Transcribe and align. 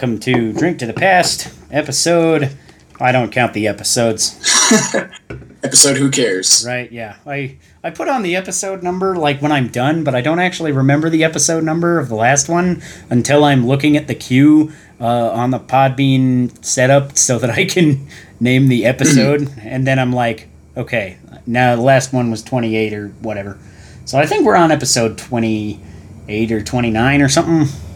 Welcome 0.00 0.18
to 0.20 0.54
Drink 0.54 0.78
to 0.78 0.86
the 0.86 0.94
Past 0.94 1.52
episode. 1.70 2.56
I 2.98 3.12
don't 3.12 3.30
count 3.30 3.52
the 3.52 3.68
episodes. 3.68 4.34
Episode 5.62 5.98
Who 5.98 6.10
Cares? 6.10 6.64
Right? 6.66 6.90
Yeah, 6.90 7.16
I 7.26 7.58
I 7.84 7.90
put 7.90 8.08
on 8.08 8.22
the 8.22 8.34
episode 8.34 8.82
number 8.82 9.14
like 9.14 9.42
when 9.42 9.52
I'm 9.52 9.68
done, 9.68 10.02
but 10.02 10.14
I 10.14 10.22
don't 10.22 10.38
actually 10.38 10.72
remember 10.72 11.10
the 11.10 11.22
episode 11.22 11.64
number 11.64 11.98
of 11.98 12.08
the 12.08 12.14
last 12.14 12.48
one 12.48 12.82
until 13.10 13.44
I'm 13.44 13.66
looking 13.66 13.94
at 13.94 14.06
the 14.06 14.14
queue 14.14 14.72
uh, 14.98 15.32
on 15.32 15.50
the 15.50 15.60
Podbean 15.60 16.64
setup 16.64 17.18
so 17.18 17.38
that 17.38 17.50
I 17.50 17.66
can 17.66 18.08
name 18.40 18.68
the 18.68 18.86
episode, 18.86 19.52
and 19.60 19.86
then 19.86 19.98
I'm 19.98 20.14
like, 20.14 20.48
okay, 20.78 21.18
now 21.44 21.76
the 21.76 21.82
last 21.82 22.14
one 22.14 22.30
was 22.30 22.42
28 22.42 22.94
or 22.94 23.08
whatever. 23.20 23.58
So 24.06 24.18
I 24.18 24.24
think 24.24 24.46
we're 24.46 24.56
on 24.56 24.72
episode 24.72 25.18
28 25.18 26.52
or 26.52 26.62
29 26.62 27.20
or 27.20 27.28
something. 27.28 27.89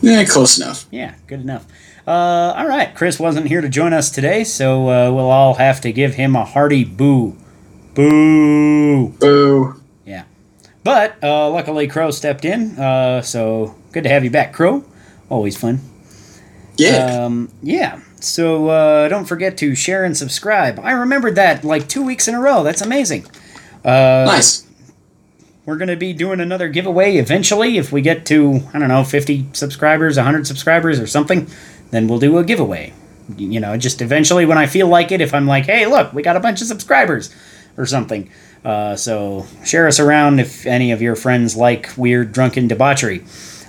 Yeah, 0.00 0.24
close 0.24 0.58
enough. 0.58 0.86
Yeah, 0.90 1.14
good 1.26 1.40
enough. 1.40 1.66
Uh, 2.06 2.54
all 2.56 2.66
right, 2.66 2.94
Chris 2.94 3.18
wasn't 3.18 3.48
here 3.48 3.60
to 3.60 3.68
join 3.68 3.92
us 3.92 4.10
today, 4.10 4.44
so 4.44 4.88
uh, 4.88 5.12
we'll 5.12 5.30
all 5.30 5.54
have 5.54 5.80
to 5.82 5.92
give 5.92 6.14
him 6.14 6.36
a 6.36 6.44
hearty 6.44 6.84
boo. 6.84 7.36
Boo! 7.94 9.08
Boo. 9.08 9.80
Yeah. 10.06 10.24
But 10.84 11.22
uh, 11.22 11.50
luckily, 11.50 11.88
Crow 11.88 12.10
stepped 12.10 12.44
in, 12.44 12.78
uh, 12.78 13.22
so 13.22 13.74
good 13.92 14.04
to 14.04 14.08
have 14.08 14.24
you 14.24 14.30
back, 14.30 14.52
Crow. 14.52 14.84
Always 15.28 15.56
fun. 15.56 15.80
Yeah. 16.76 17.24
Um, 17.24 17.50
yeah. 17.62 18.00
So 18.20 18.68
uh, 18.68 19.08
don't 19.08 19.24
forget 19.24 19.56
to 19.58 19.74
share 19.74 20.04
and 20.04 20.16
subscribe. 20.16 20.78
I 20.80 20.92
remembered 20.92 21.34
that 21.34 21.64
like 21.64 21.88
two 21.88 22.04
weeks 22.04 22.28
in 22.28 22.34
a 22.34 22.40
row. 22.40 22.62
That's 22.62 22.80
amazing. 22.80 23.26
Uh, 23.84 24.24
nice. 24.26 24.67
We're 25.68 25.76
going 25.76 25.88
to 25.88 25.96
be 25.96 26.14
doing 26.14 26.40
another 26.40 26.70
giveaway 26.70 27.18
eventually. 27.18 27.76
If 27.76 27.92
we 27.92 28.00
get 28.00 28.24
to, 28.24 28.62
I 28.72 28.78
don't 28.78 28.88
know, 28.88 29.04
50 29.04 29.48
subscribers, 29.52 30.16
100 30.16 30.46
subscribers 30.46 30.98
or 30.98 31.06
something, 31.06 31.46
then 31.90 32.08
we'll 32.08 32.18
do 32.18 32.38
a 32.38 32.42
giveaway. 32.42 32.94
You 33.36 33.60
know, 33.60 33.76
just 33.76 34.00
eventually 34.00 34.46
when 34.46 34.56
I 34.56 34.64
feel 34.64 34.88
like 34.88 35.12
it, 35.12 35.20
if 35.20 35.34
I'm 35.34 35.46
like, 35.46 35.66
hey, 35.66 35.84
look, 35.84 36.14
we 36.14 36.22
got 36.22 36.36
a 36.36 36.40
bunch 36.40 36.62
of 36.62 36.68
subscribers 36.68 37.28
or 37.76 37.84
something. 37.84 38.30
Uh, 38.64 38.96
so 38.96 39.46
share 39.62 39.86
us 39.86 40.00
around 40.00 40.40
if 40.40 40.64
any 40.64 40.90
of 40.90 41.02
your 41.02 41.14
friends 41.14 41.54
like 41.54 41.92
weird 41.98 42.32
drunken 42.32 42.66
debauchery. 42.66 43.22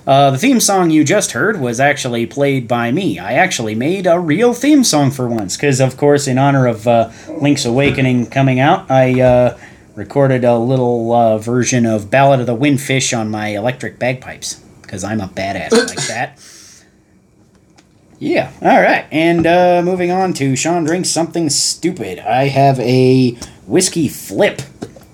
Uh, 0.06 0.30
the 0.30 0.38
theme 0.38 0.58
song 0.58 0.88
you 0.88 1.04
just 1.04 1.32
heard 1.32 1.60
was 1.60 1.80
actually 1.80 2.24
played 2.24 2.66
by 2.66 2.90
me. 2.90 3.18
I 3.18 3.34
actually 3.34 3.74
made 3.74 4.06
a 4.06 4.18
real 4.18 4.54
theme 4.54 4.84
song 4.84 5.10
for 5.10 5.28
once, 5.28 5.54
because, 5.54 5.80
of 5.80 5.98
course, 5.98 6.26
in 6.26 6.38
honor 6.38 6.66
of 6.66 6.88
uh, 6.88 7.10
Link's 7.28 7.66
Awakening 7.66 8.30
coming 8.30 8.58
out, 8.58 8.90
I 8.90 9.20
uh, 9.20 9.58
recorded 9.94 10.44
a 10.44 10.58
little 10.58 11.12
uh, 11.12 11.38
version 11.38 11.86
of 11.86 12.10
Ballad 12.10 12.40
of 12.40 12.46
the 12.46 12.56
Windfish 12.56 13.16
on 13.16 13.30
my 13.30 13.48
electric 13.48 13.98
bagpipes, 13.98 14.54
because 14.82 15.04
I'm 15.04 15.20
a 15.20 15.28
badass 15.28 15.72
like 15.72 16.06
that. 16.08 16.38
Yeah, 18.18 18.52
all 18.60 18.82
right. 18.82 19.06
And 19.10 19.46
uh, 19.46 19.80
moving 19.82 20.10
on 20.10 20.34
to 20.34 20.54
Sean 20.54 20.84
drinks 20.84 21.08
something 21.08 21.48
stupid. 21.48 22.18
I 22.18 22.48
have 22.48 22.78
a 22.80 23.30
whiskey 23.66 24.08
flip, 24.08 24.60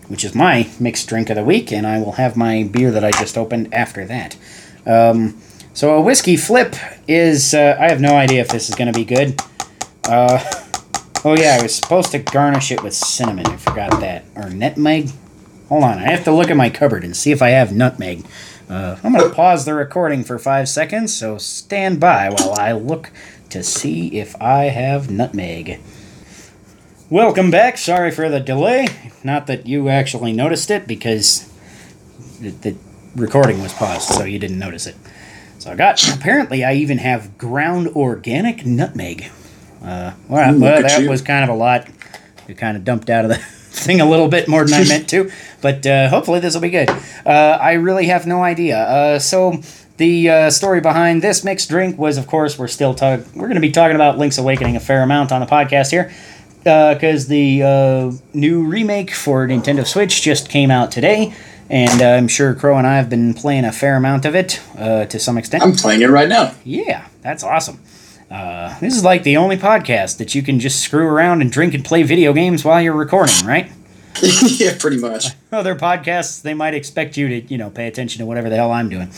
which 0.08 0.24
is 0.24 0.34
my 0.34 0.68
mixed 0.80 1.08
drink 1.08 1.30
of 1.30 1.36
the 1.36 1.44
week, 1.44 1.72
and 1.72 1.86
I 1.86 2.00
will 2.00 2.12
have 2.12 2.36
my 2.36 2.64
beer 2.64 2.90
that 2.90 3.04
I 3.04 3.12
just 3.12 3.38
opened 3.38 3.72
after 3.72 4.04
that. 4.06 4.36
Um, 4.84 5.40
so 5.72 5.94
a 5.94 6.00
whiskey 6.00 6.36
flip 6.36 6.74
is 7.06 7.54
uh, 7.54 7.76
I 7.78 7.90
have 7.90 8.00
no 8.00 8.16
idea 8.16 8.40
if 8.40 8.48
this 8.48 8.68
is 8.68 8.74
going 8.74 8.92
to 8.92 8.98
be 8.98 9.04
good. 9.04 9.40
Uh, 10.04 10.42
oh 11.24 11.36
yeah, 11.36 11.56
I 11.58 11.62
was 11.62 11.74
supposed 11.74 12.12
to 12.12 12.18
garnish 12.18 12.70
it 12.70 12.82
with 12.82 12.94
cinnamon. 12.94 13.46
I 13.46 13.56
forgot 13.56 14.00
that 14.00 14.24
or 14.34 14.50
nutmeg. 14.50 15.10
Hold 15.68 15.84
on, 15.84 15.98
I 15.98 16.10
have 16.10 16.24
to 16.24 16.32
look 16.32 16.50
at 16.50 16.56
my 16.56 16.70
cupboard 16.70 17.04
and 17.04 17.16
see 17.16 17.32
if 17.32 17.42
I 17.42 17.48
have 17.50 17.74
nutmeg. 17.74 18.24
Uh, 18.68 18.96
I'm 19.02 19.12
going 19.12 19.28
to 19.28 19.34
pause 19.34 19.64
the 19.64 19.74
recording 19.74 20.24
for 20.24 20.38
five 20.38 20.68
seconds, 20.68 21.16
so 21.16 21.38
stand 21.38 22.00
by 22.00 22.30
while 22.30 22.52
I 22.52 22.72
look 22.72 23.10
to 23.50 23.62
see 23.62 24.18
if 24.18 24.40
I 24.40 24.64
have 24.64 25.10
nutmeg. 25.10 25.80
Welcome 27.08 27.52
back. 27.52 27.78
Sorry 27.78 28.10
for 28.10 28.28
the 28.28 28.40
delay. 28.40 28.88
Not 29.22 29.46
that 29.46 29.66
you 29.66 29.88
actually 29.88 30.32
noticed 30.32 30.70
it 30.70 30.88
because 30.88 31.48
the, 32.40 32.50
the 32.50 32.76
recording 33.14 33.62
was 33.62 33.72
paused, 33.72 34.08
so 34.08 34.24
you 34.24 34.40
didn't 34.40 34.58
notice 34.58 34.86
it. 34.86 34.96
So 35.58 35.70
I 35.70 35.76
got. 35.76 36.02
Apparently, 36.14 36.64
I 36.64 36.74
even 36.74 36.98
have 36.98 37.38
ground 37.38 37.88
organic 37.88 38.66
nutmeg. 38.66 39.30
Uh, 39.86 40.12
well, 40.28 40.54
Ooh, 40.54 40.60
well 40.60 40.82
that 40.82 41.00
you. 41.00 41.08
was 41.08 41.22
kind 41.22 41.44
of 41.44 41.50
a 41.54 41.58
lot. 41.58 41.86
We 42.48 42.54
kind 42.54 42.76
of 42.76 42.84
dumped 42.84 43.08
out 43.08 43.24
of 43.24 43.30
the 43.30 43.36
thing 43.38 44.00
a 44.00 44.08
little 44.08 44.28
bit 44.28 44.48
more 44.48 44.64
than 44.64 44.74
I 44.74 44.88
meant 44.88 45.08
to, 45.10 45.30
but 45.60 45.86
uh, 45.86 46.08
hopefully 46.08 46.40
this 46.40 46.54
will 46.54 46.60
be 46.60 46.70
good. 46.70 46.88
Uh, 47.24 47.58
I 47.60 47.74
really 47.74 48.06
have 48.06 48.26
no 48.26 48.42
idea. 48.42 48.78
Uh, 48.78 49.18
so 49.18 49.60
the 49.96 50.28
uh, 50.28 50.50
story 50.50 50.80
behind 50.80 51.22
this 51.22 51.44
mixed 51.44 51.68
drink 51.68 51.98
was, 51.98 52.18
of 52.18 52.26
course, 52.26 52.58
we're 52.58 52.68
still 52.68 52.94
talk- 52.94 53.20
we're 53.34 53.46
going 53.46 53.54
to 53.54 53.60
be 53.60 53.70
talking 53.70 53.94
about 53.94 54.18
Link's 54.18 54.38
Awakening 54.38 54.76
a 54.76 54.80
fair 54.80 55.02
amount 55.02 55.30
on 55.32 55.40
the 55.40 55.46
podcast 55.46 55.90
here 55.90 56.12
because 56.58 57.28
the 57.28 57.62
uh, 57.62 58.12
new 58.34 58.64
remake 58.64 59.12
for 59.12 59.46
Nintendo 59.46 59.86
Switch 59.86 60.20
just 60.20 60.48
came 60.48 60.70
out 60.72 60.90
today, 60.90 61.32
and 61.70 62.02
uh, 62.02 62.06
I'm 62.06 62.26
sure 62.26 62.54
Crow 62.56 62.76
and 62.76 62.86
I 62.86 62.96
have 62.96 63.08
been 63.08 63.34
playing 63.34 63.64
a 63.64 63.70
fair 63.72 63.94
amount 63.96 64.24
of 64.24 64.34
it 64.34 64.60
uh, 64.76 65.04
to 65.06 65.20
some 65.20 65.38
extent. 65.38 65.62
I'm 65.62 65.74
playing 65.74 66.02
it 66.02 66.10
right 66.10 66.28
now. 66.28 66.54
Yeah, 66.64 67.06
that's 67.22 67.44
awesome. 67.44 67.80
Uh, 68.30 68.78
this 68.80 68.96
is 68.96 69.04
like 69.04 69.22
the 69.22 69.36
only 69.36 69.56
podcast 69.56 70.18
that 70.18 70.34
you 70.34 70.42
can 70.42 70.58
just 70.58 70.80
screw 70.80 71.06
around 71.06 71.40
and 71.42 71.52
drink 71.52 71.74
and 71.74 71.84
play 71.84 72.02
video 72.02 72.32
games 72.32 72.64
while 72.64 72.80
you're 72.80 72.92
recording, 72.92 73.46
right? 73.46 73.70
yeah, 74.42 74.74
pretty 74.78 74.98
much. 74.98 75.26
Other 75.52 75.76
podcasts, 75.76 76.42
they 76.42 76.54
might 76.54 76.74
expect 76.74 77.16
you 77.16 77.28
to, 77.28 77.40
you 77.42 77.58
know, 77.58 77.70
pay 77.70 77.86
attention 77.86 78.18
to 78.20 78.26
whatever 78.26 78.48
the 78.48 78.56
hell 78.56 78.72
I'm 78.72 78.88
doing. 78.88 79.10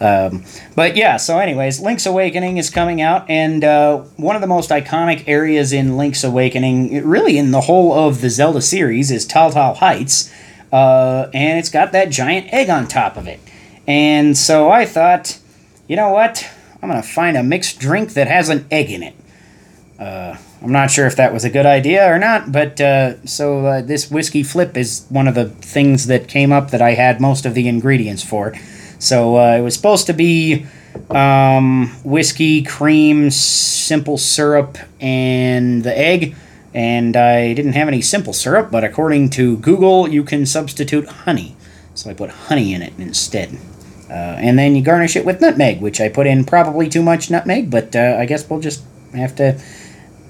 Um, 0.00 0.44
but 0.74 0.96
yeah, 0.96 1.18
so 1.18 1.38
anyways, 1.38 1.80
Link's 1.80 2.06
Awakening 2.06 2.56
is 2.56 2.70
coming 2.70 3.02
out, 3.02 3.28
and 3.28 3.62
uh, 3.62 3.98
one 4.16 4.34
of 4.34 4.40
the 4.40 4.48
most 4.48 4.70
iconic 4.70 5.24
areas 5.26 5.74
in 5.74 5.98
Link's 5.98 6.24
Awakening, 6.24 7.06
really 7.06 7.36
in 7.36 7.50
the 7.50 7.60
whole 7.62 7.92
of 7.92 8.22
the 8.22 8.30
Zelda 8.30 8.62
series, 8.62 9.10
is 9.10 9.26
Tal 9.26 9.50
Tal 9.50 9.74
Heights, 9.74 10.32
uh, 10.72 11.28
and 11.34 11.58
it's 11.58 11.68
got 11.68 11.92
that 11.92 12.08
giant 12.08 12.50
egg 12.52 12.70
on 12.70 12.88
top 12.88 13.18
of 13.18 13.26
it. 13.26 13.40
And 13.86 14.38
so 14.38 14.70
I 14.70 14.86
thought, 14.86 15.38
you 15.86 15.96
know 15.96 16.10
what? 16.12 16.48
I'm 16.82 16.88
gonna 16.88 17.02
find 17.02 17.36
a 17.36 17.42
mixed 17.42 17.78
drink 17.78 18.14
that 18.14 18.28
has 18.28 18.48
an 18.48 18.66
egg 18.70 18.90
in 18.90 19.02
it. 19.02 19.14
Uh, 19.98 20.36
I'm 20.62 20.72
not 20.72 20.90
sure 20.90 21.06
if 21.06 21.16
that 21.16 21.32
was 21.32 21.44
a 21.44 21.50
good 21.50 21.66
idea 21.66 22.10
or 22.10 22.18
not, 22.18 22.52
but 22.52 22.80
uh, 22.80 23.24
so 23.26 23.66
uh, 23.66 23.82
this 23.82 24.10
whiskey 24.10 24.42
flip 24.42 24.76
is 24.76 25.06
one 25.08 25.28
of 25.28 25.34
the 25.34 25.46
things 25.48 26.06
that 26.06 26.28
came 26.28 26.52
up 26.52 26.70
that 26.70 26.80
I 26.82 26.92
had 26.92 27.20
most 27.20 27.44
of 27.46 27.54
the 27.54 27.68
ingredients 27.68 28.22
for. 28.22 28.54
So 28.98 29.38
uh, 29.38 29.56
it 29.56 29.60
was 29.62 29.74
supposed 29.74 30.06
to 30.06 30.12
be 30.12 30.66
um, 31.10 31.88
whiskey, 32.04 32.62
cream, 32.62 33.30
simple 33.30 34.18
syrup, 34.18 34.78
and 35.00 35.82
the 35.82 35.96
egg. 35.96 36.34
And 36.72 37.16
I 37.16 37.52
didn't 37.54 37.72
have 37.72 37.88
any 37.88 38.00
simple 38.00 38.32
syrup, 38.32 38.70
but 38.70 38.84
according 38.84 39.30
to 39.30 39.56
Google, 39.58 40.08
you 40.08 40.22
can 40.22 40.46
substitute 40.46 41.06
honey. 41.08 41.56
So 41.94 42.10
I 42.10 42.14
put 42.14 42.30
honey 42.30 42.74
in 42.74 42.82
it 42.82 42.92
instead. 42.98 43.58
Uh, 44.10 44.34
and 44.38 44.58
then 44.58 44.74
you 44.74 44.82
garnish 44.82 45.14
it 45.14 45.24
with 45.24 45.40
nutmeg, 45.40 45.80
which 45.80 46.00
I 46.00 46.08
put 46.08 46.26
in 46.26 46.44
probably 46.44 46.88
too 46.88 47.02
much 47.02 47.30
nutmeg, 47.30 47.70
but 47.70 47.94
uh, 47.94 48.16
I 48.18 48.26
guess 48.26 48.48
we'll 48.50 48.58
just 48.60 48.82
have 49.14 49.36
to 49.36 49.56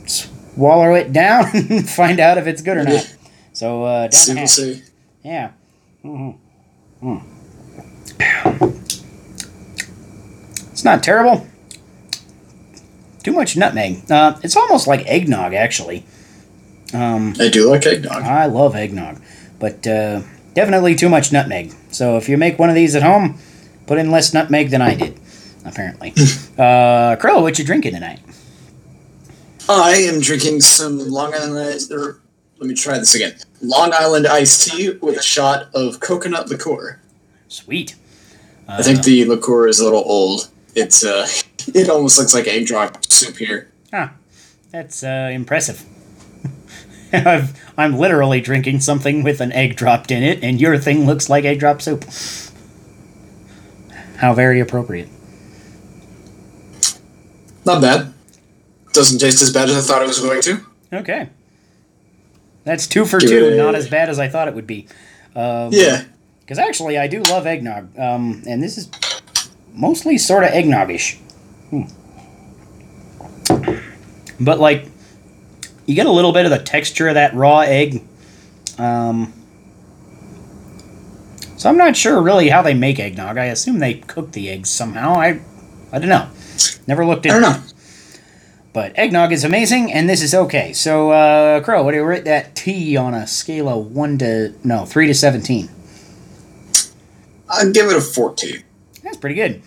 swallow 0.07 0.95
it 0.95 1.13
down 1.15 1.47
and 1.55 1.89
find 1.89 2.21
out 2.21 2.37
if 2.37 2.47
it's 2.47 2.61
good 2.61 2.77
or 2.77 2.85
not. 2.85 3.17
So 3.55 3.85
uh, 3.85 4.03
down 4.03 4.13
See, 4.13 4.33
the 4.33 4.35
we'll 4.35 4.41
hatch. 4.43 4.51
see. 4.51 4.83
Yeah. 5.25 5.51
hmm 6.03 6.31
Mm. 7.03 7.23
It's 10.73 10.85
not 10.85 11.03
terrible. 11.03 11.47
Too 13.23 13.33
much 13.33 13.57
nutmeg. 13.57 14.11
Uh, 14.11 14.39
it's 14.43 14.57
almost 14.57 14.87
like 14.87 15.07
eggnog, 15.07 15.53
actually. 15.55 16.05
Um, 16.93 17.35
I 17.39 17.49
do 17.49 17.69
like 17.71 17.87
eggnog. 17.87 18.23
I 18.23 18.47
love 18.47 18.75
eggnog, 18.75 19.21
but 19.59 19.87
uh, 19.87 20.23
definitely 20.55 20.95
too 20.95 21.09
much 21.09 21.33
nutmeg. 21.33 21.73
So 21.91 22.17
if 22.17 22.29
you 22.29 22.37
make 22.37 22.59
one 22.59 22.69
of 22.69 22.75
these 22.75 22.95
at 22.95 23.03
home, 23.03 23.39
put 23.91 23.99
in 23.99 24.13
less 24.13 24.33
nutmeg 24.33 24.71
than 24.71 24.81
I 24.81 24.95
did, 24.95 25.19
apparently. 25.65 26.15
uh, 26.59 27.17
Crow, 27.17 27.41
what 27.41 27.59
you 27.59 27.65
drinking 27.65 27.95
tonight? 27.95 28.21
I 29.69 29.97
am 30.09 30.21
drinking 30.21 30.61
some 30.61 31.01
Long 31.11 31.35
Island. 31.35 31.91
Or, 31.91 32.21
let 32.59 32.69
me 32.69 32.77
try 32.77 32.99
this 32.99 33.17
again. 33.17 33.35
Long 33.61 33.93
Island 33.93 34.29
iced 34.29 34.71
tea 34.71 34.91
with 35.03 35.19
a 35.19 35.23
shot 35.23 35.75
of 35.75 35.99
coconut 35.99 36.49
liqueur. 36.49 37.01
Sweet. 37.49 37.97
Uh, 38.69 38.77
I 38.79 38.83
think 38.83 39.03
the 39.03 39.25
liqueur 39.25 39.67
is 39.67 39.81
a 39.81 39.85
little 39.85 40.05
old. 40.07 40.49
It's 40.77 41.05
uh, 41.05 41.27
it 41.75 41.91
almost 41.91 42.17
looks 42.17 42.33
like 42.33 42.47
egg 42.47 42.67
drop 42.67 43.05
soup 43.07 43.39
here. 43.39 43.73
Ah, 43.93 44.13
That's 44.71 45.03
uh, 45.03 45.31
impressive. 45.33 45.85
I've, 47.13 47.61
I'm 47.77 47.99
literally 47.99 48.41
drinking 48.41 48.83
something 48.83 49.25
with 49.25 49.41
an 49.41 49.51
egg 49.51 49.75
dropped 49.75 50.13
in 50.13 50.23
it, 50.23 50.45
and 50.45 50.61
your 50.61 50.79
thing 50.79 51.07
looks 51.07 51.29
like 51.29 51.45
egg 51.45 51.59
drop 51.59 51.83
soup. 51.83 52.05
How 54.21 54.35
very 54.35 54.61
appropriate. 54.61 55.09
Not 57.65 57.81
bad. 57.81 58.13
Doesn't 58.93 59.19
taste 59.19 59.41
as 59.41 59.51
bad 59.51 59.71
as 59.71 59.79
I 59.79 59.81
thought 59.81 60.03
it 60.03 60.09
was 60.09 60.19
going 60.19 60.43
to. 60.43 60.61
Okay. 60.93 61.31
That's 62.65 62.87
two 62.87 63.07
for 63.07 63.19
Give 63.19 63.31
two, 63.31 63.57
not 63.57 63.75
as 63.75 63.89
bad 63.89 64.11
as 64.11 64.19
I 64.19 64.29
thought 64.29 64.47
it 64.47 64.55
would 64.55 64.67
be. 64.67 64.87
Um, 65.35 65.71
Yeah. 65.73 66.05
Because 66.41 66.59
actually, 66.59 66.99
I 66.99 67.07
do 67.07 67.23
love 67.23 67.47
eggnog, 67.47 67.97
um, 67.99 68.43
and 68.47 68.63
this 68.63 68.77
is 68.77 68.91
mostly 69.73 70.19
sort 70.19 70.45
of 70.45 70.51
eggnoggish. 70.51 71.17
But 74.39 74.59
like, 74.59 74.87
you 75.87 75.95
get 75.95 76.07
a 76.07 76.11
little 76.11 76.33
bit 76.33 76.45
of 76.45 76.51
the 76.51 76.59
texture 76.59 77.09
of 77.09 77.15
that 77.15 77.35
raw 77.35 77.61
egg. 77.61 78.03
Um, 78.77 79.33
so 81.61 81.69
I'm 81.69 81.77
not 81.77 81.95
sure 81.95 82.23
really 82.23 82.49
how 82.49 82.63
they 82.63 82.73
make 82.73 82.99
eggnog. 82.99 83.37
I 83.37 83.45
assume 83.45 83.81
they 83.81 83.93
cook 83.93 84.33
the 84.33 84.49
eggs 84.49 84.71
somehow. 84.71 85.13
I, 85.13 85.43
I 85.93 85.99
don't 85.99 86.09
know. 86.09 86.27
Never 86.87 87.05
looked 87.05 87.27
into. 87.27 87.37
I 87.37 87.41
don't 87.41 87.55
it. 87.55 87.59
know. 87.59 87.65
But 88.73 88.99
eggnog 88.99 89.31
is 89.31 89.45
amazing, 89.45 89.93
and 89.93 90.09
this 90.09 90.23
is 90.23 90.35
okay. 90.35 90.73
So, 90.73 91.11
uh, 91.11 91.61
Crow, 91.61 91.83
what 91.83 91.91
do 91.91 91.99
you 91.99 92.05
rate 92.05 92.25
that 92.25 92.55
tea 92.55 92.97
on 92.97 93.13
a 93.13 93.27
scale 93.27 93.69
of 93.69 93.95
one 93.95 94.17
to 94.21 94.55
no 94.65 94.87
three 94.87 95.07
to 95.07 95.13
seventeen? 95.13 95.69
I'd 97.51 97.75
give 97.75 97.91
it 97.91 97.97
a 97.97 98.01
14. 98.01 98.63
That's 99.03 99.19
pretty 99.19 99.35
good. 99.35 99.61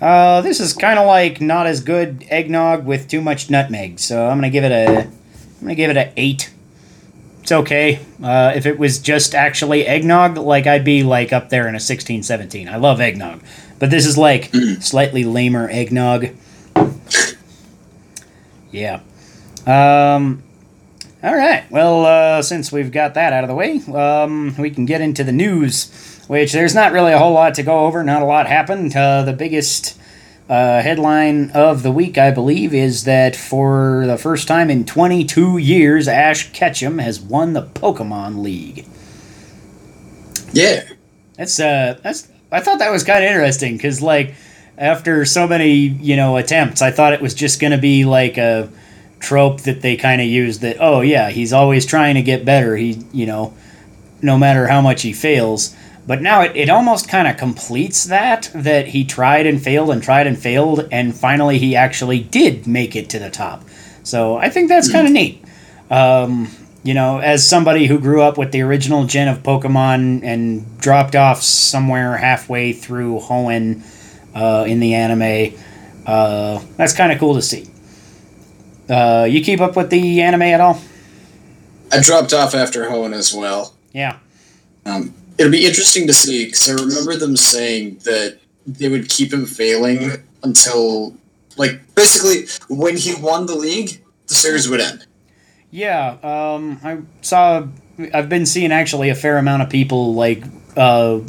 Uh, 0.00 0.40
this 0.42 0.60
is 0.60 0.72
kind 0.72 1.00
of 1.00 1.08
like 1.08 1.40
not 1.40 1.66
as 1.66 1.80
good 1.80 2.26
eggnog 2.30 2.86
with 2.86 3.08
too 3.08 3.20
much 3.20 3.50
nutmeg, 3.50 3.98
so 3.98 4.28
I'm 4.28 4.36
gonna 4.36 4.50
give 4.50 4.62
it 4.62 4.70
a, 4.70 5.00
I'm 5.00 5.62
gonna 5.62 5.74
give 5.74 5.90
it 5.90 5.96
a 5.96 6.12
eight. 6.16 6.54
It's 7.48 7.52
okay. 7.54 8.04
Uh, 8.22 8.52
if 8.54 8.66
it 8.66 8.78
was 8.78 8.98
just 8.98 9.34
actually 9.34 9.86
eggnog, 9.86 10.36
like 10.36 10.66
I'd 10.66 10.84
be 10.84 11.02
like 11.02 11.32
up 11.32 11.48
there 11.48 11.66
in 11.66 11.74
a 11.74 11.80
16, 11.80 12.22
17. 12.22 12.68
I 12.68 12.76
love 12.76 13.00
eggnog, 13.00 13.40
but 13.78 13.88
this 13.88 14.04
is 14.04 14.18
like 14.18 14.54
slightly 14.80 15.24
lamer 15.24 15.66
eggnog. 15.70 16.28
Yeah. 18.70 19.00
Um. 19.66 20.42
All 21.22 21.34
right. 21.34 21.64
Well, 21.70 22.04
uh, 22.04 22.42
since 22.42 22.70
we've 22.70 22.92
got 22.92 23.14
that 23.14 23.32
out 23.32 23.44
of 23.44 23.48
the 23.48 23.54
way, 23.54 23.80
um, 23.94 24.54
we 24.58 24.68
can 24.68 24.84
get 24.84 25.00
into 25.00 25.24
the 25.24 25.32
news, 25.32 25.90
which 26.26 26.52
there's 26.52 26.74
not 26.74 26.92
really 26.92 27.14
a 27.14 27.18
whole 27.18 27.32
lot 27.32 27.54
to 27.54 27.62
go 27.62 27.86
over. 27.86 28.04
Not 28.04 28.20
a 28.20 28.26
lot 28.26 28.46
happened. 28.46 28.94
Uh, 28.94 29.22
the 29.22 29.32
biggest 29.32 29.98
uh, 30.48 30.82
headline 30.82 31.50
of 31.50 31.82
the 31.82 31.90
week, 31.92 32.16
I 32.16 32.30
believe, 32.30 32.72
is 32.72 33.04
that 33.04 33.36
for 33.36 34.04
the 34.06 34.16
first 34.16 34.48
time 34.48 34.70
in 34.70 34.84
22 34.84 35.58
years, 35.58 36.08
Ash 36.08 36.50
Ketchum 36.52 36.98
has 36.98 37.20
won 37.20 37.52
the 37.52 37.62
Pokemon 37.62 38.42
League. 38.42 38.86
Yeah. 40.52 40.84
That's 41.36 41.60
uh, 41.60 41.98
that's. 42.02 42.28
I 42.50 42.60
thought 42.60 42.78
that 42.78 42.90
was 42.90 43.04
kind 43.04 43.22
of 43.22 43.30
interesting 43.30 43.76
because 43.76 44.02
like 44.02 44.34
after 44.76 45.24
so 45.24 45.46
many 45.46 45.72
you 45.72 46.16
know 46.16 46.36
attempts, 46.36 46.82
I 46.82 46.90
thought 46.90 47.12
it 47.12 47.20
was 47.20 47.34
just 47.34 47.60
gonna 47.60 47.78
be 47.78 48.04
like 48.04 48.38
a 48.38 48.70
trope 49.20 49.62
that 49.62 49.82
they 49.82 49.96
kind 49.96 50.20
of 50.20 50.26
used 50.26 50.60
that 50.60 50.76
oh 50.78 51.00
yeah 51.00 51.30
he's 51.30 51.52
always 51.52 51.84
trying 51.84 52.14
to 52.14 52.22
get 52.22 52.44
better 52.44 52.76
he 52.76 53.02
you 53.12 53.26
know 53.26 53.52
no 54.22 54.38
matter 54.38 54.68
how 54.68 54.80
much 54.80 55.02
he 55.02 55.12
fails 55.12 55.74
but 56.08 56.20
now 56.20 56.40
it, 56.40 56.56
it 56.56 56.68
almost 56.68 57.08
kind 57.08 57.28
of 57.28 57.36
completes 57.36 58.04
that 58.04 58.50
that 58.52 58.88
he 58.88 59.04
tried 59.04 59.46
and 59.46 59.62
failed 59.62 59.90
and 59.90 60.02
tried 60.02 60.26
and 60.26 60.36
failed 60.36 60.88
and 60.90 61.14
finally 61.14 61.58
he 61.58 61.76
actually 61.76 62.18
did 62.18 62.66
make 62.66 62.96
it 62.96 63.08
to 63.08 63.20
the 63.20 63.30
top 63.30 63.62
so 64.02 64.36
i 64.36 64.50
think 64.50 64.68
that's 64.68 64.90
kind 64.90 65.06
of 65.06 65.12
neat 65.12 65.44
um, 65.90 66.50
you 66.88 66.94
know, 66.94 67.18
as 67.18 67.46
somebody 67.46 67.86
who 67.86 67.98
grew 67.98 68.22
up 68.22 68.38
with 68.38 68.52
the 68.52 68.62
original 68.62 69.04
gen 69.04 69.28
of 69.28 69.42
Pokemon 69.42 70.22
and 70.22 70.78
dropped 70.78 71.16
off 71.16 71.42
somewhere 71.42 72.16
halfway 72.16 72.72
through 72.72 73.20
Hoenn 73.20 73.82
uh, 74.34 74.64
in 74.66 74.80
the 74.80 74.94
anime, 74.94 75.54
uh, 76.06 76.62
that's 76.76 76.94
kind 76.94 77.12
of 77.12 77.18
cool 77.18 77.34
to 77.34 77.42
see. 77.42 77.66
Uh, 78.88 79.26
you 79.28 79.42
keep 79.42 79.60
up 79.60 79.76
with 79.76 79.90
the 79.90 80.22
anime 80.22 80.42
at 80.42 80.60
all? 80.60 80.80
I 81.92 82.00
dropped 82.00 82.32
off 82.32 82.54
after 82.54 82.84
Hoenn 82.84 83.12
as 83.12 83.34
well. 83.34 83.74
Yeah. 83.92 84.18
Um, 84.86 85.14
it'll 85.38 85.52
be 85.52 85.66
interesting 85.66 86.06
to 86.08 86.12
see 86.12 86.46
because 86.46 86.68
I 86.68 86.74
remember 86.74 87.16
them 87.16 87.36
saying 87.36 88.00
that 88.04 88.38
they 88.66 88.88
would 88.88 89.08
keep 89.08 89.32
him 89.32 89.46
failing 89.46 90.10
until, 90.42 91.14
like, 91.56 91.80
basically 91.94 92.46
when 92.68 92.96
he 92.96 93.14
won 93.14 93.46
the 93.46 93.54
league, 93.54 94.02
the 94.26 94.34
series 94.34 94.68
would 94.68 94.80
end. 94.80 95.06
Yeah, 95.70 96.16
um, 96.22 96.80
I 96.82 96.98
saw. 97.22 97.66
I've 98.14 98.28
been 98.28 98.46
seeing 98.46 98.72
actually 98.72 99.10
a 99.10 99.14
fair 99.14 99.38
amount 99.38 99.62
of 99.62 99.70
people 99.70 100.14
like 100.14 100.44
uh, 100.76 101.20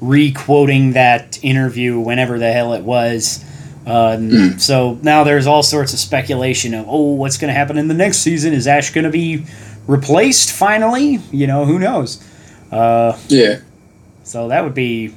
re-quoting 0.00 0.92
that 0.92 1.42
interview 1.42 1.98
whenever 2.00 2.38
the 2.38 2.52
hell 2.52 2.74
it 2.74 2.82
was. 2.82 3.44
Uh, 3.86 4.16
and 4.18 4.60
So 4.60 4.98
now 5.02 5.22
there's 5.22 5.46
all 5.46 5.62
sorts 5.62 5.92
of 5.92 5.98
speculation 5.98 6.74
of 6.74 6.86
oh, 6.88 7.12
what's 7.12 7.36
going 7.38 7.48
to 7.48 7.54
happen 7.54 7.78
in 7.78 7.88
the 7.88 7.94
next 7.94 8.18
season? 8.18 8.52
Is 8.52 8.66
Ash 8.66 8.90
going 8.90 9.04
to 9.04 9.10
be 9.10 9.46
replaced 9.86 10.52
finally? 10.52 11.20
You 11.30 11.46
know, 11.46 11.64
who 11.64 11.78
knows? 11.78 12.22
Uh, 12.70 13.16
Yeah. 13.28 13.60
so 14.24 14.48
that 14.48 14.64
would 14.64 14.74
be 14.74 15.14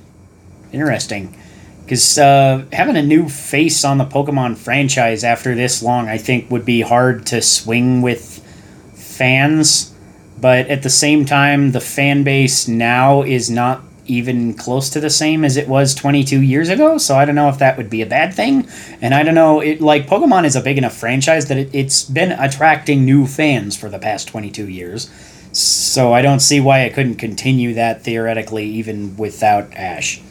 interesting. 0.71 1.35
Because 1.83 2.19
uh, 2.19 2.65
having 2.71 2.95
a 2.97 3.01
new 3.01 3.27
face 3.27 3.83
on 3.83 3.97
the 3.97 4.05
Pokemon 4.05 4.57
franchise 4.57 5.23
after 5.23 5.55
this 5.55 5.81
long, 5.81 6.07
I 6.07 6.19
think, 6.19 6.51
would 6.51 6.63
be 6.63 6.81
hard 6.81 7.25
to 7.27 7.41
swing 7.41 8.03
with 8.03 8.45
fans. 8.93 9.91
But 10.39 10.67
at 10.67 10.83
the 10.83 10.89
same 10.89 11.25
time, 11.25 11.71
the 11.71 11.81
fan 11.81 12.23
base 12.23 12.67
now 12.67 13.23
is 13.23 13.49
not 13.49 13.81
even 14.05 14.53
close 14.53 14.89
to 14.91 14.99
the 14.99 15.09
same 15.09 15.43
as 15.45 15.57
it 15.57 15.67
was 15.67 15.93
22 15.95 16.41
years 16.41 16.69
ago. 16.69 16.97
So 16.97 17.15
I 17.17 17.25
don't 17.25 17.35
know 17.35 17.49
if 17.49 17.59
that 17.59 17.77
would 17.77 17.89
be 17.89 18.01
a 18.01 18.05
bad 18.07 18.33
thing. 18.33 18.67
And 19.01 19.13
I 19.13 19.23
don't 19.23 19.35
know, 19.35 19.59
it 19.59 19.81
like 19.81 20.07
Pokemon 20.07 20.45
is 20.45 20.55
a 20.55 20.61
big 20.61 20.77
enough 20.77 20.95
franchise 20.95 21.47
that 21.47 21.57
it, 21.57 21.69
it's 21.73 22.03
been 22.03 22.31
attracting 22.31 23.03
new 23.05 23.27
fans 23.27 23.75
for 23.75 23.89
the 23.89 23.99
past 23.99 24.27
22 24.27 24.67
years. 24.69 25.09
So 25.51 26.13
I 26.13 26.21
don't 26.21 26.39
see 26.39 26.59
why 26.59 26.85
I 26.85 26.89
couldn't 26.89 27.15
continue 27.15 27.73
that 27.73 28.03
theoretically 28.03 28.65
even 28.65 29.17
without 29.17 29.73
Ash. 29.73 30.21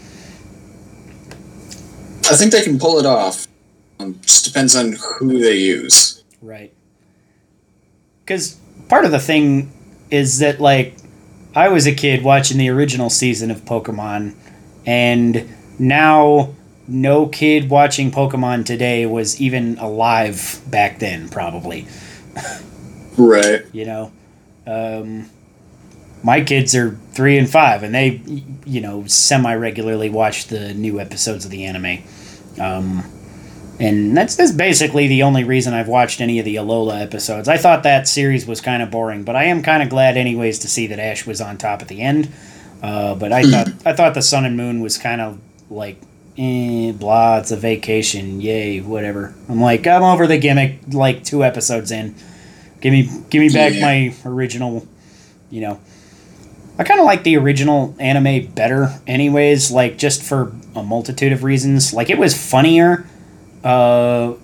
I 2.31 2.37
think 2.37 2.53
they 2.53 2.63
can 2.63 2.79
pull 2.79 2.99
it 2.99 3.07
off. 3.07 3.47
Um, 3.99 4.19
just 4.23 4.45
depends 4.45 4.77
on 4.77 4.97
who 5.19 5.39
they 5.41 5.57
use. 5.57 6.23
Right. 6.41 6.73
Because 8.25 8.59
part 8.89 9.05
of 9.05 9.11
the 9.11 9.19
thing 9.19 9.73
is 10.11 10.39
that, 10.39 10.61
like, 10.61 10.97
I 11.55 11.69
was 11.69 11.87
a 11.87 11.95
kid 11.95 12.23
watching 12.23 12.59
the 12.59 12.69
original 12.69 13.11
season 13.11 13.51
of 13.51 13.65
Pokemon, 13.65 14.35
and 14.87 15.49
now 15.79 16.55
no 16.87 17.27
kid 17.27 17.71
watching 17.71 18.11
Pokemon 18.11 18.67
today 18.67 19.07
was 19.07 19.41
even 19.41 19.79
alive 19.79 20.61
back 20.69 20.99
then, 20.99 21.29
probably. 21.29 21.87
Right. 23.19 23.65
You 23.73 23.85
know? 23.85 24.13
Um, 24.69 25.31
my 26.23 26.43
kids 26.43 26.75
are 26.75 26.99
three 27.13 27.39
and 27.39 27.49
five, 27.49 27.83
and 27.83 27.95
they, 27.95 28.21
you 28.67 28.81
know, 28.81 29.07
semi 29.07 29.55
regularly 29.55 30.11
watch 30.11 30.49
the 30.49 30.75
new 30.75 31.01
episodes 31.01 31.45
of 31.45 31.51
the 31.51 31.65
anime. 31.65 32.03
Um, 32.61 33.05
and 33.81 34.17
that's, 34.17 34.35
that's 34.35 34.51
basically 34.51 35.07
the 35.07 35.23
only 35.23 35.45
reason 35.45 35.73
I've 35.73 35.89
watched 35.89 36.21
any 36.21 36.41
of 36.41 36.45
the 36.45 36.57
Alola 36.57 37.01
episodes. 37.01 37.49
I 37.49 37.57
thought 37.57 37.85
that 37.85 38.09
series 38.09 38.47
was 38.47 38.61
kind 38.61 38.83
of 38.83 38.91
boring, 38.91 39.23
but 39.23 39.37
I 39.37 39.45
am 39.45 39.63
kind 39.63 39.83
of 39.83 39.89
glad, 39.89 40.17
anyways, 40.17 40.59
to 40.61 40.69
see 40.69 40.89
that 40.89 40.99
Ash 40.99 41.25
was 41.25 41.41
on 41.41 41.59
top 41.59 41.81
at 41.81 41.89
the 41.89 42.01
end. 42.01 42.29
Uh, 42.83 43.15
but 43.15 43.33
I 43.33 43.43
thought 43.45 43.69
I 43.87 43.93
thought 43.93 44.15
the 44.15 44.23
Sun 44.23 44.45
and 44.45 44.57
Moon 44.57 44.81
was 44.81 44.99
kind 44.99 45.21
of 45.21 45.39
like, 45.71 46.01
eh, 46.37 46.93
blah. 46.93 47.39
It's 47.39 47.53
a 47.53 47.57
vacation, 47.57 48.41
yay, 48.41 48.81
whatever. 48.81 49.35
I'm 49.49 49.61
like, 49.61 49.87
I'm 49.87 50.03
over 50.03 50.27
the 50.27 50.39
gimmick. 50.39 50.81
Like 50.93 51.23
two 51.23 51.45
episodes 51.45 51.93
in, 51.93 52.17
give 52.81 52.93
me 52.93 53.09
give 53.31 53.41
me 53.41 53.49
back 53.51 53.75
Yeah. 53.75 53.81
my 53.81 54.15
original. 54.25 54.87
You 55.51 55.63
know, 55.63 55.81
I 56.79 56.85
kind 56.85 57.01
of 57.01 57.07
like 57.07 57.23
the 57.23 57.37
original 57.37 57.95
anime 57.99 58.47
better, 58.55 59.01
anyways. 59.07 59.71
Like 59.71 59.97
just 59.99 60.23
for 60.23 60.53
a 60.77 60.83
multitude 60.83 61.33
of 61.33 61.43
reasons. 61.45 61.93
Like 61.93 62.11
it 62.11 62.19
was 62.19 62.37
funnier. 62.37 63.07
Uh, 63.65 64.35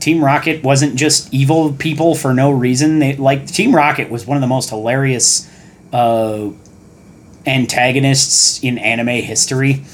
Team 0.00 0.24
Rocket 0.24 0.62
wasn't 0.64 0.96
just 0.96 1.32
evil 1.34 1.72
people 1.74 2.14
for 2.14 2.32
no 2.32 2.50
reason. 2.50 3.00
They 3.00 3.16
like 3.16 3.46
Team 3.46 3.74
Rocket 3.74 4.10
was 4.10 4.26
one 4.26 4.36
of 4.36 4.40
the 4.40 4.46
most 4.46 4.70
hilarious 4.70 5.48
uh, 5.92 6.50
antagonists 7.46 8.62
in 8.62 8.78
anime 8.78 9.08
history. 9.22 9.84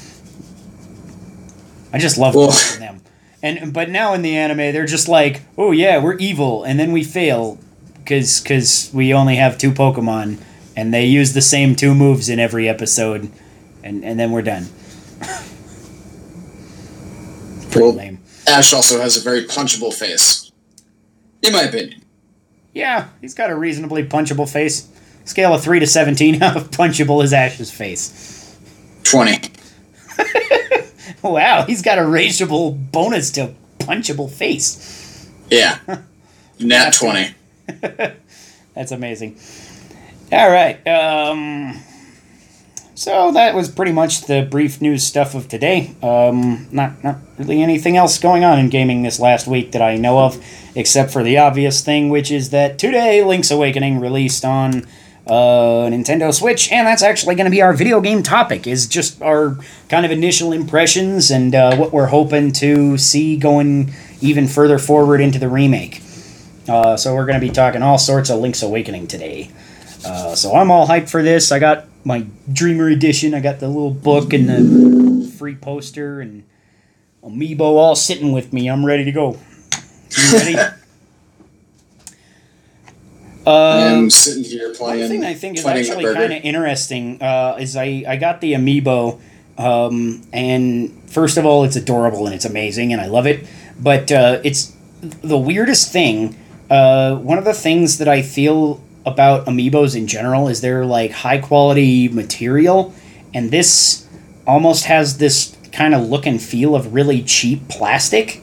I 1.93 1.99
just 1.99 2.17
love 2.17 2.35
Well- 2.35 2.51
them. 2.79 3.01
And 3.43 3.73
but 3.73 3.89
now 3.89 4.13
in 4.13 4.21
the 4.21 4.37
anime, 4.37 4.57
they're 4.71 4.85
just 4.85 5.07
like, 5.09 5.41
oh 5.57 5.71
yeah, 5.71 5.97
we're 6.01 6.15
evil, 6.17 6.63
and 6.63 6.79
then 6.79 6.91
we 6.91 7.03
fail 7.03 7.57
because 8.11 8.41
because 8.41 8.91
we 8.93 9.13
only 9.13 9.37
have 9.37 9.57
two 9.57 9.71
Pokemon, 9.71 10.37
and 10.75 10.93
they 10.93 11.05
use 11.05 11.31
the 11.33 11.41
same 11.41 11.75
two 11.77 11.95
moves 11.95 12.27
in 12.27 12.39
every 12.39 12.67
episode, 12.67 13.31
and 13.83 14.03
and 14.03 14.19
then 14.19 14.31
we're 14.31 14.41
done. 14.41 14.65
Pretty 17.71 17.79
Well- 17.79 17.93
lame. 17.93 18.19
Ash 18.47 18.73
also 18.73 18.99
has 18.99 19.15
a 19.15 19.21
very 19.21 19.45
punchable 19.45 19.93
face. 19.93 20.51
In 21.41 21.53
my 21.53 21.61
opinion. 21.61 22.01
Yeah, 22.73 23.07
he's 23.21 23.33
got 23.33 23.49
a 23.49 23.55
reasonably 23.55 24.03
punchable 24.03 24.49
face. 24.51 24.87
Scale 25.25 25.53
of 25.53 25.63
three 25.63 25.79
to 25.79 25.87
seventeen, 25.87 26.33
how 26.41 26.55
punchable 26.55 27.23
is 27.23 27.31
Ash's 27.33 27.71
face? 27.71 28.57
20. 29.03 29.51
Wow, 31.23 31.65
he's 31.67 31.83
got 31.83 31.99
a 31.99 32.01
rageable 32.01 32.91
bonus 32.91 33.29
to 33.31 33.53
punchable 33.77 34.29
face. 34.31 35.29
Yeah. 35.51 35.77
Nat 36.59 36.91
20. 36.93 37.35
That's 38.75 38.91
amazing. 38.91 39.37
All 40.31 40.49
right. 40.49 40.85
Um, 40.87 41.81
so 43.01 43.31
that 43.31 43.55
was 43.55 43.67
pretty 43.67 43.91
much 43.91 44.27
the 44.27 44.47
brief 44.49 44.79
news 44.79 45.03
stuff 45.03 45.33
of 45.33 45.47
today. 45.47 45.95
Um, 46.03 46.67
not 46.71 47.03
not 47.03 47.17
really 47.39 47.61
anything 47.61 47.97
else 47.97 48.19
going 48.19 48.43
on 48.43 48.59
in 48.59 48.69
gaming 48.69 49.01
this 49.01 49.19
last 49.19 49.47
week 49.47 49.71
that 49.71 49.81
I 49.81 49.97
know 49.97 50.19
of, 50.19 50.43
except 50.75 51.11
for 51.11 51.23
the 51.23 51.37
obvious 51.39 51.83
thing, 51.83 52.09
which 52.09 52.31
is 52.31 52.51
that 52.51 52.77
today 52.77 53.23
Link's 53.23 53.49
Awakening 53.49 53.99
released 53.99 54.45
on 54.45 54.85
uh, 55.25 55.89
Nintendo 55.89 56.33
Switch, 56.33 56.71
and 56.71 56.85
that's 56.85 57.01
actually 57.01 57.35
going 57.35 57.45
to 57.45 57.51
be 57.51 57.61
our 57.61 57.73
video 57.73 58.01
game 58.01 58.21
topic. 58.21 58.67
Is 58.67 58.85
just 58.85 59.21
our 59.21 59.57
kind 59.89 60.05
of 60.05 60.11
initial 60.11 60.51
impressions 60.51 61.31
and 61.31 61.55
uh, 61.55 61.75
what 61.77 61.91
we're 61.91 62.07
hoping 62.07 62.51
to 62.53 62.97
see 62.97 63.35
going 63.35 63.93
even 64.21 64.47
further 64.47 64.77
forward 64.77 65.21
into 65.21 65.39
the 65.39 65.49
remake. 65.49 66.01
Uh, 66.67 66.95
so 66.95 67.15
we're 67.15 67.25
going 67.25 67.39
to 67.39 67.45
be 67.45 67.51
talking 67.51 67.81
all 67.81 67.97
sorts 67.97 68.29
of 68.29 68.39
Link's 68.39 68.61
Awakening 68.61 69.07
today. 69.07 69.51
Uh, 70.05 70.35
so 70.35 70.55
I'm 70.55 70.71
all 70.71 70.87
hyped 70.87 71.09
for 71.09 71.23
this. 71.23 71.51
I 71.51 71.59
got 71.59 71.87
my 72.03 72.25
Dreamer 72.51 72.89
edition. 72.89 73.33
I 73.33 73.39
got 73.39 73.59
the 73.59 73.67
little 73.67 73.91
book 73.91 74.33
and 74.33 74.49
the 74.49 75.31
free 75.37 75.55
poster 75.55 76.21
and 76.21 76.43
amiibo 77.23 77.61
all 77.61 77.95
sitting 77.95 78.31
with 78.31 78.53
me. 78.53 78.69
I'm 78.69 78.85
ready 78.85 79.05
to 79.05 79.11
go. 79.11 79.37
You 80.17 80.33
ready? 80.33 80.55
I'm 83.45 84.09
sitting 84.09 84.43
here 84.43 84.73
playing. 84.73 85.01
One 85.01 85.09
thing 85.09 85.23
I 85.25 85.33
think 85.33 85.57
is 85.57 85.65
actually 85.65 86.05
kind 86.13 86.33
of 86.33 86.43
interesting 86.43 87.21
uh, 87.21 87.57
is 87.59 87.75
I, 87.75 88.03
I 88.07 88.17
got 88.17 88.39
the 88.41 88.53
amiibo, 88.53 89.19
um, 89.57 90.21
and 90.31 91.09
first 91.09 91.37
of 91.37 91.45
all, 91.45 91.63
it's 91.63 91.75
adorable 91.75 92.25
and 92.25 92.35
it's 92.35 92.45
amazing, 92.45 92.93
and 92.93 93.01
I 93.01 93.07
love 93.07 93.25
it. 93.25 93.47
But 93.79 94.11
uh, 94.11 94.41
it's 94.43 94.75
the 95.01 95.37
weirdest 95.37 95.91
thing. 95.91 96.37
Uh, 96.71 97.17
one 97.17 97.37
of 97.37 97.45
the 97.45 97.53
things 97.53 97.99
that 97.99 98.07
I 98.07 98.23
feel 98.23 98.81
about 99.05 99.45
amiibos 99.45 99.95
in 99.95 100.07
general 100.07 100.47
is 100.47 100.61
they're 100.61 100.85
like 100.85 101.11
high 101.11 101.37
quality 101.37 102.07
material, 102.07 102.93
and 103.33 103.51
this 103.51 104.07
almost 104.47 104.85
has 104.85 105.17
this 105.17 105.55
kind 105.71 105.93
of 105.93 106.09
look 106.09 106.25
and 106.25 106.41
feel 106.41 106.75
of 106.75 106.93
really 106.93 107.21
cheap 107.21 107.67
plastic 107.69 108.41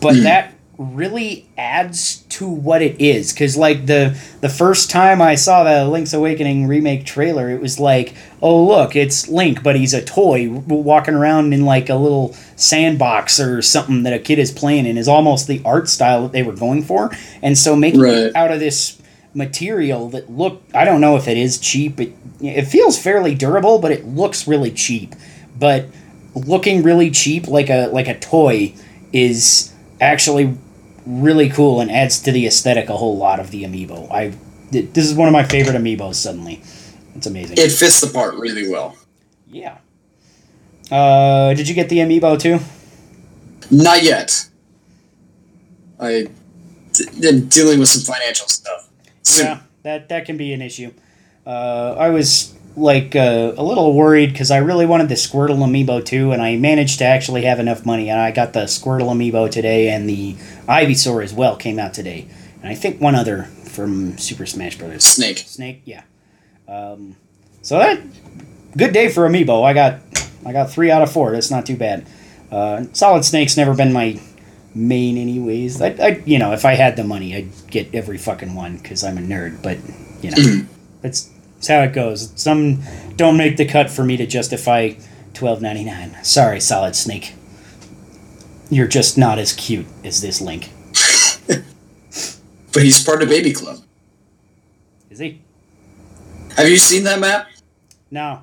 but 0.00 0.14
that 0.22 0.52
really 0.78 1.44
adds 1.58 2.18
to 2.28 2.48
what 2.48 2.80
it 2.80 3.00
is. 3.00 3.32
Because 3.32 3.56
like 3.56 3.86
the 3.86 4.16
the 4.40 4.48
first 4.48 4.90
time 4.90 5.20
i 5.20 5.34
saw 5.34 5.64
the 5.64 5.88
link's 5.88 6.12
awakening 6.14 6.68
remake 6.68 7.04
trailer 7.04 7.50
it 7.50 7.60
was 7.60 7.80
like 7.80 8.14
oh 8.40 8.64
look 8.64 8.94
it's 8.94 9.26
link 9.28 9.64
but 9.64 9.74
he's 9.74 9.92
a 9.92 10.00
toy 10.04 10.48
walking 10.48 11.14
around 11.14 11.52
in 11.52 11.64
like 11.64 11.88
a 11.88 11.96
little 11.96 12.32
sandbox 12.54 13.40
or 13.40 13.60
something 13.60 14.04
that 14.04 14.12
a 14.12 14.18
kid 14.20 14.38
is 14.38 14.52
playing 14.52 14.86
in 14.86 14.96
is 14.96 15.08
almost 15.08 15.48
the 15.48 15.60
art 15.64 15.88
style 15.88 16.22
that 16.22 16.32
they 16.32 16.44
were 16.44 16.52
going 16.54 16.82
for. 16.82 17.10
And 17.42 17.58
so 17.58 17.74
making 17.74 18.00
Right. 18.00 18.14
it 18.14 18.36
out 18.36 18.52
of 18.52 18.60
this 18.60 18.96
material 19.34 20.08
that 20.08 20.30
look 20.30 20.62
i 20.74 20.84
don't 20.84 21.00
know 21.02 21.16
if 21.16 21.28
it 21.28 21.36
is 21.36 21.58
cheap 21.58 22.00
it 22.00 22.12
it 22.40 22.62
feels 22.62 22.98
fairly 22.98 23.34
durable 23.34 23.78
but 23.80 23.90
it 23.90 24.06
looks 24.06 24.46
really 24.46 24.70
cheap. 24.70 25.14
But 25.58 25.86
looking 26.36 26.84
really 26.84 27.10
cheap 27.10 27.48
like 27.48 27.68
a 27.68 27.88
like 27.88 28.06
a 28.06 28.16
toy 28.18 28.74
is 29.12 29.72
actually 30.00 30.56
really 31.08 31.48
cool 31.48 31.80
and 31.80 31.90
adds 31.90 32.20
to 32.20 32.30
the 32.32 32.46
aesthetic 32.46 32.88
a 32.90 32.96
whole 32.96 33.16
lot 33.16 33.40
of 33.40 33.50
the 33.50 33.64
amiibo. 33.64 34.10
I 34.12 34.34
th- 34.70 34.92
this 34.92 35.06
is 35.06 35.14
one 35.14 35.26
of 35.26 35.32
my 35.32 35.42
favorite 35.42 35.74
amiibos 35.74 36.16
suddenly. 36.16 36.60
It's 37.16 37.26
amazing. 37.26 37.56
It 37.58 37.72
fits 37.72 38.00
the 38.00 38.08
part 38.08 38.34
really 38.34 38.68
well. 38.68 38.96
yeah. 39.48 39.78
Uh, 40.90 41.52
did 41.54 41.68
you 41.68 41.74
get 41.74 41.88
the 41.90 41.98
amiibo 41.98 42.38
too? 42.40 42.58
Not 43.70 44.02
yet. 44.02 44.48
I 46.00 46.28
am 47.22 47.48
dealing 47.48 47.78
with 47.78 47.88
some 47.88 48.02
financial 48.14 48.46
stuff. 48.48 48.88
Soon. 49.22 49.46
Yeah, 49.46 49.60
that 49.82 50.08
that 50.08 50.24
can 50.24 50.36
be 50.36 50.52
an 50.54 50.62
issue. 50.62 50.92
Uh, 51.46 51.94
I 51.98 52.08
was 52.10 52.54
like 52.78 53.16
uh, 53.16 53.52
a 53.56 53.62
little 53.62 53.94
worried 53.94 54.32
because 54.32 54.50
I 54.50 54.58
really 54.58 54.86
wanted 54.86 55.08
the 55.08 55.14
Squirtle 55.14 55.58
amiibo 55.58 56.04
too, 56.04 56.32
and 56.32 56.40
I 56.40 56.56
managed 56.56 56.98
to 56.98 57.04
actually 57.04 57.42
have 57.42 57.58
enough 57.58 57.84
money, 57.84 58.08
and 58.10 58.20
I 58.20 58.30
got 58.30 58.52
the 58.52 58.64
Squirtle 58.64 59.12
amiibo 59.12 59.50
today, 59.50 59.88
and 59.90 60.08
the 60.08 60.34
Ivysaur 60.68 61.22
as 61.22 61.34
well 61.34 61.56
came 61.56 61.78
out 61.78 61.94
today, 61.94 62.28
and 62.62 62.70
I 62.70 62.74
think 62.74 63.00
one 63.00 63.14
other 63.14 63.44
from 63.44 64.18
Super 64.18 64.46
Smash 64.46 64.78
Brothers. 64.78 65.04
Snake. 65.04 65.38
Snake, 65.38 65.82
yeah. 65.84 66.02
Um, 66.66 67.16
so 67.62 67.78
that 67.78 68.00
good 68.76 68.92
day 68.92 69.08
for 69.08 69.28
amiibo. 69.28 69.64
I 69.64 69.72
got 69.72 70.00
I 70.44 70.52
got 70.52 70.70
three 70.70 70.90
out 70.90 71.02
of 71.02 71.10
four. 71.12 71.32
That's 71.32 71.50
not 71.50 71.66
too 71.66 71.76
bad. 71.76 72.06
Uh, 72.50 72.84
Solid 72.92 73.24
Snake's 73.24 73.56
never 73.56 73.74
been 73.74 73.92
my 73.92 74.20
main, 74.74 75.18
anyways. 75.18 75.80
I, 75.80 75.88
I 76.00 76.22
you 76.24 76.38
know 76.38 76.52
if 76.52 76.64
I 76.64 76.74
had 76.74 76.96
the 76.96 77.04
money, 77.04 77.34
I'd 77.34 77.50
get 77.70 77.94
every 77.94 78.18
fucking 78.18 78.54
one 78.54 78.76
because 78.78 79.04
I'm 79.04 79.18
a 79.18 79.20
nerd. 79.20 79.62
But 79.62 79.78
you 80.22 80.30
know, 80.30 80.66
that's, 81.02 81.30
that's 81.58 81.68
how 81.68 81.80
it 81.82 81.92
goes. 81.92 82.32
Some 82.40 82.82
don't 83.16 83.36
make 83.36 83.56
the 83.56 83.64
cut 83.66 83.90
for 83.90 84.04
me 84.04 84.16
to 84.16 84.26
justify 84.26 84.92
twelve 85.34 85.60
ninety 85.60 85.84
nine. 85.84 86.16
Sorry, 86.24 86.60
Solid 86.60 86.94
Snake. 86.96 87.34
You're 88.70 88.86
just 88.88 89.16
not 89.18 89.38
as 89.38 89.52
cute 89.52 89.86
as 90.04 90.20
this 90.20 90.40
Link, 90.40 90.70
But 92.72 92.82
he's 92.82 93.02
part 93.02 93.22
of 93.22 93.28
Baby 93.28 93.52
Club. 93.52 93.78
is 95.10 95.18
he? 95.18 95.40
Have 96.56 96.68
you 96.68 96.76
seen 96.76 97.04
that 97.04 97.18
map? 97.18 97.48
No. 98.10 98.42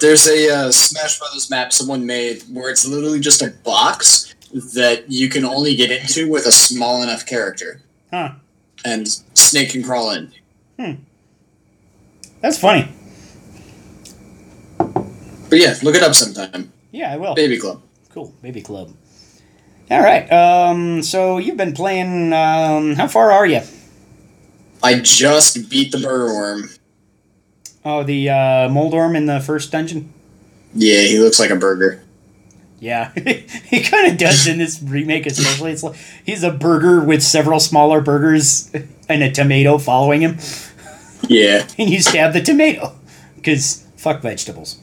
There's 0.00 0.28
a 0.28 0.48
uh, 0.54 0.70
Smash 0.70 1.18
Brothers 1.18 1.50
map 1.50 1.72
someone 1.72 2.06
made 2.06 2.42
where 2.52 2.70
it's 2.70 2.86
literally 2.86 3.18
just 3.18 3.42
a 3.42 3.50
box 3.64 4.34
that 4.74 5.10
you 5.10 5.28
can 5.28 5.44
only 5.44 5.74
get 5.74 5.90
into 5.90 6.30
with 6.30 6.46
a 6.46 6.52
small 6.52 7.02
enough 7.02 7.26
character, 7.26 7.82
Huh. 8.12 8.34
and 8.84 9.08
Snake 9.34 9.70
can 9.70 9.82
crawl 9.82 10.10
in. 10.12 10.32
That's 12.40 12.58
funny. 12.58 12.88
But 14.78 15.58
yeah, 15.58 15.74
look 15.82 15.94
it 15.94 16.02
up 16.02 16.14
sometime. 16.14 16.72
Yeah, 16.90 17.12
I 17.12 17.16
will. 17.16 17.34
Baby 17.34 17.58
Club. 17.58 17.82
Cool, 18.10 18.34
baby 18.42 18.62
club. 18.62 18.94
All 19.90 20.00
right. 20.00 20.30
Um. 20.32 21.02
So 21.02 21.38
you've 21.38 21.56
been 21.56 21.72
playing. 21.74 22.32
Um. 22.32 22.94
How 22.94 23.06
far 23.06 23.30
are 23.30 23.46
you? 23.46 23.60
I 24.82 25.00
just 25.00 25.68
beat 25.70 25.92
the 25.92 25.98
Burger 25.98 26.34
Worm. 26.34 26.70
Oh, 27.84 28.02
the 28.02 28.28
uh, 28.28 28.68
Moldorm 28.68 29.16
in 29.16 29.26
the 29.26 29.40
first 29.40 29.72
dungeon. 29.72 30.12
Yeah, 30.74 31.00
he 31.02 31.18
looks 31.18 31.40
like 31.40 31.50
a 31.50 31.56
burger. 31.56 32.02
Yeah, 32.80 33.12
he 33.14 33.82
kind 33.82 34.12
of 34.12 34.18
does 34.18 34.46
in 34.46 34.58
this 34.58 34.80
remake, 34.82 35.26
especially. 35.26 35.72
It's 35.72 35.82
like 35.82 35.96
he's 36.24 36.42
a 36.44 36.50
burger 36.52 37.02
with 37.02 37.22
several 37.22 37.58
smaller 37.58 38.00
burgers 38.00 38.70
and 39.08 39.22
a 39.22 39.32
tomato 39.32 39.78
following 39.78 40.20
him, 40.20 40.38
Yeah. 41.28 41.66
and 41.78 41.90
you 41.90 42.00
stab 42.00 42.32
the 42.32 42.40
tomato 42.40 42.94
because 43.36 43.86
fuck 43.96 44.20
vegetables 44.20 44.78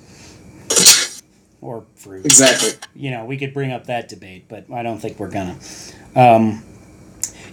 or 1.61 1.83
fruit. 1.95 2.25
Exactly. 2.25 2.71
you 2.95 3.11
know, 3.11 3.25
we 3.25 3.37
could 3.37 3.53
bring 3.53 3.71
up 3.71 3.87
that 3.87 4.07
debate, 4.07 4.45
but 4.47 4.65
I 4.71 4.83
don't 4.83 4.99
think 4.99 5.19
we're 5.19 5.31
gonna. 5.31 5.57
Um, 6.15 6.63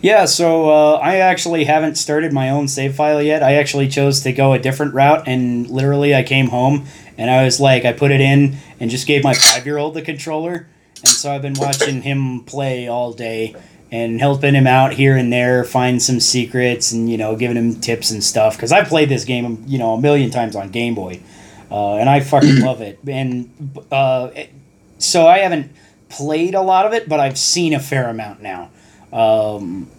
yeah, 0.02 0.24
so 0.24 0.68
uh, 0.68 0.92
I 0.96 1.16
actually 1.16 1.64
haven't 1.64 1.94
started 1.94 2.32
my 2.32 2.50
own 2.50 2.68
save 2.68 2.94
file 2.94 3.22
yet. 3.22 3.42
I 3.42 3.54
actually 3.54 3.88
chose 3.88 4.20
to 4.22 4.32
go 4.32 4.52
a 4.52 4.58
different 4.58 4.94
route, 4.94 5.26
and 5.26 5.68
literally, 5.68 6.14
I 6.14 6.22
came 6.22 6.48
home 6.48 6.86
and 7.16 7.30
I 7.30 7.44
was 7.44 7.60
like, 7.60 7.84
I 7.84 7.92
put 7.92 8.10
it 8.10 8.20
in 8.20 8.56
and 8.80 8.90
just 8.90 9.06
gave 9.06 9.22
my 9.22 9.34
five 9.34 9.64
year 9.64 9.78
old 9.78 9.94
the 9.94 10.02
controller, 10.02 10.66
and 10.98 11.08
so 11.08 11.32
I've 11.32 11.42
been 11.42 11.54
watching 11.54 12.02
him 12.02 12.40
play 12.44 12.88
all 12.88 13.12
day 13.12 13.54
and 13.92 14.18
helping 14.20 14.54
him 14.54 14.66
out 14.66 14.94
here 14.94 15.18
and 15.18 15.30
there, 15.30 15.62
find 15.64 16.02
some 16.02 16.18
secrets, 16.18 16.92
and 16.92 17.10
you 17.10 17.18
know, 17.18 17.36
giving 17.36 17.58
him 17.58 17.78
tips 17.78 18.10
and 18.10 18.24
stuff. 18.24 18.56
Because 18.56 18.72
I 18.72 18.82
played 18.82 19.10
this 19.10 19.24
game, 19.24 19.62
you 19.66 19.78
know, 19.78 19.92
a 19.92 20.00
million 20.00 20.30
times 20.30 20.56
on 20.56 20.70
Game 20.70 20.94
Boy, 20.94 21.20
uh, 21.70 21.96
and 21.96 22.08
I 22.08 22.20
fucking 22.20 22.60
love 22.62 22.80
it. 22.80 22.98
And 23.06 23.76
uh, 23.92 24.30
so 24.96 25.26
I 25.26 25.38
haven't 25.38 25.70
played 26.08 26.54
a 26.54 26.62
lot 26.62 26.86
of 26.86 26.94
it, 26.94 27.06
but 27.06 27.20
I've 27.20 27.38
seen 27.38 27.74
a 27.74 27.80
fair 27.80 28.08
amount 28.08 28.40
now. 28.40 28.70
Um, 29.12 29.90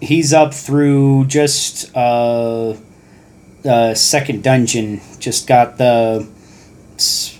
he's 0.00 0.32
up 0.32 0.54
through 0.54 1.26
just 1.26 1.94
uh, 1.94 2.74
the 3.62 3.94
second 3.94 4.42
dungeon. 4.42 5.02
Just 5.18 5.46
got 5.46 5.76
the 5.76 6.26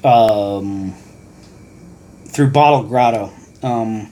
um, 0.04 0.94
through 2.26 2.50
Bottle 2.50 2.84
Grotto. 2.84 3.32
Um, 3.62 4.10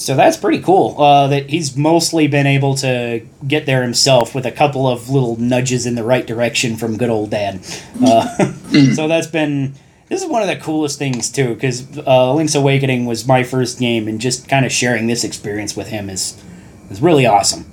so 0.00 0.16
that's 0.16 0.38
pretty 0.38 0.62
cool. 0.62 0.98
Uh, 0.98 1.26
that 1.28 1.50
he's 1.50 1.76
mostly 1.76 2.26
been 2.26 2.46
able 2.46 2.74
to 2.76 3.20
get 3.46 3.66
there 3.66 3.82
himself 3.82 4.34
with 4.34 4.46
a 4.46 4.50
couple 4.50 4.88
of 4.88 5.10
little 5.10 5.36
nudges 5.36 5.84
in 5.84 5.94
the 5.94 6.02
right 6.02 6.26
direction 6.26 6.76
from 6.76 6.96
good 6.96 7.10
old 7.10 7.28
dad. 7.30 7.60
Uh, 8.02 8.26
so 8.94 9.06
that's 9.06 9.26
been 9.26 9.74
this 10.08 10.22
is 10.22 10.28
one 10.28 10.40
of 10.40 10.48
the 10.48 10.56
coolest 10.56 10.98
things 10.98 11.30
too, 11.30 11.52
because 11.52 11.98
uh, 11.98 12.32
Link's 12.32 12.54
Awakening 12.54 13.04
was 13.04 13.28
my 13.28 13.42
first 13.44 13.78
game, 13.78 14.08
and 14.08 14.18
just 14.18 14.48
kind 14.48 14.64
of 14.64 14.72
sharing 14.72 15.06
this 15.06 15.22
experience 15.22 15.76
with 15.76 15.88
him 15.88 16.08
is 16.08 16.42
is 16.88 17.02
really 17.02 17.26
awesome. 17.26 17.70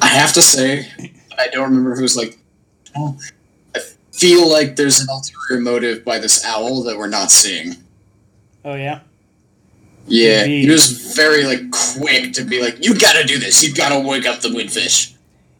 I 0.00 0.06
have 0.06 0.32
to 0.32 0.42
say, 0.42 0.88
I 1.38 1.48
don't 1.48 1.68
remember 1.68 1.96
who's 1.96 2.16
like. 2.16 2.38
oh, 2.96 3.18
I 3.76 3.80
feel 4.10 4.50
like 4.50 4.76
there's 4.76 5.02
an 5.02 5.08
ulterior 5.10 5.62
motive 5.62 6.02
by 6.02 6.18
this 6.18 6.46
owl 6.46 6.82
that 6.84 6.96
we're 6.96 7.08
not 7.08 7.30
seeing. 7.30 7.74
Oh 8.64 8.74
yeah, 8.74 9.00
Yeah, 10.06 10.44
he 10.44 10.68
was 10.68 11.14
very 11.16 11.44
like 11.44 11.70
quick 11.70 12.34
to 12.34 12.44
be 12.44 12.60
like, 12.60 12.84
"You 12.84 12.98
got 12.98 13.14
to 13.14 13.24
do 13.24 13.38
this. 13.38 13.62
You 13.66 13.74
got 13.74 13.88
to 13.90 14.00
wake 14.06 14.26
up 14.26 14.40
the 14.40 14.48
windfish." 14.48 15.12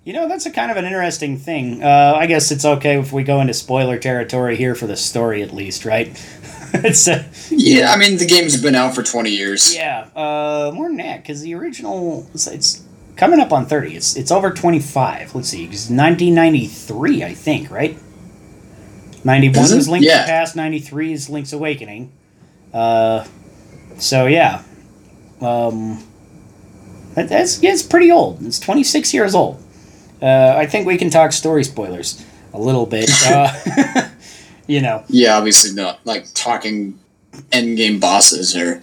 You 0.05 0.13
know, 0.13 0.29
that's 0.29 0.45
a 0.45 0.51
kind 0.51 0.71
of 0.71 0.77
an 0.77 0.85
interesting 0.85 1.39
thing. 1.39 1.83
Uh, 1.83 2.13
I 2.17 2.27
guess 2.27 2.51
it's 2.51 2.65
okay 2.67 2.99
if 2.99 3.11
we 3.11 3.23
go 3.25 3.41
into 3.41 3.55
spoiler 3.55 3.99
territory 3.99 4.55
here 4.57 4.75
for 4.75 4.87
the 4.87 4.97
story, 4.97 5.43
at 5.43 5.55
least, 5.55 5.87
right? 5.87 6.09
it's 6.75 7.09
uh, 7.09 7.25
Yeah, 7.49 7.91
I 7.91 7.97
mean 7.97 8.19
the 8.19 8.27
game's 8.27 8.61
been 8.61 8.75
out 8.75 8.95
for 8.95 9.03
twenty 9.03 9.31
years. 9.31 9.75
yeah, 9.75 10.09
uh, 10.15 10.71
more 10.75 10.89
than 10.89 10.99
that 10.99 11.23
because 11.23 11.41
the 11.41 11.55
original 11.55 12.27
it's, 12.35 12.47
it's 12.47 12.83
coming 13.17 13.41
up 13.41 13.51
on 13.51 13.65
thirty. 13.65 13.97
It's 13.97 14.15
it's 14.15 14.31
over 14.31 14.51
twenty 14.51 14.81
five. 14.81 15.35
Let's 15.35 15.49
see, 15.49 15.65
it's 15.65 15.89
nineteen 15.89 16.35
ninety 16.35 16.67
three, 16.67 17.25
I 17.25 17.33
think, 17.33 17.71
right? 17.71 17.97
Ninety 19.25 19.49
one 19.49 19.65
Is 19.65 19.73
it? 19.73 19.91
Link's 19.91 20.07
Yeah. 20.07 20.27
Past. 20.27 20.55
Ninety 20.55 20.81
three 20.81 21.13
is 21.15 21.31
Link's 21.31 21.55
Awakening. 21.55 22.13
Uh, 22.75 23.25
so 23.99 24.27
yeah, 24.27 24.63
um, 25.41 26.03
that, 27.15 27.29
that's 27.29 27.63
yeah, 27.63 27.73
it's 27.73 27.83
pretty 27.83 28.11
old. 28.11 28.45
It's 28.45 28.59
twenty 28.59 28.85
six 28.85 29.13
years 29.15 29.35
old. 29.35 29.63
Uh, 30.23 30.55
I 30.57 30.67
think 30.67 30.87
we 30.87 30.97
can 30.97 31.11
talk 31.11 31.33
story 31.33 31.65
spoilers 31.65 32.25
a 32.53 32.59
little 32.59 32.87
bit. 32.87 33.11
Uh, 33.27 34.09
you 34.67 34.81
know, 34.81 35.05
Yeah, 35.09 35.37
obviously 35.37 35.73
not 35.75 36.01
like 36.07 36.27
talking 36.35 36.99
end 37.53 37.77
game 37.77 38.01
bosses 38.01 38.57
or 38.57 38.83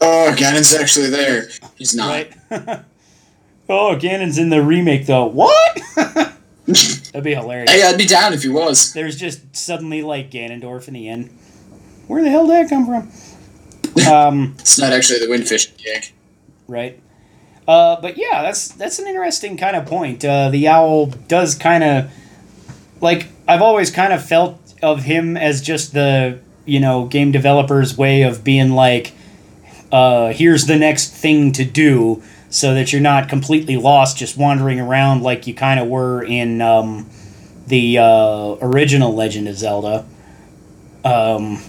oh 0.00 0.34
Ganon's 0.36 0.74
actually 0.74 1.10
there. 1.10 1.48
He's 1.76 1.94
not. 1.94 2.28
right? 2.50 2.84
oh, 3.68 3.96
Ganon's 3.96 4.38
in 4.38 4.50
the 4.50 4.62
remake 4.62 5.06
though. 5.06 5.24
What? 5.26 5.80
That'd 6.66 7.24
be 7.24 7.34
hilarious. 7.34 7.70
Hey, 7.70 7.82
I'd 7.82 7.98
be 7.98 8.06
down 8.06 8.32
if 8.32 8.42
he 8.42 8.48
was. 8.48 8.92
There's 8.92 9.16
just 9.16 9.54
suddenly 9.56 10.02
like 10.02 10.30
Ganondorf 10.30 10.86
in 10.88 10.94
the 10.94 11.08
end. 11.08 11.36
Where 12.06 12.22
the 12.22 12.30
hell 12.30 12.46
did 12.46 12.52
that 12.66 12.70
come 12.70 12.86
from? 12.86 13.10
Um, 14.10 14.54
It's 14.58 14.78
not 14.78 14.92
actually 14.92 15.20
the 15.20 15.26
windfish 15.26 15.76
gig. 15.76 16.12
right. 16.68 16.98
Uh, 17.68 18.00
but 18.00 18.16
yeah, 18.18 18.42
that's 18.42 18.68
that's 18.68 18.98
an 18.98 19.06
interesting 19.06 19.56
kind 19.56 19.76
of 19.76 19.86
point. 19.86 20.24
Uh, 20.24 20.50
the 20.50 20.66
owl 20.66 21.06
does 21.28 21.54
kind 21.54 21.84
of 21.84 22.10
like 23.00 23.28
I've 23.46 23.62
always 23.62 23.90
kind 23.90 24.12
of 24.12 24.24
felt 24.26 24.58
of 24.82 25.04
him 25.04 25.36
as 25.36 25.62
just 25.62 25.92
the 25.92 26.40
you 26.64 26.80
know 26.80 27.06
game 27.06 27.30
developer's 27.30 27.96
way 27.96 28.22
of 28.22 28.42
being 28.42 28.70
like, 28.72 29.12
uh, 29.92 30.32
here's 30.32 30.66
the 30.66 30.76
next 30.76 31.10
thing 31.12 31.52
to 31.52 31.64
do, 31.64 32.20
so 32.50 32.74
that 32.74 32.92
you're 32.92 33.00
not 33.02 33.28
completely 33.28 33.76
lost, 33.76 34.16
just 34.18 34.36
wandering 34.36 34.80
around 34.80 35.22
like 35.22 35.46
you 35.46 35.54
kind 35.54 35.78
of 35.78 35.86
were 35.86 36.20
in 36.24 36.60
um, 36.60 37.08
the 37.68 37.96
uh, 37.98 38.56
original 38.60 39.14
Legend 39.14 39.46
of 39.46 39.56
Zelda. 39.56 40.04
Um, 41.04 41.62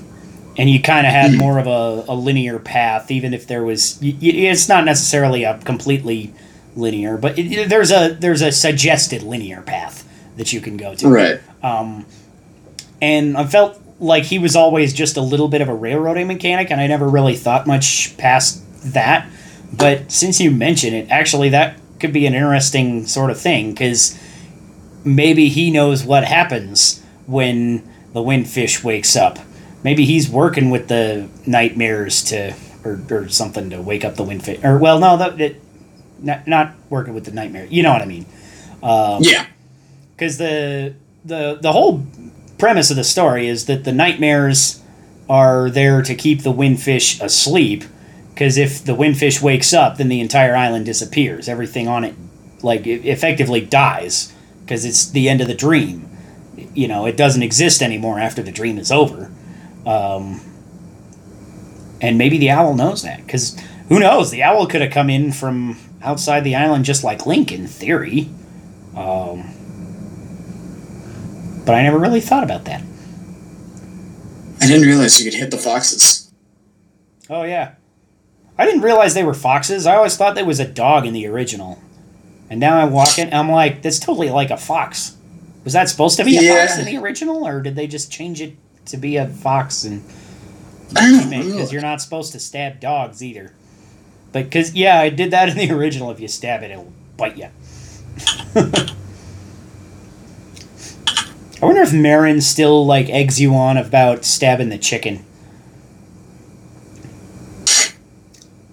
and 0.58 0.70
you 0.70 0.82
kind 0.82 1.08
of 1.08 1.14
had 1.14 1.32
mm. 1.32 1.40
more 1.40 1.60
of 1.60 1.68
a, 1.68 2.12
a 2.12 2.16
linear 2.16 2.60
path, 2.60 3.10
even 3.12 3.34
if 3.34 3.48
there 3.48 3.64
was. 3.64 4.00
Y- 4.02 4.16
y- 4.22 4.30
it's 4.30 4.70
not 4.70 4.86
necessarily 4.86 5.44
a 5.44 5.58
completely 5.60 6.34
linear, 6.76 7.18
but 7.18 7.38
it, 7.38 7.70
there's 7.70 7.92
a 7.92 8.10
there's 8.10 8.42
a 8.42 8.52
suggested 8.52 9.24
linear 9.24 9.62
path 9.62 10.08
that 10.38 10.54
you 10.54 10.62
can 10.62 10.78
go 10.78 10.96
to. 10.96 11.08
Right. 11.08 11.42
Um, 11.62 12.06
and 13.02 13.38
I 13.38 13.46
felt 13.46 13.80
like 14.00 14.24
he 14.26 14.40
was 14.40 14.56
always 14.56 14.94
just 14.94 15.18
a 15.18 15.22
little 15.22 15.48
bit 15.48 15.62
of 15.62 15.70
a 15.70 15.76
railroading 15.76 16.28
mechanic, 16.28 16.72
and 16.72 16.80
I 16.80 16.88
never 16.88 17.08
really 17.08 17.36
thought 17.36 17.68
much 17.68 18.16
past 18.18 18.64
that. 18.94 19.30
But 19.72 20.12
since 20.12 20.40
you 20.40 20.52
mention 20.52 20.94
it, 20.94 21.10
actually, 21.10 21.50
that 21.50 21.78
could 22.00 22.14
be 22.14 22.26
an 22.26 22.34
interesting 22.34 23.06
sort 23.08 23.32
of 23.32 23.40
thing 23.40 23.72
because 23.72 24.20
maybe 25.04 25.50
he 25.50 25.72
knows 25.72 26.04
what 26.04 26.26
happens 26.26 27.02
when 27.26 27.88
the 28.14 28.20
windfish 28.20 28.84
wakes 28.84 29.16
up. 29.16 29.40
Maybe 29.84 30.06
he's 30.06 30.30
working 30.30 30.70
with 30.70 30.88
the 30.88 31.28
nightmares 31.46 32.24
to, 32.26 32.54
or, 32.86 33.02
or 33.10 33.28
something 33.30 33.70
to 33.70 33.82
wake 33.82 34.06
up 34.06 34.16
the 34.16 34.24
windfish. 34.24 34.64
Or 34.64 34.78
well, 34.78 35.00
no, 35.00 35.18
that 35.18 35.40
it, 35.42 35.62
not 36.20 36.48
not 36.48 36.74
working 36.90 37.14
with 37.14 37.26
the 37.26 37.32
nightmare. 37.32 37.66
You 37.66 37.84
know 37.84 37.92
what 37.92 38.02
I 38.02 38.06
mean? 38.06 38.26
Um, 38.82 39.22
yeah. 39.22 39.46
because 40.16 40.38
the 40.38 40.96
the 41.26 41.58
the 41.62 41.72
whole 41.72 42.06
premise 42.58 42.90
of 42.90 42.98
the 42.98 43.04
story 43.04 43.48
is 43.48 43.66
that 43.66 43.84
the 43.84 43.92
nightmares 43.92 44.82
are 45.30 45.70
there 45.70 46.02
to 46.02 46.16
keep 46.16 46.44
the 46.44 46.52
windfish 46.52 47.22
asleep 47.22 47.84
because 48.34 48.58
if 48.58 48.84
the 48.84 48.94
windfish 48.94 49.42
wakes 49.42 49.74
up 49.74 49.98
then 49.98 50.10
the 50.10 50.20
entire 50.20 50.56
island 50.56 50.86
disappears 50.86 51.48
everything 51.48 51.88
on 51.88 52.04
it 52.04 52.16
like 52.62 52.86
it 52.86 53.06
effectively 53.06 53.62
dies 53.62 54.34
because 54.62 54.86
it's 54.86 55.10
the 55.12 55.30
end 55.30 55.42
of 55.42 55.48
the 55.48 55.54
dream 55.54 56.10
you 56.74 56.88
know 56.88 57.06
it 57.06 57.16
doesn't 57.18 57.44
exist 57.44 57.82
anymore 57.82 58.20
after 58.20 58.42
the 58.42 58.52
dream 58.52 58.78
is 58.78 58.92
over 58.92 59.32
um, 59.86 60.42
and 62.02 62.18
maybe 62.18 62.38
the 62.38 62.50
owl 62.50 62.74
knows 62.74 63.02
that 63.04 63.18
because 63.26 63.58
who 63.90 64.00
knows 64.00 64.32
the 64.32 64.44
owl 64.44 64.66
could 64.68 64.82
have 64.82 64.92
come 64.92 65.10
in 65.10 65.32
from 65.32 65.78
outside 66.02 66.42
the 66.44 66.56
island 66.56 66.86
just 66.86 67.04
like 67.04 67.26
link 67.26 67.52
in 67.52 67.68
theory 67.68 68.30
um, 68.96 69.50
but 71.66 71.76
I 71.76 71.82
never 71.84 71.98
really 71.98 72.22
thought 72.22 72.44
about 72.44 72.66
that. 72.66 72.82
I 74.62 74.68
didn't 74.68 74.88
realize 74.88 75.20
you 75.24 75.30
could 75.32 75.40
hit 75.40 75.50
the 75.52 75.58
foxes. 75.58 76.32
Oh 77.30 77.44
yeah, 77.44 77.76
I 78.58 78.66
didn't 78.66 78.82
realize 78.82 79.14
they 79.14 79.24
were 79.24 79.34
foxes. 79.34 79.86
I 79.88 79.96
always 79.96 80.16
thought 80.16 80.36
there 80.36 80.46
was 80.46 80.60
a 80.60 80.68
dog 80.68 81.06
in 81.06 81.14
the 81.14 81.26
original, 81.28 81.82
and 82.50 82.60
now 82.60 82.78
I'm 82.78 82.92
walking. 82.92 83.34
I'm 83.34 83.50
like, 83.50 83.82
that's 83.82 84.00
totally 84.00 84.30
like 84.30 84.52
a 84.52 84.58
fox. 84.58 85.18
Was 85.64 85.74
that 85.74 85.90
supposed 85.90 86.18
to 86.18 86.26
be 86.26 86.38
a 86.38 86.42
Yeah. 86.42 86.66
fox 86.68 86.78
in 86.78 86.86
the 86.86 86.98
original, 86.98 87.48
or 87.48 87.62
did 87.62 87.76
they 87.76 87.88
just 87.88 88.12
change 88.12 88.42
it 88.42 88.56
to 88.86 88.98
be 88.98 89.18
a 89.18 89.28
fox 89.28 89.84
and 89.84 90.04
I 90.96 91.10
don't 91.10 91.30
know. 91.30 91.44
because 91.52 91.72
you're 91.72 91.82
not 91.82 92.02
supposed 92.02 92.32
to 92.34 92.40
stab 92.40 92.80
dogs 92.80 93.24
either? 93.24 93.54
But 94.32 94.46
because 94.46 94.74
yeah, 94.74 95.00
I 95.00 95.10
did 95.10 95.32
that 95.32 95.50
in 95.50 95.58
the 95.58 95.72
original. 95.78 96.12
If 96.12 96.20
you 96.20 96.28
stab 96.28 96.64
it, 96.64 96.72
it'll 96.72 96.92
bite 97.18 97.38
you. 97.38 97.50
I 101.62 101.66
wonder 101.66 101.82
if 101.82 101.94
Marin 101.94 102.42
still 102.42 102.86
like 102.86 103.10
eggs 103.10 103.40
you 103.40 103.56
on 103.56 103.78
about 103.78 104.26
stabbing 104.26 104.70
the 104.70 104.78
chicken. 104.78 105.24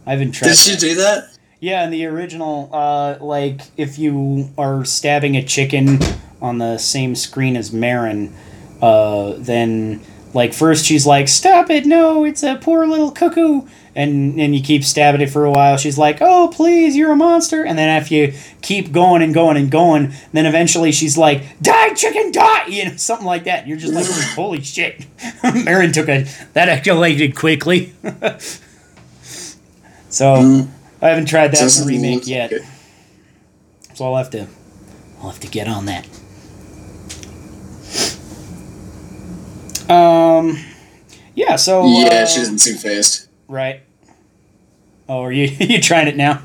I 0.06 0.12
haven't 0.12 0.32
tried. 0.32 0.48
Did 0.48 0.56
she 0.58 0.76
do 0.76 0.94
that? 0.96 1.36
Yeah, 1.60 1.84
in 1.84 1.90
the 1.90 2.06
original, 2.06 2.68
uh, 2.72 3.18
like 3.20 3.60
if 3.76 3.98
you 3.98 4.50
are 4.58 4.84
stabbing 4.84 5.36
a 5.36 5.44
chicken 5.44 5.98
on 6.40 6.58
the 6.58 6.78
same 6.78 7.14
screen 7.14 7.56
as 7.56 7.72
Marin, 7.72 8.34
uh, 8.82 9.34
then 9.38 10.00
like 10.32 10.52
first 10.52 10.86
she's 10.86 11.06
like, 11.06 11.28
"Stop 11.28 11.70
it! 11.70 11.86
No, 11.86 12.24
it's 12.24 12.42
a 12.42 12.56
poor 12.56 12.86
little 12.86 13.10
cuckoo," 13.10 13.62
and 13.94 14.40
and 14.40 14.54
you 14.54 14.62
keep 14.62 14.84
stabbing 14.84 15.20
it 15.20 15.30
for 15.30 15.44
a 15.44 15.50
while. 15.50 15.76
She's 15.76 15.98
like, 15.98 16.18
"Oh, 16.20 16.50
please, 16.52 16.96
you're 16.96 17.12
a 17.12 17.16
monster!" 17.16 17.64
And 17.64 17.78
then 17.78 18.00
if 18.00 18.10
you 18.10 18.32
keep 18.62 18.92
going 18.92 19.22
and 19.22 19.34
going 19.34 19.56
and 19.56 19.70
going, 19.70 20.12
then 20.32 20.46
eventually 20.46 20.92
she's 20.92 21.18
like, 21.18 21.60
"Die, 21.60 21.94
chicken, 21.94 22.32
die!" 22.32 22.66
You 22.66 22.86
know, 22.86 22.96
something 22.96 23.26
like 23.26 23.44
that. 23.44 23.60
And 23.60 23.68
you're 23.68 23.78
just 23.78 23.94
like, 23.94 24.06
"Holy 24.34 24.60
shit!" 24.60 25.06
Marin 25.42 25.92
took 25.92 26.08
a 26.08 26.26
that 26.52 26.68
escalated 26.68 27.34
quickly. 27.34 27.92
so. 30.08 30.36
Mm, 30.36 30.68
I 31.02 31.08
haven't 31.08 31.26
tried 31.26 31.52
that 31.52 31.84
remake 31.86 32.26
yet, 32.26 32.50
good. 32.50 32.62
so 33.94 34.04
I'll 34.04 34.16
have 34.16 34.30
to, 34.30 34.48
I'll 35.22 35.30
have 35.30 35.40
to 35.40 35.48
get 35.48 35.66
on 35.66 35.86
that. 35.86 36.06
Um, 39.90 40.58
yeah. 41.34 41.56
So 41.56 41.86
Yeah, 41.86 42.22
uh, 42.22 42.26
she 42.26 42.38
doesn't 42.40 42.58
seem 42.58 42.76
phased. 42.76 43.28
right. 43.48 43.82
Oh, 45.08 45.22
are 45.22 45.32
you 45.32 45.44
you 45.58 45.80
trying 45.80 46.06
it 46.08 46.16
now? 46.16 46.42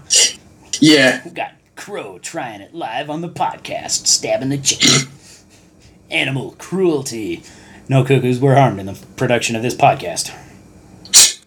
Yeah. 0.80 1.22
We 1.24 1.32
got 1.32 1.52
Crow 1.76 2.18
trying 2.20 2.62
it 2.62 2.74
live 2.74 3.10
on 3.10 3.22
the 3.22 3.30
podcast, 3.30 4.08
stabbing 4.08 4.50
the 4.50 4.58
chicken. 4.58 5.12
Animal 6.12 6.56
cruelty. 6.58 7.44
No 7.88 8.04
cuckoos 8.04 8.40
were 8.40 8.56
harmed 8.56 8.80
in 8.80 8.88
the 8.88 8.94
production 9.18 9.56
of 9.56 9.62
this 9.62 9.76
podcast. 9.76 10.34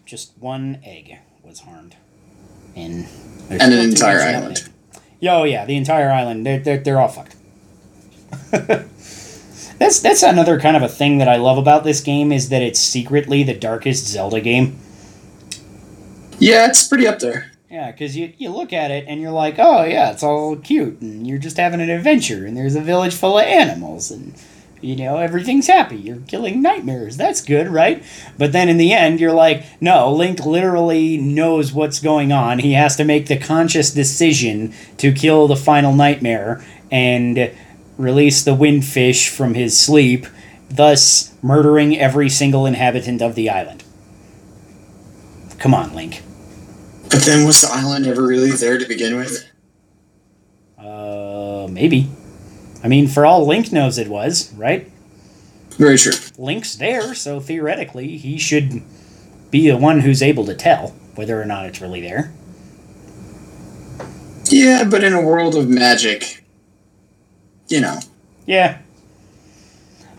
Just 0.05 0.31
one 0.39 0.79
egg 0.85 1.17
was 1.43 1.59
harmed, 1.61 1.95
and 2.75 3.05
there's 3.49 3.61
And 3.61 3.73
an 3.73 3.79
entire 3.89 4.19
in 4.19 4.35
island. 4.35 4.69
Yo, 5.19 5.43
yeah, 5.43 5.65
the 5.65 5.75
entire 5.75 6.09
island. 6.09 6.45
They're 6.45 6.59
they're, 6.59 6.77
they're 6.77 6.99
all 6.99 7.09
fucked. 7.09 7.35
that's 9.79 9.99
that's 9.99 10.21
another 10.21 10.59
kind 10.59 10.77
of 10.77 10.83
a 10.83 10.89
thing 10.89 11.17
that 11.17 11.27
I 11.27 11.37
love 11.37 11.57
about 11.57 11.83
this 11.83 12.01
game 12.01 12.31
is 12.31 12.49
that 12.49 12.61
it's 12.61 12.79
secretly 12.79 13.43
the 13.43 13.55
darkest 13.55 14.05
Zelda 14.05 14.41
game. 14.41 14.77
Yeah, 16.37 16.67
it's 16.67 16.87
pretty 16.87 17.07
up 17.07 17.19
there. 17.19 17.51
Yeah, 17.69 17.91
because 17.91 18.17
you, 18.17 18.33
you 18.37 18.49
look 18.49 18.73
at 18.73 18.89
it 18.89 19.05
and 19.07 19.21
you're 19.21 19.29
like, 19.29 19.55
oh, 19.59 19.83
yeah, 19.83 20.11
it's 20.11 20.23
all 20.23 20.55
cute, 20.55 21.01
and 21.01 21.27
you're 21.27 21.37
just 21.37 21.57
having 21.57 21.81
an 21.81 21.89
adventure, 21.89 22.45
and 22.45 22.57
there's 22.57 22.75
a 22.75 22.81
village 22.81 23.13
full 23.13 23.37
of 23.37 23.45
animals, 23.45 24.09
and, 24.09 24.33
you 24.81 24.95
know, 24.95 25.17
everything's 25.17 25.67
happy. 25.67 25.97
You're 25.97 26.21
killing 26.21 26.63
nightmares. 26.63 27.15
That's 27.15 27.41
good, 27.41 27.67
right? 27.67 28.03
But 28.39 28.53
then 28.53 28.69
in 28.69 28.77
the 28.77 28.91
end, 28.91 29.19
you're 29.19 29.33
like, 29.33 29.65
no, 29.79 30.11
Link 30.11 30.43
literally 30.47 31.17
knows 31.17 31.71
what's 31.71 31.99
going 31.99 32.31
on. 32.31 32.57
He 32.57 32.73
has 32.73 32.95
to 32.95 33.03
make 33.03 33.27
the 33.27 33.37
conscious 33.37 33.93
decision 33.93 34.73
to 34.97 35.11
kill 35.11 35.47
the 35.47 35.55
final 35.55 35.93
nightmare 35.93 36.65
and 36.89 37.51
release 37.99 38.43
the 38.43 38.55
windfish 38.55 39.29
from 39.29 39.53
his 39.53 39.77
sleep, 39.77 40.25
thus 40.69 41.35
murdering 41.43 41.99
every 41.99 42.29
single 42.29 42.65
inhabitant 42.65 43.21
of 43.21 43.35
the 43.35 43.49
island. 43.49 43.83
Come 45.59 45.73
on, 45.73 45.93
Link. 45.93 46.23
But 47.09 47.23
then 47.23 47.45
was 47.45 47.61
the 47.61 47.69
island 47.69 48.07
ever 48.07 48.25
really 48.25 48.51
there 48.51 48.77
to 48.77 48.85
begin 48.85 49.17
with? 49.17 49.45
Uh, 50.77 51.67
maybe. 51.69 52.09
I 52.81 52.87
mean, 52.87 53.07
for 53.07 53.25
all 53.25 53.45
Link 53.45 53.71
knows, 53.73 53.97
it 53.97 54.07
was 54.07 54.53
right. 54.53 54.89
Very 55.71 55.97
true. 55.97 56.13
Link's 56.37 56.75
there, 56.75 57.13
so 57.13 57.41
theoretically, 57.41 58.17
he 58.17 58.37
should 58.37 58.81
be 59.51 59.69
the 59.69 59.77
one 59.77 60.01
who's 60.01 60.23
able 60.23 60.45
to 60.45 60.55
tell 60.55 60.89
whether 61.15 61.41
or 61.41 61.45
not 61.45 61.65
it's 61.65 61.81
really 61.81 61.99
there. 61.99 62.31
Yeah, 64.45 64.85
but 64.85 65.03
in 65.03 65.13
a 65.13 65.21
world 65.21 65.55
of 65.55 65.67
magic, 65.67 66.45
you 67.69 67.81
know. 67.81 67.99
Yeah. 68.45 68.79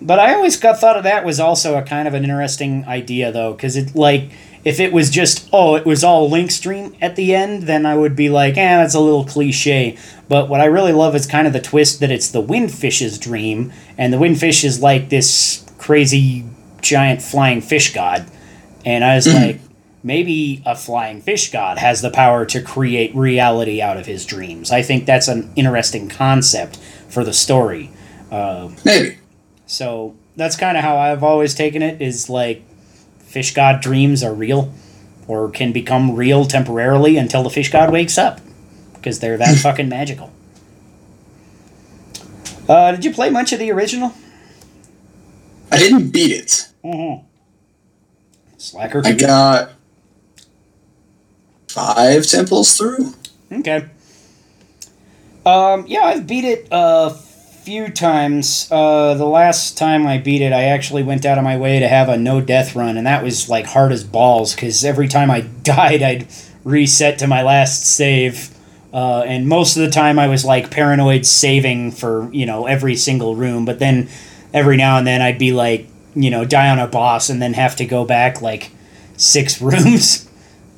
But 0.03 0.19
I 0.19 0.35
always 0.35 0.57
got 0.57 0.81
thought 0.81 0.97
of 0.97 1.05
that 1.05 1.25
was 1.25 1.39
also 1.39 1.77
a 1.77 1.83
kind 1.83 2.09
of 2.09 2.15
an 2.15 2.25
interesting 2.25 2.85
idea 2.87 3.31
though, 3.31 3.53
because 3.53 3.77
it 3.77 3.95
like 3.95 4.31
if 4.65 4.81
it 4.81 4.93
was 4.93 5.11
just 5.11 5.49
oh 5.53 5.75
it 5.75 5.85
was 5.85 6.03
all 6.03 6.31
Link's 6.31 6.59
dream 6.59 6.97
at 7.01 7.17
the 7.17 7.35
end, 7.35 7.65
then 7.65 7.85
I 7.85 7.97
would 7.97 8.17
be 8.17 8.31
like, 8.31 8.57
eh, 8.57 8.77
that's 8.77 8.95
a 8.95 9.01
little 9.01 9.25
cliche. 9.25 9.99
But 10.29 10.49
what 10.49 10.61
I 10.61 10.67
really 10.67 10.93
love 10.93 11.15
is 11.15 11.27
kind 11.27 11.47
of 11.47 11.53
the 11.53 11.61
twist 11.61 12.01
that 12.01 12.11
it's 12.11 12.31
the 12.31 12.43
Windfish's 12.43 13.19
dream, 13.19 13.73
and 13.99 14.13
the 14.13 14.19
Windfish 14.19 14.65
is 14.65 14.81
like 14.81 15.11
this 15.11 15.67
crazy 15.77 16.47
giant 16.81 17.21
flying 17.21 17.61
fish 17.61 17.93
god, 17.93 18.31
and 18.85 19.05
I 19.05 19.17
was 19.17 19.27
like. 19.33 19.61
Maybe 20.03 20.63
a 20.65 20.75
flying 20.75 21.21
fish 21.21 21.51
god 21.51 21.79
has 21.79 22.01
the 22.01 22.11
power 22.11 22.47
to 22.47 22.63
create 22.63 23.15
reality 23.15 23.83
out 23.83 23.99
of 23.99 24.07
his 24.07 24.25
dreams. 24.25 24.71
I 24.71 24.83
think 24.83 25.05
that's 25.05 25.29
an 25.29 25.53
interesting 25.57 26.09
concept 26.09 26.77
for 27.09 27.23
the 27.23 27.35
story. 27.35 27.91
Uh, 28.31 28.71
Maybe. 28.85 29.19
so 29.67 30.17
that's 30.37 30.57
kind 30.57 30.77
of 30.79 30.85
how 30.85 30.97
I've 30.97 31.23
always 31.23 31.55
taken 31.55 31.83
it 31.83 32.01
is 32.01 32.31
like 32.31 32.63
fish 33.19 33.53
god 33.53 33.83
dreams 33.83 34.23
are 34.23 34.33
real 34.33 34.73
or 35.29 35.51
can 35.51 35.73
become 35.73 36.17
real 36.17 36.45
temporarily 36.47 37.17
until 37.17 37.43
the 37.43 37.51
fish 37.51 37.71
god 37.71 37.93
wakes 37.93 38.17
up 38.17 38.41
because 38.95 39.21
they're 39.21 39.37
that 39.37 39.59
fucking 39.63 39.89
magical. 39.89 40.33
Uh, 42.69 42.93
did 42.93 43.05
you 43.05 43.13
play 43.13 43.31
much 43.31 43.53
of 43.53 43.59
the 43.59 43.71
original? 43.71 44.13
I 45.73 45.79
didn't 45.79 46.11
beat 46.11 46.33
it. 46.33 46.69
Mm-hmm. 46.85 47.27
Slacker. 48.59 49.03
I 49.05 49.13
got 49.13 49.73
five 51.73 52.27
temples 52.27 52.77
through. 52.77 53.15
Okay. 53.53 53.89
Um, 55.47 55.87
yeah, 55.87 56.05
I've 56.05 56.27
beat 56.27 56.45
it 56.45 56.69
a 56.71 57.11
few 57.11 57.89
times. 57.89 58.69
Uh, 58.71 59.15
the 59.15 59.27
last 59.27 59.79
time 59.79 60.07
I 60.07 60.19
beat 60.19 60.43
it, 60.43 60.53
I 60.53 60.65
actually 60.65 61.03
went 61.03 61.25
out 61.25 61.39
of 61.39 61.45
my 61.45 61.57
way 61.57 61.79
to 61.79 61.89
have 61.89 62.09
a 62.09 62.17
no 62.17 62.41
death 62.41 62.75
run, 62.77 62.97
and 62.97 63.07
that 63.07 63.23
was 63.23 63.49
like 63.49 63.67
hard 63.67 63.93
as 63.93 64.05
balls 64.05 64.55
because 64.55 64.85
every 64.85 65.09
time 65.09 65.31
I 65.31 65.41
died, 65.63 66.03
I'd 66.03 66.27
reset 66.65 67.19
to 67.21 67.27
my 67.27 67.43
last 67.43 67.85
save. 67.85 68.55
Uh, 68.93 69.21
and 69.21 69.47
most 69.47 69.77
of 69.77 69.83
the 69.83 69.91
time, 69.91 70.19
I 70.19 70.27
was 70.27 70.45
like 70.45 70.71
paranoid 70.71 71.25
saving 71.25 71.93
for 71.93 72.29
you 72.33 72.47
know 72.47 72.67
every 72.67 72.97
single 72.97 73.37
room. 73.37 73.65
But 73.65 73.79
then 73.79 74.09
every 74.53 74.77
now 74.77 74.99
and 74.99 75.07
then, 75.07 75.23
I'd 75.23 75.39
be 75.39 75.53
like 75.53 75.87
you 76.15 76.31
know 76.31 76.45
die 76.45 76.69
on 76.69 76.79
a 76.79 76.87
boss 76.87 77.31
and 77.31 77.41
then 77.41 77.55
have 77.55 77.77
to 77.77 77.87
go 77.87 78.05
back 78.05 78.43
like 78.43 78.71
six 79.17 79.61
rooms 79.63 80.30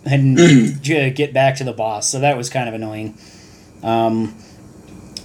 and 0.04 0.82
get 0.82 1.32
back 1.32 1.56
to 1.56 1.64
the 1.64 1.72
boss. 1.72 2.08
So 2.08 2.20
that 2.20 2.36
was 2.36 2.50
kind 2.50 2.68
of 2.68 2.74
annoying. 2.74 3.16
Um, 3.82 4.34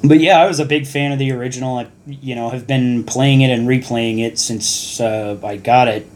but 0.03 0.19
yeah, 0.19 0.39
I 0.39 0.47
was 0.47 0.59
a 0.59 0.65
big 0.65 0.85
fan 0.85 1.11
of 1.11 1.19
the 1.19 1.31
original. 1.31 1.77
I, 1.77 1.87
you 2.05 2.35
know, 2.35 2.49
have 2.49 2.67
been 2.67 3.03
playing 3.03 3.41
it 3.41 3.49
and 3.49 3.67
replaying 3.67 4.19
it 4.19 4.37
since 4.37 4.99
uh, 4.99 5.39
I 5.43 5.57
got 5.57 5.87
it 5.87 6.07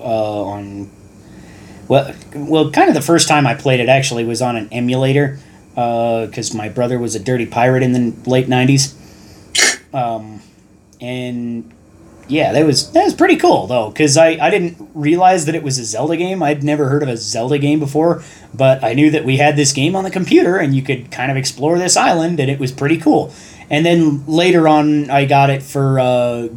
uh, 0.00 0.42
on. 0.44 0.90
Well, 1.88 2.14
well, 2.34 2.70
kind 2.70 2.88
of 2.88 2.94
the 2.94 3.02
first 3.02 3.28
time 3.28 3.46
I 3.46 3.54
played 3.54 3.80
it 3.80 3.88
actually 3.88 4.24
was 4.24 4.42
on 4.42 4.56
an 4.56 4.68
emulator 4.70 5.38
because 5.74 6.52
my 6.54 6.68
brother 6.68 6.98
was 6.98 7.14
a 7.14 7.18
dirty 7.18 7.46
pirate 7.46 7.82
in 7.82 7.92
the 7.92 8.30
late 8.30 8.46
'90s, 8.46 8.94
um, 9.94 10.42
and 11.00 11.72
yeah, 12.28 12.52
that 12.52 12.66
was 12.66 12.92
that 12.92 13.04
was 13.04 13.14
pretty 13.14 13.36
cool 13.36 13.66
though 13.66 13.88
because 13.88 14.16
I, 14.16 14.28
I 14.40 14.50
didn't 14.50 14.90
realize 14.94 15.46
that 15.46 15.54
it 15.54 15.62
was 15.62 15.78
a 15.78 15.84
Zelda 15.84 16.16
game. 16.16 16.42
I'd 16.42 16.62
never 16.62 16.88
heard 16.88 17.02
of 17.02 17.08
a 17.08 17.16
Zelda 17.16 17.58
game 17.58 17.80
before, 17.80 18.22
but 18.54 18.84
I 18.84 18.92
knew 18.92 19.10
that 19.10 19.24
we 19.24 19.38
had 19.38 19.56
this 19.56 19.72
game 19.72 19.96
on 19.96 20.04
the 20.04 20.10
computer 20.10 20.58
and 20.58 20.74
you 20.74 20.82
could 20.82 21.10
kind 21.10 21.30
of 21.30 21.36
explore 21.36 21.78
this 21.78 21.96
island 21.96 22.38
and 22.38 22.50
it 22.50 22.58
was 22.58 22.70
pretty 22.70 22.98
cool. 22.98 23.32
And 23.70 23.84
then 23.84 24.26
later 24.26 24.68
on, 24.68 25.10
I 25.10 25.24
got 25.24 25.50
it 25.50 25.62
for 25.62 25.98
uh, 25.98 26.48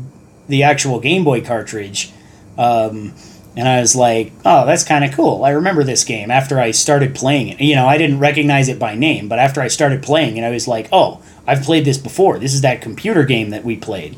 the 0.48 0.64
actual 0.64 1.00
Game 1.00 1.24
Boy 1.24 1.42
cartridge, 1.42 2.12
um, 2.58 3.14
and 3.56 3.68
I 3.68 3.82
was 3.82 3.98
like, 3.98 4.32
oh, 4.46 4.66
that's 4.66 4.84
kind 4.86 5.04
of 5.04 5.12
cool. 5.12 5.44
I 5.44 5.50
remember 5.50 5.84
this 5.84 6.06
game 6.06 6.32
after 6.32 6.58
I 6.58 6.72
started 6.72 7.14
playing 7.14 7.50
it. 7.50 7.60
You 7.60 7.76
know, 7.76 7.86
I 7.86 7.98
didn't 7.98 8.20
recognize 8.20 8.70
it 8.70 8.80
by 8.80 8.96
name, 8.96 9.28
but 9.28 9.40
after 9.40 9.60
I 9.60 9.68
started 9.68 10.02
playing 10.02 10.38
it, 10.38 10.44
I 10.44 10.52
was 10.52 10.70
like, 10.70 10.88
oh, 10.94 11.22
I've 11.46 11.64
played 11.64 11.84
this 11.84 11.98
before. 11.98 12.40
This 12.40 12.54
is 12.54 12.62
that 12.62 12.82
computer 12.82 13.24
game 13.24 13.50
that 13.50 13.66
we 13.66 13.76
played 13.76 14.18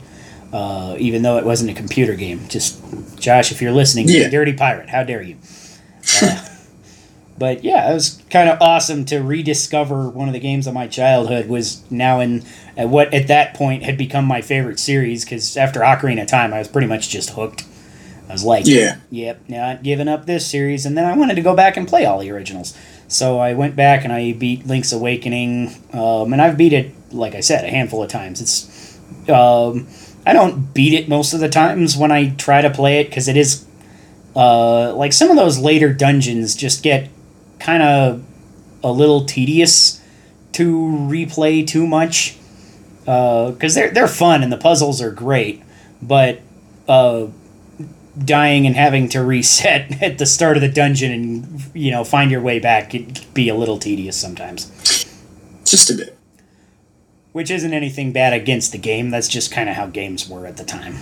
uh, 0.54 0.96
even 1.00 1.22
though 1.24 1.38
it 1.38 1.46
wasn't 1.46 1.70
a 1.70 1.74
computer 1.74 2.16
game. 2.16 2.48
Just 2.48 2.80
Josh, 3.20 3.52
if 3.52 3.62
you're 3.62 3.72
listening, 3.74 4.08
Yeah. 4.08 4.30
dirty 4.30 4.54
pirate, 4.54 4.90
how 4.90 5.04
dare 5.04 5.22
you? 5.22 5.36
Uh, 6.22 6.46
but 7.36 7.64
yeah, 7.64 7.90
it 7.90 7.94
was 7.96 8.22
kind 8.30 8.48
of 8.48 8.62
awesome 8.62 9.06
to 9.06 9.18
rediscover 9.20 10.08
one 10.08 10.28
of 10.28 10.34
the 10.34 10.40
games 10.40 10.68
of 10.68 10.74
my 10.76 10.86
childhood. 10.86 11.48
Was 11.48 11.82
now 11.90 12.20
in 12.20 12.44
at 12.78 12.90
what 12.90 13.12
at 13.14 13.28
that 13.28 13.56
point 13.56 13.82
had 13.84 13.98
become 13.98 14.26
my 14.26 14.42
favorite 14.42 14.80
series 14.80 15.26
because 15.26 15.58
after 15.58 15.80
Ocarina 15.80 16.22
of 16.22 16.28
Time, 16.28 16.54
I 16.54 16.60
was 16.60 16.68
pretty 16.68 16.88
much 16.88 17.10
just 17.10 17.32
hooked. 17.32 17.66
I 18.30 18.34
was 18.34 18.44
like, 18.44 18.68
Yeah. 18.68 18.98
yep, 19.10 19.42
not 19.48 19.82
giving 19.82 20.08
up 20.08 20.28
this 20.28 20.46
series. 20.46 20.86
And 20.86 20.96
then 20.96 21.06
I 21.06 21.18
wanted 21.18 21.34
to 21.36 21.42
go 21.42 21.56
back 21.56 21.76
and 21.76 21.88
play 21.88 22.06
all 22.06 22.20
the 22.20 22.30
originals. 22.30 22.78
So 23.08 23.40
I 23.40 23.54
went 23.54 23.76
back 23.76 24.04
and 24.04 24.14
I 24.14 24.34
beat 24.34 24.68
Link's 24.68 24.92
Awakening. 24.94 25.74
Um, 25.92 26.34
and 26.34 26.42
I've 26.42 26.56
beat 26.58 26.72
it, 26.74 26.92
like 27.12 27.34
I 27.34 27.40
said, 27.42 27.66
a 27.66 27.70
handful 27.70 28.04
of 28.04 28.10
times. 28.10 28.42
It's. 28.42 29.00
Um, 29.30 29.88
I 30.26 30.34
don't 30.34 30.74
beat 30.74 30.94
it 30.94 31.10
most 31.10 31.34
of 31.34 31.40
the 31.40 31.50
times 31.50 31.98
when 31.98 32.12
I 32.12 32.30
try 32.36 32.62
to 32.62 32.70
play 32.70 33.00
it 33.00 33.06
because 33.10 33.28
it 33.28 33.38
is. 33.38 33.66
Uh, 34.36 34.94
like 34.96 35.14
some 35.14 35.30
of 35.30 35.36
those 35.38 35.60
later 35.60 35.94
dungeons 35.94 36.56
just 36.56 36.82
get 36.82 37.10
kind 37.60 37.84
of 37.84 38.24
a 38.84 38.92
little 38.92 39.26
tedious 39.26 40.02
to 40.54 40.72
replay 40.74 41.66
too 41.66 41.86
much. 41.86 42.38
Because 43.02 43.76
they're, 43.76 43.92
they're 43.92 44.08
fun 44.08 44.42
and 44.44 44.52
the 44.52 44.58
puzzles 44.58 45.02
are 45.02 45.12
great. 45.12 45.62
But. 46.02 46.42
Uh, 46.88 47.28
dying 48.18 48.68
and 48.68 48.76
having 48.76 49.10
to 49.10 49.24
reset 49.24 50.02
at 50.02 50.18
the 50.18 50.26
start 50.26 50.56
of 50.58 50.62
the 50.62 50.70
dungeon 50.70 51.12
and 51.12 51.72
you 51.74 51.92
know 51.92 52.04
find 52.04 52.30
your 52.30 52.42
way 52.42 52.60
back 52.60 52.92
could 52.92 53.22
be 53.34 53.50
a 53.50 53.56
little 53.56 53.80
tedious 53.80 54.16
sometimes 54.16 54.70
Just 55.66 55.90
a 55.90 55.96
bit. 55.96 56.18
Which 57.34 57.52
isn't 57.52 57.74
anything 57.74 58.12
bad 58.12 58.32
against 58.32 58.72
the 58.72 58.78
game. 58.78 59.10
That's 59.10 59.28
just 59.28 59.52
kind 59.52 59.68
of 59.70 59.76
how 59.76 59.88
games 59.88 60.30
were 60.30 60.48
at 60.48 60.58
the 60.58 60.64
time. 60.64 60.96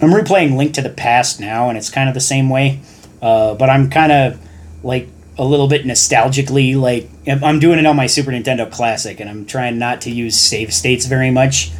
I'm 0.00 0.10
replaying 0.10 0.56
link 0.56 0.74
to 0.74 0.82
the 0.82 0.90
past 0.90 1.40
now 1.40 1.68
and 1.68 1.78
it's 1.78 1.90
kind 1.90 2.08
of 2.08 2.14
the 2.14 2.20
same 2.20 2.50
way 2.50 2.80
uh, 3.22 3.54
but 3.54 3.70
i'm 3.70 3.90
kind 3.90 4.12
of 4.12 4.38
like 4.82 5.08
a 5.38 5.44
little 5.44 5.68
bit 5.68 5.84
nostalgically 5.84 6.76
like 6.76 7.08
i'm 7.26 7.58
doing 7.58 7.78
it 7.78 7.86
on 7.86 7.96
my 7.96 8.06
super 8.06 8.30
nintendo 8.30 8.70
classic 8.70 9.20
and 9.20 9.28
i'm 9.28 9.44
trying 9.46 9.78
not 9.78 10.00
to 10.02 10.10
use 10.10 10.38
save 10.38 10.72
states 10.72 11.06
very 11.06 11.30
much 11.30 11.70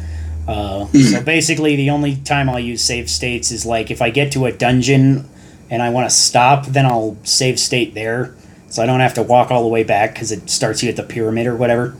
uh, 0.47 0.85
so 0.87 1.21
basically 1.23 1.75
the 1.75 1.89
only 1.89 2.15
time 2.17 2.49
i'll 2.49 2.59
use 2.59 2.81
save 2.81 3.09
states 3.09 3.51
is 3.51 3.65
like 3.65 3.91
if 3.91 4.01
i 4.01 4.09
get 4.09 4.31
to 4.31 4.45
a 4.45 4.51
dungeon 4.51 5.27
and 5.69 5.81
i 5.81 5.89
want 5.89 6.09
to 6.09 6.15
stop 6.15 6.65
then 6.67 6.85
i'll 6.85 7.17
save 7.23 7.59
state 7.59 7.93
there 7.93 8.35
so 8.69 8.81
i 8.81 8.85
don't 8.85 8.99
have 8.99 9.13
to 9.13 9.23
walk 9.23 9.51
all 9.51 9.63
the 9.63 9.69
way 9.69 9.83
back 9.83 10.13
because 10.13 10.31
it 10.31 10.49
starts 10.49 10.83
you 10.83 10.89
at 10.89 10.95
the 10.95 11.03
pyramid 11.03 11.47
or 11.47 11.55
whatever 11.55 11.95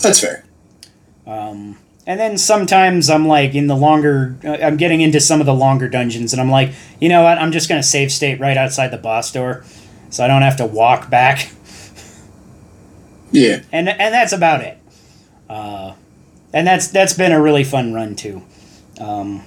That's 0.00 0.20
fair. 0.20 0.44
um, 1.26 1.76
and 2.06 2.18
then 2.18 2.38
sometimes 2.38 3.10
I'm 3.10 3.26
like 3.28 3.54
in 3.54 3.66
the 3.66 3.76
longer, 3.76 4.36
uh, 4.44 4.52
I'm 4.62 4.76
getting 4.78 5.00
into 5.02 5.20
some 5.20 5.40
of 5.40 5.46
the 5.46 5.54
longer 5.54 5.88
dungeons, 5.88 6.32
and 6.32 6.40
I'm 6.40 6.50
like, 6.50 6.72
you 7.00 7.08
know 7.10 7.22
what? 7.22 7.36
I'm 7.38 7.52
just 7.52 7.68
gonna 7.68 7.82
save 7.82 8.10
state 8.12 8.40
right 8.40 8.56
outside 8.56 8.88
the 8.88 8.96
boss 8.98 9.30
door, 9.32 9.64
so 10.10 10.24
I 10.24 10.28
don't 10.28 10.40
have 10.42 10.56
to 10.56 10.66
walk 10.66 11.10
back, 11.10 11.50
Yeah. 13.30 13.60
and 13.72 13.88
and 13.88 14.14
that's 14.14 14.32
about 14.32 14.62
it. 14.62 14.78
Uh, 15.50 15.92
and 16.54 16.66
that's 16.66 16.88
that's 16.88 17.12
been 17.12 17.32
a 17.32 17.40
really 17.40 17.64
fun 17.64 17.92
run 17.92 18.14
too. 18.16 18.42
Um, 19.00 19.42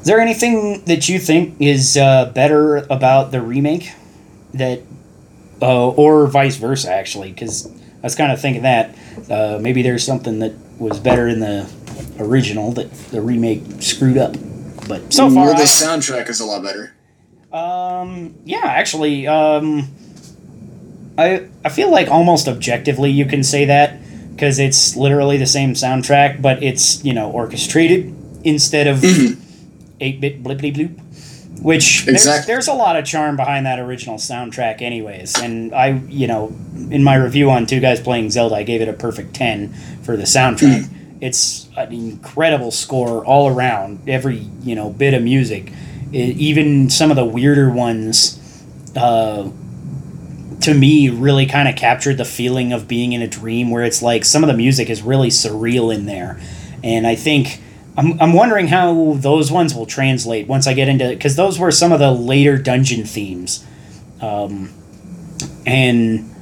is 0.00 0.06
there 0.06 0.20
anything 0.20 0.84
that 0.84 1.08
you 1.08 1.18
think 1.18 1.56
is 1.60 1.96
uh, 1.96 2.26
better 2.34 2.76
about 2.88 3.30
the 3.32 3.40
remake 3.40 3.92
that, 4.54 4.80
uh, 5.60 5.88
or 5.90 6.26
vice 6.26 6.56
versa, 6.56 6.92
actually? 6.92 7.30
Because 7.30 7.68
I 8.02 8.06
was 8.06 8.14
kind 8.16 8.32
of 8.32 8.40
thinking 8.40 8.62
that 8.62 8.94
uh, 9.30 9.58
maybe 9.60 9.82
there's 9.82 10.04
something 10.04 10.40
that 10.40 10.52
was 10.78 10.98
better 10.98 11.28
in 11.28 11.38
the 11.40 11.70
original 12.18 12.72
that 12.72 12.92
the 13.10 13.20
remake 13.22 13.62
screwed 13.80 14.18
up. 14.18 14.34
But 14.88 15.12
so 15.12 15.30
far, 15.30 15.46
well, 15.46 15.54
the 15.54 15.62
I- 15.62 15.64
soundtrack 15.66 16.28
is 16.28 16.40
a 16.40 16.44
lot 16.44 16.62
better. 16.62 16.92
um, 17.52 18.34
yeah, 18.44 18.62
actually, 18.64 19.26
um, 19.28 19.88
I 21.16 21.46
I 21.64 21.68
feel 21.68 21.90
like 21.90 22.08
almost 22.08 22.48
objectively 22.48 23.10
you 23.10 23.26
can 23.26 23.44
say 23.44 23.66
that 23.66 23.98
because 24.34 24.58
it's 24.58 24.96
literally 24.96 25.36
the 25.36 25.46
same 25.46 25.74
soundtrack, 25.74 26.42
but 26.42 26.62
it's 26.62 27.04
you 27.04 27.12
know 27.12 27.30
orchestrated 27.30 28.14
instead 28.44 28.86
of 28.88 28.98
Mhm. 28.98 29.36
eight 30.00 30.20
bit 30.20 30.42
blippity 30.42 30.74
bloop. 30.74 30.98
Which 31.62 32.04
there's, 32.04 32.22
Exactly. 32.22 32.52
there's 32.52 32.66
a 32.68 32.72
lot 32.72 32.96
of 32.96 33.04
charm 33.04 33.36
behind 33.36 33.66
that 33.66 33.78
original 33.78 34.16
soundtrack, 34.16 34.82
anyways. 34.82 35.38
And 35.40 35.72
I, 35.74 36.00
you 36.08 36.26
know, 36.26 36.52
in 36.90 37.04
my 37.04 37.14
review 37.14 37.50
on 37.50 37.66
Two 37.66 37.78
Guys 37.80 38.00
Playing 38.00 38.30
Zelda, 38.30 38.56
I 38.56 38.62
gave 38.64 38.80
it 38.80 38.88
a 38.88 38.92
perfect 38.92 39.34
10 39.34 39.72
for 40.02 40.16
the 40.16 40.24
soundtrack. 40.24 40.88
It's 41.20 41.68
an 41.76 41.92
incredible 41.92 42.72
score 42.72 43.24
all 43.24 43.48
around, 43.48 44.08
every, 44.08 44.38
you 44.62 44.74
know, 44.74 44.90
bit 44.90 45.14
of 45.14 45.22
music. 45.22 45.72
It, 46.12 46.36
even 46.36 46.90
some 46.90 47.10
of 47.10 47.16
the 47.16 47.24
weirder 47.24 47.70
ones, 47.70 48.40
uh, 48.96 49.48
to 50.62 50.74
me, 50.74 51.08
really 51.10 51.46
kind 51.46 51.68
of 51.68 51.76
captured 51.76 52.16
the 52.16 52.24
feeling 52.24 52.72
of 52.72 52.88
being 52.88 53.12
in 53.12 53.22
a 53.22 53.28
dream 53.28 53.70
where 53.70 53.84
it's 53.84 54.02
like 54.02 54.24
some 54.24 54.42
of 54.42 54.48
the 54.48 54.56
music 54.56 54.90
is 54.90 55.00
really 55.00 55.28
surreal 55.28 55.94
in 55.94 56.06
there. 56.06 56.40
And 56.82 57.06
I 57.06 57.14
think. 57.14 57.60
I'm, 57.96 58.20
I'm 58.20 58.32
wondering 58.32 58.68
how 58.68 59.14
those 59.14 59.52
ones 59.52 59.74
will 59.74 59.86
translate 59.86 60.46
once 60.48 60.66
I 60.66 60.72
get 60.72 60.88
into 60.88 61.04
it 61.04 61.16
because 61.16 61.36
those 61.36 61.58
were 61.58 61.70
some 61.70 61.92
of 61.92 61.98
the 61.98 62.10
later 62.10 62.56
dungeon 62.56 63.04
themes, 63.04 63.66
um, 64.20 64.72
and 65.66 66.34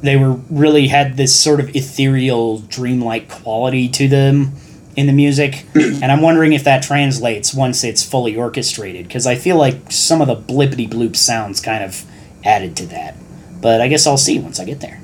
they 0.00 0.16
were 0.16 0.32
really 0.50 0.88
had 0.88 1.16
this 1.16 1.38
sort 1.38 1.60
of 1.60 1.74
ethereal, 1.74 2.58
dreamlike 2.58 3.28
quality 3.28 3.88
to 3.90 4.08
them 4.08 4.52
in 4.96 5.06
the 5.06 5.12
music, 5.12 5.64
and 5.74 6.10
I'm 6.10 6.20
wondering 6.20 6.52
if 6.52 6.64
that 6.64 6.82
translates 6.82 7.54
once 7.54 7.84
it's 7.84 8.02
fully 8.02 8.34
orchestrated 8.36 9.06
because 9.06 9.26
I 9.26 9.36
feel 9.36 9.56
like 9.56 9.92
some 9.92 10.20
of 10.20 10.26
the 10.26 10.36
blippity 10.36 10.88
bloop 10.88 11.14
sounds 11.14 11.60
kind 11.60 11.84
of 11.84 12.04
added 12.44 12.76
to 12.78 12.86
that, 12.86 13.14
but 13.60 13.80
I 13.80 13.86
guess 13.86 14.06
I'll 14.06 14.16
see 14.16 14.40
once 14.40 14.58
I 14.58 14.64
get 14.64 14.80
there. 14.80 15.00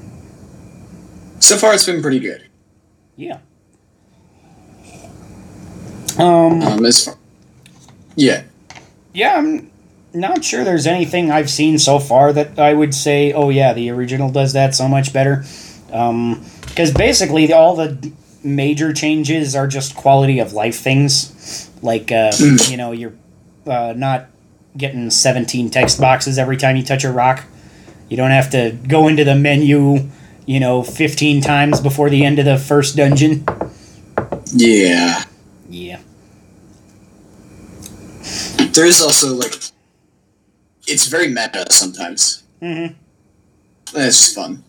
So 1.38 1.56
far, 1.56 1.74
it's 1.74 1.86
been 1.86 2.02
pretty 2.02 2.18
good. 2.18 2.48
Yeah. 3.16 3.38
Um. 6.18 6.62
Um, 6.62 6.84
as 6.84 7.04
far, 7.04 7.16
yeah, 8.16 8.42
Yeah, 9.12 9.36
I'm 9.36 9.70
not 10.12 10.44
sure 10.44 10.62
there's 10.64 10.86
anything 10.86 11.30
I've 11.30 11.50
seen 11.50 11.78
so 11.78 11.98
far 11.98 12.32
that 12.32 12.58
I 12.58 12.72
would 12.72 12.94
say, 12.94 13.32
oh 13.32 13.48
yeah, 13.50 13.72
the 13.72 13.90
original 13.90 14.30
does 14.30 14.52
that 14.52 14.74
so 14.74 14.88
much 14.88 15.12
better. 15.12 15.44
Um, 15.92 16.44
Because 16.68 16.92
basically, 16.92 17.52
all 17.52 17.76
the 17.76 18.12
major 18.42 18.92
changes 18.92 19.56
are 19.56 19.66
just 19.66 19.94
quality 19.96 20.38
of 20.38 20.52
life 20.52 20.78
things. 20.78 21.70
Like, 21.82 22.12
uh, 22.12 22.32
you 22.68 22.76
know, 22.76 22.92
you're 22.92 23.14
uh, 23.66 23.94
not 23.96 24.26
getting 24.76 25.10
17 25.10 25.70
text 25.70 26.00
boxes 26.00 26.38
every 26.38 26.56
time 26.56 26.76
you 26.76 26.82
touch 26.82 27.04
a 27.04 27.12
rock. 27.12 27.44
You 28.08 28.16
don't 28.16 28.30
have 28.30 28.50
to 28.50 28.76
go 28.86 29.08
into 29.08 29.24
the 29.24 29.34
menu, 29.34 30.10
you 30.46 30.60
know, 30.60 30.82
15 30.82 31.40
times 31.40 31.80
before 31.80 32.10
the 32.10 32.24
end 32.24 32.38
of 32.38 32.44
the 32.44 32.58
first 32.58 32.96
dungeon. 32.96 33.44
yeah. 34.52 35.24
Yeah. 35.24 35.24
There 38.74 38.86
is 38.86 39.00
also 39.00 39.34
like, 39.34 39.54
it's 40.86 41.06
very 41.06 41.28
meta 41.28 41.66
sometimes. 41.70 42.42
hmm 42.60 42.86
That's 43.92 44.18
just 44.18 44.34
fun. 44.34 44.64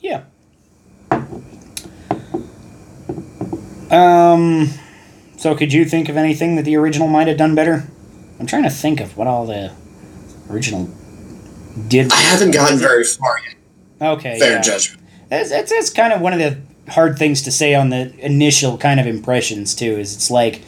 Yeah. 0.00 0.24
Um. 3.90 4.68
So, 5.36 5.54
could 5.54 5.72
you 5.72 5.84
think 5.84 6.08
of 6.08 6.16
anything 6.16 6.56
that 6.56 6.64
the 6.64 6.76
original 6.76 7.08
might 7.08 7.28
have 7.28 7.36
done 7.36 7.54
better? 7.54 7.86
I'm 8.40 8.46
trying 8.46 8.64
to 8.64 8.70
think 8.70 9.00
of 9.00 9.16
what 9.16 9.26
all 9.26 9.46
the 9.46 9.72
original 10.50 10.90
did. 11.86 12.12
I 12.12 12.16
haven't 12.16 12.50
gotten 12.50 12.78
very 12.78 13.04
far 13.04 13.38
yet. 13.40 13.54
Okay. 14.00 14.38
Fair 14.38 14.52
yeah. 14.52 14.60
judgment. 14.60 15.02
That's, 15.28 15.50
that's, 15.50 15.70
that's 15.70 15.90
kind 15.90 16.12
of 16.12 16.20
one 16.20 16.32
of 16.32 16.38
the 16.38 16.58
hard 16.92 17.18
things 17.18 17.42
to 17.42 17.52
say 17.52 17.74
on 17.74 17.90
the 17.90 18.12
initial 18.24 18.78
kind 18.78 18.98
of 19.00 19.06
impressions 19.06 19.74
too. 19.74 19.98
Is 19.98 20.14
it's 20.14 20.30
like, 20.30 20.62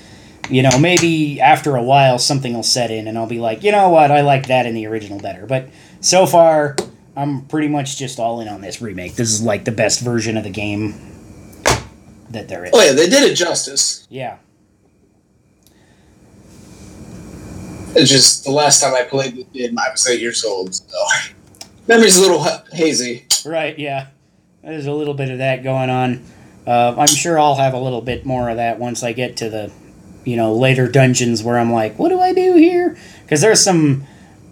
you 0.50 0.62
know, 0.62 0.78
maybe 0.78 1.40
after 1.40 1.76
a 1.76 1.82
while 1.82 2.18
something 2.18 2.54
will 2.54 2.62
set 2.62 2.90
in, 2.90 3.08
and 3.08 3.16
I'll 3.16 3.26
be 3.26 3.38
like, 3.38 3.62
you 3.62 3.72
know 3.72 3.88
what, 3.88 4.10
I 4.10 4.22
like 4.22 4.48
that 4.48 4.66
in 4.66 4.74
the 4.74 4.86
original 4.86 5.18
better. 5.18 5.46
But 5.46 5.68
so 6.00 6.26
far, 6.26 6.76
I'm 7.16 7.42
pretty 7.46 7.68
much 7.68 7.96
just 7.96 8.18
all 8.18 8.40
in 8.40 8.48
on 8.48 8.60
this 8.60 8.80
remake. 8.80 9.14
This 9.14 9.30
is 9.30 9.42
like 9.42 9.64
the 9.64 9.72
best 9.72 10.00
version 10.00 10.36
of 10.36 10.44
the 10.44 10.50
game 10.50 10.94
that 12.30 12.48
there 12.48 12.64
is. 12.64 12.70
Oh 12.74 12.82
yeah, 12.82 12.92
they 12.92 13.08
did 13.08 13.22
it 13.22 13.34
justice. 13.34 14.06
Yeah. 14.10 14.38
It's 17.94 18.08
just 18.08 18.44
the 18.44 18.52
last 18.52 18.80
time 18.80 18.94
I 18.94 19.02
played 19.02 19.34
the 19.34 19.44
game, 19.44 19.76
I 19.78 19.90
was 19.90 20.06
eight 20.08 20.20
years 20.20 20.44
old, 20.44 20.74
so 20.74 20.96
memory's 21.88 22.18
a 22.18 22.22
little 22.22 22.44
hazy. 22.72 23.26
Right. 23.44 23.78
Yeah. 23.78 24.08
There's 24.62 24.86
a 24.86 24.92
little 24.92 25.14
bit 25.14 25.30
of 25.30 25.38
that 25.38 25.64
going 25.64 25.90
on. 25.90 26.24
Uh, 26.66 26.94
I'm 26.96 27.08
sure 27.08 27.38
I'll 27.38 27.56
have 27.56 27.74
a 27.74 27.78
little 27.78 28.02
bit 28.02 28.24
more 28.24 28.48
of 28.48 28.56
that 28.58 28.78
once 28.78 29.02
I 29.02 29.12
get 29.12 29.38
to 29.38 29.50
the, 29.50 29.72
you 30.24 30.37
know, 30.37 30.52
later 30.52 30.88
dungeons 30.88 31.42
where 31.42 31.59
I'm 31.59 31.72
like, 31.72 31.98
what 31.98 32.11
do 32.11 32.20
I 32.20 32.33
do 32.33 32.56
here? 32.56 32.96
Because 33.22 33.40
there's 33.40 33.62
some, 33.62 34.06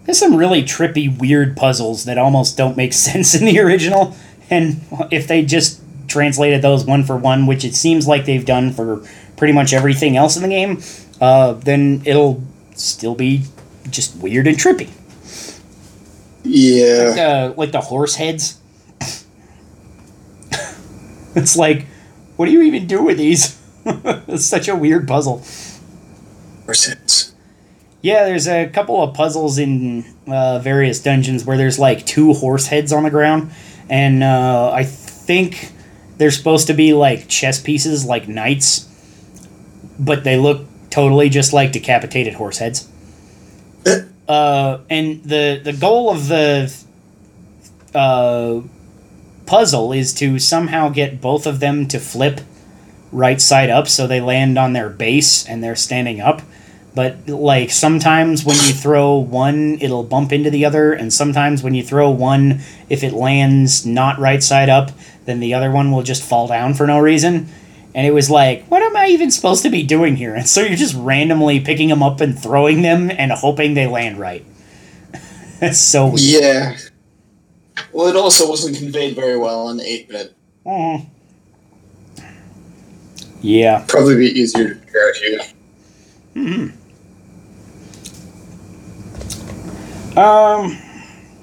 there's 0.05 0.17
some 0.17 0.35
really 0.35 0.63
trippy, 0.63 1.15
weird 1.15 1.55
puzzles 1.55 2.05
that 2.05 2.17
almost 2.17 2.57
don't 2.57 2.77
make 2.77 2.93
sense 2.93 3.35
in 3.35 3.45
the 3.45 3.59
original, 3.59 4.15
and 4.49 4.81
if 5.11 5.27
they 5.27 5.43
just 5.43 5.81
translated 6.07 6.61
those 6.61 6.85
one 6.85 7.03
for 7.03 7.15
one, 7.15 7.45
which 7.45 7.63
it 7.63 7.75
seems 7.75 8.07
like 8.07 8.25
they've 8.25 8.45
done 8.45 8.73
for 8.73 9.05
pretty 9.37 9.53
much 9.53 9.73
everything 9.73 10.17
else 10.17 10.35
in 10.35 10.41
the 10.41 10.49
game, 10.49 10.81
uh, 11.21 11.53
then 11.53 12.01
it'll 12.05 12.43
still 12.75 13.15
be 13.15 13.43
just 13.89 14.15
weird 14.17 14.47
and 14.47 14.57
trippy. 14.57 14.89
Yeah. 16.43 17.15
uh, 17.17 17.53
like 17.55 17.71
the 17.71 17.81
horse 17.81 18.15
heads. 18.15 18.59
it's 21.35 21.55
like, 21.55 21.85
what 22.35 22.45
do 22.45 22.51
you 22.51 22.61
even 22.63 22.87
do 22.87 23.03
with 23.03 23.17
these? 23.17 23.58
it's 24.27 24.45
such 24.45 24.67
a 24.67 24.75
weird 24.75 25.07
puzzle. 25.07 25.43
Percent. 26.65 27.33
Yeah, 28.01 28.25
there's 28.25 28.47
a 28.47 28.67
couple 28.67 29.01
of 29.01 29.13
puzzles 29.13 29.57
in 29.57 30.05
uh, 30.27 30.59
various 30.59 31.01
dungeons 31.01 31.43
where 31.43 31.57
there's 31.57 31.77
like 31.77 32.05
two 32.05 32.33
horse 32.33 32.67
heads 32.67 32.93
on 32.93 33.03
the 33.03 33.09
ground, 33.09 33.51
and 33.89 34.23
uh, 34.23 34.71
I 34.71 34.83
think 34.83 35.71
they're 36.17 36.31
supposed 36.31 36.67
to 36.67 36.73
be 36.73 36.93
like 36.93 37.27
chess 37.27 37.61
pieces, 37.61 38.05
like 38.05 38.27
knights, 38.27 38.87
but 39.99 40.23
they 40.23 40.37
look 40.37 40.65
totally 40.89 41.29
just 41.29 41.51
like 41.51 41.71
decapitated 41.71 42.35
horse 42.35 42.57
heads. 42.57 42.87
Uh, 44.29 44.81
and 44.91 45.23
the 45.23 45.59
the 45.63 45.73
goal 45.73 46.11
of 46.11 46.27
the 46.27 46.71
uh, 47.95 48.61
puzzle 49.47 49.91
is 49.91 50.13
to 50.13 50.37
somehow 50.37 50.89
get 50.89 51.19
both 51.19 51.47
of 51.47 51.59
them 51.59 51.87
to 51.87 51.99
flip 51.99 52.39
right 53.11 53.41
side 53.41 53.69
up 53.69 53.87
so 53.87 54.05
they 54.07 54.21
land 54.21 54.57
on 54.57 54.73
their 54.73 54.89
base 54.89 55.45
and 55.47 55.63
they're 55.63 55.75
standing 55.75 56.21
up 56.21 56.41
but 56.95 57.27
like 57.27 57.71
sometimes 57.71 58.43
when 58.43 58.55
you 58.57 58.73
throw 58.73 59.15
one 59.15 59.77
it'll 59.81 60.03
bump 60.03 60.31
into 60.31 60.49
the 60.49 60.65
other 60.65 60.93
and 60.93 61.11
sometimes 61.11 61.63
when 61.63 61.73
you 61.73 61.83
throw 61.83 62.09
one 62.09 62.59
if 62.89 63.03
it 63.03 63.13
lands 63.13 63.85
not 63.85 64.19
right 64.19 64.43
side 64.43 64.69
up 64.69 64.91
then 65.25 65.39
the 65.39 65.53
other 65.53 65.71
one 65.71 65.91
will 65.91 66.03
just 66.03 66.23
fall 66.23 66.47
down 66.47 66.73
for 66.73 66.85
no 66.87 66.99
reason 66.99 67.47
and 67.95 68.05
it 68.05 68.11
was 68.11 68.29
like 68.29 68.65
what 68.67 68.81
am 68.81 68.95
i 68.95 69.07
even 69.07 69.31
supposed 69.31 69.63
to 69.63 69.69
be 69.69 69.83
doing 69.83 70.15
here 70.15 70.35
and 70.35 70.47
so 70.47 70.61
you're 70.61 70.75
just 70.77 70.95
randomly 70.95 71.59
picking 71.59 71.89
them 71.89 72.03
up 72.03 72.21
and 72.21 72.37
throwing 72.37 72.81
them 72.81 73.09
and 73.11 73.31
hoping 73.31 73.73
they 73.73 73.87
land 73.87 74.19
right 74.19 74.45
that's 75.59 75.77
so 75.93 76.07
weird. 76.07 76.19
Yeah. 76.19 76.77
Well, 77.91 78.07
it 78.07 78.15
also 78.15 78.47
wasn't 78.47 78.77
conveyed 78.77 79.15
very 79.15 79.37
well 79.37 79.67
on 79.67 79.79
8 79.79 80.09
bit. 80.09 80.35
Mhm. 80.65 81.07
Yeah 83.41 83.85
Probably 83.87 84.15
be 84.17 84.25
easier 84.39 84.73
to 84.73 84.75
figure 84.75 85.07
out 85.07 85.15
here. 85.15 86.73
Um, 90.17 90.77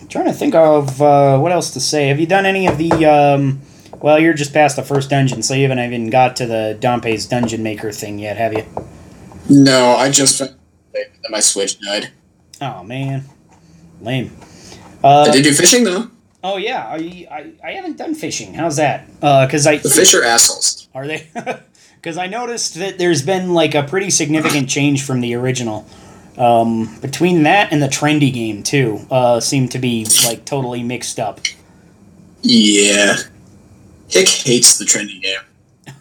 trying 0.08 0.26
to 0.26 0.32
think 0.32 0.54
of 0.54 1.00
uh, 1.00 1.38
what 1.38 1.52
else 1.52 1.70
to 1.72 1.80
say. 1.80 2.08
Have 2.08 2.20
you 2.20 2.26
done 2.26 2.44
any 2.46 2.66
of 2.66 2.78
the? 2.78 3.06
Um, 3.06 3.60
well, 4.00 4.18
you're 4.18 4.34
just 4.34 4.52
past 4.52 4.76
the 4.76 4.82
first 4.82 5.08
dungeon, 5.10 5.42
so 5.42 5.54
you 5.54 5.62
haven't 5.62 5.78
even 5.78 6.10
got 6.10 6.36
to 6.36 6.46
the 6.46 6.76
Dampé's 6.80 7.26
Dungeon 7.26 7.62
Maker 7.62 7.92
thing 7.92 8.18
yet, 8.18 8.36
have 8.36 8.52
you? 8.52 8.64
No, 9.48 9.94
I 9.96 10.10
just 10.10 10.42
my 11.30 11.40
Switch 11.40 11.80
died. 11.80 12.10
Oh 12.60 12.82
man, 12.82 13.24
lame. 14.02 14.36
Uh, 15.02 15.22
I 15.28 15.30
did 15.30 15.44
do 15.44 15.52
fishing 15.54 15.84
though. 15.84 16.10
oh 16.44 16.56
yeah, 16.56 16.86
I, 16.86 17.26
I 17.30 17.52
I 17.64 17.72
haven't 17.72 17.96
done 17.96 18.14
fishing. 18.14 18.52
How's 18.54 18.76
that? 18.76 19.08
Uh, 19.22 19.46
cause 19.50 19.66
I 19.66 19.76
The 19.78 19.88
fish 19.90 20.14
are 20.14 20.24
assholes. 20.24 20.88
are 20.94 21.06
they? 21.06 21.28
Because 22.06 22.18
I 22.18 22.28
noticed 22.28 22.76
that 22.76 22.98
there's 22.98 23.22
been 23.22 23.52
like 23.52 23.74
a 23.74 23.82
pretty 23.82 24.10
significant 24.10 24.68
change 24.68 25.02
from 25.02 25.20
the 25.20 25.34
original. 25.34 25.84
Um, 26.38 27.00
between 27.00 27.42
that 27.42 27.72
and 27.72 27.82
the 27.82 27.88
trendy 27.88 28.32
game 28.32 28.62
too, 28.62 29.00
uh, 29.10 29.40
seem 29.40 29.68
to 29.70 29.80
be 29.80 30.06
like 30.24 30.44
totally 30.44 30.84
mixed 30.84 31.18
up. 31.18 31.40
Yeah. 32.42 33.16
Hick 34.08 34.28
hates 34.28 34.78
the 34.78 34.84
trendy 34.84 35.20
game. 35.20 35.40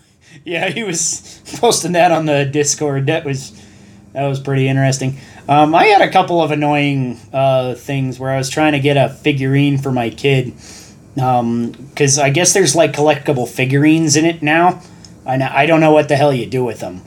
Yeah, 0.45 0.69
he 0.69 0.83
was 0.83 1.41
posting 1.59 1.93
that 1.93 2.11
on 2.11 2.27
the 2.27 2.45
Discord. 2.45 3.07
That 3.07 3.25
was 3.25 3.59
that 4.13 4.27
was 4.27 4.39
pretty 4.39 4.67
interesting. 4.67 5.17
Um, 5.49 5.73
I 5.73 5.85
had 5.85 6.01
a 6.01 6.11
couple 6.11 6.39
of 6.39 6.51
annoying 6.51 7.19
uh, 7.33 7.73
things 7.73 8.19
where 8.19 8.29
I 8.29 8.37
was 8.37 8.51
trying 8.51 8.73
to 8.73 8.79
get 8.79 8.95
a 8.95 9.09
figurine 9.09 9.79
for 9.79 9.91
my 9.91 10.11
kid, 10.11 10.53
because 11.15 12.19
I 12.19 12.29
guess 12.29 12.53
there's 12.53 12.75
like 12.75 12.93
collectible 12.93 13.47
figurines 13.49 14.15
in 14.15 14.25
it 14.25 14.43
now. 14.43 14.83
I 15.25 15.37
know, 15.37 15.49
I 15.51 15.65
don't 15.65 15.79
know 15.79 15.91
what 15.91 16.07
the 16.09 16.15
hell 16.15 16.33
you 16.33 16.45
do 16.45 16.63
with 16.63 16.79
them, 16.79 17.01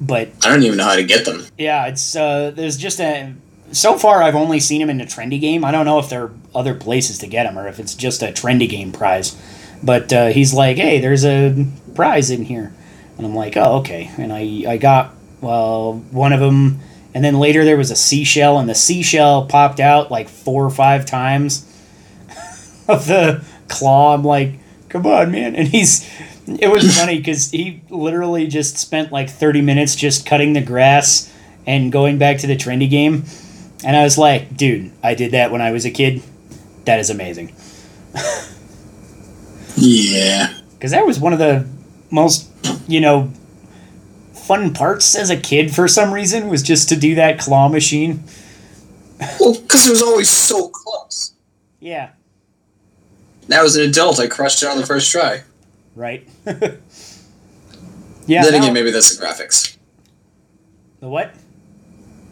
but 0.00 0.28
I 0.44 0.50
don't 0.50 0.62
even 0.62 0.78
know 0.78 0.84
how 0.84 0.96
to 0.96 1.04
get 1.04 1.24
them. 1.24 1.44
yeah, 1.56 1.86
it's 1.86 2.14
uh, 2.16 2.52
there's 2.54 2.76
just 2.76 3.00
a 3.00 3.34
so 3.72 3.98
far 3.98 4.22
I've 4.22 4.34
only 4.34 4.60
seen 4.60 4.80
him 4.80 4.90
in 4.90 5.00
a 5.00 5.06
trendy 5.06 5.40
game. 5.40 5.64
I 5.64 5.70
don't 5.70 5.84
know 5.84 5.98
if 5.98 6.08
there 6.08 6.24
are 6.24 6.32
other 6.54 6.74
places 6.74 7.18
to 7.18 7.26
get 7.26 7.44
them 7.44 7.58
or 7.58 7.68
if 7.68 7.78
it's 7.78 7.94
just 7.94 8.22
a 8.22 8.26
trendy 8.26 8.68
game 8.68 8.92
prize. 8.92 9.36
But 9.82 10.12
uh, 10.12 10.28
he's 10.28 10.54
like, 10.54 10.76
hey, 10.76 11.00
there's 11.00 11.24
a 11.24 11.66
prize 11.94 12.30
in 12.30 12.44
here. 12.44 12.72
And 13.16 13.26
I'm 13.26 13.34
like, 13.34 13.56
oh, 13.56 13.78
okay. 13.78 14.10
And 14.16 14.32
I, 14.32 14.64
I 14.66 14.76
got 14.76 15.14
well, 15.40 15.94
one 16.10 16.32
of 16.32 16.40
them. 16.40 16.80
And 17.14 17.24
then 17.24 17.38
later 17.38 17.64
there 17.64 17.76
was 17.76 17.90
a 17.90 17.96
seashell, 17.96 18.58
and 18.58 18.68
the 18.68 18.74
seashell 18.74 19.46
popped 19.46 19.80
out 19.80 20.10
like 20.10 20.28
four 20.28 20.64
or 20.64 20.70
five 20.70 21.06
times 21.06 21.64
of 22.88 23.06
the 23.06 23.44
claw. 23.68 24.14
I'm 24.14 24.24
like, 24.24 24.54
come 24.88 25.06
on, 25.06 25.30
man. 25.30 25.56
And 25.56 25.68
he's, 25.68 26.08
it 26.48 26.68
was 26.70 26.96
funny 26.96 27.18
because 27.18 27.50
he 27.50 27.82
literally 27.90 28.46
just 28.46 28.78
spent 28.78 29.12
like 29.12 29.28
30 29.28 29.60
minutes 29.60 29.94
just 29.94 30.26
cutting 30.26 30.52
the 30.52 30.60
grass 30.60 31.32
and 31.66 31.92
going 31.92 32.18
back 32.18 32.38
to 32.38 32.46
the 32.46 32.56
trendy 32.56 32.88
game. 32.88 33.24
And 33.84 33.96
I 33.96 34.02
was 34.02 34.18
like, 34.18 34.56
dude, 34.56 34.90
I 35.02 35.14
did 35.14 35.32
that 35.32 35.50
when 35.50 35.60
I 35.60 35.70
was 35.70 35.84
a 35.84 35.90
kid. 35.90 36.22
That 36.84 36.98
is 36.98 37.10
amazing. 37.10 37.54
yeah. 39.76 40.54
Because 40.72 40.92
that 40.92 41.06
was 41.06 41.20
one 41.20 41.32
of 41.32 41.38
the 41.38 41.66
most, 42.10 42.50
you 42.88 43.00
know, 43.00 43.30
fun 44.32 44.72
parts 44.72 45.14
as 45.14 45.28
a 45.28 45.36
kid 45.36 45.74
for 45.74 45.86
some 45.86 46.12
reason 46.12 46.48
was 46.48 46.62
just 46.62 46.88
to 46.88 46.96
do 46.96 47.14
that 47.16 47.38
claw 47.38 47.68
machine. 47.68 48.24
Well, 49.38 49.54
because 49.54 49.86
it 49.86 49.90
was 49.90 50.02
always 50.02 50.30
so 50.30 50.68
close. 50.68 51.34
Yeah. 51.80 52.10
Now 53.48 53.64
as 53.64 53.76
an 53.76 53.82
adult, 53.88 54.18
I 54.18 54.26
crushed 54.26 54.62
it 54.62 54.68
on 54.68 54.78
the 54.78 54.86
first 54.86 55.10
try. 55.10 55.42
Right. 55.98 56.28
yeah. 56.46 58.44
then 58.44 58.54
again, 58.54 58.72
maybe 58.72 58.92
that's 58.92 59.16
the 59.16 59.24
graphics. 59.26 59.76
the 61.00 61.08
what? 61.08 61.34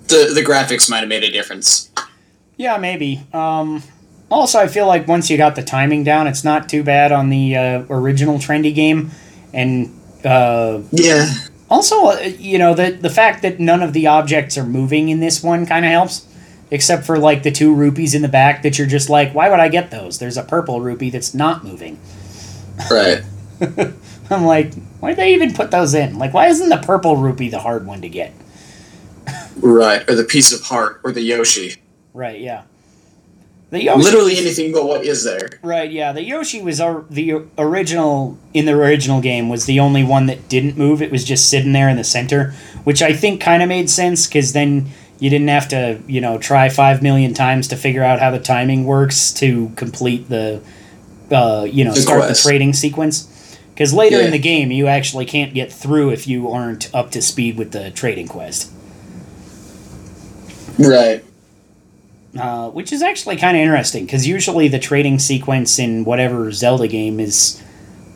The 0.06 0.30
the 0.32 0.42
graphics 0.42 0.88
might 0.88 1.00
have 1.00 1.08
made 1.08 1.24
a 1.24 1.32
difference. 1.32 1.90
Yeah, 2.56 2.76
maybe. 2.78 3.26
Um, 3.32 3.82
also, 4.30 4.60
I 4.60 4.68
feel 4.68 4.86
like 4.86 5.08
once 5.08 5.28
you 5.30 5.36
got 5.36 5.56
the 5.56 5.64
timing 5.64 6.04
down, 6.04 6.28
it's 6.28 6.44
not 6.44 6.68
too 6.68 6.84
bad 6.84 7.10
on 7.10 7.28
the 7.28 7.56
uh, 7.56 7.82
original 7.90 8.38
trendy 8.38 8.72
game, 8.72 9.10
and 9.52 9.92
uh, 10.24 10.82
Yeah. 10.92 11.26
also, 11.68 12.06
uh, 12.06 12.20
you 12.38 12.58
know, 12.58 12.72
the 12.72 12.92
the 12.92 13.10
fact 13.10 13.42
that 13.42 13.58
none 13.58 13.82
of 13.82 13.92
the 13.94 14.06
objects 14.06 14.56
are 14.56 14.64
moving 14.64 15.08
in 15.08 15.18
this 15.18 15.42
one 15.42 15.66
kind 15.66 15.84
of 15.84 15.90
helps, 15.90 16.24
except 16.70 17.04
for 17.04 17.18
like 17.18 17.42
the 17.42 17.50
two 17.50 17.74
rupees 17.74 18.14
in 18.14 18.22
the 18.22 18.28
back 18.28 18.62
that 18.62 18.78
you're 18.78 18.86
just 18.86 19.10
like, 19.10 19.34
why 19.34 19.50
would 19.50 19.58
I 19.58 19.68
get 19.68 19.90
those? 19.90 20.20
There's 20.20 20.36
a 20.36 20.44
purple 20.44 20.80
rupee 20.80 21.10
that's 21.10 21.34
not 21.34 21.64
moving. 21.64 21.98
Right. 22.88 23.22
I'm 24.30 24.44
like, 24.44 24.74
why 25.00 25.10
would 25.10 25.18
they 25.18 25.34
even 25.34 25.54
put 25.54 25.70
those 25.70 25.94
in? 25.94 26.18
Like, 26.18 26.34
why 26.34 26.48
isn't 26.48 26.68
the 26.68 26.78
purple 26.78 27.16
rupee 27.16 27.48
the 27.48 27.60
hard 27.60 27.86
one 27.86 28.02
to 28.02 28.08
get? 28.08 28.32
Right. 29.60 30.08
Or 30.08 30.14
the 30.14 30.24
piece 30.24 30.52
of 30.52 30.62
heart, 30.62 31.00
or 31.04 31.12
the 31.12 31.22
Yoshi. 31.22 31.76
Right? 32.12 32.40
Yeah. 32.40 32.62
The 33.70 33.82
Yoshi. 33.82 34.02
Literally 34.02 34.36
anything 34.38 34.72
but 34.72 34.86
what 34.86 35.04
is 35.04 35.24
there. 35.24 35.48
Right, 35.62 35.90
yeah. 35.90 36.12
The 36.12 36.22
Yoshi 36.22 36.62
was 36.62 36.80
our, 36.80 37.04
the 37.10 37.42
original 37.58 38.38
in 38.54 38.64
the 38.66 38.72
original 38.72 39.20
game 39.20 39.48
was 39.48 39.66
the 39.66 39.80
only 39.80 40.04
one 40.04 40.26
that 40.26 40.48
didn't 40.48 40.78
move. 40.78 41.02
It 41.02 41.10
was 41.10 41.24
just 41.24 41.50
sitting 41.50 41.72
there 41.72 41.88
in 41.88 41.96
the 41.96 42.04
center, 42.04 42.52
which 42.84 43.02
I 43.02 43.12
think 43.12 43.40
kind 43.40 43.62
of 43.62 43.68
made 43.68 43.90
sense 43.90 44.26
because 44.26 44.52
then 44.52 44.88
you 45.18 45.30
didn't 45.30 45.48
have 45.48 45.66
to, 45.68 46.00
you 46.06 46.20
know, 46.20 46.38
try 46.38 46.68
five 46.68 47.02
million 47.02 47.34
times 47.34 47.66
to 47.68 47.76
figure 47.76 48.04
out 48.04 48.20
how 48.20 48.30
the 48.30 48.38
timing 48.38 48.84
works 48.84 49.32
to 49.34 49.70
complete 49.74 50.28
the, 50.28 50.62
uh, 51.32 51.66
you 51.68 51.84
know, 51.84 51.92
The 51.92 52.00
start 52.02 52.20
quest. 52.20 52.44
the 52.44 52.48
trading 52.48 52.72
sequence. 52.72 53.32
Because 53.76 53.92
later 53.92 54.16
Yeah. 54.20 54.24
in 54.24 54.30
the 54.30 54.38
game, 54.38 54.72
you 54.72 54.86
actually 54.86 55.26
can't 55.26 55.52
get 55.52 55.70
through 55.70 56.08
if 56.08 56.26
you 56.26 56.50
aren't 56.50 56.88
up 56.94 57.10
to 57.10 57.20
speed 57.20 57.58
with 57.58 57.72
the 57.72 57.90
trading 57.90 58.26
quest. 58.26 58.70
Right. 60.78 61.22
uh, 62.38 62.68
which 62.70 62.92
is 62.92 63.00
actually 63.02 63.36
kind 63.36 63.56
of 63.56 63.62
interesting 63.62 64.04
because 64.04 64.26
usually 64.26 64.68
the 64.68 64.78
trading 64.78 65.18
sequence 65.18 65.78
in 65.78 66.04
whatever 66.04 66.52
Zelda 66.52 66.86
game 66.86 67.18
is 67.18 67.62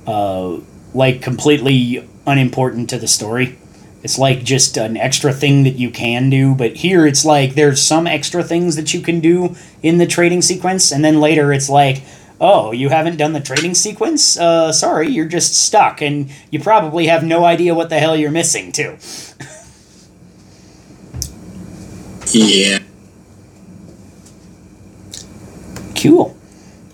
uh, 0.07 0.59
like 0.93 1.23
completely 1.23 2.07
unimportant 2.27 2.91
to 2.91 2.99
the 2.99 3.09
story. 3.09 3.57
It's 4.03 4.19
like 4.19 4.45
just 4.45 4.77
an 4.77 4.97
extra 4.99 5.33
thing 5.33 5.63
that 5.65 5.77
you 5.77 5.91
can 5.91 6.29
do, 6.29 6.55
but 6.55 6.77
here 6.77 7.07
it's 7.07 7.25
like 7.25 7.55
there's 7.55 7.81
some 7.83 8.07
extra 8.07 8.43
things 8.43 8.77
that 8.77 8.93
you 8.93 9.01
can 9.01 9.21
do 9.21 9.57
in 9.83 9.97
the 9.99 10.07
trading 10.07 10.43
sequence, 10.43 10.91
and 10.93 11.03
then 11.05 11.19
later 11.21 11.51
it's 11.53 11.71
like, 11.71 12.03
oh, 12.41 12.73
you 12.73 12.89
haven't 12.89 13.17
done 13.17 13.33
the 13.33 13.41
trading 13.41 13.75
sequence? 13.75 14.39
Uh, 14.39 14.73
sorry, 14.73 15.09
you're 15.09 15.27
just 15.27 15.55
stuck, 15.55 16.01
and 16.01 16.31
you 16.51 16.59
probably 16.61 17.07
have 17.07 17.23
no 17.23 17.45
idea 17.45 17.75
what 17.75 17.91
the 17.91 17.99
hell 17.99 18.17
you're 18.17 18.31
missing, 18.31 18.73
too. 18.73 18.97
Yeah. 22.33 22.79
Cool. 26.01 26.37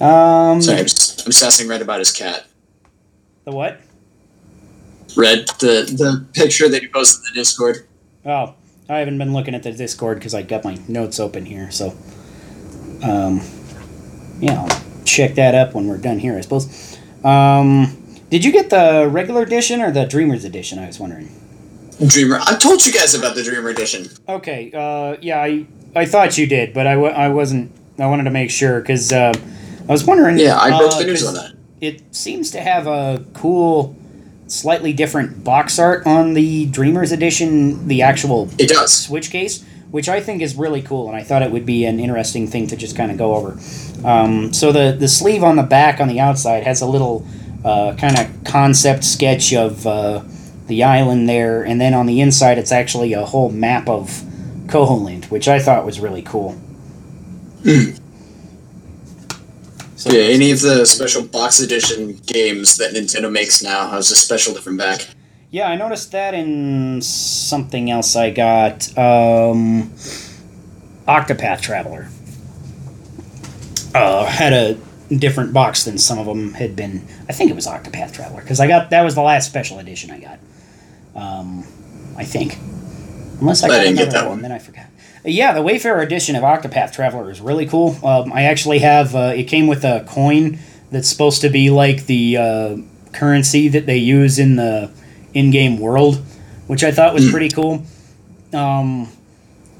Um, 0.01 0.61
Sorry, 0.61 0.79
I'm 0.79 0.85
obsessing 0.85 1.69
Red 1.69 1.83
about 1.83 2.01
his 2.01 2.11
cat. 2.11 2.47
The 3.45 3.53
what? 3.53 3.81
Red, 5.17 5.47
the 5.61 5.87
the 5.97 6.27
picture 6.33 6.69
that 6.69 6.83
he 6.83 6.89
posted 6.89 7.21
in 7.21 7.35
the 7.35 7.41
Discord. 7.41 7.87
Oh, 8.25 8.55
I 8.89 8.99
haven't 8.99 9.19
been 9.19 9.33
looking 9.33 9.55
at 9.55 9.63
the 9.63 9.73
Discord 9.73 10.19
because 10.19 10.35
I 10.35 10.43
got 10.43 10.65
my 10.65 10.79
notes 10.89 11.21
open 11.21 11.47
here. 11.47 11.71
So, 11.71 11.97
um, 13.03 13.41
yeah, 14.41 14.67
check 15.07 15.35
that 15.37 15.55
up 15.55 15.75
when 15.75 15.87
we're 15.87 15.99
done 15.99 16.19
here, 16.19 16.37
I 16.37 16.41
suppose. 16.43 16.99
Um, 17.25 17.97
did 18.31 18.45
you 18.45 18.53
get 18.53 18.71
the 18.71 19.09
regular 19.11 19.43
edition 19.43 19.81
or 19.81 19.91
the 19.91 20.05
Dreamers 20.05 20.45
edition? 20.45 20.79
I 20.79 20.87
was 20.87 20.99
wondering. 21.01 21.31
Dreamer. 22.07 22.39
I 22.45 22.57
told 22.57 22.85
you 22.85 22.93
guys 22.93 23.15
about 23.15 23.35
the 23.35 23.43
Dreamer 23.43 23.71
edition. 23.71 24.09
Okay. 24.29 24.71
Uh, 24.75 25.17
yeah, 25.23 25.41
I 25.41 25.67
I 25.95 26.05
thought 26.05 26.37
you 26.37 26.47
did, 26.47 26.75
but 26.75 26.87
I, 26.87 26.95
w- 26.95 27.13
I 27.13 27.29
wasn't. 27.29 27.73
I 27.99 28.07
wanted 28.07 28.25
to 28.25 28.31
make 28.31 28.51
sure 28.51 28.81
because 28.81 29.13
uh, 29.13 29.33
I 29.89 29.93
was 29.93 30.05
wondering. 30.05 30.39
Yeah, 30.39 30.59
I 30.59 30.77
broke 30.77 30.93
uh, 30.93 30.99
the 30.99 31.05
news 31.07 31.27
on 31.27 31.35
that. 31.35 31.53
It 31.81 32.15
seems 32.15 32.51
to 32.51 32.61
have 32.61 32.87
a 32.87 33.25
cool, 33.33 33.97
slightly 34.47 34.93
different 34.93 35.43
box 35.43 35.79
art 35.79 36.07
on 36.07 36.35
the 36.35 36.67
Dreamers 36.67 37.13
edition. 37.13 37.89
The 37.89 38.03
actual 38.03 38.51
It 38.59 38.69
does. 38.69 38.93
switch 38.93 39.31
case, 39.31 39.65
which 39.91 40.09
I 40.09 40.21
think 40.21 40.43
is 40.43 40.57
really 40.57 40.83
cool, 40.83 41.09
and 41.09 41.17
I 41.17 41.23
thought 41.23 41.43
it 41.43 41.51
would 41.51 41.67
be 41.67 41.85
an 41.85 42.01
interesting 42.01 42.47
thing 42.47 42.67
to 42.69 42.77
just 42.77 42.97
kind 42.97 43.11
of 43.11 43.19
go 43.19 43.35
over. 43.35 43.59
Um, 44.05 44.53
so 44.53 44.73
the 44.73 44.97
the 44.99 45.09
sleeve 45.09 45.43
on 45.43 45.57
the 45.57 45.63
back 45.63 46.01
on 46.01 46.09
the 46.09 46.21
outside 46.21 46.65
has 46.65 46.81
a 46.81 46.87
little 46.87 47.27
uh, 47.65 47.95
kind 47.97 48.19
of 48.19 48.45
concept 48.45 49.05
sketch 49.05 49.53
of 49.53 49.87
uh, 49.87 50.23
the 50.67 50.85
island 50.85 51.29
there, 51.29 51.63
and 51.63 51.81
then 51.81 51.95
on 51.95 52.07
the 52.07 52.21
inside 52.21 52.59
it's 52.59 52.73
actually 52.73 53.13
a 53.13 53.25
whole 53.25 53.51
map 53.51 53.89
of 53.89 54.23
Koholint, 54.67 55.31
which 55.31 55.49
I 55.49 55.59
thought 55.59 55.85
was 55.85 56.01
really 56.01 56.23
cool. 56.23 56.61
So 59.97 60.11
Yeah, 60.11 60.25
any 60.25 60.51
of 60.51 60.61
the 60.61 60.85
special 60.85 61.25
box 61.25 61.59
edition 61.59 62.21
games 62.27 62.77
that 62.77 62.93
Nintendo 62.93 63.33
makes 63.33 63.63
now 63.63 63.89
has 63.89 64.11
a 64.11 64.17
special 64.17 64.53
different 64.53 64.79
back. 64.79 65.09
Yeah, 65.57 65.69
I 65.69 65.77
noticed 65.77 66.13
that 66.13 66.35
in 66.35 67.01
something 67.01 67.91
else 67.91 68.15
I 68.15 68.29
got. 68.29 68.89
Um, 68.99 69.91
Octopath 71.09 71.63
Traveler. 71.63 72.11
Uh, 73.95 74.27
had 74.27 74.53
a 74.53 74.79
different 75.09 75.55
box 75.55 75.85
than 75.85 75.97
some 75.97 76.19
of 76.19 76.27
them 76.27 76.53
had 76.53 76.77
been. 76.77 77.09
I 77.27 77.33
think 77.33 77.51
it 77.51 77.55
was 77.55 77.67
Octopath 77.67 78.13
Traveler 78.13 78.43
because 78.43 78.61
I 78.61 78.67
got 78.67 78.91
that 78.91 79.01
was 79.01 79.15
the 79.15 79.23
last 79.23 79.47
special 79.47 79.79
edition 79.79 80.11
I 80.11 80.21
got. 80.21 80.39
Um, 81.15 81.61
I 82.19 82.25
think, 82.25 82.59
unless 83.41 83.65
I 83.65 83.69
I 83.69 83.85
didn't 83.85 83.97
get 83.97 84.11
that 84.11 84.25
one, 84.25 84.33
one. 84.33 84.43
then 84.43 84.53
I 84.53 84.59
forgot. 84.59 84.89
Yeah, 85.25 85.55
the 85.55 85.63
Wayfarer 85.63 86.03
edition 86.03 86.37
of 86.37 86.43
Octopath 86.43 86.93
Traveler 86.93 87.31
is 87.31 87.41
really 87.41 87.65
cool. 87.65 87.97
Um, 88.05 88.31
I 88.31 88.43
actually 88.43 88.81
have. 88.81 89.15
Uh, 89.15 89.33
it 89.35 89.45
came 89.45 89.69
with 89.69 89.85
a 89.85 90.05
coin 90.07 90.59
that's 90.91 91.09
supposed 91.09 91.41
to 91.41 91.49
be 91.49 91.71
like 91.71 92.05
the 92.05 92.37
uh, 92.37 92.77
currency 93.15 93.69
that 93.69 93.87
they 93.87 93.97
use 93.97 94.39
in 94.39 94.57
the 94.57 94.91
in-game 95.37 95.79
world, 95.79 96.17
which 96.67 96.83
I 96.83 96.91
thought 96.91 97.15
was 97.15 97.31
pretty 97.31 97.49
cool. 97.51 97.83
Um, 98.53 99.09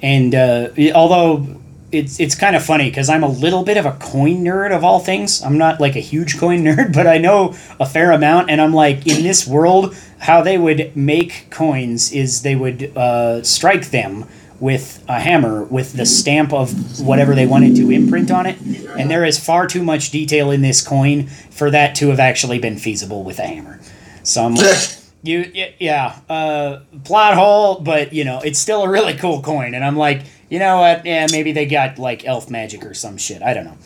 and 0.03 0.35
uh, 0.35 0.69
it- 0.77 0.95
although 0.95 1.47
it's 1.93 2.19
it's 2.19 2.35
kind 2.35 2.57
of 2.57 2.65
funny 2.65 2.91
because 2.91 3.09
I'm 3.09 3.23
a 3.23 3.29
little 3.29 3.63
bit 3.63 3.77
of 3.77 3.87
a 3.87 3.93
coin 3.93 4.45
nerd 4.45 4.75
of 4.77 4.83
all 4.85 4.99
things. 5.01 5.41
I'm 5.43 5.57
not 5.57 5.81
like 5.81 5.97
a 5.97 6.01
huge 6.01 6.37
coin 6.43 6.63
nerd, 6.65 6.93
but 6.93 7.07
I 7.07 7.19
know 7.19 7.55
a 7.81 7.87
fair 7.87 8.11
amount. 8.13 8.51
And 8.51 8.61
I'm 8.61 8.75
like 8.75 9.07
in 9.07 9.23
this 9.23 9.47
world, 9.47 9.95
how 10.19 10.43
they 10.43 10.59
would 10.59 10.95
make 10.97 11.47
coins 11.51 12.13
is 12.13 12.43
they 12.43 12.57
would 12.57 12.97
uh, 12.97 13.43
strike 13.45 13.91
them 13.91 14.25
with 14.59 15.05
a 15.09 15.21
hammer 15.21 15.63
with 15.65 15.93
the 15.93 16.07
stamp 16.07 16.53
of 16.53 16.99
whatever 17.01 17.35
they 17.35 17.47
wanted 17.47 17.77
to 17.77 17.91
imprint 17.91 18.31
on 18.31 18.47
it. 18.47 18.59
And 18.99 19.11
there 19.11 19.25
is 19.25 19.39
far 19.39 19.67
too 19.67 19.83
much 19.85 20.11
detail 20.11 20.51
in 20.51 20.63
this 20.63 20.87
coin 20.87 21.27
for 21.51 21.71
that 21.71 21.95
to 21.97 22.09
have 22.09 22.19
actually 22.19 22.59
been 22.59 22.79
feasible 22.79 23.23
with 23.23 23.39
a 23.39 23.47
hammer. 23.47 23.79
So 24.23 24.45
I'm 24.45 24.55
like, 24.57 24.79
you 25.27 25.53
yeah 25.79 26.19
uh 26.29 26.81
plot 27.05 27.35
hole 27.35 27.81
but 27.81 28.13
you 28.13 28.25
know 28.25 28.41
it's 28.41 28.59
still 28.59 28.83
a 28.83 28.89
really 28.89 29.15
cool 29.15 29.43
coin 29.43 29.75
and 29.75 29.85
i'm 29.85 29.97
like 29.97 30.23
you 30.49 30.59
know 30.59 30.79
what? 30.79 31.05
Yeah 31.05 31.27
maybe 31.31 31.53
they 31.53 31.67
got 31.67 31.99
like 31.99 32.25
elf 32.25 32.51
magic 32.51 32.85
or 32.85 32.95
some 32.95 33.17
shit. 33.17 33.43
I 33.43 33.55
don't 33.55 33.65
know. 33.65 33.77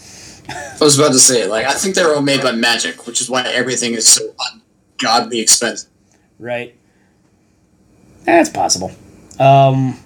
I 0.49 0.79
was 0.81 0.99
about 0.99 1.13
to 1.13 1.19
say, 1.21 1.47
like, 1.47 1.65
I 1.65 1.75
think 1.75 1.95
they're 1.95 2.13
all 2.13 2.23
made 2.23 2.43
by 2.43 2.53
magic, 2.53 3.07
which 3.07 3.21
is 3.21 3.31
why 3.31 3.43
everything 3.43 3.95
is 3.95 4.07
so 4.07 4.35
ungodly 5.01 5.41
expensive. 5.41 5.89
right. 6.39 6.75
That's 8.25 8.51
possible. 8.51 8.93
Um 9.39 9.97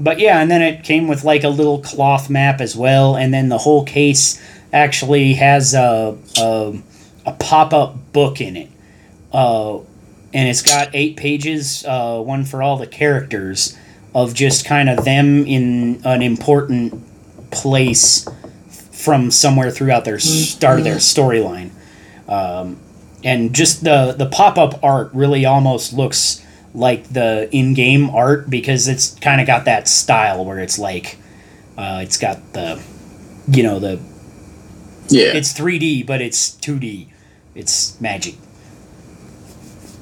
but 0.00 0.18
yeah, 0.18 0.40
and 0.40 0.50
then 0.50 0.60
it 0.60 0.82
came 0.84 1.08
with 1.08 1.24
like 1.24 1.44
a 1.44 1.48
little 1.48 1.80
cloth 1.80 2.28
map 2.28 2.60
as 2.60 2.76
well, 2.76 3.16
and 3.16 3.32
then 3.32 3.48
the 3.48 3.58
whole 3.58 3.84
case 3.84 4.42
actually 4.72 5.34
has 5.34 5.72
a 5.72 6.18
a, 6.36 6.74
a 7.24 7.32
pop 7.32 7.72
up 7.72 8.12
book 8.12 8.40
in 8.40 8.56
it, 8.56 8.70
uh, 9.32 9.78
and 10.34 10.48
it's 10.48 10.60
got 10.62 10.90
eight 10.92 11.16
pages, 11.16 11.84
uh, 11.86 12.20
one 12.20 12.44
for 12.44 12.62
all 12.62 12.76
the 12.76 12.86
characters 12.86 13.78
of 14.14 14.34
just 14.34 14.66
kind 14.66 14.90
of 14.90 15.04
them 15.04 15.46
in 15.46 16.00
an 16.04 16.20
important 16.22 17.02
place 17.50 18.28
from 18.92 19.30
somewhere 19.30 19.70
throughout 19.70 20.04
their 20.04 20.18
start 20.18 20.78
of 20.80 20.84
their 20.84 20.96
storyline. 20.96 21.70
Um, 22.28 22.78
and 23.22 23.54
just 23.54 23.84
the 23.84 24.12
the 24.16 24.26
pop 24.26 24.58
up 24.58 24.82
art 24.82 25.10
really 25.14 25.44
almost 25.46 25.92
looks 25.92 26.44
like 26.74 27.08
the 27.12 27.48
in 27.52 27.74
game 27.74 28.10
art 28.10 28.50
because 28.50 28.88
it's 28.88 29.14
kind 29.20 29.40
of 29.40 29.46
got 29.46 29.64
that 29.66 29.86
style 29.88 30.44
where 30.44 30.58
it's 30.58 30.78
like 30.78 31.16
uh, 31.78 32.00
it's 32.02 32.18
got 32.18 32.52
the 32.52 32.82
you 33.48 33.62
know 33.62 33.78
the 33.78 34.00
Yeah. 35.08 35.32
it's 35.34 35.52
3D 35.52 36.04
but 36.06 36.20
it's 36.20 36.50
2D. 36.56 37.06
It's 37.54 38.00
magic 38.00 38.34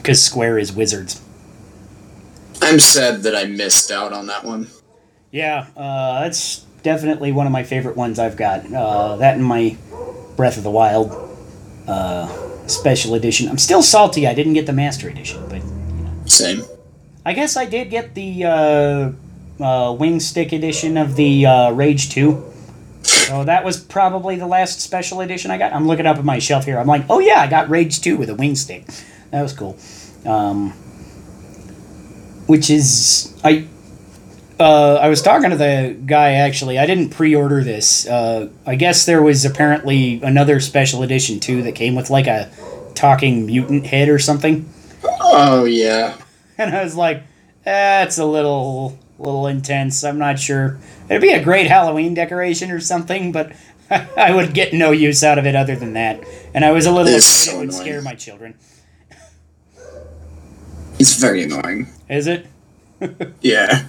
because 0.03 0.23
Square 0.23 0.59
is 0.59 0.73
wizards. 0.73 1.23
I'm 2.61 2.81
sad 2.81 3.23
that 3.23 3.37
I 3.37 3.45
missed 3.45 3.91
out 3.91 4.13
on 4.13 4.27
that 4.27 4.45
one. 4.45 4.69
Yeah, 5.31 5.67
uh, 5.77 6.21
that's 6.23 6.59
definitely 6.83 7.33
one 7.33 7.47
of 7.47 7.53
my 7.53 7.63
favorite 7.63 7.97
ones 7.97 8.19
I've 8.19 8.37
got. 8.37 8.71
Uh, 8.73 9.17
that 9.17 9.37
and 9.37 9.45
my 9.45 9.77
Breath 10.37 10.57
of 10.57 10.65
the 10.65 10.71
Wild 10.71 11.13
uh, 11.87 12.29
special 12.67 13.15
edition. 13.15 13.49
I'm 13.49 13.59
still 13.59 13.83
salty 13.83 14.27
I 14.27 14.35
didn't 14.35 14.55
get 14.55 14.67
the 14.67 14.73
Master 14.73 15.09
Edition, 15.09 15.43
but 15.49 15.63
Same. 16.29 16.63
I 17.25 17.33
guess 17.33 17.57
I 17.57 17.67
did 17.67 17.91
get 17.91 18.15
the 18.15 18.45
uh, 18.45 18.51
uh, 18.51 19.13
Wingstick 19.97 20.53
edition 20.53 20.97
of 20.97 21.15
the 21.17 21.47
uh, 21.47 21.71
Rage 21.73 22.11
2. 22.11 22.51
So 23.03 23.45
that 23.45 23.65
was 23.65 23.79
probably 23.79 24.37
the 24.37 24.47
last 24.47 24.81
special 24.81 25.21
edition 25.21 25.51
I 25.51 25.59
got. 25.59 25.73
I'm 25.73 25.87
looking 25.87 26.07
up 26.07 26.19
at 26.19 26.25
my 26.25 26.39
shelf 26.39 26.65
here. 26.65 26.79
I'm 26.79 26.87
like, 26.87 27.05
oh 27.09 27.21
yeah, 27.21 27.41
I 27.41 27.47
got 27.47 27.69
Rage 27.69 28.01
2 28.01 28.17
with 28.17 28.31
a 28.31 28.35
Wingstick. 28.35 29.05
That 29.33 29.43
was 29.43 29.53
cool. 29.53 29.77
Um, 30.25 30.71
which 32.47 32.71
is 32.71 33.35
I. 33.43 33.67
Uh, 34.61 34.95
I 35.03 35.09
was 35.09 35.23
talking 35.23 35.51
to 35.51 35.57
the 35.57 35.97
guy 36.07 36.33
actually. 36.35 36.79
I 36.79 36.87
didn't 36.87 37.11
pre-order 37.11 37.65
this. 37.65 38.07
Uh, 38.07 38.51
I 38.65 38.77
guess 38.77 39.07
there 39.07 39.21
was 39.21 39.45
apparently 39.45 40.23
another 40.23 40.61
special 40.61 41.03
edition 41.03 41.41
too 41.41 41.63
that 41.65 41.75
came 41.75 41.97
with 41.97 42.11
like 42.11 42.29
a 42.29 42.49
talking 42.95 43.47
mutant 43.47 43.87
head 43.87 44.09
or 44.09 44.21
something. 44.21 44.69
Oh 45.21 45.65
yeah. 45.65 46.17
And 46.59 46.77
I 46.77 46.85
was 46.85 46.95
like, 46.95 47.23
that's 47.65 48.19
a 48.19 48.27
little 48.27 48.97
little 49.19 49.47
intense. 49.47 50.05
I'm 50.05 50.19
not 50.19 50.39
sure. 50.39 50.79
It'd 51.09 51.23
be 51.23 51.33
a 51.33 51.43
great 51.43 51.67
Halloween 51.67 52.13
decoration 52.15 52.71
or 52.71 52.79
something, 52.79 53.33
but 53.33 53.53
I 53.91 54.33
would 54.33 54.53
get 54.55 54.73
no 54.75 54.91
use 54.93 55.25
out 55.25 55.39
of 55.39 55.47
it 55.47 55.57
other 55.57 55.75
than 55.75 55.95
that. 55.95 56.23
And 56.55 56.65
I 56.65 56.71
was 56.71 56.87
a 56.87 56.93
little 56.93 57.09
afraid 57.09 57.23
so 57.23 57.53
it 57.53 57.59
would 57.59 57.69
annoying. 57.71 57.83
scare 57.83 58.03
my 58.03 58.15
children. 58.15 58.55
It's 61.03 61.17
very 61.17 61.43
annoying. 61.43 61.89
Is 62.09 62.29
it? 62.29 62.47
Yeah. 63.41 63.87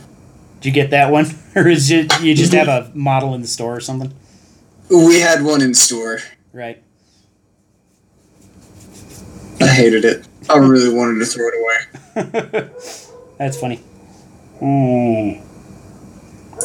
Did 0.61 0.66
you 0.66 0.72
get 0.72 0.89
that 0.89 1.11
one, 1.11 1.28
or 1.55 1.68
is 1.68 1.91
it 1.91 2.11
you 2.22 2.34
just 2.34 2.53
have 2.53 2.68
a 2.68 2.91
model 2.95 3.36
in 3.36 3.41
the 3.41 3.47
store 3.47 3.76
or 3.76 3.82
something? 3.82 4.11
We 4.89 5.20
had 5.20 5.43
one 5.43 5.61
in 5.61 5.76
store. 5.76 6.22
Right. 6.53 6.82
I 9.61 9.68
hated 9.68 10.05
it. 10.05 10.28
I 10.49 10.57
really 10.57 10.91
wanted 10.91 11.20
to 11.20 11.26
throw 11.28 11.49
it 11.49 11.53
away. 11.61 12.70
That's 13.38 13.59
funny. 13.59 13.80
Mm. 14.59 15.39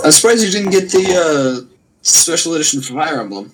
I'm 0.02 0.10
surprised 0.12 0.42
you 0.44 0.50
didn't 0.50 0.70
get 0.70 0.90
the 0.90 1.66
uh, 1.68 1.74
special 2.00 2.54
edition 2.54 2.80
for 2.80 2.94
Fire 2.94 3.20
Emblem. 3.20 3.52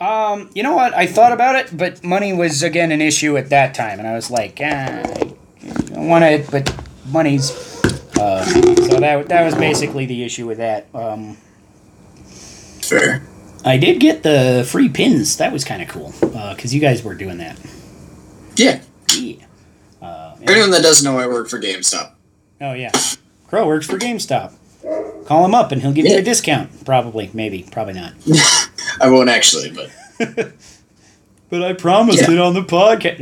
Um, 0.00 0.48
you 0.54 0.62
know 0.62 0.74
what? 0.74 0.94
I 0.94 1.06
thought 1.06 1.32
about 1.32 1.56
it, 1.56 1.76
but 1.76 2.02
money 2.02 2.32
was 2.32 2.62
again 2.62 2.90
an 2.90 3.02
issue 3.02 3.36
at 3.36 3.50
that 3.50 3.74
time, 3.74 3.98
and 3.98 4.08
I 4.08 4.14
was 4.14 4.30
like, 4.30 4.58
ah, 4.62 5.02
I 6.00 6.04
want 6.06 6.24
it, 6.24 6.50
but 6.50 6.74
money's. 7.06 7.50
Uh, 8.18 8.44
so 8.44 9.00
that 9.00 9.28
that 9.28 9.44
was 9.44 9.54
basically 9.54 10.06
the 10.06 10.24
issue 10.24 10.46
with 10.46 10.58
that. 10.58 10.86
Um, 10.94 11.36
Fair. 12.82 13.22
I 13.64 13.76
did 13.76 14.00
get 14.00 14.22
the 14.22 14.66
free 14.68 14.88
pins. 14.88 15.36
That 15.36 15.52
was 15.52 15.64
kind 15.64 15.82
of 15.82 15.88
cool 15.88 16.12
because 16.20 16.74
you 16.74 16.80
guys 16.80 17.02
were 17.02 17.14
doing 17.14 17.38
that. 17.38 17.58
Yeah. 18.56 18.80
Yeah. 19.14 19.44
Uh, 20.00 20.36
anyone 20.42 20.70
that 20.70 20.82
doesn't 20.82 21.04
know, 21.04 21.18
I 21.18 21.26
work 21.26 21.48
for 21.48 21.60
GameStop. 21.60 22.12
oh 22.62 22.72
yeah. 22.72 22.90
Crow 23.48 23.66
works 23.66 23.86
for 23.86 23.98
GameStop. 23.98 24.54
Call 25.26 25.44
him 25.44 25.54
up 25.54 25.72
and 25.72 25.82
he'll 25.82 25.92
give 25.92 26.06
you 26.06 26.16
a 26.16 26.22
discount. 26.22 26.84
Probably, 26.86 27.30
maybe, 27.34 27.66
probably 27.70 27.94
not. 27.94 28.14
I 29.00 29.10
won't 29.10 29.28
actually, 29.28 29.70
but 29.70 29.90
But 31.50 31.62
I 31.62 31.72
promised 31.74 32.20
Yeah. 32.22 32.32
it 32.32 32.38
on 32.40 32.54
the 32.54 32.62
podcast. 32.62 33.18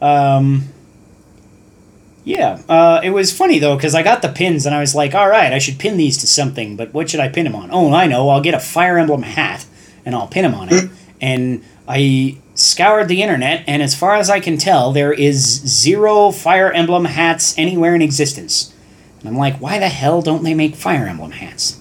No. 0.00 0.06
um, 0.06 0.64
yeah, 2.24 2.62
uh, 2.68 3.00
it 3.02 3.10
was 3.10 3.36
funny 3.36 3.58
though 3.58 3.76
because 3.76 3.94
I 3.94 4.02
got 4.02 4.22
the 4.22 4.28
pins 4.28 4.64
and 4.66 4.74
I 4.74 4.80
was 4.80 4.94
like, 4.94 5.14
all 5.14 5.28
right, 5.28 5.52
I 5.52 5.58
should 5.58 5.78
pin 5.78 5.96
these 5.96 6.16
to 6.18 6.26
something, 6.26 6.76
but 6.76 6.94
what 6.94 7.10
should 7.10 7.20
I 7.20 7.28
pin 7.28 7.44
them 7.44 7.56
on? 7.56 7.70
Oh, 7.72 7.92
I 7.92 8.06
know, 8.06 8.28
I'll 8.28 8.40
get 8.40 8.54
a 8.54 8.60
Fire 8.60 8.98
Emblem 8.98 9.22
hat 9.22 9.66
and 10.04 10.14
I'll 10.14 10.28
pin 10.28 10.44
them 10.44 10.54
on 10.54 10.68
it. 10.72 10.90
and 11.20 11.64
I 11.88 12.38
scoured 12.54 13.08
the 13.08 13.22
internet, 13.22 13.64
and 13.66 13.82
as 13.82 13.94
far 13.94 14.14
as 14.14 14.30
I 14.30 14.40
can 14.40 14.56
tell, 14.56 14.92
there 14.92 15.12
is 15.12 15.42
zero 15.42 16.30
Fire 16.30 16.70
Emblem 16.70 17.06
hats 17.06 17.56
anywhere 17.58 17.94
in 17.94 18.02
existence. 18.02 18.74
And 19.20 19.28
I'm 19.28 19.36
like, 19.36 19.56
why 19.56 19.78
the 19.78 19.88
hell 19.88 20.22
don't 20.22 20.42
they 20.42 20.54
make 20.54 20.74
Fire 20.74 21.06
Emblem 21.06 21.32
hats? 21.32 21.80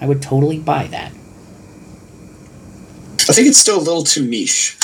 I 0.00 0.06
would 0.06 0.22
totally 0.22 0.58
buy 0.58 0.86
that. 0.88 1.12
I 3.28 3.32
think 3.32 3.48
it's 3.48 3.58
still 3.58 3.78
a 3.78 3.82
little 3.82 4.02
too 4.02 4.24
niche. 4.24 4.76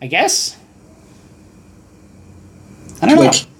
I 0.00 0.06
guess. 0.06 0.56
I 3.00 3.06
don't 3.06 3.16
know. 3.16 3.51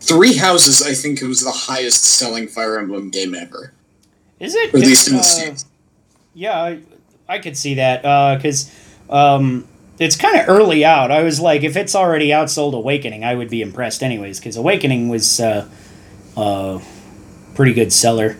Three 0.00 0.36
Houses, 0.36 0.82
I 0.82 0.94
think, 0.94 1.20
it 1.20 1.26
was 1.26 1.42
the 1.42 1.50
highest 1.50 2.04
selling 2.04 2.46
Fire 2.48 2.78
Emblem 2.78 3.10
game 3.10 3.34
ever. 3.34 3.72
Is 4.40 4.54
it? 4.54 4.72
Or 4.72 4.78
at 4.78 4.84
least 4.84 5.08
in 5.08 5.14
the 5.14 5.20
Uh, 5.20 5.22
States. 5.22 5.64
Yeah, 6.34 6.56
I, 6.60 6.80
I 7.28 7.38
could 7.40 7.56
see 7.56 7.74
that 7.74 8.02
because 8.36 8.72
um, 9.10 9.66
it's 9.98 10.14
kind 10.16 10.38
of 10.38 10.48
early 10.48 10.84
out. 10.84 11.10
I 11.10 11.22
was 11.22 11.40
like, 11.40 11.62
if 11.64 11.76
it's 11.76 11.94
already 11.96 12.28
outsold 12.28 12.74
Awakening, 12.74 13.24
I 13.24 13.34
would 13.34 13.50
be 13.50 13.60
impressed 13.60 14.02
anyways 14.04 14.38
because 14.38 14.56
Awakening 14.56 15.08
was 15.08 15.40
uh, 15.40 15.68
uh, 16.36 16.78
pretty 17.56 17.72
good 17.74 17.92
seller. 17.92 18.36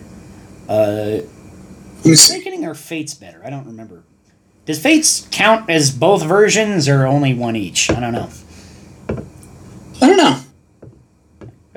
Uh, 0.69 1.19
Let 1.23 2.05
me 2.05 2.15
see. 2.15 2.35
Awakening 2.35 2.65
or 2.65 2.73
Fates 2.73 3.13
better? 3.13 3.41
I 3.43 3.49
don't 3.49 3.65
remember. 3.65 4.03
Does 4.65 4.79
Fates 4.81 5.27
count 5.31 5.69
as 5.69 5.91
both 5.91 6.23
versions 6.23 6.87
or 6.87 7.05
only 7.05 7.33
one 7.33 7.55
each? 7.57 7.89
I 7.89 7.99
don't 7.99 8.13
know. 8.13 8.29
I 10.01 10.07
don't 10.07 10.17
know. 10.17 10.39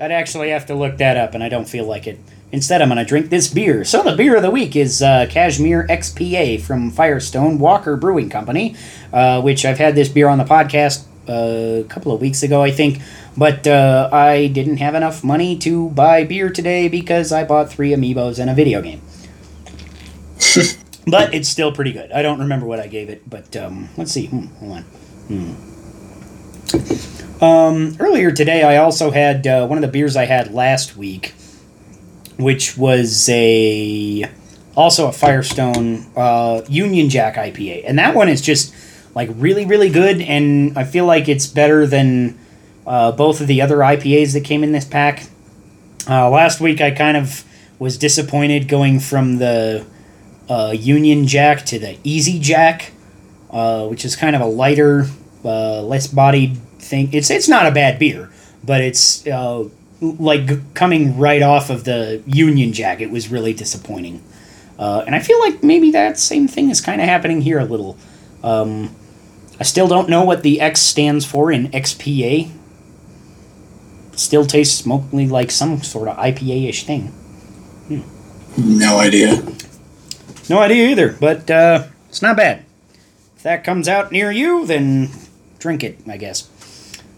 I'd 0.03 0.11
actually 0.11 0.51
have 0.51 0.67
to 0.67 0.75
look 0.75 0.97
that 0.97 1.17
up, 1.17 1.33
and 1.33 1.45
I 1.45 1.49
don't 1.49 1.69
feel 1.69 1.85
like 1.85 2.09
it. 2.09 2.19
Instead, 2.51 2.83
I'm 2.83 2.89
going 2.89 2.99
to 2.99 3.05
drink 3.05 3.31
this 3.31 3.47
beer. 3.47 3.85
So, 3.85 4.03
the 4.03 4.17
beer 4.17 4.35
of 4.35 4.43
the 4.43 4.51
week 4.51 4.75
is 4.75 5.01
uh, 5.01 5.29
Cashmere 5.31 5.87
XPA 5.87 6.61
from 6.61 6.91
Firestone 6.91 7.61
Walker 7.61 7.97
Brewing 7.97 8.29
Company, 8.29 8.75
uh, 9.13 9.41
which 9.43 9.65
I've 9.65 9.79
had 9.79 9.95
this 9.95 10.09
beer 10.09 10.27
on 10.27 10.39
the 10.39 10.45
podcast 10.45 11.07
uh, 11.29 11.83
a 11.83 11.85
couple 11.85 12.11
of 12.11 12.21
weeks 12.21 12.43
ago, 12.43 12.63
I 12.63 12.73
think. 12.73 13.01
But 13.37 13.65
uh, 13.69 14.09
I 14.13 14.49
didn't 14.49 14.79
have 14.79 14.97
enough 14.97 15.23
money 15.23 15.57
to 15.59 15.91
buy 15.91 16.25
beer 16.25 16.51
today 16.51 16.89
because 16.89 17.31
I 17.31 17.45
bought 17.45 17.71
three 17.71 17.91
amiibos 17.91 18.41
and 18.41 18.51
a 18.51 18.55
video 18.55 18.83
game. 18.83 19.03
but 21.07 21.33
it's 21.33 21.49
still 21.49 21.71
pretty 21.71 21.93
good. 21.93 22.11
I 22.11 22.23
don't 22.23 22.41
remember 22.41 22.67
what 22.67 22.81
I 22.81 22.89
gave 22.89 23.09
it, 23.09 23.31
but 23.31 23.55
um, 23.57 23.89
let's 23.97 24.11
see. 24.11 24.27
Hmm, 24.27 24.47
hold 24.47 24.73
on. 24.73 24.83
Hmm. 24.83 25.72
Um, 27.41 27.97
earlier 27.99 28.31
today, 28.31 28.63
I 28.63 28.77
also 28.77 29.11
had 29.11 29.47
uh, 29.47 29.67
one 29.67 29.77
of 29.77 29.83
the 29.83 29.89
beers 29.89 30.17
I 30.17 30.27
had 30.27 30.53
last 30.55 30.97
week, 30.97 31.35
which 32.37 32.77
was 32.77 33.29
a 33.29 34.31
also 34.77 35.09
a 35.09 35.13
Firestone 35.13 36.07
uh, 36.17 36.63
Union 36.69 37.11
Jack 37.11 37.35
IPA, 37.35 37.85
and 37.87 37.99
that 37.99 38.15
one 38.15 38.29
is 38.29 38.41
just 38.41 38.75
like 39.15 39.29
really 39.33 39.67
really 39.67 39.91
good, 39.91 40.21
and 40.21 40.79
I 40.79 40.85
feel 40.85 41.05
like 41.05 41.29
it's 41.29 41.47
better 41.47 41.87
than 41.87 42.39
uh, 42.87 43.13
both 43.13 43.41
of 43.41 43.49
the 43.49 43.61
other 43.61 43.79
IPAs 43.79 44.33
that 44.35 44.45
came 44.45 44.63
in 44.63 44.73
this 44.73 44.85
pack. 44.85 45.29
Uh, 46.09 46.31
last 46.31 46.61
week, 46.61 46.81
I 46.81 46.91
kind 46.93 47.17
of 47.17 47.45
was 47.79 47.99
disappointed 47.99 48.69
going 48.69 49.01
from 49.01 49.39
the 49.39 49.85
uh, 50.49 50.73
Union 50.77 51.27
Jack 51.27 51.65
to 51.67 51.79
the 51.79 51.99
Easy 52.05 52.39
Jack, 52.39 52.93
uh, 53.51 53.87
which 53.89 54.05
is 54.05 54.15
kind 54.15 54.37
of 54.37 54.43
a 54.43 54.47
lighter, 54.47 55.07
uh, 55.45 55.83
less 55.83 56.07
bodied 56.07 56.57
thing. 56.79 57.13
It's 57.13 57.31
it's 57.31 57.49
not 57.49 57.67
a 57.67 57.71
bad 57.71 57.99
beer, 57.99 58.31
but 58.65 58.81
it's 58.81 59.27
uh, 59.27 59.69
like 60.01 60.75
coming 60.75 61.19
right 61.19 61.43
off 61.43 61.71
of 61.71 61.85
the 61.85 62.23
Union 62.27 62.73
Jack. 62.73 63.01
It 63.01 63.11
was 63.11 63.29
really 63.29 63.53
disappointing, 63.53 64.23
uh, 64.79 65.05
and 65.07 65.15
I 65.15 65.21
feel 65.21 65.39
like 65.41 65.63
maybe 65.63 65.91
that 65.93 66.19
same 66.19 66.49
thing 66.49 66.71
is 66.71 66.81
kind 66.81 67.01
of 67.01 67.09
happening 67.09 67.41
here 67.41 67.59
a 67.59 67.65
little. 67.65 67.97
Um, 68.43 68.95
I 69.61 69.65
still 69.65 69.87
don't 69.87 70.09
know 70.09 70.25
what 70.25 70.43
the 70.43 70.61
X 70.61 70.81
stands 70.81 71.25
for 71.25 71.53
in 71.53 71.69
XPA. 71.69 72.51
still 74.17 74.45
tastes 74.45 74.85
mostly 74.85 75.29
like 75.29 75.51
some 75.51 75.83
sort 75.83 76.09
of 76.09 76.17
IPA 76.17 76.69
ish 76.69 76.85
thing. 76.85 77.13
No 78.57 78.99
idea. 78.99 79.43
No 80.49 80.59
idea 80.59 80.89
either, 80.89 81.17
but 81.19 81.51
uh, 81.51 81.87
it's 82.09 82.21
not 82.23 82.37
bad. 82.37 82.65
If 83.37 83.43
that 83.45 83.65
comes 83.65 83.89
out 83.89 84.13
near 84.13 84.31
you, 84.31 84.67
then 84.67 85.09
drink 85.63 85.85
it, 85.85 85.99
I 86.09 86.17
guess. 86.17 86.49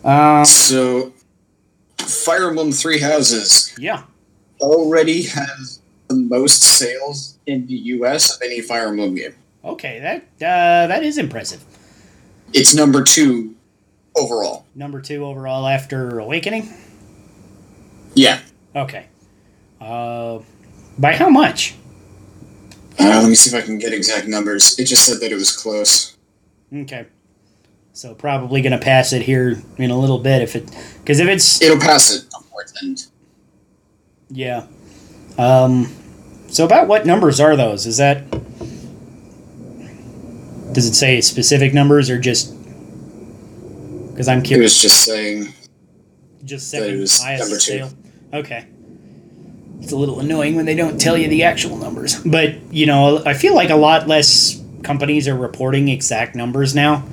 Um, 0.05 0.45
So, 0.45 1.13
Fire 1.99 2.49
Emblem 2.49 2.71
Three 2.73 3.01
Houses 3.01 3.75
yeah. 3.79 4.03
already 4.61 5.23
has 5.23 5.81
the 6.09 6.17
most 6.17 6.63
sales 6.63 7.39
in 7.47 7.67
the 7.67 7.75
U.S. 7.97 8.37
of 8.37 8.43
any 8.43 8.61
Fire 8.61 8.89
Emblem 8.89 9.15
game. 9.15 9.35
Okay, 9.65 9.99
that 10.01 10.23
uh, 10.47 10.87
that 10.89 11.03
is 11.03 11.17
impressive. 11.17 11.65
It's 12.53 12.75
number 12.75 13.03
two 13.03 13.57
overall. 14.15 14.67
Number 14.75 15.01
two 15.01 15.25
overall 15.25 15.67
after 15.67 16.19
Awakening. 16.19 16.69
Yeah. 18.15 18.41
Okay. 18.77 19.07
Uh, 19.81 20.41
by 20.99 21.15
how 21.15 21.31
much? 21.31 21.75
Uh, 23.01 23.05
let 23.23 23.29
me 23.29 23.35
see 23.35 23.57
if 23.57 23.61
I 23.61 23.65
can 23.65 23.79
get 23.79 23.93
exact 23.93 24.29
numbers. 24.29 24.79
It 24.79 24.85
just 24.85 25.07
said 25.07 25.21
that 25.21 25.33
it 25.33 25.35
was 25.35 25.51
close. 25.51 26.17
Okay. 26.73 27.07
So 27.97 28.13
probably 28.13 28.61
gonna 28.61 28.79
pass 28.79 29.13
it 29.13 29.23
here 29.23 29.57
in 29.79 29.91
a 29.91 29.99
little 29.99 30.19
bit 30.19 30.43
if 30.43 30.57
it, 30.57 30.69
because 30.99 31.21
if 31.21 31.29
it's 31.29 31.63
It'll 31.63 31.79
pass 31.79 32.13
it 32.15 32.25
before 32.29 32.63
its 32.63 32.83
end. 32.83 33.07
yeah. 34.31 34.67
Um, 35.39 35.95
so 36.49 36.65
about 36.65 36.89
what 36.89 37.07
numbers 37.07 37.39
are 37.41 37.55
those? 37.57 37.87
Is 37.87 37.97
that 37.99 38.29
does 40.73 40.87
it 40.87 40.95
say 40.95 41.21
specific 41.21 41.73
numbers 41.73 42.11
or 42.11 42.19
just? 42.19 42.53
Because 44.11 44.27
I'm 44.27 44.41
It 44.41 44.45
curious. 44.45 44.75
was 44.75 44.83
just 44.93 45.05
saying. 45.05 45.53
Just 46.45 46.73
that 46.73 46.79
it 46.79 46.83
second 46.83 47.01
was 47.01 47.23
highest 47.23 47.43
number 47.45 47.57
two. 47.57 47.61
sale. 47.61 47.91
Okay. 48.33 48.67
It's 49.81 49.93
a 49.93 49.97
little 49.97 50.19
annoying 50.19 50.57
when 50.57 50.67
they 50.67 50.75
don't 50.75 51.01
tell 51.01 51.17
you 51.17 51.29
the 51.29 51.45
actual 51.45 51.77
numbers. 51.77 52.19
But, 52.25 52.55
you 52.73 52.87
know, 52.87 53.23
I 53.25 53.35
feel 53.35 53.55
like 53.55 53.71
a 53.71 53.77
lot 53.77 54.09
less 54.09 54.61
companies 54.83 55.29
are 55.29 55.37
reporting 55.37 55.89
exact 55.89 56.35
numbers 56.35 56.75
now 56.75 57.05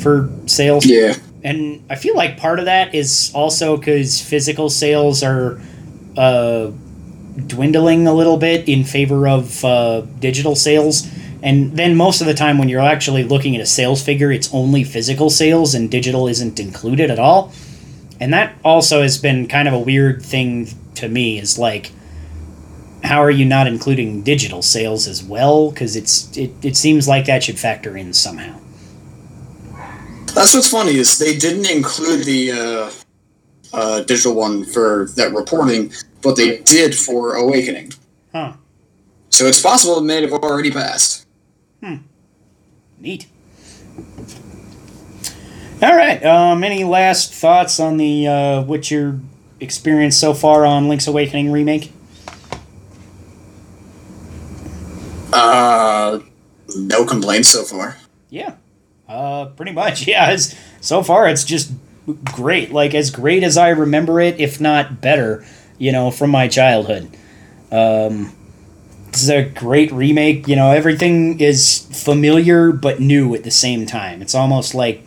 for 0.00 0.30
sales. 0.46 0.86
Yeah. 0.86 1.14
And 1.42 1.84
I 1.88 1.94
feel 1.94 2.16
like 2.16 2.36
part 2.36 2.58
of 2.58 2.66
that 2.66 2.94
is 2.94 3.30
also 3.34 3.76
because 3.76 4.20
physical 4.20 4.68
sales 4.68 5.22
are 5.22 5.60
uh, 6.16 6.70
dwindling 7.46 8.06
a 8.06 8.12
little 8.12 8.36
bit 8.36 8.68
in 8.68 8.84
favor 8.84 9.28
of 9.28 9.64
uh, 9.64 10.02
digital 10.18 10.54
sales. 10.54 11.08
And 11.42 11.72
then 11.76 11.96
most 11.96 12.20
of 12.20 12.26
the 12.26 12.34
time, 12.34 12.58
when 12.58 12.68
you're 12.68 12.80
actually 12.80 13.24
looking 13.24 13.56
at 13.56 13.62
a 13.62 13.66
sales 13.66 14.02
figure, 14.02 14.30
it's 14.30 14.52
only 14.52 14.84
physical 14.84 15.30
sales 15.30 15.74
and 15.74 15.90
digital 15.90 16.28
isn't 16.28 16.60
included 16.60 17.10
at 17.10 17.18
all. 17.18 17.52
And 18.20 18.34
that 18.34 18.54
also 18.62 19.00
has 19.00 19.16
been 19.16 19.48
kind 19.48 19.66
of 19.66 19.72
a 19.72 19.78
weird 19.78 20.22
thing 20.22 20.68
to 20.96 21.08
me 21.08 21.38
is 21.38 21.58
like, 21.58 21.92
how 23.02 23.22
are 23.22 23.30
you 23.30 23.46
not 23.46 23.66
including 23.66 24.22
digital 24.22 24.60
sales 24.60 25.08
as 25.08 25.24
well? 25.24 25.70
Because 25.70 25.96
it's 25.96 26.36
it, 26.36 26.52
it 26.62 26.76
seems 26.76 27.08
like 27.08 27.24
that 27.24 27.42
should 27.42 27.58
factor 27.58 27.96
in 27.96 28.12
somehow. 28.12 28.60
That's 30.34 30.54
what's 30.54 30.70
funny 30.70 30.96
is 30.96 31.18
they 31.18 31.36
didn't 31.36 31.70
include 31.70 32.24
the 32.24 32.52
uh, 32.52 32.90
uh, 33.72 34.00
digital 34.02 34.34
one 34.34 34.64
for 34.64 35.08
that 35.16 35.32
reporting, 35.32 35.92
but 36.22 36.36
they 36.36 36.58
did 36.58 36.94
for 36.94 37.34
Awakening. 37.34 37.92
Huh. 38.32 38.54
So 39.30 39.46
it's 39.46 39.60
possible 39.60 39.98
it 39.98 40.04
may 40.04 40.22
have 40.22 40.32
already 40.32 40.70
passed. 40.70 41.26
Hmm. 41.82 41.96
Neat. 42.98 43.26
All 45.82 45.96
right. 45.96 46.22
Um, 46.24 46.62
any 46.62 46.84
last 46.84 47.32
thoughts 47.32 47.80
on 47.80 47.96
the 47.96 48.26
uh, 48.26 48.62
what 48.62 48.90
your 48.90 49.18
experience 49.60 50.16
so 50.16 50.34
far 50.34 50.66
on 50.66 50.88
Link's 50.88 51.06
Awakening 51.06 51.50
remake? 51.50 51.92
Uh, 55.32 56.20
no 56.76 57.04
complaints 57.06 57.48
so 57.48 57.64
far. 57.64 57.96
Yeah. 58.28 58.56
Uh, 59.10 59.46
pretty 59.46 59.72
much. 59.72 60.06
Yeah. 60.10 60.30
It's, 60.30 60.54
so 60.80 61.02
far, 61.02 61.28
it's 61.28 61.44
just 61.44 61.72
great. 62.24 62.72
Like 62.72 62.94
as 62.94 63.10
great 63.10 63.42
as 63.42 63.56
I 63.56 63.70
remember 63.70 64.20
it, 64.20 64.40
if 64.40 64.60
not 64.60 65.00
better. 65.00 65.44
You 65.78 65.92
know, 65.92 66.10
from 66.10 66.30
my 66.30 66.46
childhood. 66.46 67.10
Um, 67.72 68.36
this 69.12 69.22
is 69.22 69.30
a 69.30 69.42
great 69.42 69.90
remake. 69.92 70.46
You 70.46 70.56
know, 70.56 70.70
everything 70.72 71.40
is 71.40 71.86
familiar 71.92 72.70
but 72.70 73.00
new 73.00 73.34
at 73.34 73.44
the 73.44 73.50
same 73.50 73.86
time. 73.86 74.20
It's 74.20 74.34
almost 74.34 74.74
like 74.74 75.06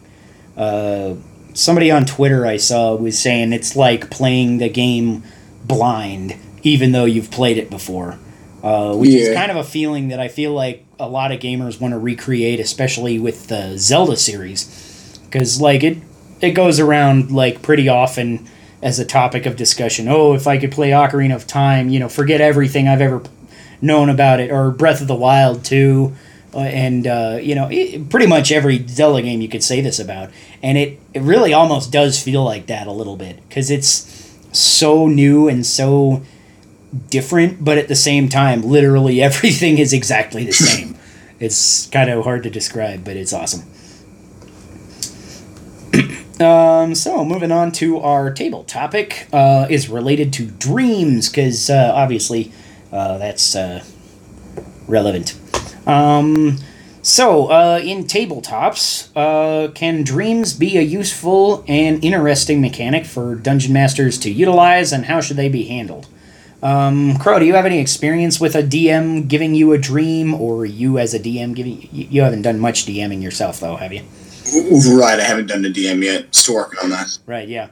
uh, 0.57 1.13
somebody 1.53 1.91
on 1.91 2.05
Twitter 2.05 2.45
I 2.45 2.57
saw 2.57 2.95
was 2.95 3.19
saying 3.19 3.53
it's 3.53 3.75
like 3.75 4.09
playing 4.09 4.57
the 4.57 4.69
game 4.69 5.23
blind, 5.63 6.35
even 6.63 6.91
though 6.91 7.05
you've 7.05 7.31
played 7.31 7.57
it 7.57 7.69
before. 7.69 8.17
Uh, 8.63 8.95
which 8.95 9.09
is 9.09 9.35
kind 9.35 9.51
of 9.51 9.57
a 9.57 9.63
feeling 9.63 10.07
that 10.07 10.19
I 10.21 10.29
feel 10.29 10.53
like 10.53 10.82
a 10.99 11.07
lot 11.07 11.31
of 11.31 11.39
gamers 11.39 11.79
want 11.79 11.93
to 11.93 11.97
recreate, 11.97 12.59
especially 12.59 13.19
with 13.19 13.47
the 13.47 13.77
Zelda 13.77 14.15
series, 14.15 15.19
because 15.25 15.59
like 15.59 15.83
it 15.83 15.97
it 16.41 16.51
goes 16.51 16.79
around 16.79 17.31
like 17.31 17.61
pretty 17.61 17.89
often 17.89 18.47
as 18.81 18.99
a 18.99 19.05
topic 19.05 19.45
of 19.45 19.55
discussion. 19.55 20.07
Oh, 20.07 20.33
if 20.33 20.45
I 20.45 20.57
could 20.57 20.71
play 20.71 20.89
Ocarina 20.91 21.35
of 21.35 21.47
Time, 21.47 21.89
you 21.89 21.99
know, 21.99 22.09
forget 22.09 22.41
everything 22.41 22.87
I've 22.87 23.01
ever 23.01 23.23
known 23.81 24.09
about 24.09 24.39
it, 24.39 24.51
or 24.51 24.71
Breath 24.71 25.01
of 25.01 25.07
the 25.07 25.15
Wild 25.15 25.63
too, 25.63 26.13
uh, 26.53 26.59
and 26.59 27.07
uh, 27.07 27.39
you 27.41 27.55
know, 27.55 27.67
it, 27.71 28.09
pretty 28.09 28.27
much 28.27 28.51
every 28.51 28.85
Zelda 28.87 29.21
game 29.21 29.41
you 29.41 29.49
could 29.49 29.63
say 29.63 29.81
this 29.81 29.99
about, 29.99 30.29
and 30.61 30.77
it 30.77 30.99
it 31.13 31.21
really 31.21 31.53
almost 31.53 31.91
does 31.91 32.21
feel 32.21 32.43
like 32.43 32.67
that 32.67 32.87
a 32.87 32.91
little 32.91 33.17
bit 33.17 33.37
because 33.47 33.71
it's 33.71 34.09
so 34.51 35.07
new 35.07 35.47
and 35.47 35.65
so 35.65 36.21
different, 37.09 37.63
but 37.63 37.77
at 37.77 37.87
the 37.87 37.95
same 37.95 38.29
time, 38.29 38.61
literally 38.63 39.21
everything 39.29 39.77
is 39.77 39.93
exactly 39.93 40.45
the 40.45 40.53
same. 40.53 40.97
it's 41.39 41.87
kind 41.87 42.09
of 42.09 42.23
hard 42.23 42.43
to 42.43 42.49
describe, 42.49 43.03
but 43.03 43.15
it's 43.15 43.33
awesome. 43.33 43.63
Um, 46.39 46.95
so 46.95 47.23
moving 47.23 47.51
on 47.51 47.71
to 47.73 47.99
our 47.99 48.31
table 48.33 48.63
topic 48.63 49.27
uh, 49.31 49.67
is 49.69 49.87
related 49.87 50.33
to 50.33 50.47
dreams 50.47 51.29
because 51.29 51.69
uh, 51.69 51.91
obviously 51.93 52.51
uh, 52.91 53.19
that's 53.19 53.55
uh, 53.55 53.83
relevant. 54.87 55.39
Um, 55.85 56.57
so 57.03 57.47
uh, 57.47 57.81
in 57.83 58.05
tabletops, 58.05 59.09
uh, 59.15 59.71
can 59.73 60.03
dreams 60.03 60.53
be 60.53 60.77
a 60.77 60.81
useful 60.81 61.65
and 61.67 62.03
interesting 62.03 62.61
mechanic 62.61 63.05
for 63.05 63.35
dungeon 63.35 63.73
masters 63.73 64.17
to 64.19 64.31
utilize, 64.31 64.93
and 64.93 65.05
how 65.05 65.19
should 65.19 65.35
they 65.35 65.49
be 65.49 65.65
handled? 65.65 66.07
Um, 66.63 67.17
Crow, 67.17 67.39
do 67.39 67.45
you 67.45 67.55
have 67.55 67.65
any 67.65 67.79
experience 67.79 68.39
with 68.39 68.55
a 68.55 68.63
DM 68.63 69.27
giving 69.27 69.53
you 69.53 69.73
a 69.73 69.77
dream, 69.77 70.33
or 70.33 70.65
you 70.65 70.97
as 70.97 71.13
a 71.13 71.19
DM 71.19 71.53
giving? 71.53 71.81
You, 71.91 72.07
you 72.09 72.21
haven't 72.21 72.43
done 72.43 72.57
much 72.57 72.85
DMing 72.85 73.21
yourself, 73.21 73.59
though, 73.59 73.75
have 73.75 73.91
you? 73.91 74.03
Right, 74.97 75.19
I 75.19 75.23
haven't 75.23 75.47
done 75.47 75.61
the 75.61 75.71
DM 75.71 76.03
yet. 76.03 76.33
Still 76.33 76.55
working 76.55 76.79
on 76.79 76.89
that. 76.91 77.17
Right, 77.25 77.49
yeah. 77.49 77.67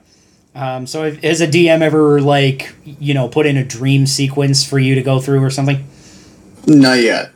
Um, 0.54 0.86
so 0.86 1.06
if, 1.06 1.24
has 1.24 1.40
a 1.40 1.48
DM 1.48 1.82
ever 1.82 2.20
like 2.20 2.76
you 2.84 3.14
know 3.14 3.30
put 3.30 3.46
in 3.46 3.56
a 3.56 3.64
dream 3.64 4.06
sequence 4.06 4.66
for 4.66 4.78
you 4.78 4.96
to 4.96 5.02
go 5.02 5.22
through 5.22 5.42
or 5.42 5.50
something? 5.50 5.88
Not 6.68 7.00
yet. 7.00 7.32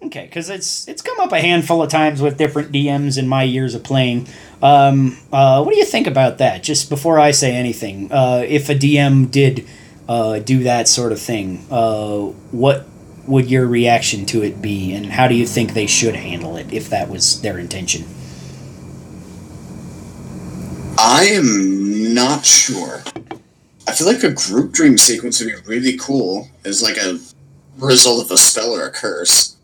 Okay, 0.00 0.26
because 0.26 0.48
it's 0.48 0.86
it's 0.86 1.02
come 1.02 1.18
up 1.18 1.32
a 1.32 1.40
handful 1.40 1.82
of 1.82 1.90
times 1.90 2.22
with 2.22 2.38
different 2.38 2.70
DMs 2.70 3.18
in 3.18 3.26
my 3.26 3.42
years 3.42 3.74
of 3.74 3.82
playing. 3.82 4.28
Um, 4.62 5.18
uh, 5.32 5.64
what 5.64 5.72
do 5.72 5.78
you 5.78 5.84
think 5.84 6.06
about 6.06 6.38
that? 6.38 6.62
Just 6.62 6.88
before 6.88 7.18
I 7.18 7.32
say 7.32 7.56
anything, 7.56 8.12
uh, 8.12 8.44
if 8.46 8.68
a 8.68 8.76
DM 8.76 9.28
did 9.28 9.66
uh, 10.08 10.38
do 10.38 10.64
that 10.64 10.88
sort 10.88 11.12
of 11.12 11.20
thing, 11.20 11.66
uh, 11.70 12.18
what 12.50 12.86
would 13.26 13.50
your 13.50 13.66
reaction 13.66 14.24
to 14.26 14.42
it 14.42 14.62
be, 14.62 14.94
and 14.94 15.06
how 15.06 15.28
do 15.28 15.34
you 15.34 15.46
think 15.46 15.74
they 15.74 15.86
should 15.86 16.16
handle 16.16 16.56
it 16.56 16.72
if 16.72 16.88
that 16.88 17.10
was 17.10 17.42
their 17.42 17.58
intention? 17.58 18.04
I 20.96 21.26
am 21.26 22.14
not 22.14 22.44
sure. 22.44 23.02
I 23.86 23.92
feel 23.92 24.06
like 24.06 24.22
a 24.24 24.32
group 24.32 24.72
dream 24.72 24.98
sequence 24.98 25.40
would 25.40 25.46
be 25.48 25.60
really 25.66 25.96
cool 25.96 26.48
as 26.64 26.82
like 26.82 26.96
a 26.96 27.18
result 27.78 28.24
of 28.24 28.30
a 28.30 28.36
spell 28.36 28.70
or 28.70 28.86
a 28.86 28.90
curse. 28.90 29.56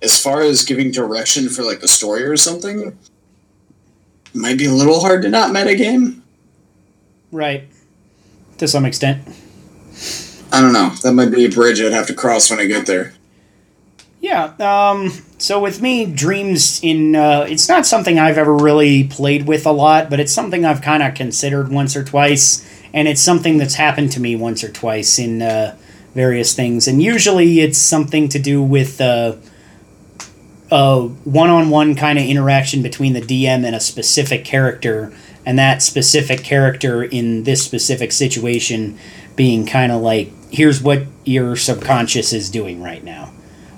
As 0.00 0.20
far 0.20 0.40
as 0.40 0.64
giving 0.64 0.90
direction 0.90 1.48
for 1.48 1.62
like 1.62 1.80
the 1.80 1.88
story 1.88 2.24
or 2.24 2.36
something, 2.36 2.98
might 4.34 4.58
be 4.58 4.66
a 4.66 4.72
little 4.72 5.00
hard 5.00 5.22
to 5.22 5.28
not 5.28 5.50
metagame. 5.50 6.22
Right, 7.30 7.68
to 8.58 8.66
some 8.66 8.84
extent. 8.84 9.26
I 10.52 10.60
don't 10.60 10.72
know. 10.72 10.90
That 11.02 11.12
might 11.12 11.30
be 11.30 11.46
a 11.46 11.50
bridge 11.50 11.80
I'd 11.80 11.92
have 11.92 12.06
to 12.08 12.14
cross 12.14 12.50
when 12.50 12.60
I 12.60 12.66
get 12.66 12.86
there. 12.86 13.14
Yeah. 14.20 14.54
Um, 14.60 15.10
so 15.38 15.60
with 15.60 15.82
me, 15.82 16.06
dreams 16.06 16.80
in 16.82 17.16
uh, 17.16 17.46
it's 17.48 17.68
not 17.68 17.86
something 17.86 18.18
I've 18.18 18.38
ever 18.38 18.54
really 18.54 19.04
played 19.04 19.48
with 19.48 19.66
a 19.66 19.72
lot, 19.72 20.10
but 20.10 20.20
it's 20.20 20.32
something 20.32 20.64
I've 20.64 20.82
kind 20.82 21.02
of 21.02 21.14
considered 21.14 21.70
once 21.70 21.96
or 21.96 22.04
twice, 22.04 22.64
and 22.92 23.08
it's 23.08 23.20
something 23.20 23.58
that's 23.58 23.74
happened 23.74 24.12
to 24.12 24.20
me 24.20 24.36
once 24.36 24.62
or 24.62 24.70
twice 24.70 25.18
in 25.18 25.42
uh, 25.42 25.76
various 26.14 26.54
things, 26.54 26.86
and 26.86 27.02
usually 27.02 27.60
it's 27.60 27.78
something 27.78 28.28
to 28.28 28.38
do 28.38 28.62
with 28.62 29.00
uh, 29.00 29.34
a 30.70 31.02
one-on-one 31.02 31.94
kind 31.96 32.18
of 32.18 32.24
interaction 32.24 32.82
between 32.82 33.14
the 33.14 33.20
DM 33.20 33.64
and 33.64 33.74
a 33.74 33.80
specific 33.80 34.44
character 34.44 35.12
and 35.44 35.58
that 35.58 35.82
specific 35.82 36.44
character 36.44 37.02
in 37.02 37.42
this 37.44 37.64
specific 37.64 38.12
situation 38.12 38.98
being 39.36 39.66
kind 39.66 39.90
of 39.90 40.00
like, 40.00 40.32
here's 40.52 40.82
what 40.82 41.02
your 41.24 41.56
subconscious 41.56 42.32
is 42.32 42.50
doing 42.50 42.82
right 42.82 43.02
now, 43.02 43.32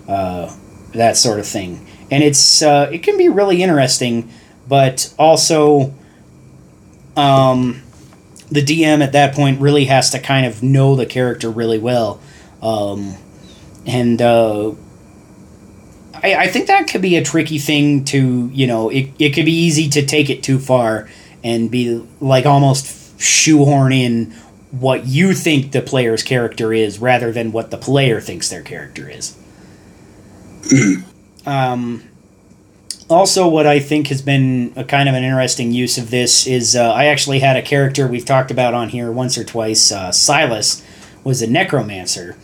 uh, 0.08 0.54
that 0.92 1.16
sort 1.16 1.38
of 1.38 1.46
thing, 1.46 1.86
and 2.10 2.22
it's 2.22 2.62
uh, 2.62 2.90
it 2.92 3.02
can 3.02 3.16
be 3.16 3.28
really 3.28 3.62
interesting, 3.62 4.30
but 4.68 5.14
also. 5.18 5.94
Um, 7.16 7.80
the 8.50 8.60
DM 8.60 9.02
at 9.02 9.12
that 9.12 9.34
point 9.34 9.60
really 9.60 9.86
has 9.86 10.10
to 10.10 10.18
kind 10.18 10.46
of 10.46 10.62
know 10.62 10.94
the 10.94 11.06
character 11.06 11.50
really 11.50 11.78
well. 11.78 12.20
Um, 12.62 13.14
and 13.86 14.20
uh, 14.20 14.72
I, 16.14 16.34
I 16.36 16.46
think 16.48 16.68
that 16.68 16.88
could 16.88 17.02
be 17.02 17.16
a 17.16 17.24
tricky 17.24 17.58
thing 17.58 18.04
to, 18.06 18.50
you 18.52 18.66
know, 18.66 18.88
it, 18.88 19.10
it 19.18 19.30
could 19.30 19.44
be 19.44 19.52
easy 19.52 19.88
to 19.90 20.04
take 20.04 20.30
it 20.30 20.42
too 20.42 20.58
far 20.58 21.08
and 21.42 21.70
be 21.70 22.06
like 22.20 22.46
almost 22.46 23.20
shoehorn 23.20 23.92
in 23.92 24.34
what 24.80 25.06
you 25.06 25.34
think 25.34 25.72
the 25.72 25.80
player's 25.80 26.22
character 26.22 26.72
is 26.72 26.98
rather 26.98 27.30
than 27.30 27.52
what 27.52 27.70
the 27.70 27.76
player 27.76 28.20
thinks 28.20 28.48
their 28.48 28.62
character 28.62 29.08
is. 29.08 29.36
um, 31.46 32.02
also, 33.08 33.46
what 33.48 33.66
I 33.66 33.78
think 33.78 34.08
has 34.08 34.22
been 34.22 34.72
a 34.76 34.84
kind 34.84 35.08
of 35.08 35.14
an 35.14 35.22
interesting 35.22 35.72
use 35.72 35.98
of 35.98 36.10
this 36.10 36.46
is 36.46 36.74
uh, 36.74 36.92
I 36.92 37.06
actually 37.06 37.40
had 37.40 37.56
a 37.56 37.62
character 37.62 38.08
we've 38.08 38.24
talked 38.24 38.50
about 38.50 38.74
on 38.74 38.88
here 38.88 39.12
once 39.12 39.36
or 39.36 39.44
twice. 39.44 39.92
Uh, 39.92 40.10
Silas 40.10 40.82
was 41.22 41.42
a 41.42 41.46
necromancer, 41.46 42.36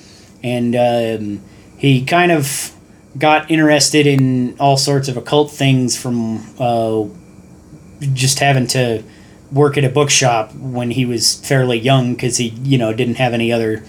and 0.42 0.76
um, 0.76 1.42
he 1.78 2.04
kind 2.04 2.30
of 2.30 2.72
got 3.18 3.50
interested 3.50 4.06
in 4.06 4.56
all 4.60 4.76
sorts 4.76 5.08
of 5.08 5.16
occult 5.16 5.50
things 5.50 5.96
from 6.00 6.44
uh, 6.60 7.04
just 8.12 8.38
having 8.38 8.66
to 8.68 9.02
work 9.53 9.76
at 9.76 9.84
a 9.84 9.88
bookshop 9.88 10.55
when 10.55 10.90
he 10.90 11.05
was 11.05 11.34
fairly 11.46 11.78
young 11.78 12.14
because 12.14 12.36
he 12.36 12.48
you 12.62 12.78
know 12.78 12.92
didn't 12.92 13.16
have 13.16 13.32
any 13.32 13.53
other 13.53 13.82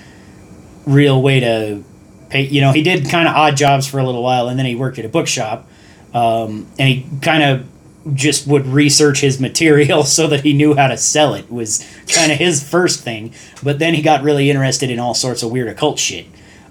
real 0.86 1.22
way 1.22 1.40
to 1.40 1.84
pay 2.30 2.42
you 2.42 2.62
know 2.62 2.72
he 2.72 2.82
did 2.82 3.08
kind 3.10 3.28
of 3.28 3.36
odd 3.36 3.56
jobs 3.56 3.86
for 3.86 4.00
a 4.00 4.04
little 4.04 4.24
while 4.24 4.48
and 4.48 4.58
then 4.58 4.66
he 4.66 4.76
worked 4.76 4.98
at 4.98 5.06
a 5.06 5.10
bookshop 5.10 5.68
um, 6.14 6.68
and 6.78 6.90
he 6.90 7.06
kind 7.22 7.44
of 7.44 7.68
just 8.16 8.48
would 8.48 8.66
research 8.66 9.22
his 9.22 9.40
material 9.40 10.04
so 10.18 10.28
that 10.28 10.42
he 10.42 10.54
knew 10.54 10.76
how 10.76 10.88
to 10.88 10.98
sell 10.98 11.34
it 11.34 11.52
was 11.52 11.88
kind 12.08 12.32
of 12.32 12.38
his 12.38 12.68
first 12.68 13.02
thing 13.04 13.34
but 13.62 13.80
then 13.80 13.94
he 13.94 14.02
got 14.02 14.24
really 14.24 14.50
interested 14.50 14.90
in 14.90 15.00
all 15.00 15.14
sorts 15.14 15.44
of 15.44 15.52
weird 15.52 15.68
occult 15.68 16.00
shit 16.00 16.26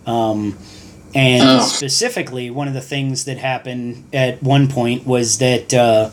um, 0.06 0.58
and 1.14 1.60
oh. 1.60 1.60
specifically 1.60 2.50
one 2.50 2.66
of 2.66 2.74
the 2.74 2.80
things 2.80 3.24
that 3.26 3.38
happened 3.38 4.04
at 4.12 4.42
one 4.42 4.68
point 4.68 5.06
was 5.06 5.38
that 5.38 5.72
uh, 5.72 6.10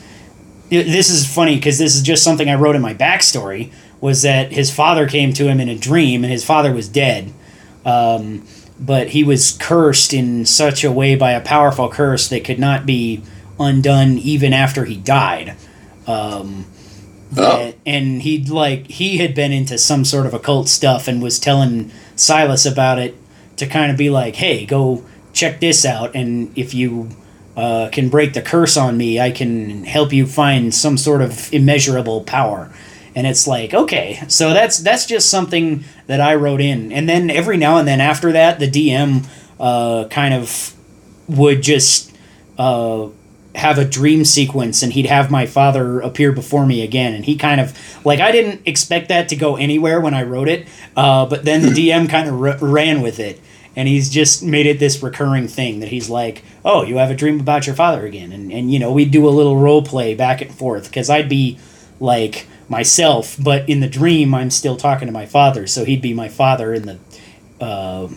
this 0.69 1.09
is 1.09 1.31
funny 1.33 1.55
because 1.55 1.77
this 1.77 1.95
is 1.95 2.01
just 2.01 2.23
something 2.23 2.49
i 2.49 2.55
wrote 2.55 2.75
in 2.75 2.81
my 2.81 2.93
backstory 2.93 3.71
was 3.99 4.21
that 4.21 4.51
his 4.51 4.73
father 4.73 5.07
came 5.07 5.33
to 5.33 5.47
him 5.47 5.59
in 5.59 5.69
a 5.69 5.77
dream 5.77 6.23
and 6.23 6.31
his 6.31 6.45
father 6.45 6.73
was 6.73 6.87
dead 6.87 7.33
um, 7.85 8.45
but 8.79 9.09
he 9.09 9.23
was 9.23 9.57
cursed 9.59 10.13
in 10.13 10.45
such 10.45 10.83
a 10.83 10.91
way 10.91 11.15
by 11.15 11.31
a 11.31 11.41
powerful 11.41 11.89
curse 11.89 12.27
that 12.27 12.43
could 12.43 12.59
not 12.59 12.85
be 12.85 13.23
undone 13.59 14.17
even 14.17 14.53
after 14.53 14.85
he 14.85 14.97
died. 14.97 15.55
Um, 16.05 16.65
oh. 17.35 17.73
and 17.85 18.21
he'd 18.21 18.49
like 18.49 18.87
he 18.87 19.17
had 19.17 19.33
been 19.33 19.51
into 19.51 19.77
some 19.77 20.05
sort 20.05 20.25
of 20.25 20.33
occult 20.33 20.69
stuff 20.69 21.07
and 21.07 21.21
was 21.21 21.39
telling 21.39 21.91
Silas 22.15 22.65
about 22.65 22.99
it 22.99 23.15
to 23.57 23.65
kind 23.65 23.91
of 23.91 23.97
be 23.97 24.09
like, 24.09 24.35
"Hey, 24.35 24.65
go 24.65 25.03
check 25.33 25.59
this 25.59 25.85
out, 25.85 26.15
and 26.15 26.55
if 26.57 26.73
you 26.73 27.09
uh, 27.57 27.89
can 27.91 28.07
break 28.07 28.33
the 28.33 28.41
curse 28.41 28.77
on 28.77 28.95
me, 28.95 29.19
I 29.19 29.31
can 29.31 29.83
help 29.83 30.13
you 30.13 30.25
find 30.25 30.73
some 30.73 30.97
sort 30.97 31.21
of 31.21 31.53
immeasurable 31.53 32.21
power." 32.21 32.71
and 33.17 33.25
it's 33.25 33.47
like 33.47 33.73
okay 33.73 34.21
so 34.27 34.53
that's 34.53 34.77
that's 34.77 35.07
just 35.07 35.27
something 35.29 35.83
that 36.05 36.21
i 36.21 36.35
wrote 36.35 36.61
in. 36.61 36.91
And 36.91 37.09
then 37.09 37.31
every 37.31 37.57
now 37.57 37.77
and 37.77 37.87
then 37.87 37.99
after 37.99 38.31
that 38.31 38.59
the 38.59 38.69
dm 38.69 39.25
uh, 39.59 40.07
kind 40.09 40.35
of 40.35 40.75
would 41.27 41.63
just 41.63 42.15
uh, 42.59 43.07
have 43.55 43.79
a 43.79 43.85
dream 43.85 44.23
sequence 44.23 44.83
and 44.83 44.93
he'd 44.93 45.07
have 45.07 45.31
my 45.31 45.47
father 45.47 45.99
appear 45.99 46.31
before 46.31 46.65
me 46.67 46.83
again. 46.83 47.15
And 47.15 47.25
he 47.25 47.35
kind 47.35 47.59
of 47.59 47.75
like 48.05 48.19
i 48.19 48.31
didn't 48.31 48.61
expect 48.67 49.09
that 49.09 49.29
to 49.29 49.35
go 49.35 49.55
anywhere 49.55 49.99
when 49.99 50.13
i 50.13 50.21
wrote 50.21 50.47
it 50.47 50.67
uh, 50.95 51.25
but 51.25 51.43
then 51.43 51.61
the 51.63 51.69
dm 51.89 52.07
kind 52.07 52.29
of 52.29 52.35
r- 52.39 52.57
ran 52.61 53.01
with 53.01 53.19
it. 53.19 53.41
And 53.75 53.87
he's 53.87 54.09
just 54.09 54.43
made 54.43 54.65
it 54.65 54.79
this 54.79 55.01
recurring 55.03 55.47
thing 55.47 55.81
that 55.81 55.89
he's 55.89 56.09
like 56.09 56.43
oh 56.67 56.83
you 56.83 56.97
have 56.97 57.09
a 57.09 57.15
dream 57.15 57.39
about 57.39 57.65
your 57.65 57.75
father 57.75 58.05
again 58.05 58.31
and, 58.31 58.51
and 58.51 58.71
you 58.71 58.77
know 58.77 58.91
we'd 58.91 59.09
do 59.09 59.27
a 59.27 59.31
little 59.31 59.57
role 59.57 59.81
play 59.81 60.13
back 60.13 60.41
and 60.41 60.53
forth 60.53 60.85
because 60.85 61.09
i'd 61.09 61.27
be 61.27 61.57
like 61.99 62.47
myself, 62.69 63.35
but 63.39 63.67
in 63.69 63.79
the 63.79 63.87
dream, 63.87 64.33
I'm 64.33 64.49
still 64.49 64.75
talking 64.75 65.07
to 65.07 65.11
my 65.11 65.25
father. 65.25 65.67
So 65.67 65.85
he'd 65.85 66.01
be 66.01 66.13
my 66.13 66.27
father 66.27 66.73
in 66.73 66.85
the, 66.85 66.99
uh, 67.61 68.09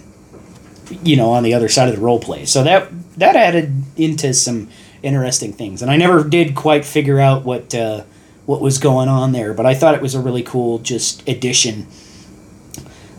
you 1.02 1.16
know, 1.16 1.30
on 1.30 1.42
the 1.42 1.54
other 1.54 1.68
side 1.68 1.88
of 1.88 1.94
the 1.94 2.00
role 2.00 2.20
play. 2.20 2.44
So 2.44 2.62
that 2.64 2.88
that 3.18 3.36
added 3.36 3.84
into 3.96 4.34
some 4.34 4.68
interesting 5.02 5.52
things, 5.52 5.82
and 5.82 5.90
I 5.90 5.96
never 5.96 6.24
did 6.24 6.54
quite 6.54 6.84
figure 6.84 7.20
out 7.20 7.44
what 7.44 7.74
uh, 7.74 8.04
what 8.46 8.60
was 8.60 8.78
going 8.78 9.08
on 9.08 9.32
there, 9.32 9.54
but 9.54 9.66
I 9.66 9.74
thought 9.74 9.94
it 9.94 10.02
was 10.02 10.14
a 10.14 10.20
really 10.20 10.42
cool 10.42 10.78
just 10.78 11.26
addition. 11.28 11.86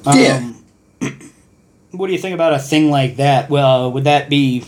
Um, 0.05 0.17
yeah. 0.17 0.53
What 1.91 2.07
do 2.07 2.13
you 2.13 2.19
think 2.19 2.33
about 2.33 2.53
a 2.53 2.59
thing 2.59 2.89
like 2.89 3.17
that? 3.17 3.49
Well, 3.49 3.91
would 3.91 4.05
that 4.05 4.29
be 4.29 4.63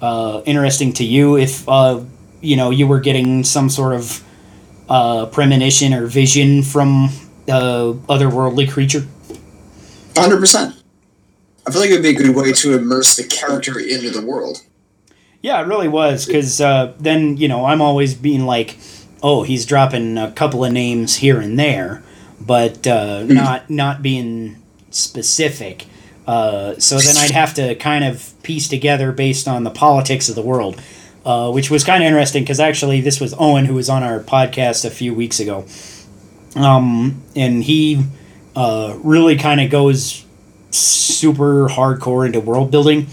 uh, 0.00 0.42
interesting 0.46 0.92
to 0.94 1.04
you 1.04 1.36
if 1.36 1.68
uh, 1.68 2.00
you 2.40 2.56
know 2.56 2.70
you 2.70 2.86
were 2.86 3.00
getting 3.00 3.44
some 3.44 3.68
sort 3.70 3.94
of 3.94 4.24
uh, 4.88 5.26
premonition 5.26 5.92
or 5.92 6.06
vision 6.06 6.62
from 6.62 7.06
uh, 7.48 7.92
otherworldly 8.08 8.70
creature? 8.70 9.06
Hundred 10.16 10.40
percent. 10.40 10.74
I 11.66 11.70
feel 11.70 11.80
like 11.80 11.90
it 11.90 11.94
would 11.94 12.02
be 12.02 12.10
a 12.10 12.14
good 12.14 12.34
way 12.34 12.52
to 12.52 12.76
immerse 12.76 13.16
the 13.16 13.24
character 13.24 13.78
into 13.78 14.10
the 14.10 14.22
world. 14.22 14.62
Yeah, 15.42 15.60
it 15.60 15.66
really 15.66 15.88
was 15.88 16.26
because 16.26 16.60
uh, 16.60 16.94
then 16.98 17.36
you 17.36 17.48
know 17.48 17.66
I'm 17.66 17.80
always 17.80 18.14
being 18.14 18.46
like, 18.46 18.78
oh, 19.22 19.42
he's 19.42 19.66
dropping 19.66 20.18
a 20.18 20.32
couple 20.32 20.64
of 20.64 20.72
names 20.72 21.16
here 21.16 21.40
and 21.40 21.58
there, 21.58 22.02
but 22.40 22.86
uh, 22.86 23.22
mm. 23.22 23.30
not 23.30 23.68
not 23.70 24.02
being 24.02 24.56
specific. 24.90 25.86
Uh, 26.28 26.78
so 26.78 26.98
then 26.98 27.16
I'd 27.16 27.32
have 27.32 27.54
to 27.54 27.74
kind 27.74 28.04
of 28.04 28.32
piece 28.44 28.68
together 28.68 29.10
based 29.10 29.48
on 29.48 29.64
the 29.64 29.70
politics 29.70 30.28
of 30.28 30.34
the 30.36 30.42
world 30.42 30.80
uh, 31.28 31.50
which 31.50 31.70
was 31.70 31.84
kind 31.84 32.02
of 32.02 32.06
interesting 32.06 32.42
because 32.42 32.58
actually 32.58 33.02
this 33.02 33.20
was 33.20 33.34
Owen 33.38 33.66
who 33.66 33.74
was 33.74 33.90
on 33.90 34.02
our 34.02 34.18
podcast 34.18 34.86
a 34.86 34.90
few 34.90 35.12
weeks 35.12 35.40
ago, 35.40 35.66
um, 36.56 37.22
and 37.36 37.62
he 37.62 38.02
uh, 38.56 38.96
really 39.02 39.36
kind 39.36 39.60
of 39.60 39.70
goes 39.70 40.24
super 40.70 41.68
hardcore 41.68 42.24
into 42.24 42.40
world 42.40 42.70
building, 42.70 43.08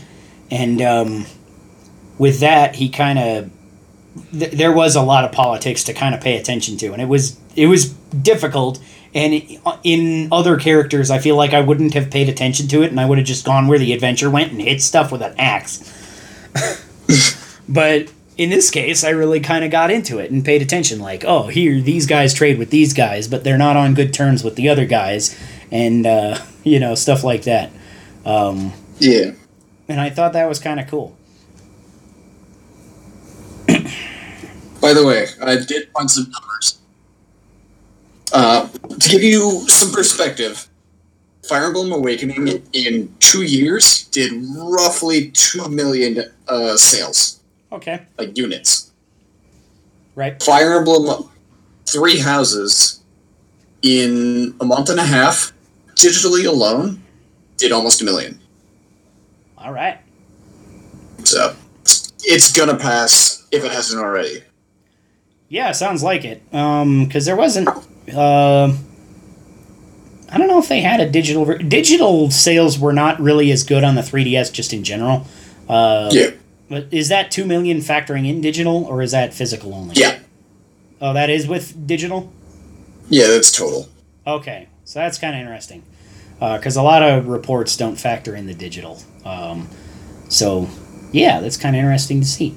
and 0.49 0.81
um, 0.81 1.25
with 2.17 2.39
that 2.39 2.75
he 2.75 2.87
kind 2.87 3.19
of 3.19 3.51
th- 4.31 4.51
there 4.51 4.71
was 4.71 4.95
a 4.95 5.01
lot 5.01 5.25
of 5.25 5.33
politics 5.33 5.83
to 5.83 5.93
kind 5.93 6.15
of 6.15 6.21
pay 6.21 6.37
attention 6.37 6.77
to, 6.77 6.93
and 6.93 7.01
it 7.01 7.09
was 7.09 7.37
it 7.55 7.67
was 7.67 7.89
difficult. 7.89 8.79
And 9.15 9.41
in 9.83 10.27
other 10.31 10.57
characters, 10.57 11.09
I 11.09 11.19
feel 11.19 11.37
like 11.37 11.53
I 11.53 11.61
wouldn't 11.61 11.93
have 11.95 12.11
paid 12.11 12.29
attention 12.29 12.67
to 12.67 12.83
it, 12.83 12.91
and 12.91 12.99
I 12.99 13.05
would 13.05 13.17
have 13.17 13.25
just 13.25 13.45
gone 13.45 13.67
where 13.67 13.79
the 13.79 13.93
adventure 13.93 14.29
went 14.29 14.51
and 14.51 14.61
hit 14.61 14.81
stuff 14.81 15.11
with 15.11 15.21
an 15.21 15.33
axe. 15.39 15.91
But 17.67 18.11
in 18.37 18.49
this 18.49 18.69
case, 18.69 19.03
I 19.03 19.09
really 19.09 19.39
kind 19.39 19.65
of 19.65 19.71
got 19.71 19.89
into 19.89 20.19
it 20.19 20.31
and 20.31 20.43
paid 20.43 20.61
attention. 20.61 20.99
Like, 20.99 21.23
oh, 21.25 21.47
here 21.47 21.81
these 21.81 22.05
guys 22.05 22.33
trade 22.33 22.57
with 22.57 22.69
these 22.69 22.93
guys, 22.93 23.27
but 23.27 23.43
they're 23.43 23.57
not 23.57 23.77
on 23.77 23.93
good 23.93 24.13
terms 24.13 24.43
with 24.43 24.55
the 24.55 24.69
other 24.69 24.85
guys, 24.85 25.37
and 25.71 26.05
uh, 26.05 26.39
you 26.63 26.79
know 26.79 26.95
stuff 26.95 27.23
like 27.23 27.43
that. 27.43 27.71
Um, 28.25 28.73
yeah. 28.99 29.31
And 29.87 30.01
I 30.01 30.09
thought 30.09 30.33
that 30.33 30.49
was 30.49 30.59
kind 30.59 30.79
of 30.79 30.87
cool. 30.87 31.15
By 34.81 34.93
the 34.93 35.05
way, 35.05 35.27
I 35.41 35.55
did 35.57 35.89
find 35.93 36.09
some 36.09 36.23
numbers. 36.31 36.79
Uh, 38.35 38.67
to 38.67 39.09
give 39.09 39.23
you 39.23 39.65
some 39.69 39.93
perspective, 39.93 40.67
Fire 41.47 41.67
Emblem 41.67 41.93
Awakening 41.93 42.61
in 42.73 43.15
two 43.19 43.43
years 43.43 44.03
did 44.07 44.33
roughly 44.57 45.31
two 45.31 45.69
million 45.69 46.21
uh, 46.49 46.75
sales. 46.75 47.39
Okay. 47.71 48.01
Like 48.17 48.37
units. 48.37 48.91
Right. 50.15 50.41
Fire 50.43 50.77
Emblem 50.77 51.29
Three 51.85 52.19
Houses 52.19 53.01
in 53.81 54.53
a 54.59 54.65
month 54.65 54.89
and 54.89 54.99
a 54.99 55.05
half, 55.05 55.53
digitally 55.93 56.45
alone, 56.45 57.01
did 57.55 57.71
almost 57.71 58.01
a 58.01 58.05
million. 58.05 58.39
All 59.57 59.71
right. 59.71 59.99
So 61.23 61.55
it's 62.23 62.51
gonna 62.51 62.77
pass 62.77 63.47
if 63.51 63.63
it 63.63 63.71
hasn't 63.71 64.03
already. 64.03 64.43
Yeah, 65.47 65.71
sounds 65.71 66.03
like 66.03 66.25
it. 66.25 66.41
Um, 66.53 67.05
because 67.05 67.25
there 67.25 67.37
wasn't. 67.37 67.69
Uh, 68.13 68.75
I 70.29 70.37
don't 70.37 70.47
know 70.47 70.59
if 70.59 70.67
they 70.67 70.81
had 70.81 70.99
a 70.99 71.09
digital. 71.09 71.45
Ver- 71.45 71.57
digital 71.59 72.29
sales 72.31 72.77
were 72.77 72.93
not 72.93 73.19
really 73.19 73.51
as 73.51 73.63
good 73.63 73.83
on 73.83 73.95
the 73.95 74.01
3DS, 74.01 74.51
just 74.51 74.73
in 74.73 74.83
general. 74.83 75.25
Uh, 75.69 76.09
yeah. 76.11 76.31
But 76.69 76.87
is 76.91 77.09
that 77.09 77.31
two 77.31 77.45
million 77.45 77.77
factoring 77.77 78.27
in 78.27 78.41
digital 78.41 78.85
or 78.85 79.01
is 79.01 79.11
that 79.11 79.33
physical 79.33 79.73
only? 79.73 79.95
Yeah. 79.95 80.19
Oh, 80.99 81.13
that 81.13 81.29
is 81.29 81.47
with 81.47 81.85
digital. 81.85 82.31
Yeah, 83.09 83.27
that's 83.27 83.51
total. 83.51 83.87
Okay, 84.25 84.67
so 84.83 84.99
that's 84.99 85.19
kind 85.19 85.35
of 85.35 85.41
interesting 85.41 85.83
because 86.39 86.75
uh, 86.77 86.81
a 86.81 86.83
lot 86.83 87.03
of 87.03 87.27
reports 87.27 87.77
don't 87.77 87.95
factor 87.95 88.35
in 88.35 88.47
the 88.47 88.53
digital. 88.53 88.99
Um, 89.23 89.69
so 90.29 90.67
yeah, 91.11 91.39
that's 91.39 91.57
kind 91.57 91.75
of 91.75 91.79
interesting 91.79 92.21
to 92.21 92.27
see. 92.27 92.55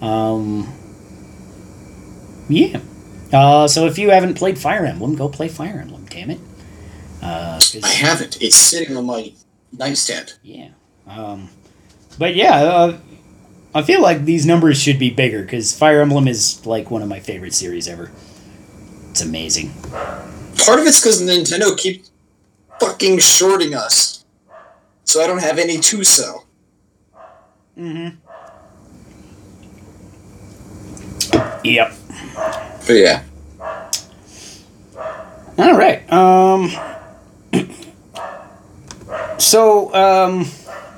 Um, 0.00 0.72
yeah. 2.48 2.80
Uh, 3.32 3.68
so 3.68 3.86
if 3.86 3.98
you 3.98 4.10
haven't 4.10 4.34
played 4.34 4.58
Fire 4.58 4.84
Emblem, 4.84 5.14
go 5.14 5.28
play 5.28 5.48
Fire 5.48 5.78
Emblem. 5.80 6.06
Damn 6.06 6.30
it. 6.30 6.40
Uh, 7.22 7.60
I 7.82 7.88
haven't. 7.88 8.40
It's 8.40 8.56
sitting 8.56 8.96
on 8.96 9.06
my 9.06 9.32
nightstand. 9.72 10.34
Yeah. 10.42 10.70
Um, 11.06 11.50
but 12.18 12.34
yeah, 12.34 12.54
uh, 12.56 12.98
I 13.74 13.82
feel 13.82 14.00
like 14.00 14.24
these 14.24 14.46
numbers 14.46 14.80
should 14.80 14.98
be 14.98 15.10
bigger 15.10 15.42
because 15.42 15.76
Fire 15.76 16.00
Emblem 16.00 16.26
is 16.26 16.64
like 16.64 16.90
one 16.90 17.02
of 17.02 17.08
my 17.08 17.20
favorite 17.20 17.54
series 17.54 17.86
ever. 17.86 18.10
It's 19.10 19.20
amazing. 19.20 19.72
Part 20.58 20.80
of 20.80 20.86
it's 20.86 21.00
because 21.00 21.22
Nintendo 21.22 21.76
keep 21.76 22.04
fucking 22.80 23.18
shorting 23.18 23.74
us, 23.74 24.24
so 25.04 25.22
I 25.22 25.26
don't 25.26 25.42
have 25.42 25.58
any 25.58 25.78
to 25.78 26.04
sell. 26.04 26.46
Mm-hmm. 27.76 28.16
Yep. 31.64 31.92
But 32.88 32.94
yeah. 32.94 33.22
All 35.58 35.76
right. 35.76 36.10
Um. 36.10 36.70
so, 39.38 39.94
um, 39.94 40.46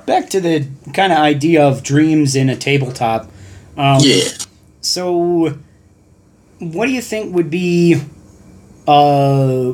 back 0.05 0.29
to 0.29 0.39
the 0.39 0.67
kind 0.93 1.11
of 1.11 1.19
idea 1.19 1.67
of 1.67 1.83
dreams 1.83 2.35
in 2.37 2.49
a 2.49 2.55
tabletop. 2.55 3.29
Um, 3.75 3.99
yeah. 3.99 4.23
So, 4.79 5.57
what 6.59 6.85
do 6.85 6.93
you 6.93 7.01
think 7.01 7.35
would 7.35 7.49
be? 7.49 8.01
Uh, 8.87 9.73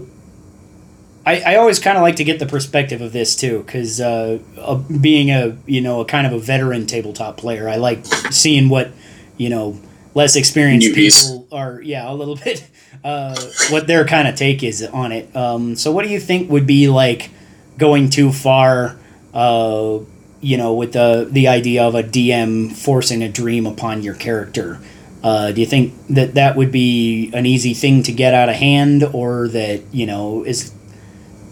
I, 1.24 1.42
I 1.46 1.56
always 1.58 1.78
kind 1.78 1.98
of 1.98 2.02
like 2.02 2.16
to 2.16 2.24
get 2.24 2.40
the 2.40 2.48
perspective 2.48 3.00
of 3.00 3.14
this 3.14 3.36
too, 3.36 3.60
because 3.60 4.02
uh, 4.02 4.40
uh, 4.58 4.76
being 4.76 5.30
a 5.30 5.56
you 5.68 5.82
know 5.82 6.02
a 6.02 6.06
kind 6.06 6.26
of 6.26 6.34
a 6.34 6.40
veteran 6.40 6.88
tabletop 6.88 7.38
player, 7.38 7.70
I 7.70 7.76
like 7.76 8.04
seeing 8.32 8.70
what 8.70 8.92
you 9.38 9.50
know 9.50 9.80
less 10.18 10.36
experienced 10.36 10.88
Newbies. 10.88 11.28
people 11.28 11.48
are. 11.52 11.80
Yeah, 11.82 12.12
a 12.12 12.14
little 12.14 12.36
bit. 12.44 12.68
Uh, 13.04 13.40
what 13.70 13.88
their 13.88 14.04
kind 14.06 14.28
of 14.28 14.36
take 14.36 14.64
is 14.64 14.84
on 14.84 15.12
it. 15.12 15.34
Um, 15.36 15.76
so, 15.76 15.92
what 15.92 16.04
do 16.04 16.12
you 16.12 16.20
think 16.20 16.50
would 16.50 16.68
be 16.68 16.90
like 16.90 17.30
going 17.78 18.10
too 18.10 18.34
far? 18.34 18.98
Uh, 19.34 20.00
you 20.42 20.58
know, 20.58 20.74
with 20.74 20.94
the 20.94 21.28
the 21.32 21.48
idea 21.48 21.84
of 21.84 21.96
a 21.96 22.04
DM 22.04 22.76
forcing 22.76 23.24
a 23.24 23.30
dream 23.30 23.66
upon 23.66 24.04
your 24.04 24.16
character. 24.16 24.80
Uh, 25.24 25.52
do 25.52 25.62
you 25.62 25.68
think 25.68 25.94
that 26.10 26.36
that 26.36 26.56
would 26.56 26.72
be 26.72 27.32
an 27.34 27.46
easy 27.46 27.74
thing 27.74 28.04
to 28.04 28.12
get 28.12 28.34
out 28.34 28.50
of 28.50 28.56
hand, 28.56 29.04
or 29.04 29.48
that 29.48 29.82
you 29.94 30.06
know 30.06 30.44
is 30.44 30.74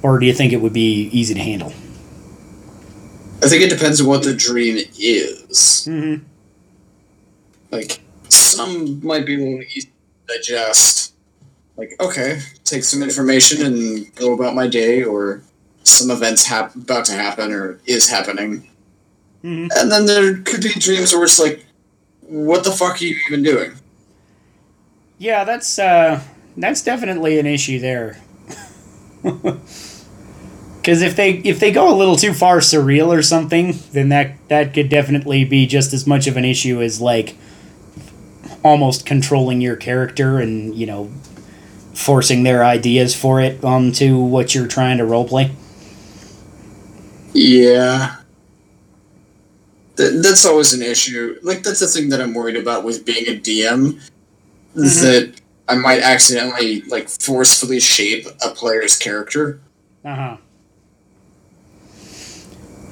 or 0.02 0.20
do 0.20 0.26
you 0.26 0.34
think 0.34 0.54
it 0.54 0.58
would 0.58 0.74
be 0.74 1.10
easy 1.12 1.34
to 1.34 1.40
handle? 1.40 1.74
I 3.44 3.48
think 3.48 3.64
it 3.64 3.70
depends 3.70 4.02
on 4.02 4.08
what 4.08 4.24
the 4.24 4.34
dream 4.36 4.78
is. 4.78 5.88
Mm-hmm. 5.90 6.24
Like 7.72 8.05
some 8.30 9.06
might 9.06 9.26
be 9.26 9.36
a 9.36 9.38
little 9.38 9.62
easy 9.62 9.92
to 10.28 10.38
digest. 10.38 11.14
Like 11.78 11.96
okay, 12.00 12.42
take 12.64 12.84
some 12.84 13.04
information 13.04 13.66
and 13.66 14.16
go 14.16 14.34
about 14.34 14.56
my 14.56 14.68
day, 14.68 15.04
or 15.04 15.44
some 15.84 16.10
events 16.10 16.46
hap- 16.46 16.76
about 16.76 17.06
to 17.06 17.14
happen 17.14 17.52
or 17.52 17.80
is 17.86 18.10
happening. 18.10 18.70
Mm-hmm. 19.44 19.68
And 19.76 19.92
then 19.92 20.06
there 20.06 20.38
could 20.38 20.62
be 20.62 20.70
dreams 20.70 21.14
where 21.14 21.24
it's 21.24 21.40
like, 21.40 21.66
what 22.22 22.64
the 22.64 22.72
fuck 22.72 23.02
are 23.02 23.06
you 23.06 23.18
even 23.28 23.44
doing? 23.44 23.74
Yeah, 25.18 25.44
that's 25.44 25.78
uh, 25.78 26.22
that's 26.58 26.84
definitely 26.84 27.40
an 27.40 27.46
issue 27.46 27.80
there. 27.80 28.22
Because 30.86 31.02
if 31.02 31.16
they 31.16 31.32
if 31.32 31.60
they 31.60 31.72
go 31.72 31.92
a 31.92 31.98
little 31.98 32.16
too 32.16 32.32
far 32.32 32.60
surreal 32.60 33.08
or 33.08 33.24
something, 33.24 33.74
then 33.92 34.10
that 34.10 34.36
that 34.50 34.72
could 34.72 34.88
definitely 34.88 35.44
be 35.44 35.66
just 35.66 35.94
as 35.94 36.06
much 36.06 36.28
of 36.28 36.38
an 36.38 36.46
issue 36.46 36.80
as 36.80 37.02
like 37.02 37.36
almost 38.66 39.06
controlling 39.06 39.62
your 39.62 39.76
character 39.76 40.40
and 40.40 40.76
you 40.76 40.88
know 40.88 41.10
forcing 41.94 42.44
their 42.44 42.66
ideas 42.66 43.16
for 43.16 43.40
it 43.40 43.64
onto 43.64 44.18
what 44.18 44.54
you're 44.54 44.68
trying 44.68 44.98
to 44.98 45.04
roleplay. 45.06 45.50
Yeah. 47.32 48.18
Th- 49.96 50.22
that's 50.22 50.46
always 50.46 50.74
an 50.74 50.82
issue. 50.82 51.40
Like 51.42 51.64
that's 51.64 51.80
the 51.80 51.88
thing 51.88 52.10
that 52.10 52.20
I'm 52.20 52.34
worried 52.34 52.58
about 52.58 52.84
with 52.84 53.06
being 53.06 53.28
a 53.28 53.40
DM 53.40 54.02
is 54.76 54.98
mm-hmm. 54.98 55.06
that 55.06 55.42
I 55.70 55.76
might 55.76 56.02
accidentally 56.02 56.82
like 56.82 57.08
forcefully 57.08 57.80
shape 57.80 58.28
a 58.44 58.50
player's 58.50 58.98
character. 58.98 59.62
Uh 60.04 60.16
huh. 60.16 60.38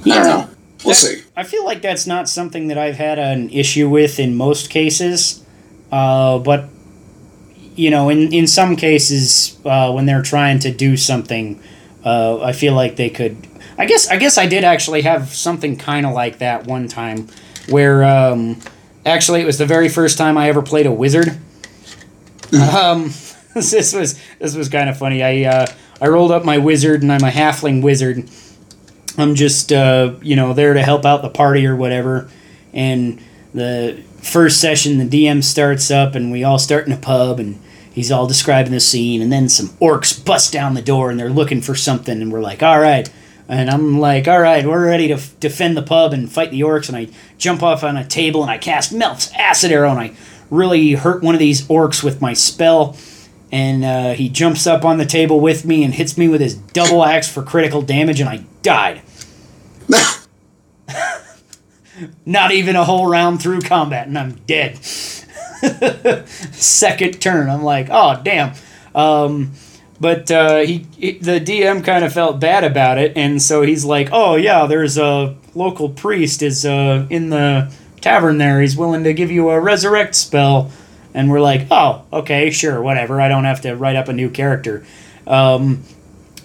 Yeah, 0.05 0.13
I 0.13 0.17
don't 0.17 0.27
know. 0.27 0.49
We'll 0.85 0.93
that, 0.93 0.95
see. 0.95 1.23
I 1.35 1.43
feel 1.43 1.65
like 1.65 1.81
that's 1.81 2.07
not 2.07 2.29
something 2.29 2.67
that 2.67 2.77
I've 2.77 2.95
had 2.95 3.19
an 3.19 3.49
issue 3.49 3.89
with 3.89 4.19
in 4.19 4.35
most 4.35 4.69
cases, 4.69 5.42
uh, 5.93 6.39
but 6.39 6.69
you 7.75 7.89
know, 7.89 8.09
in 8.09 8.33
in 8.33 8.47
some 8.47 8.75
cases, 8.75 9.59
uh, 9.65 9.91
when 9.91 10.05
they're 10.05 10.21
trying 10.21 10.59
to 10.59 10.71
do 10.71 10.97
something, 10.97 11.61
uh, 12.03 12.41
I 12.41 12.53
feel 12.53 12.73
like 12.73 12.95
they 12.95 13.09
could. 13.09 13.47
I 13.77 13.85
guess 13.85 14.07
I 14.09 14.17
guess 14.17 14.37
I 14.37 14.47
did 14.47 14.63
actually 14.63 15.01
have 15.03 15.29
something 15.29 15.77
kind 15.77 16.05
of 16.05 16.13
like 16.13 16.39
that 16.39 16.65
one 16.65 16.87
time, 16.87 17.27
where 17.69 18.03
um, 18.03 18.59
actually 19.05 19.41
it 19.41 19.45
was 19.45 19.57
the 19.57 19.65
very 19.65 19.89
first 19.89 20.17
time 20.17 20.37
I 20.37 20.49
ever 20.49 20.61
played 20.61 20.85
a 20.85 20.91
wizard. 20.91 21.27
Mm-hmm. 22.47 22.75
um, 22.75 23.03
this 23.53 23.93
was 23.93 24.19
this 24.39 24.55
was 24.55 24.69
kind 24.69 24.89
of 24.89 24.97
funny. 24.97 25.23
I 25.23 25.43
uh, 25.43 25.67
I 26.01 26.07
rolled 26.07 26.31
up 26.31 26.43
my 26.43 26.57
wizard 26.57 27.01
and 27.01 27.11
I'm 27.11 27.23
a 27.23 27.31
halfling 27.31 27.83
wizard 27.83 28.27
I'm 29.17 29.35
just 29.35 29.71
uh, 29.71 30.15
you 30.21 30.35
know 30.35 30.53
there 30.53 30.73
to 30.73 30.81
help 30.81 31.05
out 31.05 31.21
the 31.21 31.29
party 31.29 31.65
or 31.65 31.75
whatever. 31.75 32.29
And 32.73 33.21
the 33.53 34.01
first 34.23 34.59
session, 34.59 34.97
the 34.97 35.25
DM 35.25 35.43
starts 35.43 35.91
up, 35.91 36.15
and 36.15 36.31
we 36.31 36.43
all 36.43 36.57
start 36.57 36.87
in 36.87 36.93
a 36.93 36.97
pub, 36.97 37.39
and 37.39 37.59
he's 37.91 38.11
all 38.11 38.27
describing 38.27 38.71
the 38.71 38.79
scene, 38.79 39.21
and 39.21 39.31
then 39.31 39.49
some 39.49 39.69
orcs 39.79 40.23
bust 40.23 40.51
down 40.51 40.73
the 40.73 40.81
door, 40.81 41.09
and 41.11 41.19
they're 41.19 41.29
looking 41.29 41.61
for 41.61 41.75
something, 41.75 42.21
and 42.21 42.31
we're 42.31 42.41
like, 42.41 42.63
all 42.63 42.79
right. 42.79 43.11
And 43.47 43.69
I'm 43.69 43.99
like, 43.99 44.27
all 44.27 44.39
right, 44.39 44.65
we're 44.65 44.87
ready 44.87 45.09
to 45.09 45.15
f- 45.15 45.37
defend 45.39 45.75
the 45.75 45.83
pub 45.83 46.13
and 46.13 46.31
fight 46.31 46.51
the 46.51 46.61
orcs. 46.61 46.87
And 46.87 46.97
I 46.97 47.09
jump 47.37 47.61
off 47.61 47.83
on 47.83 47.97
a 47.97 48.07
table 48.07 48.41
and 48.41 48.49
I 48.49 48.57
cast 48.57 48.93
Melf's 48.93 49.31
Acid 49.33 49.71
Arrow, 49.71 49.91
and 49.91 49.99
I 49.99 50.13
really 50.49 50.93
hurt 50.93 51.21
one 51.21 51.35
of 51.35 51.39
these 51.39 51.67
orcs 51.67 52.03
with 52.03 52.21
my 52.21 52.33
spell. 52.33 52.95
And 53.51 53.83
uh, 53.83 54.13
he 54.13 54.29
jumps 54.29 54.65
up 54.65 54.85
on 54.85 54.97
the 54.97 55.05
table 55.05 55.39
with 55.39 55.65
me 55.65 55.83
and 55.83 55.93
hits 55.93 56.17
me 56.17 56.27
with 56.27 56.41
his 56.41 56.55
double 56.55 57.03
axe 57.03 57.27
for 57.27 57.43
critical 57.43 57.81
damage, 57.81 58.19
and 58.21 58.29
I 58.29 58.45
died. 58.61 59.01
Not 62.25 62.51
even 62.51 62.75
a 62.75 62.83
whole 62.83 63.07
round 63.07 63.41
through 63.41 63.61
combat, 63.61 64.07
and 64.07 64.17
I'm 64.17 64.33
dead. 64.47 64.77
Second 66.51 67.21
turn, 67.21 67.49
I'm 67.49 67.63
like, 67.63 67.87
oh 67.89 68.21
damn. 68.23 68.53
Um, 68.93 69.53
but 69.99 70.29
uh, 70.31 70.59
he, 70.59 70.85
he, 70.97 71.17
the 71.17 71.39
DM 71.39 71.83
kind 71.83 72.03
of 72.03 72.11
felt 72.11 72.39
bad 72.39 72.63
about 72.63 72.97
it, 72.97 73.13
and 73.15 73.41
so 73.41 73.61
he's 73.61 73.85
like, 73.85 74.09
oh 74.11 74.35
yeah, 74.35 74.65
there's 74.65 74.97
a 74.97 75.35
local 75.55 75.89
priest 75.89 76.41
is 76.41 76.65
uh, 76.65 77.07
in 77.09 77.29
the 77.29 77.73
tavern 78.01 78.37
there. 78.37 78.61
He's 78.61 78.75
willing 78.75 79.03
to 79.05 79.13
give 79.13 79.31
you 79.31 79.49
a 79.49 79.59
resurrect 79.59 80.15
spell, 80.15 80.71
and 81.13 81.29
we're 81.29 81.41
like, 81.41 81.67
oh 81.71 82.05
okay, 82.11 82.49
sure, 82.49 82.81
whatever. 82.81 83.21
I 83.21 83.29
don't 83.29 83.45
have 83.45 83.61
to 83.61 83.75
write 83.75 83.95
up 83.95 84.09
a 84.09 84.13
new 84.13 84.29
character. 84.29 84.85
Um, 85.25 85.83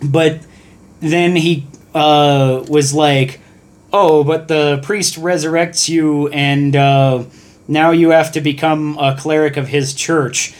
but 0.02 0.40
then 1.00 1.34
he 1.36 1.66
uh, 1.94 2.64
was 2.68 2.94
like, 2.94 3.40
"Oh, 3.92 4.24
but 4.24 4.48
the 4.48 4.80
priest 4.82 5.16
resurrects 5.16 5.88
you, 5.88 6.28
and 6.28 6.74
uh, 6.74 7.24
now 7.66 7.90
you 7.90 8.10
have 8.10 8.32
to 8.32 8.40
become 8.40 8.98
a 8.98 9.16
cleric 9.16 9.56
of 9.56 9.68
his 9.68 9.94
church." 9.94 10.54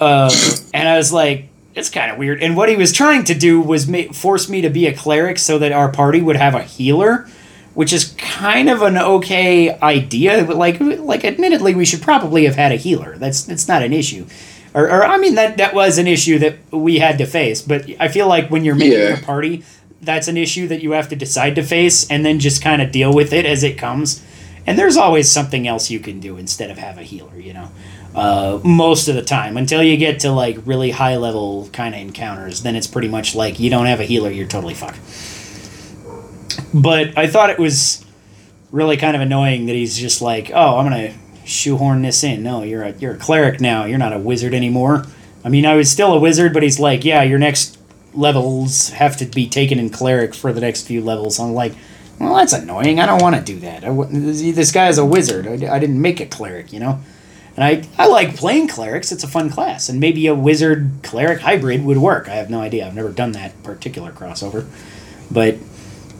Uh, 0.00 0.34
and 0.74 0.88
I 0.88 0.96
was 0.96 1.12
like, 1.12 1.48
"It's 1.74 1.90
kind 1.90 2.10
of 2.10 2.18
weird." 2.18 2.42
And 2.42 2.56
what 2.56 2.68
he 2.68 2.76
was 2.76 2.92
trying 2.92 3.24
to 3.24 3.34
do 3.34 3.60
was 3.60 3.86
ma- 3.86 4.12
force 4.12 4.48
me 4.48 4.60
to 4.60 4.70
be 4.70 4.86
a 4.86 4.94
cleric 4.94 5.38
so 5.38 5.58
that 5.58 5.72
our 5.72 5.90
party 5.90 6.20
would 6.20 6.36
have 6.36 6.54
a 6.54 6.62
healer, 6.62 7.28
which 7.74 7.92
is 7.92 8.14
kind 8.18 8.68
of 8.68 8.82
an 8.82 8.98
okay 8.98 9.78
idea. 9.80 10.44
But 10.44 10.56
like, 10.56 10.80
like, 10.80 11.24
admittedly, 11.24 11.74
we 11.74 11.84
should 11.84 12.02
probably 12.02 12.44
have 12.44 12.56
had 12.56 12.72
a 12.72 12.76
healer. 12.76 13.16
That's 13.18 13.44
that's 13.44 13.68
not 13.68 13.82
an 13.82 13.92
issue. 13.92 14.26
Or, 14.74 14.86
or, 14.88 15.04
I 15.04 15.18
mean 15.18 15.34
that 15.34 15.58
that 15.58 15.74
was 15.74 15.98
an 15.98 16.06
issue 16.06 16.38
that 16.38 16.56
we 16.72 16.98
had 16.98 17.18
to 17.18 17.26
face. 17.26 17.60
But 17.60 17.88
I 18.00 18.08
feel 18.08 18.26
like 18.26 18.48
when 18.48 18.64
you're 18.64 18.74
making 18.74 18.98
yeah. 18.98 19.18
a 19.18 19.22
party, 19.22 19.64
that's 20.02 20.28
an 20.28 20.36
issue 20.36 20.66
that 20.68 20.82
you 20.82 20.90
have 20.92 21.08
to 21.08 21.16
decide 21.16 21.54
to 21.54 21.62
face 21.62 22.10
and 22.10 22.26
then 22.26 22.40
just 22.40 22.62
kind 22.62 22.82
of 22.82 22.90
deal 22.92 23.14
with 23.14 23.32
it 23.32 23.46
as 23.46 23.62
it 23.62 23.78
comes. 23.78 24.22
And 24.66 24.78
there's 24.78 24.96
always 24.96 25.30
something 25.30 25.66
else 25.66 25.90
you 25.90 26.00
can 26.00 26.20
do 26.20 26.36
instead 26.36 26.70
of 26.70 26.78
have 26.78 26.98
a 26.98 27.02
healer, 27.02 27.38
you 27.38 27.54
know. 27.54 27.68
Uh, 28.14 28.60
most 28.62 29.08
of 29.08 29.14
the 29.14 29.22
time, 29.22 29.56
until 29.56 29.82
you 29.82 29.96
get 29.96 30.20
to 30.20 30.30
like 30.30 30.58
really 30.66 30.90
high 30.90 31.16
level 31.16 31.68
kind 31.72 31.94
of 31.94 32.00
encounters, 32.00 32.62
then 32.62 32.76
it's 32.76 32.86
pretty 32.86 33.08
much 33.08 33.34
like 33.34 33.58
you 33.58 33.70
don't 33.70 33.86
have 33.86 34.00
a 34.00 34.04
healer, 34.04 34.30
you're 34.30 34.46
totally 34.46 34.74
fucked. 34.74 34.98
But 36.74 37.16
I 37.16 37.26
thought 37.26 37.50
it 37.50 37.58
was 37.58 38.04
really 38.70 38.96
kind 38.96 39.16
of 39.16 39.22
annoying 39.22 39.66
that 39.66 39.74
he's 39.74 39.96
just 39.96 40.20
like, 40.20 40.50
oh, 40.52 40.78
I'm 40.78 40.84
gonna 40.84 41.14
shoehorn 41.44 42.02
this 42.02 42.22
in. 42.22 42.42
No, 42.42 42.62
you're 42.62 42.82
a 42.82 42.92
you're 42.92 43.14
a 43.14 43.18
cleric 43.18 43.60
now. 43.60 43.86
You're 43.86 43.98
not 43.98 44.12
a 44.12 44.18
wizard 44.18 44.52
anymore. 44.52 45.06
I 45.44 45.48
mean, 45.48 45.66
I 45.66 45.74
was 45.74 45.90
still 45.90 46.12
a 46.12 46.20
wizard, 46.20 46.52
but 46.52 46.62
he's 46.62 46.78
like, 46.78 47.04
yeah, 47.04 47.22
your 47.22 47.38
next 47.38 47.81
levels 48.14 48.90
have 48.90 49.16
to 49.18 49.24
be 49.24 49.48
taken 49.48 49.78
in 49.78 49.90
cleric 49.90 50.34
for 50.34 50.52
the 50.52 50.60
next 50.60 50.86
few 50.86 51.00
levels. 51.00 51.38
I'm 51.38 51.52
like, 51.52 51.74
well, 52.18 52.36
that's 52.36 52.52
annoying. 52.52 53.00
I 53.00 53.06
don't 53.06 53.22
want 53.22 53.36
to 53.36 53.42
do 53.42 53.58
that. 53.60 53.84
I 53.84 53.92
this 54.10 54.72
guy 54.72 54.88
is 54.88 54.98
a 54.98 55.04
wizard. 55.04 55.46
I, 55.46 55.74
I 55.74 55.78
didn't 55.78 56.00
make 56.00 56.20
a 56.20 56.26
cleric, 56.26 56.72
you 56.72 56.80
know. 56.80 57.00
And 57.56 57.64
I, 57.64 57.86
I 58.02 58.06
like 58.06 58.36
playing 58.36 58.68
clerics. 58.68 59.12
It's 59.12 59.24
a 59.24 59.28
fun 59.28 59.50
class, 59.50 59.88
and 59.88 60.00
maybe 60.00 60.26
a 60.26 60.34
wizard 60.34 60.90
cleric 61.02 61.40
hybrid 61.40 61.84
would 61.84 61.98
work. 61.98 62.28
I 62.28 62.34
have 62.34 62.48
no 62.48 62.60
idea. 62.60 62.86
I've 62.86 62.94
never 62.94 63.10
done 63.10 63.32
that 63.32 63.62
particular 63.62 64.10
crossover, 64.12 64.66
but 65.30 65.56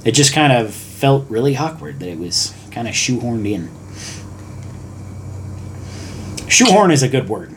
it 0.05 0.13
just 0.13 0.35
kind 0.35 0.53
of 0.53 0.75
felt 0.75 1.29
really 1.31 1.57
awkward 1.57 2.01
that 2.01 2.09
it 2.09 2.19
was 2.19 2.55
kind 2.71 2.87
of 2.87 2.95
shoehorned 2.95 3.51
in. 3.51 3.71
Shoehorn 6.49 6.91
is 6.91 7.03
a 7.03 7.09
good 7.09 7.29
word. 7.29 7.57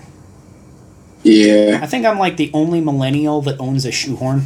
Yeah, 1.26 1.80
I 1.82 1.88
think 1.88 2.06
I'm 2.06 2.20
like 2.20 2.38
the 2.38 2.52
only 2.54 2.82
millennial 2.82 3.42
that 3.42 3.60
owns 3.60 3.84
a 3.84 3.92
shoehorn. 3.92 4.44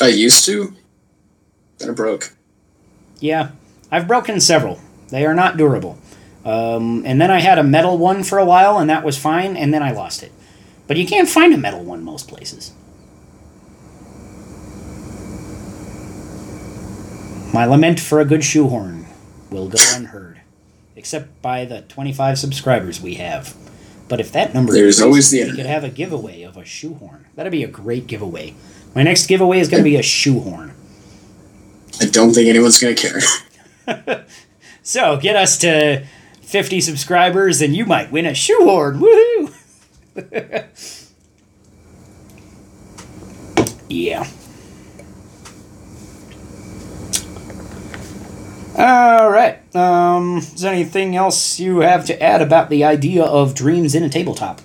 I 0.00 0.08
used 0.08 0.46
to. 0.46 0.74
Then 1.76 1.90
it 1.90 1.96
broke. 1.96 2.34
Yeah, 3.20 3.50
I've 3.90 4.08
broken 4.08 4.40
several. 4.40 4.80
They 5.10 5.26
are 5.26 5.34
not 5.34 5.58
durable. 5.58 5.98
Um, 6.46 7.02
and 7.04 7.20
then 7.20 7.30
I 7.30 7.40
had 7.40 7.58
a 7.58 7.62
metal 7.62 7.98
one 7.98 8.24
for 8.24 8.38
a 8.38 8.44
while, 8.46 8.78
and 8.78 8.88
that 8.88 9.04
was 9.04 9.18
fine, 9.18 9.54
and 9.54 9.72
then 9.74 9.82
I 9.82 9.92
lost 9.92 10.22
it. 10.22 10.32
But 10.86 10.96
you 10.96 11.06
can't 11.06 11.28
find 11.28 11.52
a 11.52 11.58
metal 11.58 11.84
one 11.84 12.02
most 12.02 12.26
places. 12.26 12.72
My 17.52 17.66
lament 17.66 18.00
for 18.00 18.18
a 18.18 18.24
good 18.24 18.42
shoehorn 18.42 19.04
will 19.50 19.68
go 19.68 19.78
unheard, 19.94 20.40
except 20.96 21.42
by 21.42 21.66
the 21.66 21.82
25 21.82 22.38
subscribers 22.38 22.98
we 22.98 23.16
have. 23.16 23.54
But 24.12 24.20
if 24.20 24.30
that 24.32 24.52
number 24.52 24.74
There's 24.74 24.98
increased, 24.98 25.02
always 25.02 25.30
the 25.30 25.44
we 25.44 25.56
could 25.56 25.64
have 25.64 25.84
a 25.84 25.88
giveaway 25.88 26.42
of 26.42 26.58
a 26.58 26.66
shoehorn. 26.66 27.24
That'd 27.34 27.50
be 27.50 27.64
a 27.64 27.66
great 27.66 28.06
giveaway. 28.06 28.54
My 28.94 29.02
next 29.02 29.24
giveaway 29.24 29.58
is 29.58 29.70
going 29.70 29.82
to 29.82 29.88
be 29.88 29.96
a 29.96 30.02
shoehorn. 30.02 30.74
I 31.98 32.04
don't 32.04 32.34
think 32.34 32.46
anyone's 32.46 32.78
gonna 32.78 32.94
care. 32.94 33.20
So 34.82 35.16
get 35.16 35.34
us 35.34 35.56
to 35.58 36.04
50 36.42 36.82
subscribers 36.82 37.62
and 37.62 37.74
you 37.74 37.86
might 37.86 38.12
win 38.12 38.26
a 38.26 38.34
shoehorn. 38.34 39.00
Woohoo! 39.00 39.54
yeah. 43.88 44.26
All 48.76 49.30
right. 49.30 49.58
Um, 49.76 50.38
is 50.38 50.60
there 50.62 50.72
anything 50.72 51.14
else 51.14 51.60
you 51.60 51.80
have 51.80 52.06
to 52.06 52.22
add 52.22 52.40
about 52.40 52.70
the 52.70 52.84
idea 52.84 53.22
of 53.22 53.54
dreams 53.54 53.94
in 53.94 54.02
a 54.02 54.08
tabletop? 54.08 54.60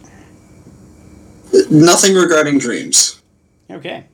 Nothing 1.70 2.16
regarding 2.16 2.60
dreams. 2.60 3.22
Okay. 3.70 4.06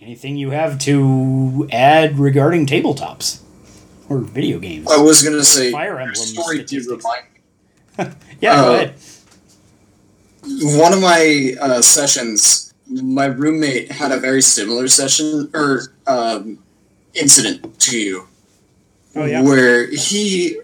Anything 0.00 0.36
you 0.36 0.50
have 0.50 0.78
to 0.80 1.68
add 1.72 2.18
regarding 2.18 2.66
tabletops 2.66 3.40
or 4.08 4.18
video 4.18 4.58
games? 4.58 4.88
I 4.90 5.00
was 5.00 5.22
gonna 5.22 5.44
say 5.44 5.70
Fire 5.70 5.98
Emblem 5.98 6.14
story 6.14 6.58
did 6.58 6.68
statistics. 6.68 7.04
remind 7.98 8.16
yeah, 8.40 8.54
go 8.56 8.72
uh, 8.72 8.74
ahead. 8.74 8.94
one 10.80 10.92
of 10.92 11.00
my 11.00 11.54
uh, 11.60 11.82
sessions, 11.82 12.72
my 12.88 13.26
roommate 13.26 13.92
had 13.92 14.10
a 14.12 14.18
very 14.18 14.42
similar 14.42 14.88
session 14.88 15.50
or 15.54 15.82
um, 16.06 16.58
incident 17.14 17.78
to 17.80 17.98
you, 17.98 18.26
Oh 19.14 19.24
yeah. 19.24 19.42
where 19.42 19.86
he, 19.90 20.60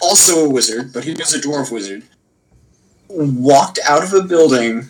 also 0.00 0.46
a 0.46 0.48
wizard, 0.48 0.92
but 0.92 1.04
he 1.04 1.14
was 1.14 1.34
a 1.34 1.40
dwarf 1.40 1.70
wizard, 1.70 2.02
walked 3.08 3.78
out 3.86 4.02
of 4.02 4.12
a 4.12 4.22
building, 4.22 4.86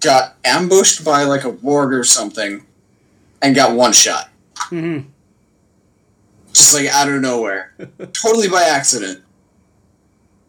got 0.00 0.36
ambushed 0.44 1.04
by 1.04 1.24
like 1.24 1.44
a 1.44 1.50
ward 1.50 1.94
or 1.94 2.04
something, 2.04 2.64
and 3.42 3.54
got 3.54 3.74
one 3.74 3.92
shot, 3.92 4.28
hmm 4.56 5.00
just 6.54 6.72
like 6.72 6.86
out 6.86 7.08
of 7.08 7.20
nowhere, 7.20 7.74
totally 8.12 8.48
by 8.48 8.62
accident. 8.62 9.20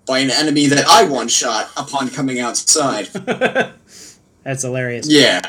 By 0.06 0.20
an 0.20 0.30
enemy 0.30 0.68
that 0.68 0.86
I 0.88 1.04
one 1.06 1.28
shot 1.28 1.72
upon 1.76 2.10
coming 2.10 2.40
outside. 2.40 3.08
That's 4.44 4.62
hilarious. 4.62 5.08
Yeah. 5.10 5.42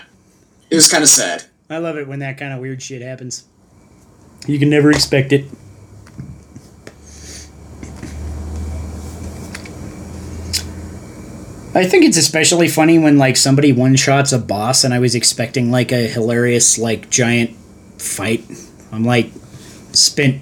It 0.70 0.74
was 0.74 0.90
kind 0.90 1.02
of 1.04 1.11
sad. 1.11 1.44
I 1.68 1.76
love 1.76 1.98
it 1.98 2.09
when 2.09 2.20
that 2.20 2.38
kind 2.38 2.54
of 2.54 2.61
weird 2.61 2.82
shit 2.82 3.02
happens. 3.02 3.44
You 4.46 4.59
can 4.59 4.70
never 4.70 4.90
expect 4.90 5.32
it. 5.34 5.44
I 11.77 11.85
think 11.85 12.07
it's 12.07 12.16
especially 12.16 12.68
funny 12.68 12.99
when 12.99 13.18
like 13.18 13.37
somebody 13.37 13.70
one 13.70 13.97
shots 13.97 14.33
a 14.33 14.39
boss 14.39 14.83
and 14.83 14.95
I 14.95 14.99
was 14.99 15.14
expecting 15.14 15.70
like 15.70 15.93
a 15.93 16.09
hilarious 16.09 16.79
like 16.79 17.11
giant 17.11 17.51
fight. 17.99 18.47
I'm 18.91 19.05
like 19.05 19.31
spent, 19.93 20.41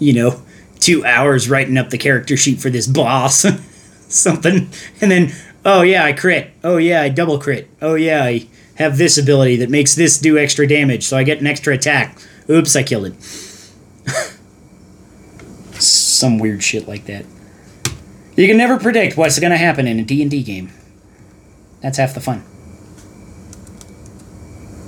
you 0.00 0.12
know, 0.12 0.42
two 0.80 1.04
hours 1.04 1.48
writing 1.48 1.78
up 1.78 1.90
the 1.90 1.98
character 1.98 2.36
sheet 2.36 2.60
for 2.60 2.68
this 2.68 2.88
boss. 2.88 3.46
Something. 4.08 4.70
And 5.00 5.12
then, 5.12 5.32
oh 5.64 5.82
yeah, 5.82 6.04
I 6.04 6.14
crit. 6.14 6.50
Oh 6.64 6.78
yeah, 6.78 7.00
I 7.00 7.10
double 7.10 7.38
crit. 7.38 7.68
Oh 7.80 7.94
yeah, 7.94 8.24
I 8.24 8.48
have 8.74 8.98
this 8.98 9.16
ability 9.16 9.58
that 9.58 9.70
makes 9.70 9.94
this 9.94 10.18
do 10.18 10.36
extra 10.36 10.66
damage, 10.66 11.04
so 11.04 11.16
I 11.16 11.22
get 11.22 11.40
an 11.40 11.46
extra 11.46 11.74
attack. 11.74 12.18
Oops, 12.50 12.74
I 12.74 12.82
killed 12.82 13.06
it. 13.06 13.22
Some 15.80 16.40
weird 16.40 16.64
shit 16.64 16.88
like 16.88 17.04
that. 17.04 17.24
You 18.36 18.46
can 18.46 18.56
never 18.56 18.78
predict 18.78 19.16
what's 19.16 19.38
going 19.38 19.50
to 19.50 19.58
happen 19.58 19.86
in 19.86 19.98
a 19.98 20.04
D&D 20.04 20.42
game. 20.42 20.70
That's 21.80 21.98
half 21.98 22.14
the 22.14 22.20
fun. 22.20 22.44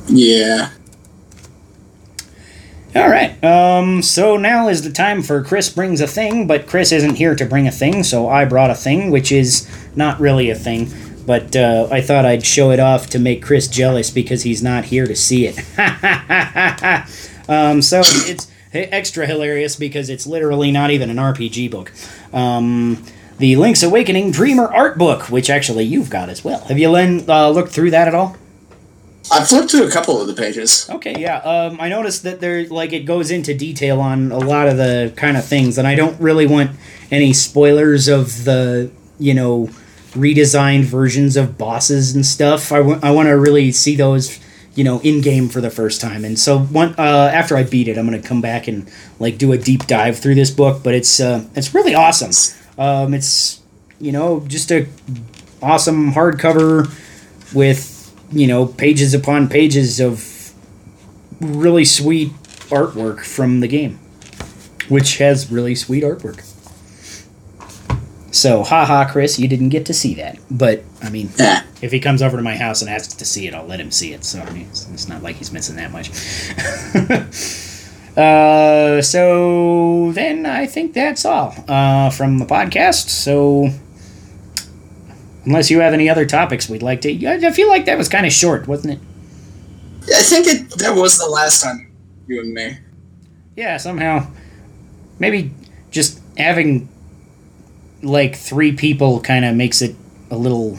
Yeah. 0.08 0.70
All 2.94 3.08
right. 3.08 3.42
Um, 3.42 4.02
so 4.02 4.36
now 4.36 4.68
is 4.68 4.82
the 4.82 4.92
time 4.92 5.20
for 5.20 5.42
Chris 5.42 5.68
brings 5.68 6.00
a 6.00 6.06
thing, 6.06 6.46
but 6.46 6.66
Chris 6.66 6.92
isn't 6.92 7.16
here 7.16 7.34
to 7.34 7.44
bring 7.44 7.66
a 7.66 7.72
thing, 7.72 8.04
so 8.04 8.28
I 8.28 8.44
brought 8.44 8.70
a 8.70 8.74
thing, 8.74 9.10
which 9.10 9.32
is 9.32 9.68
not 9.96 10.20
really 10.20 10.48
a 10.48 10.54
thing. 10.54 10.92
But 11.26 11.56
uh, 11.56 11.88
I 11.90 12.00
thought 12.00 12.24
I'd 12.24 12.46
show 12.46 12.70
it 12.70 12.78
off 12.78 13.08
to 13.10 13.18
make 13.18 13.42
Chris 13.42 13.66
jealous 13.66 14.10
because 14.10 14.42
he's 14.42 14.62
not 14.62 14.84
here 14.84 15.06
to 15.06 15.16
see 15.16 15.46
it. 15.46 15.58
um, 17.48 17.82
so 17.82 18.02
it's 18.04 18.50
extra 18.72 19.26
hilarious 19.26 19.74
because 19.74 20.10
it's 20.10 20.26
literally 20.26 20.70
not 20.70 20.90
even 20.90 21.10
an 21.10 21.16
RPG 21.16 21.70
book. 21.70 21.90
Um, 22.32 23.04
the 23.38 23.56
Link's 23.56 23.82
Awakening 23.82 24.30
Dreamer 24.30 24.72
art 24.72 24.96
book, 24.98 25.30
which 25.30 25.50
actually 25.50 25.84
you've 25.84 26.10
got 26.10 26.28
as 26.28 26.44
well. 26.44 26.60
Have 26.64 26.78
you 26.78 26.90
Len, 26.90 27.24
uh, 27.28 27.48
looked 27.50 27.70
through 27.72 27.90
that 27.90 28.08
at 28.08 28.14
all? 28.14 28.36
I 29.32 29.42
flipped 29.42 29.70
through 29.70 29.86
a 29.86 29.90
couple 29.90 30.20
of 30.20 30.26
the 30.26 30.34
pages. 30.34 30.88
Okay, 30.90 31.18
yeah. 31.18 31.38
Um, 31.38 31.80
I 31.80 31.88
noticed 31.88 32.24
that 32.24 32.40
there, 32.40 32.66
like, 32.66 32.92
it 32.92 33.00
goes 33.00 33.30
into 33.30 33.54
detail 33.54 34.00
on 34.00 34.30
a 34.30 34.38
lot 34.38 34.68
of 34.68 34.76
the 34.76 35.12
kind 35.16 35.36
of 35.36 35.44
things, 35.44 35.78
and 35.78 35.88
I 35.88 35.94
don't 35.94 36.20
really 36.20 36.46
want 36.46 36.72
any 37.10 37.32
spoilers 37.32 38.06
of 38.06 38.44
the, 38.44 38.90
you 39.18 39.32
know, 39.32 39.70
redesigned 40.12 40.84
versions 40.84 41.36
of 41.36 41.56
bosses 41.58 42.14
and 42.14 42.24
stuff. 42.24 42.70
I 42.70 42.80
want 42.80 43.26
to 43.28 43.32
really 43.32 43.72
see 43.72 43.96
those, 43.96 44.38
you 44.74 44.84
know, 44.84 45.00
in 45.00 45.20
game 45.22 45.48
for 45.48 45.60
the 45.60 45.70
first 45.70 46.00
time. 46.00 46.24
And 46.24 46.38
so, 46.38 46.58
one 46.58 46.94
uh, 46.98 47.30
after 47.32 47.56
I 47.56 47.64
beat 47.64 47.88
it, 47.88 47.98
I'm 47.98 48.04
gonna 48.04 48.22
come 48.22 48.40
back 48.40 48.68
and 48.68 48.88
like 49.18 49.38
do 49.38 49.52
a 49.52 49.58
deep 49.58 49.86
dive 49.86 50.18
through 50.18 50.36
this 50.36 50.50
book. 50.50 50.82
But 50.84 50.94
it's 50.94 51.18
uh, 51.18 51.44
it's 51.54 51.74
really 51.74 51.94
awesome. 51.94 52.30
Um, 52.78 53.14
it's 53.14 53.60
you 54.00 54.12
know 54.12 54.40
just 54.46 54.70
a 54.70 54.86
awesome 55.62 56.12
hardcover 56.12 56.90
with 57.54 58.14
you 58.32 58.46
know 58.46 58.66
pages 58.66 59.14
upon 59.14 59.48
pages 59.48 60.00
of 60.00 60.52
really 61.40 61.84
sweet 61.84 62.30
artwork 62.70 63.24
from 63.24 63.60
the 63.60 63.68
game, 63.68 63.98
which 64.88 65.18
has 65.18 65.50
really 65.50 65.74
sweet 65.74 66.02
artwork. 66.02 66.50
So, 68.34 68.64
haha, 68.64 69.08
Chris, 69.10 69.38
you 69.38 69.46
didn't 69.46 69.68
get 69.68 69.86
to 69.86 69.94
see 69.94 70.14
that. 70.14 70.38
But, 70.50 70.82
I 71.00 71.08
mean, 71.08 71.30
if 71.80 71.92
he 71.92 72.00
comes 72.00 72.20
over 72.20 72.36
to 72.36 72.42
my 72.42 72.56
house 72.56 72.82
and 72.82 72.90
asks 72.90 73.14
to 73.14 73.24
see 73.24 73.46
it, 73.46 73.54
I'll 73.54 73.64
let 73.64 73.78
him 73.78 73.92
see 73.92 74.12
it. 74.12 74.24
So, 74.24 74.40
I 74.40 74.50
mean, 74.50 74.66
it's, 74.66 74.90
it's 74.90 75.06
not 75.06 75.22
like 75.22 75.36
he's 75.36 75.52
missing 75.52 75.76
that 75.76 75.92
much. 75.92 76.10
uh, 78.16 79.02
so, 79.02 80.12
then 80.12 80.46
I 80.46 80.66
think 80.66 80.92
that's 80.94 81.24
all 81.24 81.54
uh, 81.66 82.10
from 82.10 82.38
the 82.38 82.46
podcast. 82.46 83.08
So, 83.08 83.70
unless 85.44 85.70
you 85.70 85.80
have 85.80 85.92
any 85.92 86.08
other 86.08 86.24
topics 86.24 86.68
we'd 86.68 86.82
like 86.82 87.00
to. 87.02 87.26
I 87.26 87.50
feel 87.50 87.68
like 87.68 87.86
that 87.86 87.98
was 87.98 88.08
kind 88.08 88.26
of 88.26 88.32
short, 88.32 88.68
wasn't 88.68 88.94
it? 88.94 89.00
I 90.14 90.22
think 90.22 90.46
it 90.46 90.70
that 90.78 90.94
was 90.94 91.18
the 91.18 91.28
last 91.28 91.62
time 91.62 91.90
you 92.26 92.40
and 92.40 92.52
me. 92.52 92.78
Yeah, 93.56 93.76
somehow. 93.78 94.26
Maybe 95.18 95.52
just 95.90 96.20
having 96.36 96.88
like 98.02 98.36
three 98.36 98.72
people 98.72 99.20
kind 99.20 99.44
of 99.44 99.54
makes 99.54 99.80
it 99.80 99.96
a 100.30 100.36
little 100.36 100.78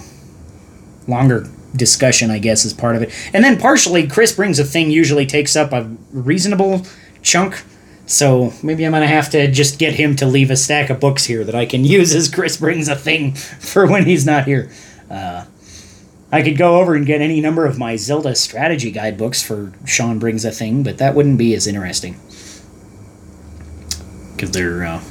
longer 1.07 1.49
discussion, 1.75 2.31
I 2.31 2.39
guess, 2.39 2.65
is 2.65 2.73
part 2.73 2.95
of 2.95 3.01
it. 3.01 3.11
And 3.33 3.43
then 3.43 3.57
partially, 3.57 4.07
Chris 4.07 4.33
brings 4.33 4.59
a 4.59 4.63
thing 4.63 4.91
usually 4.91 5.25
takes 5.25 5.55
up 5.55 5.71
a 5.73 5.83
reasonable 6.11 6.85
chunk 7.25 7.63
So 8.05 8.53
maybe 8.63 8.85
I'm 8.85 8.91
gonna 8.91 9.07
have 9.07 9.29
to 9.31 9.49
just 9.51 9.79
get 9.79 9.95
him 9.95 10.15
to 10.17 10.25
leave 10.27 10.51
a 10.51 10.55
stack 10.55 10.89
of 10.91 10.99
books 10.99 11.25
here 11.25 11.43
that 11.43 11.55
I 11.55 11.65
can 11.65 11.83
use 11.97 12.13
as 12.15 12.29
Chris 12.29 12.57
brings 12.57 12.87
a 12.87 12.95
thing 12.95 13.33
for 13.33 13.87
when 13.87 14.05
he's 14.05 14.25
not 14.25 14.45
here. 14.45 14.71
Uh, 15.09 15.45
I 16.31 16.41
could 16.41 16.57
go 16.57 16.79
over 16.81 16.95
and 16.95 17.05
get 17.05 17.21
any 17.21 17.39
number 17.41 17.65
of 17.65 17.77
my 17.79 17.95
Zelda 17.95 18.35
strategy 18.35 18.91
guidebooks 18.91 19.41
for 19.41 19.73
Sean 19.85 20.19
brings 20.19 20.43
a 20.45 20.51
thing, 20.51 20.83
but 20.83 20.97
that 20.97 21.15
wouldn't 21.15 21.37
be 21.37 21.53
as 21.55 21.65
interesting 21.67 22.19
because 24.35 24.51
they're. 24.51 24.83
Uh, 24.85 25.01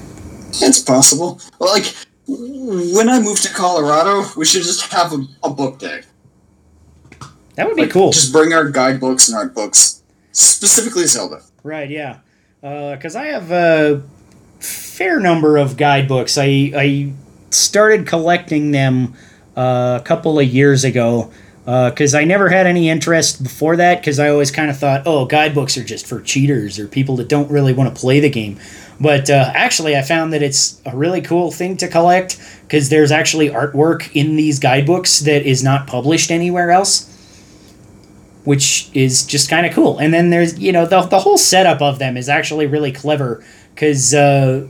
It's 0.60 0.80
possible. 0.80 1.40
Like 1.58 1.86
when 2.26 3.08
I 3.08 3.20
move 3.20 3.40
to 3.42 3.52
Colorado, 3.52 4.24
we 4.36 4.44
should 4.44 4.62
just 4.62 4.92
have 4.92 5.12
a, 5.12 5.24
a 5.42 5.50
book 5.50 5.78
day. 5.78 6.02
that 7.56 7.66
would 7.66 7.76
be 7.76 7.82
Like, 7.82 7.90
cool. 7.92 8.12
Just 8.12 8.32
bring 8.32 8.52
our 8.52 8.68
guidebooks 8.70 9.28
and 9.28 9.36
our 9.36 9.48
books, 9.48 10.02
specifically 10.32 11.06
Zelda. 11.06 11.42
Right, 11.64 11.88
yeah. 11.88 12.18
Because 12.60 13.16
I 13.16 13.26
have 13.28 13.50
a 13.50 14.02
fair 14.60 15.18
number 15.18 15.56
of 15.56 15.78
guidebooks. 15.78 16.36
I, 16.38 16.72
I 16.76 17.12
started 17.50 18.06
collecting 18.06 18.70
them 18.70 19.14
uh, 19.56 19.98
a 20.00 20.04
couple 20.04 20.38
of 20.38 20.46
years 20.46 20.84
ago 20.84 21.32
because 21.64 22.14
I 22.14 22.24
never 22.24 22.50
had 22.50 22.66
any 22.66 22.90
interest 22.90 23.42
before 23.42 23.76
that 23.76 24.00
because 24.00 24.18
I 24.18 24.28
always 24.28 24.50
kind 24.50 24.70
of 24.70 24.78
thought, 24.78 25.04
oh, 25.06 25.24
guidebooks 25.24 25.78
are 25.78 25.84
just 25.84 26.06
for 26.06 26.20
cheaters 26.20 26.78
or 26.78 26.86
people 26.86 27.16
that 27.16 27.28
don't 27.28 27.50
really 27.50 27.72
want 27.72 27.94
to 27.94 27.98
play 27.98 28.20
the 28.20 28.28
game. 28.28 28.60
But 29.00 29.30
uh, 29.30 29.50
actually, 29.54 29.96
I 29.96 30.02
found 30.02 30.34
that 30.34 30.42
it's 30.42 30.82
a 30.84 30.94
really 30.94 31.22
cool 31.22 31.50
thing 31.50 31.78
to 31.78 31.88
collect 31.88 32.38
because 32.62 32.90
there's 32.90 33.10
actually 33.10 33.48
artwork 33.48 34.14
in 34.14 34.36
these 34.36 34.58
guidebooks 34.58 35.20
that 35.20 35.46
is 35.46 35.64
not 35.64 35.86
published 35.86 36.30
anywhere 36.30 36.70
else 36.70 37.10
which 38.44 38.90
is 38.94 39.26
just 39.26 39.48
kind 39.48 39.66
of 39.66 39.72
cool. 39.72 39.98
And 39.98 40.12
then 40.12 40.30
there's, 40.30 40.58
you 40.58 40.72
know, 40.72 40.86
the, 40.86 41.02
the 41.02 41.20
whole 41.20 41.38
setup 41.38 41.80
of 41.80 41.98
them 41.98 42.16
is 42.16 42.28
actually 42.28 42.66
really 42.66 42.92
clever 42.92 43.42
because, 43.74 44.14
uh, 44.14 44.66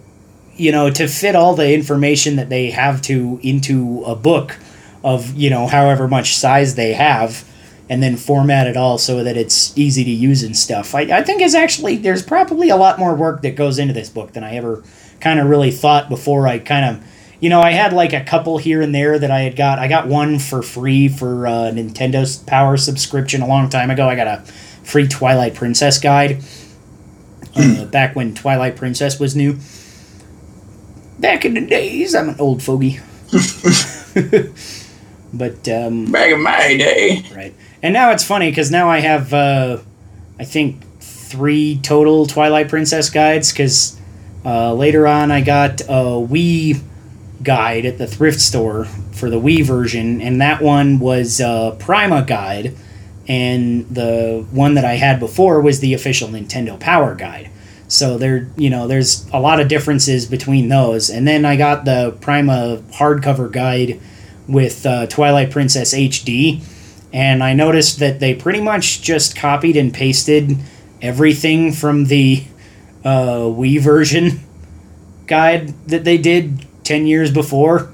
you 0.56 0.72
know, 0.72 0.90
to 0.90 1.08
fit 1.08 1.34
all 1.34 1.54
the 1.54 1.74
information 1.74 2.36
that 2.36 2.48
they 2.48 2.70
have 2.70 3.02
to 3.02 3.40
into 3.42 4.02
a 4.06 4.14
book 4.14 4.56
of, 5.02 5.34
you 5.34 5.50
know, 5.50 5.66
however 5.66 6.08
much 6.08 6.36
size 6.36 6.76
they 6.76 6.92
have 6.92 7.44
and 7.90 8.02
then 8.02 8.16
format 8.16 8.66
it 8.66 8.76
all 8.76 8.96
so 8.96 9.22
that 9.22 9.36
it's 9.36 9.76
easy 9.76 10.04
to 10.04 10.10
use 10.10 10.42
and 10.42 10.56
stuff. 10.56 10.94
I, 10.94 11.02
I 11.02 11.22
think 11.22 11.42
is 11.42 11.54
actually, 11.54 11.96
there's 11.96 12.22
probably 12.22 12.70
a 12.70 12.76
lot 12.76 12.98
more 12.98 13.14
work 13.14 13.42
that 13.42 13.56
goes 13.56 13.78
into 13.78 13.92
this 13.92 14.08
book 14.08 14.32
than 14.32 14.44
I 14.44 14.56
ever 14.56 14.82
kind 15.20 15.40
of 15.40 15.48
really 15.48 15.70
thought 15.70 16.08
before 16.08 16.46
I 16.46 16.60
kind 16.60 16.96
of 16.96 17.06
you 17.44 17.50
know, 17.50 17.60
I 17.60 17.72
had 17.72 17.92
like 17.92 18.14
a 18.14 18.24
couple 18.24 18.56
here 18.56 18.80
and 18.80 18.94
there 18.94 19.18
that 19.18 19.30
I 19.30 19.40
had 19.40 19.54
got. 19.54 19.78
I 19.78 19.86
got 19.86 20.08
one 20.08 20.38
for 20.38 20.62
free 20.62 21.08
for 21.08 21.46
uh, 21.46 21.70
Nintendo's 21.72 22.38
Power 22.38 22.78
subscription 22.78 23.42
a 23.42 23.46
long 23.46 23.68
time 23.68 23.90
ago. 23.90 24.08
I 24.08 24.16
got 24.16 24.26
a 24.26 24.40
free 24.82 25.06
Twilight 25.06 25.54
Princess 25.54 26.00
guide 26.00 26.42
uh, 27.54 27.84
back 27.84 28.16
when 28.16 28.34
Twilight 28.34 28.76
Princess 28.76 29.20
was 29.20 29.36
new. 29.36 29.58
Back 31.18 31.44
in 31.44 31.52
the 31.52 31.60
days, 31.60 32.14
I'm 32.14 32.30
an 32.30 32.40
old 32.40 32.62
fogey. 32.62 33.00
but 35.34 35.68
um, 35.68 36.10
Back 36.10 36.30
in 36.30 36.42
my 36.42 36.76
day. 36.78 37.26
right, 37.36 37.54
and 37.82 37.92
now 37.92 38.10
it's 38.12 38.24
funny 38.24 38.48
because 38.48 38.70
now 38.70 38.88
I 38.88 39.00
have, 39.00 39.34
uh, 39.34 39.80
I 40.40 40.44
think, 40.44 40.82
three 40.98 41.78
total 41.82 42.24
Twilight 42.24 42.70
Princess 42.70 43.10
guides. 43.10 43.52
Because 43.52 44.00
uh, 44.46 44.72
later 44.72 45.06
on, 45.06 45.30
I 45.30 45.42
got 45.42 45.82
a 45.82 46.24
Wii 46.26 46.80
guide 47.42 47.84
at 47.86 47.98
the 47.98 48.06
thrift 48.06 48.40
store 48.40 48.84
for 49.12 49.30
the 49.30 49.40
Wii 49.40 49.64
version, 49.64 50.20
and 50.20 50.40
that 50.40 50.62
one 50.62 50.98
was 50.98 51.40
a 51.40 51.76
Prima 51.78 52.22
guide, 52.22 52.76
and 53.26 53.88
the 53.88 54.46
one 54.50 54.74
that 54.74 54.84
I 54.84 54.94
had 54.94 55.20
before 55.20 55.60
was 55.60 55.80
the 55.80 55.94
official 55.94 56.28
Nintendo 56.28 56.78
Power 56.78 57.14
guide. 57.14 57.50
So 57.88 58.18
there, 58.18 58.48
you 58.56 58.70
know, 58.70 58.86
there's 58.86 59.28
a 59.32 59.38
lot 59.38 59.60
of 59.60 59.68
differences 59.68 60.26
between 60.26 60.68
those. 60.68 61.10
And 61.10 61.28
then 61.28 61.44
I 61.44 61.56
got 61.56 61.84
the 61.84 62.16
Prima 62.20 62.82
hardcover 62.92 63.52
guide 63.52 64.00
with 64.48 64.84
uh, 64.84 65.06
Twilight 65.06 65.50
Princess 65.50 65.94
HD, 65.94 66.62
and 67.12 67.42
I 67.42 67.54
noticed 67.54 67.98
that 68.00 68.20
they 68.20 68.34
pretty 68.34 68.60
much 68.60 69.00
just 69.00 69.36
copied 69.36 69.76
and 69.76 69.92
pasted 69.92 70.58
everything 71.00 71.72
from 71.72 72.06
the 72.06 72.44
uh, 73.04 73.40
Wii 73.40 73.80
version 73.80 74.40
guide 75.26 75.68
that 75.88 76.04
they 76.04 76.18
did 76.18 76.63
10 76.84 77.06
years 77.06 77.30
before. 77.30 77.92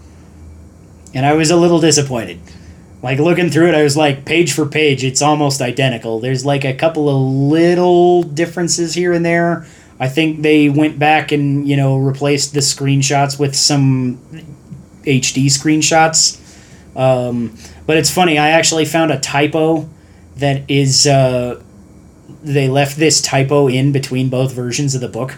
And 1.15 1.27
I 1.27 1.33
was 1.33 1.51
a 1.51 1.57
little 1.57 1.81
disappointed. 1.81 2.41
Like 3.03 3.19
looking 3.19 3.51
through 3.51 3.69
it, 3.69 3.75
I 3.75 3.83
was 3.83 3.97
like, 3.97 4.25
page 4.25 4.53
for 4.53 4.67
page, 4.67 5.03
it's 5.03 5.23
almost 5.23 5.63
identical. 5.63 6.21
There's 6.21 6.45
like 6.45 6.65
a 6.65 6.75
couple 6.75 7.09
of 7.09 7.17
little 7.23 8.23
differences 8.23 8.95
here 8.95 9.13
and 9.13 9.25
there. 9.25 9.67
I 9.99 10.09
think 10.09 10.43
they 10.43 10.69
went 10.69 10.99
back 10.99 11.33
and, 11.33 11.67
you 11.67 11.77
know, 11.77 11.97
replaced 11.97 12.53
the 12.53 12.61
screenshots 12.61 13.39
with 13.39 13.57
some 13.57 14.19
HD 15.05 15.47
screenshots. 15.47 16.39
Um, 16.97 17.57
but 17.87 17.97
it's 17.97 18.11
funny, 18.11 18.39
I 18.39 18.51
actually 18.51 18.85
found 18.85 19.11
a 19.11 19.19
typo 19.19 19.89
that 20.37 20.71
is. 20.71 21.07
Uh, 21.07 21.63
they 22.43 22.69
left 22.69 22.97
this 22.97 23.21
typo 23.21 23.69
in 23.69 23.93
between 23.93 24.31
both 24.31 24.53
versions 24.53 24.95
of 24.95 25.01
the 25.01 25.09
book 25.09 25.37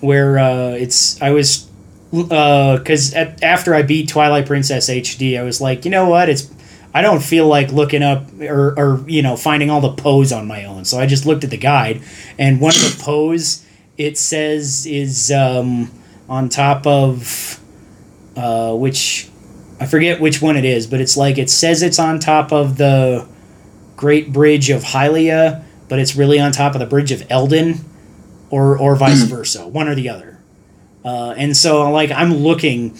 where 0.00 0.38
uh, 0.38 0.70
it's 0.70 1.20
I 1.22 1.30
was 1.30 1.68
because 2.10 3.12
after 3.14 3.74
I 3.74 3.82
beat 3.82 4.08
Twilight 4.08 4.46
Princess 4.46 4.88
HD, 4.88 5.38
I 5.38 5.42
was 5.42 5.60
like, 5.60 5.84
you 5.84 5.90
know 5.90 6.08
what? 6.08 6.28
It's 6.28 6.50
I 6.92 7.02
don't 7.02 7.22
feel 7.22 7.48
like 7.48 7.72
looking 7.72 8.02
up 8.02 8.26
or, 8.40 8.78
or 8.78 9.04
you 9.08 9.22
know 9.22 9.36
finding 9.36 9.68
all 9.68 9.80
the 9.80 9.92
Poes 9.92 10.32
on 10.32 10.46
my 10.46 10.64
own, 10.64 10.84
so 10.84 10.98
I 10.98 11.06
just 11.06 11.26
looked 11.26 11.42
at 11.42 11.50
the 11.50 11.56
guide, 11.58 12.02
and 12.38 12.60
one 12.60 12.74
of 12.74 12.82
the 12.82 13.02
Poes 13.02 13.66
it 13.96 14.16
says 14.18 14.86
is 14.86 15.32
um, 15.32 15.90
on 16.28 16.48
top 16.48 16.86
of 16.86 17.60
uh, 18.36 18.74
which 18.74 19.28
I 19.80 19.86
forget 19.86 20.20
which 20.20 20.40
one 20.40 20.56
it 20.56 20.64
is, 20.64 20.86
but 20.86 21.00
it's 21.00 21.16
like 21.16 21.36
it 21.36 21.50
says 21.50 21.82
it's 21.82 21.98
on 21.98 22.20
top 22.20 22.52
of 22.52 22.76
the 22.76 23.26
Great 23.96 24.32
Bridge 24.32 24.70
of 24.70 24.82
Hylia, 24.82 25.64
but 25.88 25.98
it's 25.98 26.14
really 26.14 26.38
on 26.38 26.52
top 26.52 26.74
of 26.74 26.78
the 26.78 26.86
Bridge 26.86 27.10
of 27.10 27.20
Eldin, 27.22 27.80
or 28.50 28.78
or 28.78 28.96
vice 28.96 29.22
versa, 29.24 29.66
one 29.66 29.88
or 29.88 29.94
the 29.94 30.08
other. 30.08 30.38
Uh, 31.04 31.34
and 31.36 31.56
so 31.56 31.90
like 31.90 32.10
I'm 32.10 32.34
looking 32.34 32.98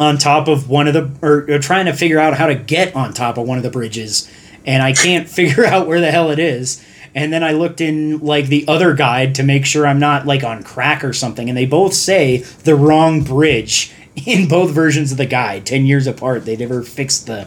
on 0.00 0.18
top 0.18 0.48
of 0.48 0.68
one 0.68 0.88
of 0.88 0.94
the 0.94 1.26
or, 1.26 1.50
or 1.50 1.58
trying 1.58 1.86
to 1.86 1.92
figure 1.92 2.18
out 2.18 2.34
how 2.34 2.46
to 2.46 2.54
get 2.54 2.94
on 2.94 3.12
top 3.12 3.38
of 3.38 3.46
one 3.46 3.56
of 3.56 3.64
the 3.64 3.70
bridges, 3.70 4.30
and 4.66 4.82
I 4.82 4.92
can't 4.92 5.28
figure 5.40 5.64
out 5.64 5.86
where 5.86 6.00
the 6.00 6.10
hell 6.10 6.30
it 6.30 6.38
is. 6.38 6.84
And 7.16 7.32
then 7.32 7.44
I 7.44 7.52
looked 7.52 7.80
in 7.80 8.18
like 8.18 8.48
the 8.48 8.66
other 8.66 8.92
guide 8.92 9.36
to 9.36 9.44
make 9.44 9.64
sure 9.64 9.86
I'm 9.86 10.00
not 10.00 10.26
like 10.26 10.42
on 10.42 10.64
crack 10.64 11.04
or 11.04 11.12
something, 11.12 11.48
and 11.48 11.56
they 11.56 11.66
both 11.66 11.94
say 11.94 12.38
the 12.38 12.74
wrong 12.74 13.22
bridge 13.22 13.92
in 14.26 14.48
both 14.48 14.70
versions 14.72 15.12
of 15.12 15.18
the 15.18 15.26
guide, 15.26 15.64
ten 15.64 15.86
years 15.86 16.06
apart. 16.06 16.44
They 16.44 16.56
never 16.56 16.82
fixed 16.82 17.26
the 17.26 17.46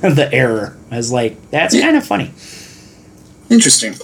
the 0.00 0.28
error. 0.32 0.76
I 0.90 0.98
was 0.98 1.10
like, 1.10 1.50
that's 1.50 1.78
kind 1.78 1.96
of 1.96 2.06
funny. 2.06 2.32
Interesting. 3.50 3.94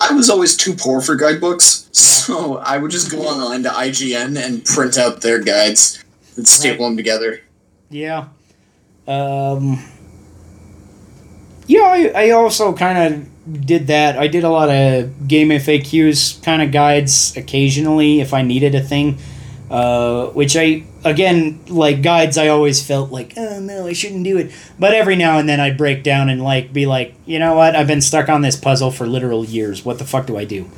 I 0.00 0.12
was 0.14 0.30
always 0.30 0.56
too 0.56 0.74
poor 0.74 1.00
for 1.00 1.14
guidebooks, 1.14 1.88
so 1.92 2.58
I 2.58 2.78
would 2.78 2.90
just 2.90 3.10
go 3.10 3.22
online 3.22 3.62
to 3.64 3.68
IGN 3.68 4.42
and 4.42 4.64
print 4.64 4.96
out 4.96 5.20
their 5.20 5.40
guides 5.40 6.02
and 6.36 6.46
staple 6.48 6.86
them 6.86 6.96
together. 6.96 7.40
Yeah. 7.90 8.28
Um. 9.06 9.84
Yeah, 11.66 11.82
I, 11.82 12.12
I 12.14 12.30
also 12.30 12.72
kind 12.72 13.14
of 13.14 13.66
did 13.66 13.86
that. 13.88 14.18
I 14.18 14.26
did 14.26 14.42
a 14.44 14.50
lot 14.50 14.68
of 14.70 15.10
GameFAQs 15.26 16.42
kind 16.42 16.62
of 16.62 16.72
guides 16.72 17.36
occasionally 17.36 18.20
if 18.20 18.34
I 18.34 18.42
needed 18.42 18.74
a 18.74 18.80
thing. 18.80 19.18
Uh, 19.70 20.26
which 20.30 20.56
I 20.56 20.82
again 21.04 21.60
like 21.68 22.02
guides 22.02 22.36
I 22.36 22.48
always 22.48 22.84
felt 22.84 23.12
like 23.12 23.34
oh 23.36 23.60
no 23.60 23.86
I 23.86 23.92
shouldn't 23.92 24.24
do 24.24 24.36
it. 24.36 24.50
But 24.80 24.94
every 24.94 25.14
now 25.14 25.38
and 25.38 25.48
then 25.48 25.60
I'd 25.60 25.78
break 25.78 26.02
down 26.02 26.28
and 26.28 26.42
like 26.42 26.72
be 26.72 26.86
like 26.86 27.14
you 27.24 27.38
know 27.38 27.54
what? 27.54 27.76
I've 27.76 27.86
been 27.86 28.00
stuck 28.00 28.28
on 28.28 28.42
this 28.42 28.56
puzzle 28.56 28.90
for 28.90 29.06
literal 29.06 29.44
years. 29.44 29.84
What 29.84 29.98
the 29.98 30.04
fuck 30.04 30.26
do 30.26 30.36
I 30.36 30.44
do? 30.44 30.68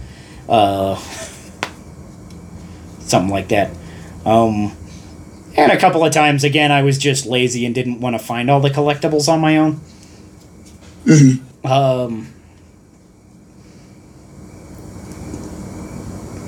Uh, 0.47 0.97
something 3.01 3.30
like 3.30 3.49
that. 3.49 3.70
Um, 4.26 4.76
and 5.57 5.72
a 5.72 5.78
couple 5.78 6.05
of 6.05 6.12
times 6.12 6.45
again 6.45 6.70
I 6.70 6.82
was 6.82 6.99
just 6.99 7.24
lazy 7.24 7.64
and 7.64 7.74
didn't 7.74 8.03
want 8.03 8.14
to 8.14 8.22
find 8.22 8.51
all 8.51 8.61
the 8.61 8.68
collectibles 8.68 9.26
on 9.26 9.40
my 9.40 9.57
own. 9.57 9.80
Um, 11.64 12.28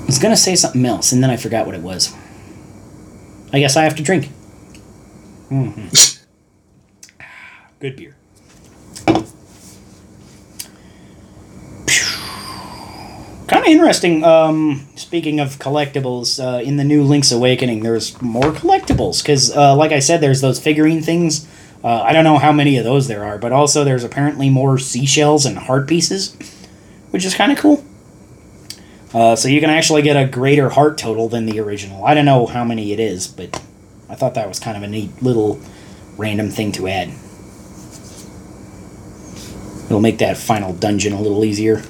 I 0.03 0.05
was 0.05 0.19
gonna 0.19 0.37
say 0.37 0.55
something 0.55 0.85
else 0.85 1.11
and 1.11 1.23
then 1.23 1.31
I 1.31 1.37
forgot 1.37 1.65
what 1.65 1.73
it 1.73 1.81
was 1.81 2.15
I 3.55 3.59
guess 3.59 3.77
I 3.77 3.85
have 3.85 3.95
to 3.95 4.03
drink. 4.03 4.25
hmm 5.47 5.87
Good 7.79 7.95
beer. 7.95 8.13
Kind 13.47 13.63
of 13.63 13.67
interesting. 13.67 14.25
Um, 14.25 14.85
speaking 14.97 15.39
of 15.39 15.57
collectibles, 15.57 16.43
uh, 16.43 16.61
in 16.63 16.75
the 16.75 16.83
new 16.83 17.01
Link's 17.01 17.31
Awakening, 17.31 17.81
there's 17.81 18.21
more 18.21 18.51
collectibles 18.51 19.21
because, 19.23 19.55
uh, 19.55 19.73
like 19.73 19.93
I 19.93 19.99
said, 19.99 20.19
there's 20.19 20.41
those 20.41 20.59
figurine 20.59 21.01
things. 21.01 21.47
Uh, 21.81 22.01
I 22.01 22.11
don't 22.11 22.25
know 22.25 22.37
how 22.37 22.51
many 22.51 22.77
of 22.77 22.83
those 22.83 23.07
there 23.07 23.23
are, 23.23 23.37
but 23.37 23.53
also 23.53 23.85
there's 23.85 24.03
apparently 24.03 24.49
more 24.49 24.77
seashells 24.77 25.45
and 25.45 25.57
heart 25.57 25.87
pieces, 25.87 26.35
which 27.11 27.23
is 27.23 27.33
kind 27.33 27.53
of 27.53 27.57
cool. 27.57 27.84
Uh, 29.15 29.33
so 29.33 29.47
you 29.47 29.61
can 29.61 29.69
actually 29.69 30.01
get 30.01 30.17
a 30.17 30.27
greater 30.27 30.67
heart 30.67 30.97
total 30.97 31.29
than 31.29 31.45
the 31.45 31.57
original. 31.61 32.03
I 32.03 32.13
don't 32.13 32.25
know 32.25 32.45
how 32.47 32.65
many 32.65 32.91
it 32.91 32.99
is, 32.99 33.27
but 33.27 33.63
I 34.09 34.15
thought 34.15 34.33
that 34.33 34.45
was 34.45 34.59
kind 34.59 34.75
of 34.75 34.83
a 34.83 34.87
neat 34.87 35.21
little 35.23 35.61
random 36.17 36.49
thing 36.49 36.73
to 36.73 36.89
add. 36.89 37.07
It'll 39.85 40.01
make 40.01 40.17
that 40.17 40.35
final 40.35 40.73
dungeon 40.73 41.13
a 41.13 41.21
little 41.21 41.45
easier. 41.45 41.81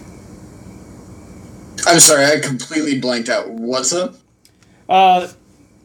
I'm 1.88 1.99
sorry, 1.99 2.26
I 2.26 2.39
completely 2.39 2.99
blanked 2.99 3.30
out. 3.30 3.49
What's 3.49 3.91
up? 3.91 4.17
Uh, 4.88 5.28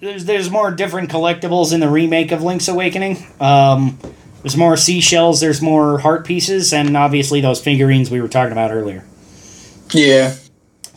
there's 0.01 0.27
there's 0.27 0.51
more 0.51 0.71
different 0.71 1.09
collectibles 1.09 1.73
in 1.73 1.81
the 1.81 1.89
remake 1.89 2.33
of 2.33 2.43
Link's 2.43 2.69
Awakening. 2.69 3.17
Um, 3.41 3.99
there's 4.43 4.59
more 4.59 4.77
seashells, 4.77 5.41
there's 5.41 5.63
more 5.63 6.01
heart 6.01 6.27
pieces, 6.27 6.75
and 6.75 6.99
obviously 6.99 7.41
those 7.41 7.63
figurines 7.63 8.11
we 8.11 8.21
were 8.21 8.29
talking 8.29 8.53
about 8.53 8.73
earlier. 8.73 9.07
Yeah, 9.93 10.35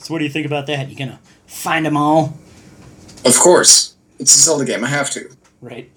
So 0.04 0.14
what 0.14 0.20
do 0.20 0.26
you 0.26 0.32
think 0.32 0.46
about 0.46 0.68
that? 0.68 0.90
You 0.90 0.98
gonna 0.98 1.20
find 1.48 1.86
them 1.86 1.96
all? 1.98 2.38
of 3.26 3.40
course. 3.40 3.96
It's 4.20 4.36
a 4.36 4.38
Zelda 4.38 4.66
game. 4.66 4.84
I 4.84 4.88
have 4.88 5.10
to. 5.12 5.30
Right. 5.62 5.90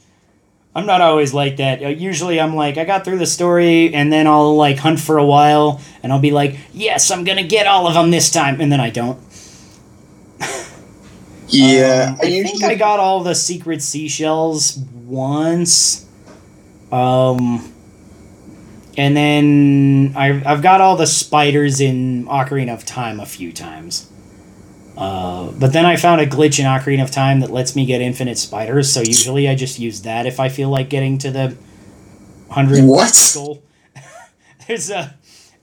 I'm 0.77 0.87
not 0.87 1.01
always 1.01 1.35
like 1.35 1.57
that. 1.57 1.83
Uh, 1.83 1.89
Usually 1.89 2.41
I'm 2.41 2.55
like, 2.55 2.79
I 2.79 2.85
got 2.85 3.05
through 3.05 3.19
the 3.19 3.27
story, 3.27 3.93
and 3.93 4.13
then 4.13 4.27
I'll 4.29 4.55
like 4.57 4.79
hunt 4.79 5.01
for 5.01 5.19
a 5.19 5.25
while, 5.25 5.81
and 6.03 6.13
I'll 6.13 6.21
be 6.21 6.31
like, 6.31 6.57
yes, 6.73 7.11
I'm 7.11 7.25
gonna 7.25 7.43
get 7.43 7.67
all 7.67 7.89
of 7.89 7.95
them 7.95 8.11
this 8.13 8.31
time, 8.31 8.61
and 8.61 8.71
then 8.71 8.81
I 8.81 8.91
don't. 8.91 9.19
Yeah, 11.49 12.15
Um, 12.15 12.19
I, 12.23 12.43
think 12.43 12.65
I 12.65 12.75
got 12.75 12.99
all 12.99 13.23
the 13.23 13.35
secret 13.35 13.81
seashells 13.81 14.79
once. 15.05 16.05
Um, 16.91 17.73
and 18.97 19.17
then 19.17 20.15
I've, 20.17 20.47
I've 20.47 20.63
got 20.63 20.81
all 20.81 20.97
the 20.97 21.07
spiders 21.07 21.81
in 21.81 22.27
Ocarina 22.27 22.73
of 22.75 22.85
Time 22.85 23.21
a 23.21 23.27
few 23.27 23.53
times. 23.53 24.11
Uh, 24.97 25.51
but 25.53 25.73
then 25.75 25.85
I 25.85 25.97
found 25.97 26.23
a 26.23 26.27
glitch 26.27 26.59
in 26.59 26.65
Ocarina 26.65 27.03
of 27.03 27.11
Time 27.11 27.41
that 27.41 27.51
lets 27.51 27.77
me 27.77 27.85
get 27.85 28.01
infinite 28.01 28.39
spiders, 28.39 28.91
so 28.91 29.01
usually 29.01 29.49
I 29.49 29.55
just 29.55 29.79
use 29.79 30.03
that 30.03 30.27
if 30.27 30.41
I 30.41 30.49
feel 30.49 30.71
like 30.71 30.89
getting 30.89 31.19
to 31.19 31.31
the 31.31 31.49
100 32.49 32.85
What? 32.85 33.31
goal. 33.35 33.63
There's 34.67 34.91
a 34.91 35.15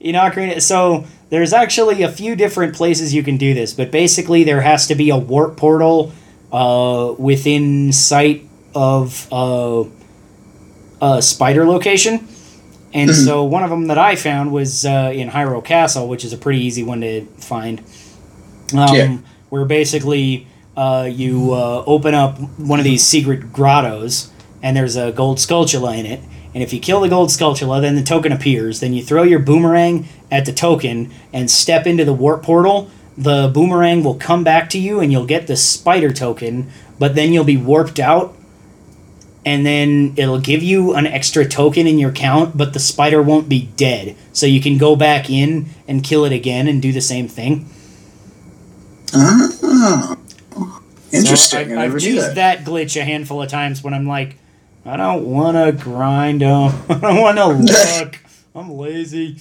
in 0.03 0.15
Ocarina. 0.15 0.61
So 0.61 1.05
there's 1.29 1.53
actually 1.53 2.03
a 2.03 2.11
few 2.11 2.35
different 2.35 2.75
places 2.75 3.13
you 3.13 3.23
can 3.23 3.37
do 3.37 3.53
this, 3.53 3.73
but 3.73 3.89
basically 3.89 4.43
there 4.43 4.61
has 4.61 4.85
to 4.87 4.95
be 4.95 5.09
a 5.09 5.17
warp 5.17 5.57
portal 5.57 6.11
uh, 6.51 7.15
within 7.17 7.91
sight 7.91 8.47
of 8.75 9.27
uh, 9.31 9.85
a 11.01 11.21
spider 11.21 11.65
location. 11.65 12.27
And 12.93 13.09
Mhm. 13.09 13.25
so 13.25 13.43
one 13.43 13.63
of 13.63 13.69
them 13.69 13.87
that 13.87 13.97
I 13.97 14.15
found 14.15 14.51
was 14.51 14.85
uh, 14.85 15.11
in 15.13 15.29
Hyrule 15.31 15.63
Castle, 15.63 16.07
which 16.07 16.23
is 16.23 16.31
a 16.33 16.37
pretty 16.37 16.59
easy 16.63 16.83
one 16.83 17.01
to 17.01 17.25
find. 17.37 17.81
Um, 18.75 18.95
Yeah. 18.95 19.17
Where 19.49 19.65
basically 19.65 20.47
uh, 20.75 21.07
you 21.11 21.53
uh, 21.53 21.83
open 21.85 22.15
up 22.15 22.39
one 22.57 22.79
of 22.79 22.83
these 22.85 23.03
secret 23.03 23.53
grottos, 23.53 24.29
and 24.63 24.75
there's 24.75 24.95
a 24.95 25.11
gold 25.11 25.37
skulltula 25.37 25.95
in 25.97 26.05
it. 26.07 26.19
And 26.55 26.63
if 26.63 26.73
you 26.73 26.79
kill 26.79 26.99
the 27.01 27.07
gold 27.09 27.29
skulltula, 27.29 27.81
then 27.81 27.95
the 27.95 28.01
token 28.03 28.31
appears. 28.31 28.79
Then 28.79 28.93
you 28.93 29.03
throw 29.03 29.21
your 29.23 29.39
boomerang 29.39 30.07
at 30.31 30.45
the 30.45 30.51
token 30.53 31.11
and 31.31 31.49
step 31.51 31.85
into 31.85 32.03
the 32.05 32.13
warp 32.13 32.41
portal. 32.43 32.89
The 33.15 33.49
boomerang 33.53 34.03
will 34.03 34.15
come 34.15 34.43
back 34.43 34.69
to 34.71 34.79
you, 34.79 34.99
and 34.99 35.11
you'll 35.11 35.25
get 35.27 35.45
the 35.45 35.55
spider 35.55 36.11
token. 36.11 36.67
But 36.97 37.13
then 37.15 37.33
you'll 37.33 37.43
be 37.43 37.57
warped 37.57 37.99
out, 37.99 38.33
and 39.45 39.65
then 39.65 40.13
it'll 40.17 40.39
give 40.39 40.63
you 40.63 40.93
an 40.93 41.05
extra 41.07 41.45
token 41.45 41.87
in 41.87 41.99
your 41.99 42.11
count. 42.11 42.57
But 42.57 42.73
the 42.73 42.79
spider 42.79 43.21
won't 43.21 43.49
be 43.49 43.69
dead, 43.77 44.15
so 44.31 44.45
you 44.45 44.61
can 44.61 44.77
go 44.77 44.95
back 44.95 45.29
in 45.29 45.67
and 45.87 46.03
kill 46.03 46.25
it 46.25 46.31
again 46.33 46.67
and 46.67 46.81
do 46.81 46.91
the 46.91 47.01
same 47.01 47.27
thing. 47.27 47.69
Ah, 49.13 50.17
interesting. 51.11 51.69
So 51.69 51.75
I, 51.77 51.83
I've 51.83 51.93
used 52.01 52.35
that. 52.35 52.35
that. 52.35 52.65
glitch 52.65 52.99
a 52.99 53.03
handful 53.03 53.41
of 53.41 53.49
times 53.49 53.83
when 53.83 53.93
I'm 53.93 54.07
like, 54.07 54.37
I 54.85 54.97
don't 54.97 55.25
want 55.25 55.55
to 55.57 55.71
grind 55.83 56.41
'em. 56.43 56.71
I 56.89 56.99
don't 56.99 57.21
want 57.21 57.37
to 57.37 57.45
look. 58.01 58.19
I'm 58.55 58.71
lazy. 58.71 59.37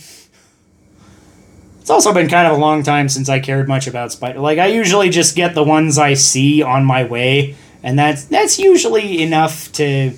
It's 1.80 1.90
also 1.90 2.14
been 2.14 2.28
kind 2.28 2.46
of 2.46 2.57
a 2.57 2.61
long 2.61 2.84
time 2.84 3.09
since 3.09 3.28
I 3.28 3.40
cared 3.40 3.66
much 3.66 3.88
about 3.88 4.12
spider. 4.12 4.38
Like 4.38 4.59
I 4.59 4.66
usually 4.66 5.11
just 5.11 5.34
get 5.34 5.55
the 5.57 5.64
ones 5.64 5.98
I 5.98 6.14
see 6.14 6.62
on 6.62 6.84
my 6.84 7.03
way, 7.03 7.57
and 7.83 7.99
that's 7.99 8.24
that's 8.24 8.59
usually 8.59 9.22
enough 9.22 9.72
to, 9.72 10.12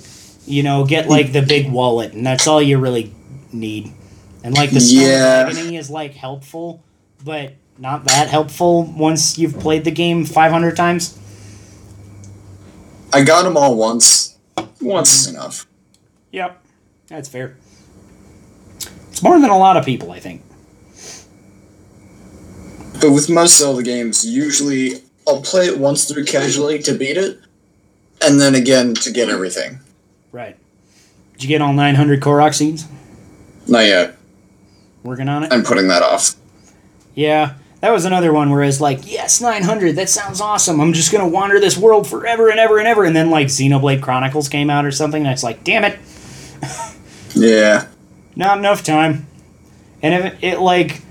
you 0.45 0.63
know, 0.63 0.85
get 0.85 1.09
like 1.09 1.31
the 1.31 1.41
big 1.41 1.71
wallet, 1.71 2.13
and 2.13 2.25
that's 2.25 2.47
all 2.47 2.61
you 2.61 2.77
really 2.77 3.13
need. 3.51 3.91
And 4.43 4.53
like 4.53 4.71
the 4.71 4.79
Yeah. 4.79 5.47
Agony 5.49 5.77
is 5.77 5.89
like 5.89 6.13
helpful, 6.13 6.83
but 7.23 7.53
not 7.77 8.05
that 8.05 8.27
helpful 8.29 8.83
once 8.83 9.37
you've 9.37 9.59
played 9.59 9.83
the 9.83 9.91
game 9.91 10.25
500 10.25 10.75
times. 10.75 11.17
I 13.11 13.23
got 13.23 13.43
them 13.43 13.57
all 13.57 13.75
once. 13.75 14.37
Once 14.81 15.21
is 15.21 15.27
mm-hmm. 15.27 15.37
enough. 15.37 15.67
Yep, 16.31 16.61
that's 17.07 17.29
fair. 17.29 17.57
It's 19.09 19.23
more 19.23 19.39
than 19.39 19.49
a 19.49 19.57
lot 19.57 19.77
of 19.77 19.85
people, 19.85 20.11
I 20.11 20.19
think. 20.19 20.41
But 22.99 23.11
with 23.11 23.29
most 23.29 23.57
Zelda 23.57 23.83
games, 23.83 24.25
usually 24.25 25.01
I'll 25.27 25.41
play 25.41 25.65
it 25.67 25.79
once 25.79 26.05
through 26.05 26.25
casually 26.25 26.79
to 26.79 26.93
beat 26.93 27.17
it, 27.17 27.39
and 28.25 28.39
then 28.39 28.55
again 28.55 28.93
to 28.95 29.11
get 29.11 29.29
everything. 29.29 29.79
Right. 30.31 30.57
Did 31.33 31.43
you 31.43 31.49
get 31.49 31.61
all 31.61 31.73
900 31.73 32.21
Korok 32.21 32.53
seeds? 32.53 32.87
Not 33.67 33.85
yet. 33.85 34.15
Working 35.03 35.27
on 35.29 35.43
it? 35.43 35.51
I'm 35.53 35.63
putting 35.63 35.87
that 35.89 36.01
off. 36.01 36.35
Yeah, 37.13 37.53
that 37.81 37.91
was 37.91 38.05
another 38.05 38.33
one 38.33 38.49
where 38.49 38.63
it's 38.63 38.81
like, 38.81 39.09
yes, 39.11 39.39
900, 39.41 39.95
that 39.95 40.09
sounds 40.09 40.41
awesome. 40.41 40.81
I'm 40.81 40.93
just 40.93 41.11
going 41.11 41.23
to 41.23 41.29
wander 41.29 41.59
this 41.59 41.77
world 41.77 42.07
forever 42.07 42.49
and 42.49 42.59
ever 42.59 42.77
and 42.79 42.87
ever. 42.87 43.03
And 43.05 43.15
then, 43.15 43.29
like, 43.29 43.47
Xenoblade 43.47 44.01
Chronicles 44.01 44.49
came 44.49 44.69
out 44.69 44.85
or 44.85 44.91
something, 44.91 45.23
and 45.23 45.31
it's 45.31 45.43
like, 45.43 45.63
damn 45.63 45.83
it, 45.85 45.97
Yeah. 47.33 47.87
not 48.35 48.57
enough 48.57 48.83
time. 48.83 49.27
And 50.01 50.13
if 50.13 50.25
it, 50.33 50.43
it, 50.43 50.59
like, 50.59 51.01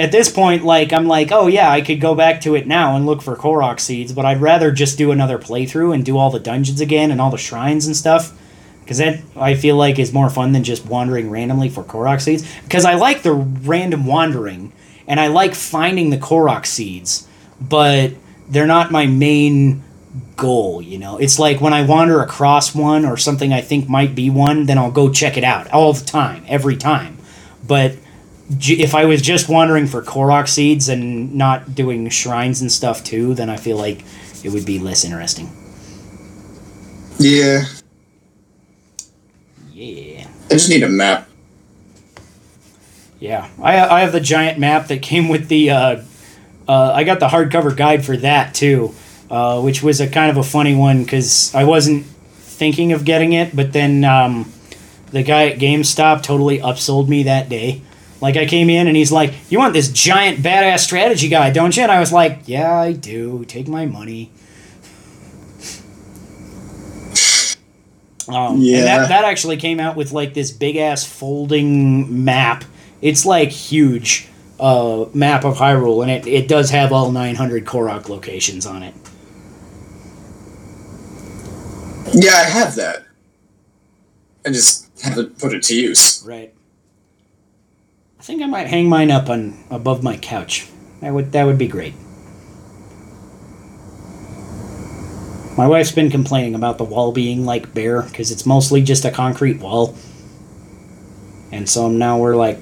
at 0.00 0.12
this 0.12 0.30
point, 0.32 0.64
like, 0.64 0.94
I'm 0.94 1.06
like, 1.06 1.30
oh, 1.30 1.46
yeah, 1.46 1.70
I 1.70 1.82
could 1.82 2.00
go 2.00 2.14
back 2.14 2.40
to 2.40 2.54
it 2.54 2.66
now 2.66 2.96
and 2.96 3.04
look 3.04 3.20
for 3.20 3.36
Korok 3.36 3.78
seeds, 3.78 4.14
but 4.14 4.24
I'd 4.24 4.40
rather 4.40 4.72
just 4.72 4.96
do 4.96 5.12
another 5.12 5.38
playthrough 5.38 5.94
and 5.94 6.02
do 6.02 6.16
all 6.16 6.30
the 6.30 6.40
dungeons 6.40 6.80
again 6.80 7.10
and 7.10 7.20
all 7.20 7.30
the 7.30 7.36
shrines 7.36 7.86
and 7.86 7.94
stuff. 7.94 8.32
Because 8.80 8.96
that, 8.96 9.20
I 9.36 9.54
feel 9.54 9.76
like, 9.76 9.98
is 9.98 10.10
more 10.10 10.30
fun 10.30 10.52
than 10.52 10.64
just 10.64 10.86
wandering 10.86 11.28
randomly 11.28 11.68
for 11.68 11.84
Korok 11.84 12.22
seeds. 12.22 12.50
Because 12.62 12.86
I 12.86 12.94
like 12.94 13.20
the 13.20 13.34
random 13.34 14.06
wandering, 14.06 14.72
and 15.06 15.20
I 15.20 15.26
like 15.26 15.54
finding 15.54 16.08
the 16.08 16.16
Korok 16.16 16.64
seeds, 16.64 17.28
but 17.60 18.12
they're 18.48 18.66
not 18.66 18.90
my 18.90 19.06
main 19.06 19.82
goal, 20.36 20.80
you 20.80 20.98
know? 20.98 21.18
It's 21.18 21.38
like 21.38 21.60
when 21.60 21.74
I 21.74 21.84
wander 21.84 22.22
across 22.22 22.74
one 22.74 23.04
or 23.04 23.18
something 23.18 23.52
I 23.52 23.60
think 23.60 23.86
might 23.86 24.14
be 24.14 24.30
one, 24.30 24.64
then 24.64 24.78
I'll 24.78 24.90
go 24.90 25.12
check 25.12 25.36
it 25.36 25.44
out 25.44 25.70
all 25.70 25.92
the 25.92 26.06
time, 26.06 26.46
every 26.48 26.78
time. 26.78 27.18
But 27.66 27.96
if 28.58 28.94
I 28.94 29.04
was 29.04 29.22
just 29.22 29.48
wandering 29.48 29.86
for 29.86 30.02
Korok 30.02 30.48
seeds 30.48 30.88
and 30.88 31.34
not 31.34 31.74
doing 31.74 32.08
shrines 32.08 32.60
and 32.60 32.70
stuff 32.70 33.04
too, 33.04 33.34
then 33.34 33.48
I 33.48 33.56
feel 33.56 33.76
like 33.76 34.04
it 34.42 34.50
would 34.50 34.66
be 34.66 34.78
less 34.78 35.04
interesting. 35.04 35.48
Yeah. 37.18 37.64
Yeah. 39.72 40.26
I 40.46 40.54
just 40.54 40.68
need 40.68 40.82
a 40.82 40.88
map. 40.88 41.28
Yeah. 43.20 43.48
I, 43.62 43.78
I 43.78 44.00
have 44.00 44.12
the 44.12 44.20
giant 44.20 44.58
map 44.58 44.88
that 44.88 45.02
came 45.02 45.28
with 45.28 45.48
the. 45.48 45.70
Uh, 45.70 46.02
uh, 46.66 46.92
I 46.94 47.04
got 47.04 47.20
the 47.20 47.28
hardcover 47.28 47.76
guide 47.76 48.04
for 48.04 48.16
that 48.16 48.54
too, 48.54 48.94
uh, 49.30 49.60
which 49.60 49.82
was 49.82 50.00
a 50.00 50.08
kind 50.08 50.30
of 50.30 50.36
a 50.36 50.42
funny 50.42 50.74
one 50.74 51.02
because 51.02 51.54
I 51.54 51.64
wasn't 51.64 52.06
thinking 52.06 52.92
of 52.92 53.04
getting 53.04 53.32
it, 53.32 53.54
but 53.54 53.72
then 53.72 54.04
um, 54.04 54.52
the 55.10 55.22
guy 55.22 55.48
at 55.48 55.58
GameStop 55.58 56.22
totally 56.22 56.58
upsold 56.58 57.08
me 57.08 57.24
that 57.24 57.48
day. 57.48 57.82
Like 58.20 58.36
I 58.36 58.46
came 58.46 58.68
in 58.70 58.86
and 58.86 58.96
he's 58.96 59.10
like, 59.12 59.32
"You 59.48 59.58
want 59.58 59.72
this 59.72 59.90
giant 59.90 60.38
badass 60.40 60.80
strategy 60.80 61.28
guide, 61.28 61.54
don't 61.54 61.76
you?" 61.76 61.82
And 61.82 61.90
I 61.92 62.00
was 62.00 62.12
like, 62.12 62.40
"Yeah, 62.46 62.72
I 62.78 62.92
do. 62.92 63.44
Take 63.46 63.66
my 63.68 63.86
money." 63.86 64.30
Um, 68.28 68.54
And 68.56 68.62
Yeah. 68.62 68.84
that, 68.84 69.08
that 69.08 69.24
actually 69.24 69.56
came 69.56 69.80
out 69.80 69.96
with 69.96 70.12
like 70.12 70.34
this 70.34 70.50
big 70.50 70.76
ass 70.76 71.04
folding 71.04 72.24
map. 72.24 72.64
It's 73.02 73.24
like 73.26 73.48
huge 73.50 74.28
uh, 74.60 75.06
map 75.14 75.44
of 75.44 75.56
Hyrule, 75.56 76.02
and 76.02 76.10
it, 76.10 76.26
it 76.26 76.46
does 76.48 76.70
have 76.70 76.92
all 76.92 77.10
900 77.10 77.64
Korok 77.64 78.08
locations 78.08 78.66
on 78.66 78.82
it. 78.82 78.94
Yeah, 82.12 82.32
I 82.34 82.44
have 82.44 82.74
that. 82.76 83.04
I 84.46 84.50
just 84.50 84.88
haven't 85.02 85.38
put 85.38 85.52
it 85.54 85.62
to 85.64 85.74
use. 85.74 86.22
Right. 86.26 86.52
I 88.20 88.22
think 88.22 88.42
I 88.42 88.46
might 88.46 88.66
hang 88.66 88.86
mine 88.86 89.10
up 89.10 89.30
on 89.30 89.56
above 89.70 90.02
my 90.02 90.14
couch. 90.18 90.68
That 91.00 91.14
would 91.14 91.32
that 91.32 91.44
would 91.44 91.56
be 91.56 91.66
great. 91.66 91.94
My 95.56 95.66
wife's 95.66 95.92
been 95.92 96.10
complaining 96.10 96.54
about 96.54 96.76
the 96.76 96.84
wall 96.84 97.12
being 97.12 97.46
like 97.46 97.72
bare 97.72 98.02
because 98.02 98.30
it's 98.30 98.44
mostly 98.44 98.82
just 98.82 99.06
a 99.06 99.10
concrete 99.10 99.58
wall. 99.58 99.96
And 101.50 101.66
so 101.66 101.88
now 101.88 102.18
we're 102.18 102.36
like, 102.36 102.58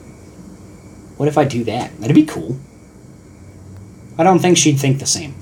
what 1.17 1.27
if 1.29 1.37
I 1.37 1.45
do 1.45 1.65
that? 1.65 1.91
That'd 2.01 2.15
be 2.15 2.25
cool. 2.25 2.57
I 4.17 4.23
don't 4.23 4.39
think 4.39 4.59
she'd 4.59 4.79
think 4.79 5.01
the 5.01 5.07
same. 5.07 5.35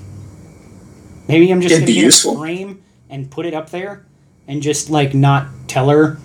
Maybe 1.27 1.51
I'm 1.51 1.61
just 1.61 1.73
It'd 1.75 1.83
gonna 1.85 1.93
get 1.93 2.03
useful. 2.03 2.37
a 2.37 2.39
frame 2.39 2.83
and 3.07 3.29
put 3.29 3.45
it 3.45 3.53
up 3.53 3.69
there, 3.69 4.03
and 4.47 4.63
just 4.63 4.89
like 4.89 5.13
not 5.13 5.45
tell 5.67 5.89
her, 5.89 6.17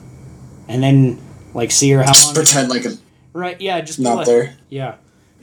and 0.67 0.83
then 0.83 1.21
like 1.53 1.71
see 1.71 1.91
her 1.91 2.03
how 2.03 2.13
Just 2.15 2.29
long. 2.29 2.35
pretend 2.35 2.71
like 2.71 2.87
it's 2.87 2.99
Right? 3.33 3.61
Yeah, 3.61 3.81
just 3.81 3.99
not 3.99 4.17
like- 4.19 4.27
there. 4.27 4.57
Yeah. 4.69 4.95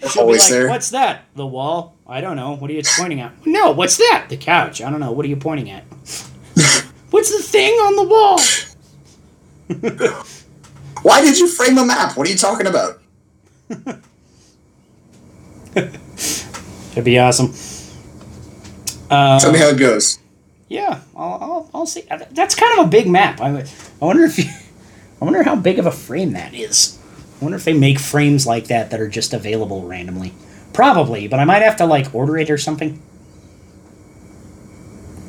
It's 0.02 0.14
She'll 0.14 0.22
always 0.24 0.44
like, 0.44 0.52
there. 0.52 0.70
"What's 0.70 0.92
that? 0.92 1.26
The 1.36 1.46
wall? 1.46 1.96
I 2.08 2.22
don't 2.22 2.38
know. 2.38 2.56
What 2.56 2.70
are 2.72 2.74
you 2.74 2.82
pointing 2.98 3.20
at? 3.20 3.34
No, 3.46 3.72
what's 3.72 3.98
that? 3.98 4.28
The 4.30 4.38
couch. 4.38 4.82
I 4.82 4.90
don't 4.90 5.02
know. 5.02 5.12
What 5.12 5.26
are 5.26 5.30
you 5.30 5.36
pointing 5.36 5.70
at? 5.70 5.84
what's 7.10 7.36
the 7.36 7.44
thing 7.44 7.74
on 7.74 7.96
the 7.98 8.04
wall? 8.04 8.40
Why 11.02 11.22
did 11.22 11.38
you 11.38 11.48
frame 11.50 11.78
a 11.78 11.86
map? 11.86 12.16
What 12.18 12.28
are 12.28 12.32
you 12.32 12.38
talking 12.38 12.66
about? 12.66 13.02
That'd 15.74 17.04
be 17.04 17.20
awesome. 17.20 17.54
Uh, 19.10 19.40
Tell 19.40 19.52
me 19.52 19.60
how 19.60 19.70
it 19.70 19.78
goes. 19.78 20.20
Yeah, 20.68 21.02
I'll, 21.16 21.38
I'll, 21.42 21.70
I'll 21.74 21.86
see. 21.86 22.04
That's 22.32 22.56
kind 22.56 22.80
of 22.80 22.86
a 22.86 22.90
big 22.90 23.08
map. 23.08 23.42
I, 23.42 23.50
I 23.60 23.66
wonder 24.06 24.24
if 24.24 24.38
you, 24.38 24.46
I 25.22 25.26
wonder 25.26 25.44
how 25.44 25.56
big 25.56 25.80
of 25.80 25.86
a 25.86 25.92
frame 25.92 26.34
that 26.34 26.54
is. 26.54 26.99
I 27.40 27.44
wonder 27.46 27.58
if 27.58 27.64
they 27.64 27.74
make 27.74 28.00
frames 28.00 28.46
like 28.46 28.68
that 28.68 28.90
that 28.92 29.00
are 29.00 29.08
just 29.08 29.34
available 29.34 29.84
randomly. 29.88 30.34
Probably, 30.74 31.28
but 31.28 31.40
I 31.40 31.46
might 31.46 31.62
have 31.62 31.78
to 31.78 31.86
like 31.86 32.14
order 32.14 32.38
it 32.38 32.50
or 32.50 32.58
something. 32.58 33.02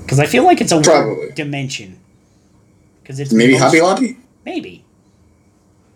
Because 0.03 0.19
I 0.19 0.27
feel 0.27 0.45
like 0.45 0.61
it's 0.61 0.73
a 0.73 0.81
Probably. 0.81 1.31
dimension. 1.35 1.99
Because 3.03 3.21
it's 3.21 3.33
Maybe 3.33 3.53
most- 3.53 3.63
Hobby 3.63 3.81
Lobby? 3.81 4.17
Maybe. 4.45 4.85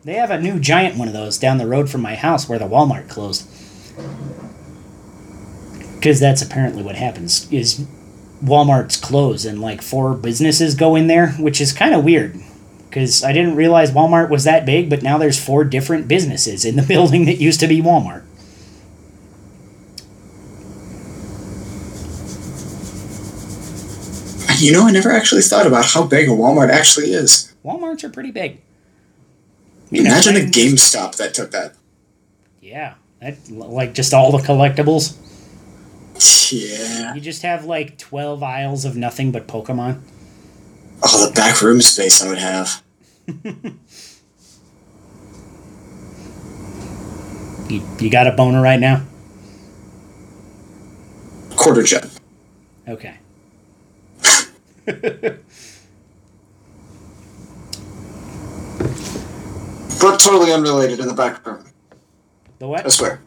They 0.05 0.15
have 0.15 0.31
a 0.31 0.41
new 0.41 0.61
giant 0.61 0.97
one 0.99 1.09
of 1.09 1.15
those 1.15 1.39
down 1.39 1.59
the 1.59 1.67
road 1.67 1.89
from 1.91 2.03
my 2.03 2.15
house 2.15 2.49
where 2.49 2.59
the 2.59 2.67
Walmart 2.69 3.09
closed. 3.09 3.49
Because 5.95 6.21
that's 6.21 6.43
apparently 6.43 6.83
what 6.83 6.97
happens 6.97 7.51
is 7.51 7.87
Walmart's 8.45 8.97
close 8.99 9.45
and 9.47 9.61
like 9.61 9.81
four 9.81 10.15
businesses 10.15 10.75
go 10.75 10.95
in 10.95 11.07
there, 11.07 11.29
which 11.33 11.61
is 11.61 11.73
kind 11.73 11.95
of 11.95 12.05
weird. 12.05 12.39
Because 12.95 13.25
I 13.25 13.33
didn't 13.33 13.57
realize 13.57 13.91
Walmart 13.91 14.29
was 14.29 14.45
that 14.45 14.65
big, 14.65 14.89
but 14.89 15.03
now 15.03 15.19
there's 15.19 15.45
four 15.45 15.65
different 15.65 16.07
businesses 16.07 16.65
in 16.65 16.77
the 16.77 16.83
building 16.89 17.25
that 17.25 17.41
used 17.41 17.59
to 17.59 17.67
be 17.67 17.83
Walmart. 17.83 18.23
You 24.61 24.71
know, 24.71 24.87
I 24.87 24.93
never 24.93 25.11
actually 25.11 25.43
thought 25.43 25.67
about 25.67 25.87
how 25.87 26.07
big 26.07 26.29
a 26.29 26.31
Walmart 26.31 26.71
actually 26.71 27.07
is. 27.07 27.53
Walmarts 27.65 28.05
are 28.05 28.11
pretty 28.11 28.31
big. 28.31 28.61
You 29.91 30.05
know, 30.05 30.11
Imagine 30.11 30.37
a 30.37 30.49
GameStop 30.49 31.17
that 31.17 31.35
took 31.35 31.51
that. 31.51 31.75
Yeah, 32.63 32.95
that, 33.21 33.51
like 33.51 33.95
just 33.95 34.15
all 34.15 34.31
the 34.31 34.39
collectibles. 34.39 35.17
Yeah. 36.53 37.13
You 37.13 37.21
just 37.21 37.43
have 37.43 37.65
like 37.65 37.99
12 37.99 38.41
aisles 38.41 38.85
of 38.85 38.97
nothing 38.97 39.33
but 39.33 39.49
Pokemon. 39.49 40.01
Oh, 41.03 41.27
the 41.27 41.35
back 41.35 41.61
room 41.61 41.81
space 41.81 42.23
I 42.23 42.29
would 42.29 42.39
have. 42.39 42.84
You, 47.69 47.83
you 47.99 48.11
got 48.11 48.27
a 48.27 48.33
boner 48.33 48.61
right 48.61 48.79
now? 48.79 49.03
Quarter 51.57 51.83
jet. 51.85 52.07
Okay. 52.87 53.17
But 60.01 60.19
totally 60.21 60.53
unrelated 60.53 61.01
in 61.01 61.07
the 61.07 61.15
back 61.15 61.47
room. 61.47 61.65
The 62.59 62.69
what? 62.69 62.85
I 62.85 62.89
swear. 62.89 63.21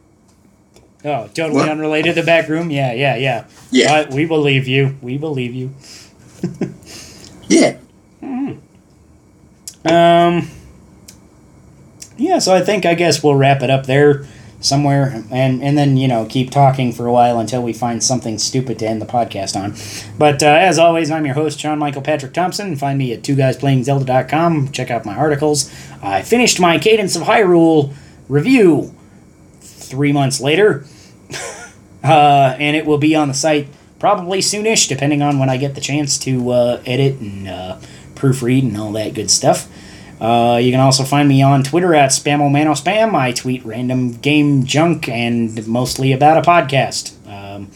Oh, 1.03 1.28
totally 1.34 1.56
What? 1.61 1.69
unrelated 1.69 2.14
to 2.15 2.22
the 2.22 2.26
back 2.26 2.48
room? 2.49 2.69
Yeah, 2.69 2.94
yeah, 2.94 3.15
yeah. 3.15 3.45
Yeah. 3.72 4.14
We 4.14 4.26
believe 4.26 4.68
you. 4.68 4.98
We 5.02 5.18
believe 5.18 5.53
you. 5.56 5.74
Yeah. 7.49 7.78
Um. 9.91 10.49
Yeah, 12.18 12.39
so 12.39 12.53
I 12.53 12.61
think 12.61 12.85
I 12.85 12.95
guess 12.95 13.23
we'll 13.23 13.35
wrap 13.35 13.61
it 13.61 13.69
up 13.69 13.85
there 13.85 14.26
somewhere, 14.59 15.23
and 15.31 15.61
and 15.61 15.77
then 15.77 15.97
you 15.97 16.07
know 16.07 16.26
keep 16.26 16.49
talking 16.49 16.91
for 16.91 17.05
a 17.05 17.11
while 17.11 17.39
until 17.39 17.61
we 17.61 17.73
find 17.73 18.03
something 18.03 18.38
stupid 18.38 18.80
to 18.80 18.88
end 18.88 19.01
the 19.01 19.05
podcast 19.05 19.55
on. 19.55 19.76
But 20.18 20.41
uh, 20.41 20.47
as 20.47 20.80
always, 20.80 21.11
I'm 21.11 21.26
your 21.26 21.35
host 21.35 21.59
John 21.59 21.80
Michael 21.80 22.01
Patrick 22.01 22.34
Thompson. 22.34 22.76
Find 22.76 22.97
me 22.97 23.14
at 23.14 23.23
two 23.23 23.35
guys 23.35 23.55
playing 23.57 23.84
Zelda.com. 23.84 24.72
Check 24.72 24.89
out 24.89 25.05
my 25.05 25.15
articles. 25.15 25.72
I 26.01 26.22
finished 26.23 26.59
my 26.59 26.80
Cadence 26.80 27.15
of 27.15 27.23
Hyrule 27.23 27.93
review 28.27 28.93
three 29.61 30.11
months 30.11 30.41
later, 30.41 30.85
uh, 32.03 32.55
and 32.59 32.76
it 32.76 32.85
will 32.85 32.97
be 32.97 33.15
on 33.15 33.27
the 33.27 33.34
site 33.34 33.68
probably 33.99 34.39
soonish, 34.39 34.88
depending 34.88 35.22
on 35.22 35.39
when 35.39 35.49
I 35.49 35.57
get 35.57 35.76
the 35.76 35.81
chance 35.81 36.18
to 36.19 36.51
uh, 36.51 36.81
edit 36.85 37.19
and 37.19 37.47
uh, 37.47 37.77
proofread 38.18 38.64
and 38.64 38.77
all 38.77 38.91
that 38.94 39.14
good 39.14 39.31
stuff. 39.31 39.68
Uh, 40.19 40.60
you 40.61 40.72
can 40.72 40.80
also 40.80 41.03
find 41.03 41.30
me 41.30 41.44
on 41.44 41.64
Twitter 41.64 41.94
at 41.94 42.10
SpamOManoSpam. 42.10 43.14
I 43.14 43.31
tweet 43.31 43.64
random 43.64 44.14
game 44.14 44.65
junk 44.65 45.07
and 45.07 45.68
mostly 45.68 46.11
about 46.11 46.38
a 46.38 46.49
podcast. 46.49 47.14
Um, 47.27 47.69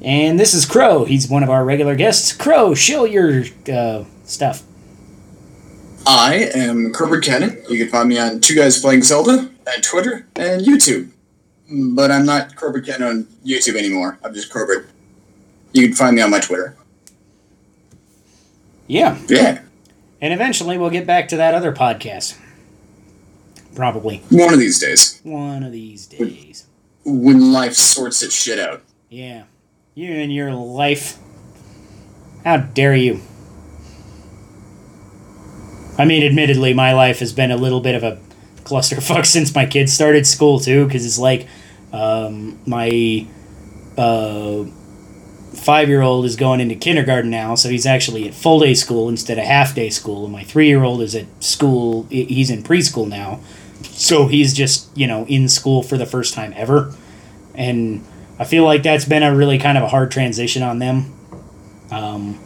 and 0.00 0.40
this 0.40 0.54
is 0.54 0.64
Crow. 0.64 1.04
He's 1.04 1.28
one 1.28 1.42
of 1.42 1.50
our 1.50 1.64
regular 1.64 1.94
guests. 1.94 2.32
Crow, 2.32 2.74
show 2.74 3.04
your 3.04 3.44
uh, 3.70 4.04
stuff. 4.24 4.62
I 6.06 6.50
am 6.54 6.92
Corbett 6.92 7.24
Cannon. 7.24 7.60
You 7.68 7.78
can 7.78 7.88
find 7.88 8.08
me 8.08 8.18
on 8.18 8.40
Two 8.40 8.54
Guys 8.54 8.80
Playing 8.80 9.02
Zelda 9.02 9.50
at 9.66 9.82
Twitter 9.82 10.26
and 10.36 10.62
YouTube. 10.62 11.10
But 11.68 12.12
I'm 12.12 12.24
not 12.24 12.54
Corbett 12.54 12.86
Cannon 12.86 13.08
on 13.08 13.24
YouTube 13.44 13.76
anymore. 13.76 14.18
I'm 14.22 14.32
just 14.32 14.52
Corbett. 14.52 14.86
You 15.72 15.88
can 15.88 15.96
find 15.96 16.14
me 16.14 16.22
on 16.22 16.30
my 16.30 16.38
Twitter. 16.38 16.76
Yeah. 18.86 19.18
Yeah. 19.26 19.62
And 20.20 20.32
eventually 20.32 20.78
we'll 20.78 20.90
get 20.90 21.06
back 21.06 21.28
to 21.28 21.36
that 21.36 21.54
other 21.54 21.72
podcast. 21.72 22.38
Probably. 23.74 24.22
One 24.30 24.54
of 24.54 24.58
these 24.58 24.78
days. 24.78 25.20
One 25.22 25.62
of 25.62 25.72
these 25.72 26.06
days. 26.06 26.66
When 27.04 27.52
life 27.52 27.74
sorts 27.74 28.22
its 28.22 28.34
shit 28.34 28.58
out. 28.58 28.82
Yeah. 29.10 29.44
You 29.94 30.12
and 30.12 30.32
your 30.32 30.52
life. 30.52 31.18
How 32.44 32.56
dare 32.56 32.94
you? 32.94 33.20
I 35.98 36.04
mean, 36.04 36.22
admittedly, 36.22 36.74
my 36.74 36.92
life 36.92 37.20
has 37.20 37.32
been 37.32 37.50
a 37.50 37.56
little 37.56 37.80
bit 37.80 37.94
of 37.94 38.02
a 38.02 38.18
clusterfuck 38.64 39.26
since 39.26 39.54
my 39.54 39.66
kids 39.66 39.92
started 39.92 40.26
school, 40.26 40.58
too, 40.58 40.86
because 40.86 41.04
it's 41.04 41.18
like 41.18 41.46
um, 41.92 42.58
my 42.66 43.26
uh, 43.96 44.64
five 45.56 45.88
year 45.88 46.02
old 46.02 46.24
is 46.24 46.36
going 46.36 46.60
into 46.60 46.74
kindergarten 46.74 47.30
now, 47.30 47.54
so 47.54 47.68
he's 47.68 47.86
actually 47.86 48.28
at 48.28 48.34
full 48.34 48.60
day 48.60 48.74
school 48.74 49.08
instead 49.08 49.38
of 49.38 49.44
half 49.44 49.74
day 49.74 49.90
school, 49.90 50.24
and 50.24 50.32
my 50.32 50.44
three 50.44 50.68
year 50.68 50.82
old 50.84 51.00
is 51.02 51.14
at 51.14 51.26
school, 51.42 52.06
he's 52.10 52.50
in 52.50 52.62
preschool 52.62 53.08
now, 53.08 53.40
so 53.82 54.28
he's 54.28 54.52
just, 54.52 54.96
you 54.96 55.06
know, 55.06 55.26
in 55.26 55.48
school 55.48 55.82
for 55.82 55.96
the 55.96 56.06
first 56.06 56.34
time 56.34 56.52
ever. 56.56 56.94
And 57.54 58.04
I 58.38 58.44
feel 58.44 58.64
like 58.64 58.82
that's 58.82 59.04
been 59.04 59.22
a 59.22 59.34
really 59.34 59.58
kind 59.58 59.78
of 59.78 59.84
a 59.84 59.88
hard 59.88 60.10
transition 60.10 60.62
on 60.62 60.78
them. 60.78 61.12
Um, 61.90 62.38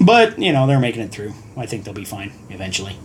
but, 0.00 0.38
you 0.38 0.52
know, 0.52 0.66
they're 0.66 0.80
making 0.80 1.02
it 1.02 1.12
through. 1.12 1.32
I 1.56 1.66
think 1.66 1.84
they'll 1.84 1.94
be 1.94 2.04
fine 2.04 2.32
eventually. 2.50 2.98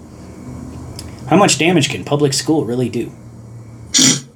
How 1.29 1.37
much 1.37 1.57
damage 1.57 1.89
can 1.89 2.03
public 2.03 2.33
school 2.33 2.65
really 2.65 2.89
do? 2.89 3.11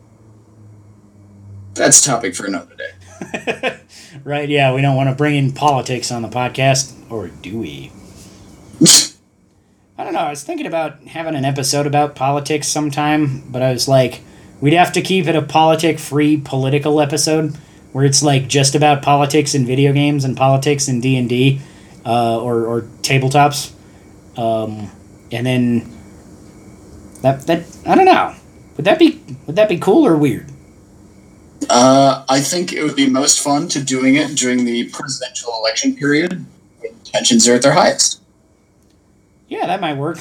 That's 1.74 2.02
topic 2.02 2.36
for 2.36 2.46
another 2.46 2.76
day. 2.76 3.80
Right, 4.24 4.48
yeah, 4.50 4.74
we 4.74 4.82
don't 4.82 4.96
want 4.96 5.10
to 5.10 5.16
bring 5.16 5.36
in 5.36 5.52
politics 5.52 6.12
on 6.12 6.22
the 6.22 6.30
podcast, 6.30 6.94
or 7.12 7.28
do 7.28 7.60
we? 7.60 7.92
I 9.98 10.04
don't 10.04 10.14
know. 10.14 10.20
I 10.20 10.30
was 10.30 10.44
thinking 10.44 10.66
about 10.66 11.04
having 11.08 11.36
an 11.36 11.46
episode 11.46 11.86
about 11.86 12.16
politics 12.16 12.68
sometime, 12.68 13.44
but 13.50 13.62
I 13.62 13.72
was 13.72 13.88
like, 13.88 14.22
we'd 14.62 14.74
have 14.74 14.94
to 14.94 15.02
keep 15.02 15.28
it 15.28 15.36
a 15.36 15.42
politic 15.42 16.00
free 16.00 16.38
political 16.38 17.02
episode 17.02 17.56
where 17.92 18.06
it's 18.06 18.22
like 18.24 18.48
just 18.48 18.76
about 18.76 19.02
politics 19.02 19.54
in 19.56 19.66
video 19.66 19.94
games 19.94 20.26
and 20.26 20.36
politics 20.36 20.88
in 20.88 21.02
D 21.02 21.18
and 21.18 21.30
D, 21.30 21.62
uh, 22.06 22.40
or 22.40 22.66
or 22.66 22.82
tabletops, 23.02 23.74
um, 24.38 24.92
and 25.32 25.46
then 25.46 25.92
that 27.22 27.48
that 27.48 27.64
I 27.86 27.96
don't 27.96 28.06
know. 28.06 28.36
Would 28.78 28.86
that 28.86 29.00
be 29.00 29.22
would 29.46 29.56
that 29.56 29.70
be 29.70 29.78
cool 29.78 30.06
or 30.06 30.16
weird? 30.18 30.52
Uh, 31.70 32.24
I 32.30 32.42
think 32.42 32.74
it 32.74 32.84
would 32.84 32.96
be 32.96 33.10
most 33.10 33.40
fun 33.40 33.68
to 33.70 33.84
doing 33.84 34.16
it 34.16 34.36
during 34.36 34.66
the 34.66 34.90
presidential 34.90 35.54
election 35.58 35.96
period 35.96 36.46
when 36.80 36.94
tensions 37.04 37.48
are 37.48 37.56
at 37.56 37.62
their 37.62 37.74
highest. 37.74 38.22
Yeah, 39.48 39.68
that 39.68 39.82
might 39.82 39.98
work. 39.98 40.20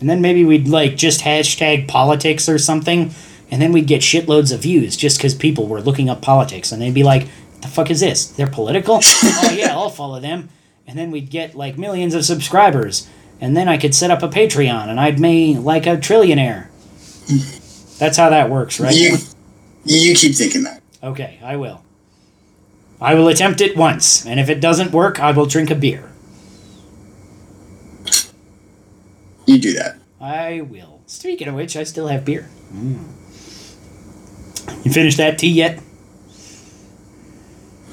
And 0.00 0.10
then 0.10 0.20
maybe 0.20 0.44
we'd 0.44 0.68
like 0.68 0.96
just 0.96 1.22
hashtag 1.22 1.88
politics 1.88 2.48
or 2.48 2.58
something, 2.58 3.12
and 3.50 3.62
then 3.62 3.72
we'd 3.72 3.86
get 3.86 4.02
shitloads 4.02 4.52
of 4.52 4.60
views 4.60 4.96
just 4.96 5.18
because 5.18 5.34
people 5.34 5.66
were 5.66 5.80
looking 5.80 6.10
up 6.10 6.20
politics, 6.20 6.72
and 6.72 6.82
they'd 6.82 6.92
be 6.92 7.02
like, 7.02 7.28
"The 7.62 7.68
fuck 7.68 7.90
is 7.90 8.00
this? 8.00 8.26
They're 8.26 8.46
political? 8.46 9.00
oh 9.02 9.54
yeah, 9.56 9.72
I'll 9.72 9.88
follow 9.88 10.20
them." 10.20 10.50
And 10.86 10.98
then 10.98 11.10
we'd 11.10 11.30
get 11.30 11.54
like 11.54 11.78
millions 11.78 12.14
of 12.14 12.24
subscribers, 12.24 13.08
and 13.40 13.56
then 13.56 13.68
I 13.68 13.78
could 13.78 13.94
set 13.94 14.10
up 14.10 14.22
a 14.22 14.28
Patreon, 14.28 14.88
and 14.88 15.00
I'd 15.00 15.18
make 15.18 15.58
like 15.58 15.86
a 15.86 15.96
trillionaire. 15.96 16.68
That's 17.98 18.18
how 18.18 18.28
that 18.30 18.50
works, 18.50 18.78
right? 18.78 18.94
You, 18.94 19.16
you 19.86 20.14
keep 20.14 20.34
thinking 20.34 20.64
that. 20.64 20.82
Okay, 21.02 21.38
I 21.42 21.56
will. 21.56 21.82
I 23.00 23.14
will 23.14 23.28
attempt 23.28 23.60
it 23.60 23.76
once, 23.76 24.24
and 24.26 24.40
if 24.40 24.48
it 24.48 24.60
doesn't 24.60 24.92
work, 24.92 25.20
I 25.20 25.32
will 25.32 25.46
drink 25.46 25.70
a 25.70 25.74
beer. 25.74 26.10
You 29.46 29.58
do 29.58 29.74
that. 29.74 29.98
I 30.20 30.62
will. 30.62 31.00
Speaking 31.06 31.46
of 31.46 31.54
which, 31.54 31.76
I 31.76 31.84
still 31.84 32.08
have 32.08 32.24
beer. 32.24 32.48
Mm. 32.72 33.04
You 34.84 34.92
finished 34.92 35.18
that 35.18 35.38
tea 35.38 35.50
yet? 35.50 35.80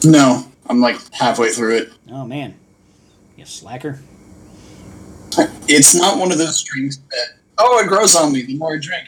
No, 0.03 0.45
I'm 0.67 0.81
like 0.81 0.97
halfway 1.13 1.51
through 1.51 1.77
it. 1.77 1.93
Oh 2.09 2.25
man, 2.25 2.55
you 3.37 3.45
slacker. 3.45 3.99
It's 5.67 5.95
not 5.95 6.17
one 6.17 6.31
of 6.31 6.37
those 6.37 6.61
drinks 6.63 6.97
that 6.97 7.37
oh 7.57 7.79
it 7.79 7.87
grows 7.87 8.15
on 8.15 8.31
me 8.31 8.43
the 8.43 8.57
more 8.57 8.75
I 8.75 8.79
drink. 8.79 9.07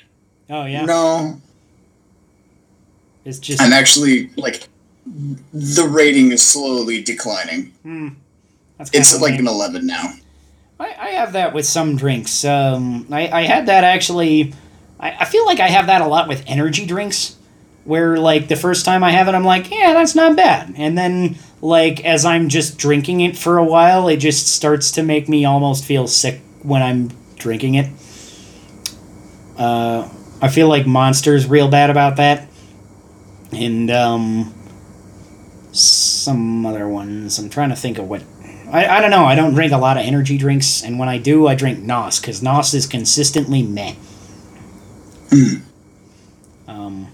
Oh 0.49 0.65
yeah. 0.65 0.85
No, 0.85 1.41
It's 3.25 3.39
just. 3.39 3.61
I'm 3.61 3.73
actually 3.73 4.29
like 4.37 4.69
the 5.53 5.87
rating 5.87 6.31
is 6.31 6.45
slowly 6.45 7.01
declining. 7.03 7.73
Hmm. 7.83 8.09
That's 8.77 8.91
It's 8.93 9.21
like 9.21 9.39
an 9.39 9.47
11 9.47 9.85
now. 9.85 10.13
I, 10.79 10.85
I 10.99 11.09
have 11.11 11.33
that 11.33 11.53
with 11.53 11.65
some 11.65 11.95
drinks. 11.95 12.43
Um, 12.43 13.07
I, 13.11 13.29
I 13.29 13.41
had 13.43 13.67
that 13.67 13.83
actually. 13.83 14.53
I, 14.99 15.11
I 15.19 15.25
feel 15.25 15.45
like 15.45 15.59
I 15.59 15.67
have 15.67 15.87
that 15.87 16.01
a 16.01 16.07
lot 16.07 16.27
with 16.27 16.43
energy 16.47 16.85
drinks, 16.85 17.35
where 17.85 18.17
like 18.17 18.47
the 18.47 18.55
first 18.55 18.85
time 18.85 19.03
I 19.03 19.11
have 19.11 19.27
it, 19.27 19.35
I'm 19.35 19.45
like, 19.45 19.71
yeah, 19.71 19.93
that's 19.93 20.15
not 20.15 20.35
bad, 20.35 20.73
and 20.77 20.97
then 20.97 21.37
like 21.61 22.03
as 22.03 22.25
I'm 22.25 22.49
just 22.49 22.77
drinking 22.77 23.21
it 23.21 23.37
for 23.37 23.57
a 23.57 23.63
while, 23.63 24.07
it 24.09 24.17
just 24.17 24.47
starts 24.47 24.91
to 24.93 25.03
make 25.03 25.29
me 25.29 25.45
almost 25.45 25.85
feel 25.85 26.07
sick 26.07 26.41
when 26.61 26.81
I'm 26.81 27.11
drinking 27.37 27.75
it. 27.75 27.89
Uh, 29.57 30.09
I 30.41 30.49
feel 30.49 30.67
like 30.67 30.85
Monster's 30.85 31.47
real 31.47 31.69
bad 31.69 31.89
about 31.89 32.17
that, 32.17 32.49
and 33.55 33.89
um, 33.91 34.53
some 35.71 36.65
other 36.65 36.87
ones. 36.87 37.39
I'm 37.39 37.49
trying 37.49 37.69
to 37.69 37.75
think 37.75 37.97
of 37.97 38.07
what 38.07 38.23
I, 38.71 38.97
I 38.97 39.01
don't 39.01 39.11
know. 39.11 39.25
I 39.25 39.35
don't 39.35 39.53
drink 39.53 39.71
a 39.71 39.77
lot 39.77 39.97
of 39.97 40.05
energy 40.05 40.37
drinks, 40.37 40.83
and 40.83 40.99
when 40.99 41.09
I 41.09 41.17
do, 41.17 41.47
I 41.47 41.55
drink 41.55 41.79
NOS 41.79 42.19
because 42.19 42.41
NOS 42.41 42.73
is 42.73 42.87
consistently 42.87 43.63
meh. 43.63 43.95
um, 46.67 47.07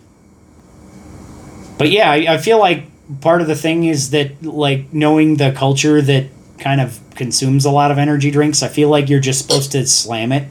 but 1.78 1.90
yeah, 1.90 2.10
I, 2.10 2.34
I 2.34 2.38
feel 2.38 2.60
like 2.60 2.86
part 3.20 3.42
of 3.42 3.48
the 3.48 3.56
thing 3.56 3.84
is 3.84 4.12
that 4.12 4.44
like 4.44 4.94
knowing 4.94 5.36
the 5.38 5.52
culture 5.52 6.02
that 6.02 6.28
kind 6.58 6.80
of 6.80 7.00
consumes 7.16 7.66
a 7.66 7.72
lot 7.72 7.92
of 7.92 7.98
energy 7.98 8.32
drinks, 8.32 8.64
I 8.64 8.68
feel 8.68 8.90
like 8.90 9.10
you're 9.10 9.20
just 9.20 9.42
supposed 9.42 9.72
to 9.74 9.86
slam 9.86 10.32
it. 10.32 10.48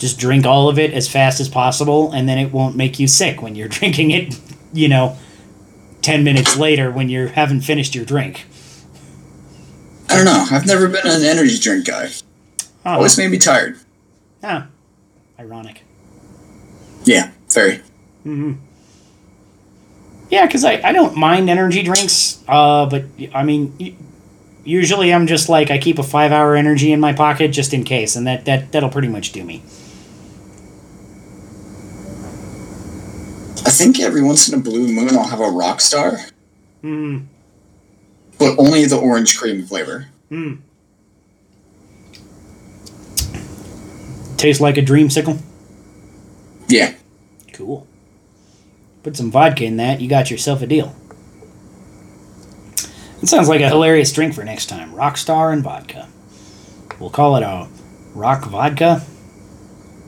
Just 0.00 0.18
drink 0.18 0.46
all 0.46 0.68
of 0.68 0.78
it 0.78 0.92
as 0.92 1.06
fast 1.08 1.38
as 1.40 1.48
possible, 1.48 2.10
and 2.10 2.28
then 2.28 2.38
it 2.38 2.50
won't 2.52 2.74
make 2.74 2.98
you 2.98 3.06
sick 3.06 3.40
when 3.42 3.54
you're 3.54 3.68
drinking 3.78 4.10
it. 4.10 4.40
You 4.72 4.88
know, 4.88 5.16
ten 6.02 6.24
minutes 6.24 6.56
later 6.56 6.90
when 6.90 7.08
you 7.08 7.28
haven't 7.28 7.60
finished 7.60 7.94
your 7.94 8.04
drink. 8.04 8.46
I 10.08 10.16
don't 10.16 10.24
know. 10.24 10.46
I've 10.50 10.66
never 10.66 10.88
been 10.88 11.06
an 11.06 11.22
energy 11.22 11.58
drink 11.58 11.86
guy. 11.86 12.08
Huh. 12.82 12.96
Always 12.96 13.16
made 13.16 13.30
me 13.30 13.38
tired. 13.38 13.78
Ah, 14.42 14.66
ironic. 15.38 15.82
Yeah, 17.04 17.30
very. 17.48 17.76
mm-hmm. 18.24 18.54
Yeah, 20.30 20.46
because 20.46 20.64
I, 20.64 20.80
I 20.82 20.92
don't 20.92 21.16
mind 21.16 21.50
energy 21.50 21.82
drinks, 21.82 22.42
uh, 22.48 22.86
but 22.86 23.04
I 23.34 23.42
mean, 23.42 23.96
usually 24.64 25.12
I'm 25.12 25.26
just 25.26 25.48
like 25.48 25.70
I 25.70 25.78
keep 25.78 25.98
a 25.98 26.02
five 26.02 26.32
hour 26.32 26.54
energy 26.56 26.92
in 26.92 27.00
my 27.00 27.12
pocket 27.12 27.48
just 27.48 27.74
in 27.74 27.84
case, 27.84 28.16
and 28.16 28.26
that, 28.26 28.44
that 28.46 28.72
that'll 28.72 28.90
pretty 28.90 29.08
much 29.08 29.32
do 29.32 29.44
me. 29.44 29.62
I 33.66 33.70
think 33.70 34.00
every 34.00 34.22
once 34.22 34.48
in 34.48 34.58
a 34.58 34.62
blue 34.62 34.88
moon 34.88 35.16
I'll 35.16 35.24
have 35.28 35.40
a 35.40 35.44
Rockstar, 35.44 36.30
Hmm. 36.82 37.18
but 38.38 38.58
only 38.58 38.84
the 38.86 38.96
orange 38.98 39.38
cream 39.38 39.66
flavor. 39.66 40.06
Hmm. 40.28 40.54
Tastes 44.36 44.60
like 44.60 44.78
a 44.78 44.82
dreamsicle. 44.82 45.38
Yeah. 46.68 46.94
Cool. 47.52 47.86
Put 49.02 49.16
some 49.16 49.30
vodka 49.30 49.64
in 49.64 49.76
that, 49.76 50.00
you 50.00 50.08
got 50.08 50.30
yourself 50.30 50.62
a 50.62 50.66
deal. 50.66 50.94
It 53.22 53.28
sounds 53.28 53.48
like 53.48 53.60
a 53.60 53.68
hilarious 53.68 54.12
drink 54.12 54.34
for 54.34 54.44
next 54.44 54.66
time. 54.66 54.92
Rockstar 54.94 55.52
and 55.52 55.62
vodka. 55.62 56.08
We'll 56.98 57.10
call 57.10 57.36
it 57.36 57.42
a 57.42 57.68
rock 58.14 58.44
vodka. 58.46 59.02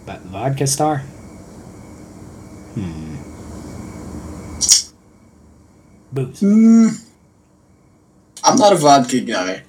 But 0.06 0.20
vodka 0.22 0.66
star? 0.66 0.98
Hmm. 2.74 3.16
Booze. 6.12 6.40
Mm, 6.40 7.08
I'm 8.44 8.56
not 8.58 8.72
a 8.72 8.76
vodka 8.76 9.20
guy. 9.20 9.62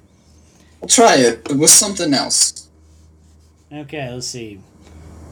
I'll 0.82 0.90
try 0.90 1.15
it, 1.15 1.44
but 1.44 1.57
with 1.57 1.70
something 1.70 2.14
else. 2.14 2.68
Okay, 3.72 4.11
let's 4.11 4.28
see. 4.28 4.60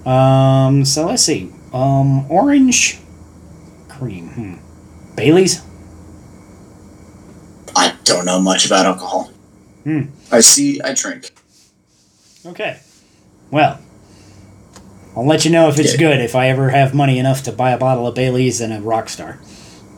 Um, 0.06 0.86
so 0.86 1.06
let's 1.08 1.24
see. 1.24 1.52
Um, 1.74 2.30
orange 2.32 3.00
cream. 3.90 4.30
Hmm. 4.30 5.16
Bailey's? 5.16 5.62
I 7.76 7.96
don't 8.04 8.26
know 8.26 8.40
much 8.42 8.66
about 8.66 8.86
alcohol. 8.86 9.32
Hmm. 9.84 10.04
I 10.32 10.40
see, 10.40 10.82
I 10.82 10.94
drink. 10.94 11.32
Okay. 12.46 12.80
Well, 13.52 13.80
I'll 15.16 15.26
let 15.26 15.44
you 15.46 15.52
know 15.52 15.68
if 15.68 15.78
it's 15.80 15.94
Yeah. 15.94 16.00
good 16.00 16.22
if 16.22 16.36
I 16.36 16.48
ever 16.50 16.70
have 16.70 16.94
money 16.94 17.20
enough 17.20 17.44
to 17.44 17.52
buy 17.52 17.72
a 17.72 17.78
bottle 17.78 18.08
of 18.08 18.16
Bailey's 18.16 18.62
and 18.62 18.72
a 18.74 18.80
Rockstar. 18.80 19.38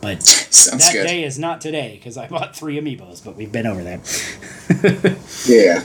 But 0.04 0.22
Sounds 0.22 0.84
that 0.84 0.92
good. 0.92 1.06
day 1.06 1.24
is 1.24 1.38
not 1.38 1.62
today 1.62 1.94
because 1.96 2.18
I 2.18 2.28
bought 2.28 2.54
three 2.54 2.78
amiibos, 2.78 3.24
but 3.24 3.36
we've 3.36 3.50
been 3.50 3.66
over 3.66 3.82
that. 3.84 4.00
Yeah. 5.46 5.82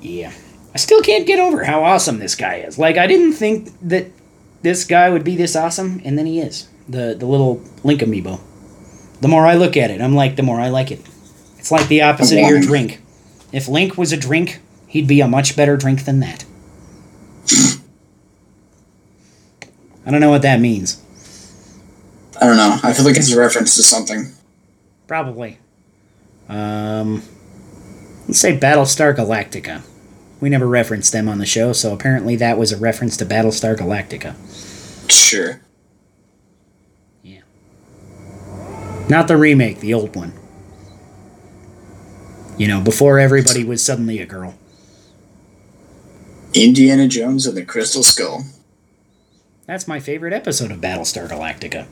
yeah. 0.00 0.32
I 0.74 0.78
still 0.78 1.02
can't 1.02 1.26
get 1.26 1.40
over 1.40 1.64
how 1.64 1.82
awesome 1.82 2.18
this 2.20 2.36
guy 2.36 2.56
is. 2.56 2.78
Like, 2.78 2.96
I 2.96 3.06
didn't 3.08 3.32
think 3.32 3.70
that 3.82 4.06
this 4.62 4.84
guy 4.84 5.10
would 5.10 5.24
be 5.24 5.34
this 5.36 5.56
awesome, 5.56 6.00
and 6.04 6.16
then 6.16 6.26
he 6.26 6.38
is. 6.40 6.68
The, 6.88 7.16
the 7.18 7.26
little 7.26 7.62
Link 7.82 8.00
amiibo. 8.00 8.40
The 9.20 9.28
more 9.28 9.44
I 9.44 9.54
look 9.54 9.76
at 9.76 9.90
it, 9.90 10.00
I'm 10.00 10.14
like, 10.14 10.36
the 10.36 10.42
more 10.44 10.60
I 10.60 10.68
like 10.68 10.92
it. 10.92 11.00
It's 11.58 11.72
like 11.72 11.88
the 11.88 12.02
opposite 12.02 12.40
of 12.42 12.48
your 12.48 12.60
drink. 12.60 13.02
If 13.52 13.66
Link 13.66 13.98
was 13.98 14.12
a 14.12 14.16
drink, 14.16 14.60
he'd 14.86 15.08
be 15.08 15.20
a 15.20 15.26
much 15.28 15.56
better 15.56 15.76
drink 15.76 16.04
than 16.04 16.20
that. 16.20 16.44
I 20.06 20.10
don't 20.10 20.20
know 20.20 20.30
what 20.30 20.42
that 20.42 20.60
means. 20.60 21.02
I 22.40 22.46
don't 22.46 22.56
know. 22.56 22.78
I 22.82 22.92
feel 22.94 23.04
like 23.04 23.16
it's 23.16 23.30
a 23.32 23.38
reference 23.38 23.76
to 23.76 23.82
something. 23.82 24.32
Probably. 25.06 25.58
Um, 26.48 27.22
let's 28.26 28.40
say 28.40 28.56
Battlestar 28.56 29.14
Galactica. 29.14 29.82
We 30.40 30.48
never 30.48 30.66
referenced 30.66 31.12
them 31.12 31.28
on 31.28 31.38
the 31.38 31.46
show, 31.46 31.74
so 31.74 31.92
apparently 31.92 32.34
that 32.36 32.56
was 32.56 32.72
a 32.72 32.78
reference 32.78 33.16
to 33.18 33.26
Battlestar 33.26 33.76
Galactica. 33.76 34.34
Sure. 35.10 35.60
Yeah. 37.22 37.42
Not 39.10 39.28
the 39.28 39.36
remake, 39.36 39.80
the 39.80 39.92
old 39.92 40.16
one. 40.16 40.32
You 42.56 42.68
know, 42.68 42.80
before 42.80 43.18
everybody 43.18 43.64
was 43.64 43.84
suddenly 43.84 44.18
a 44.18 44.26
girl. 44.26 44.54
Indiana 46.54 47.06
Jones 47.06 47.46
and 47.46 47.56
the 47.56 47.64
Crystal 47.64 48.02
Skull. 48.02 48.44
That's 49.66 49.86
my 49.86 50.00
favorite 50.00 50.32
episode 50.32 50.70
of 50.70 50.80
Battlestar 50.80 51.28
Galactica. 51.28 51.86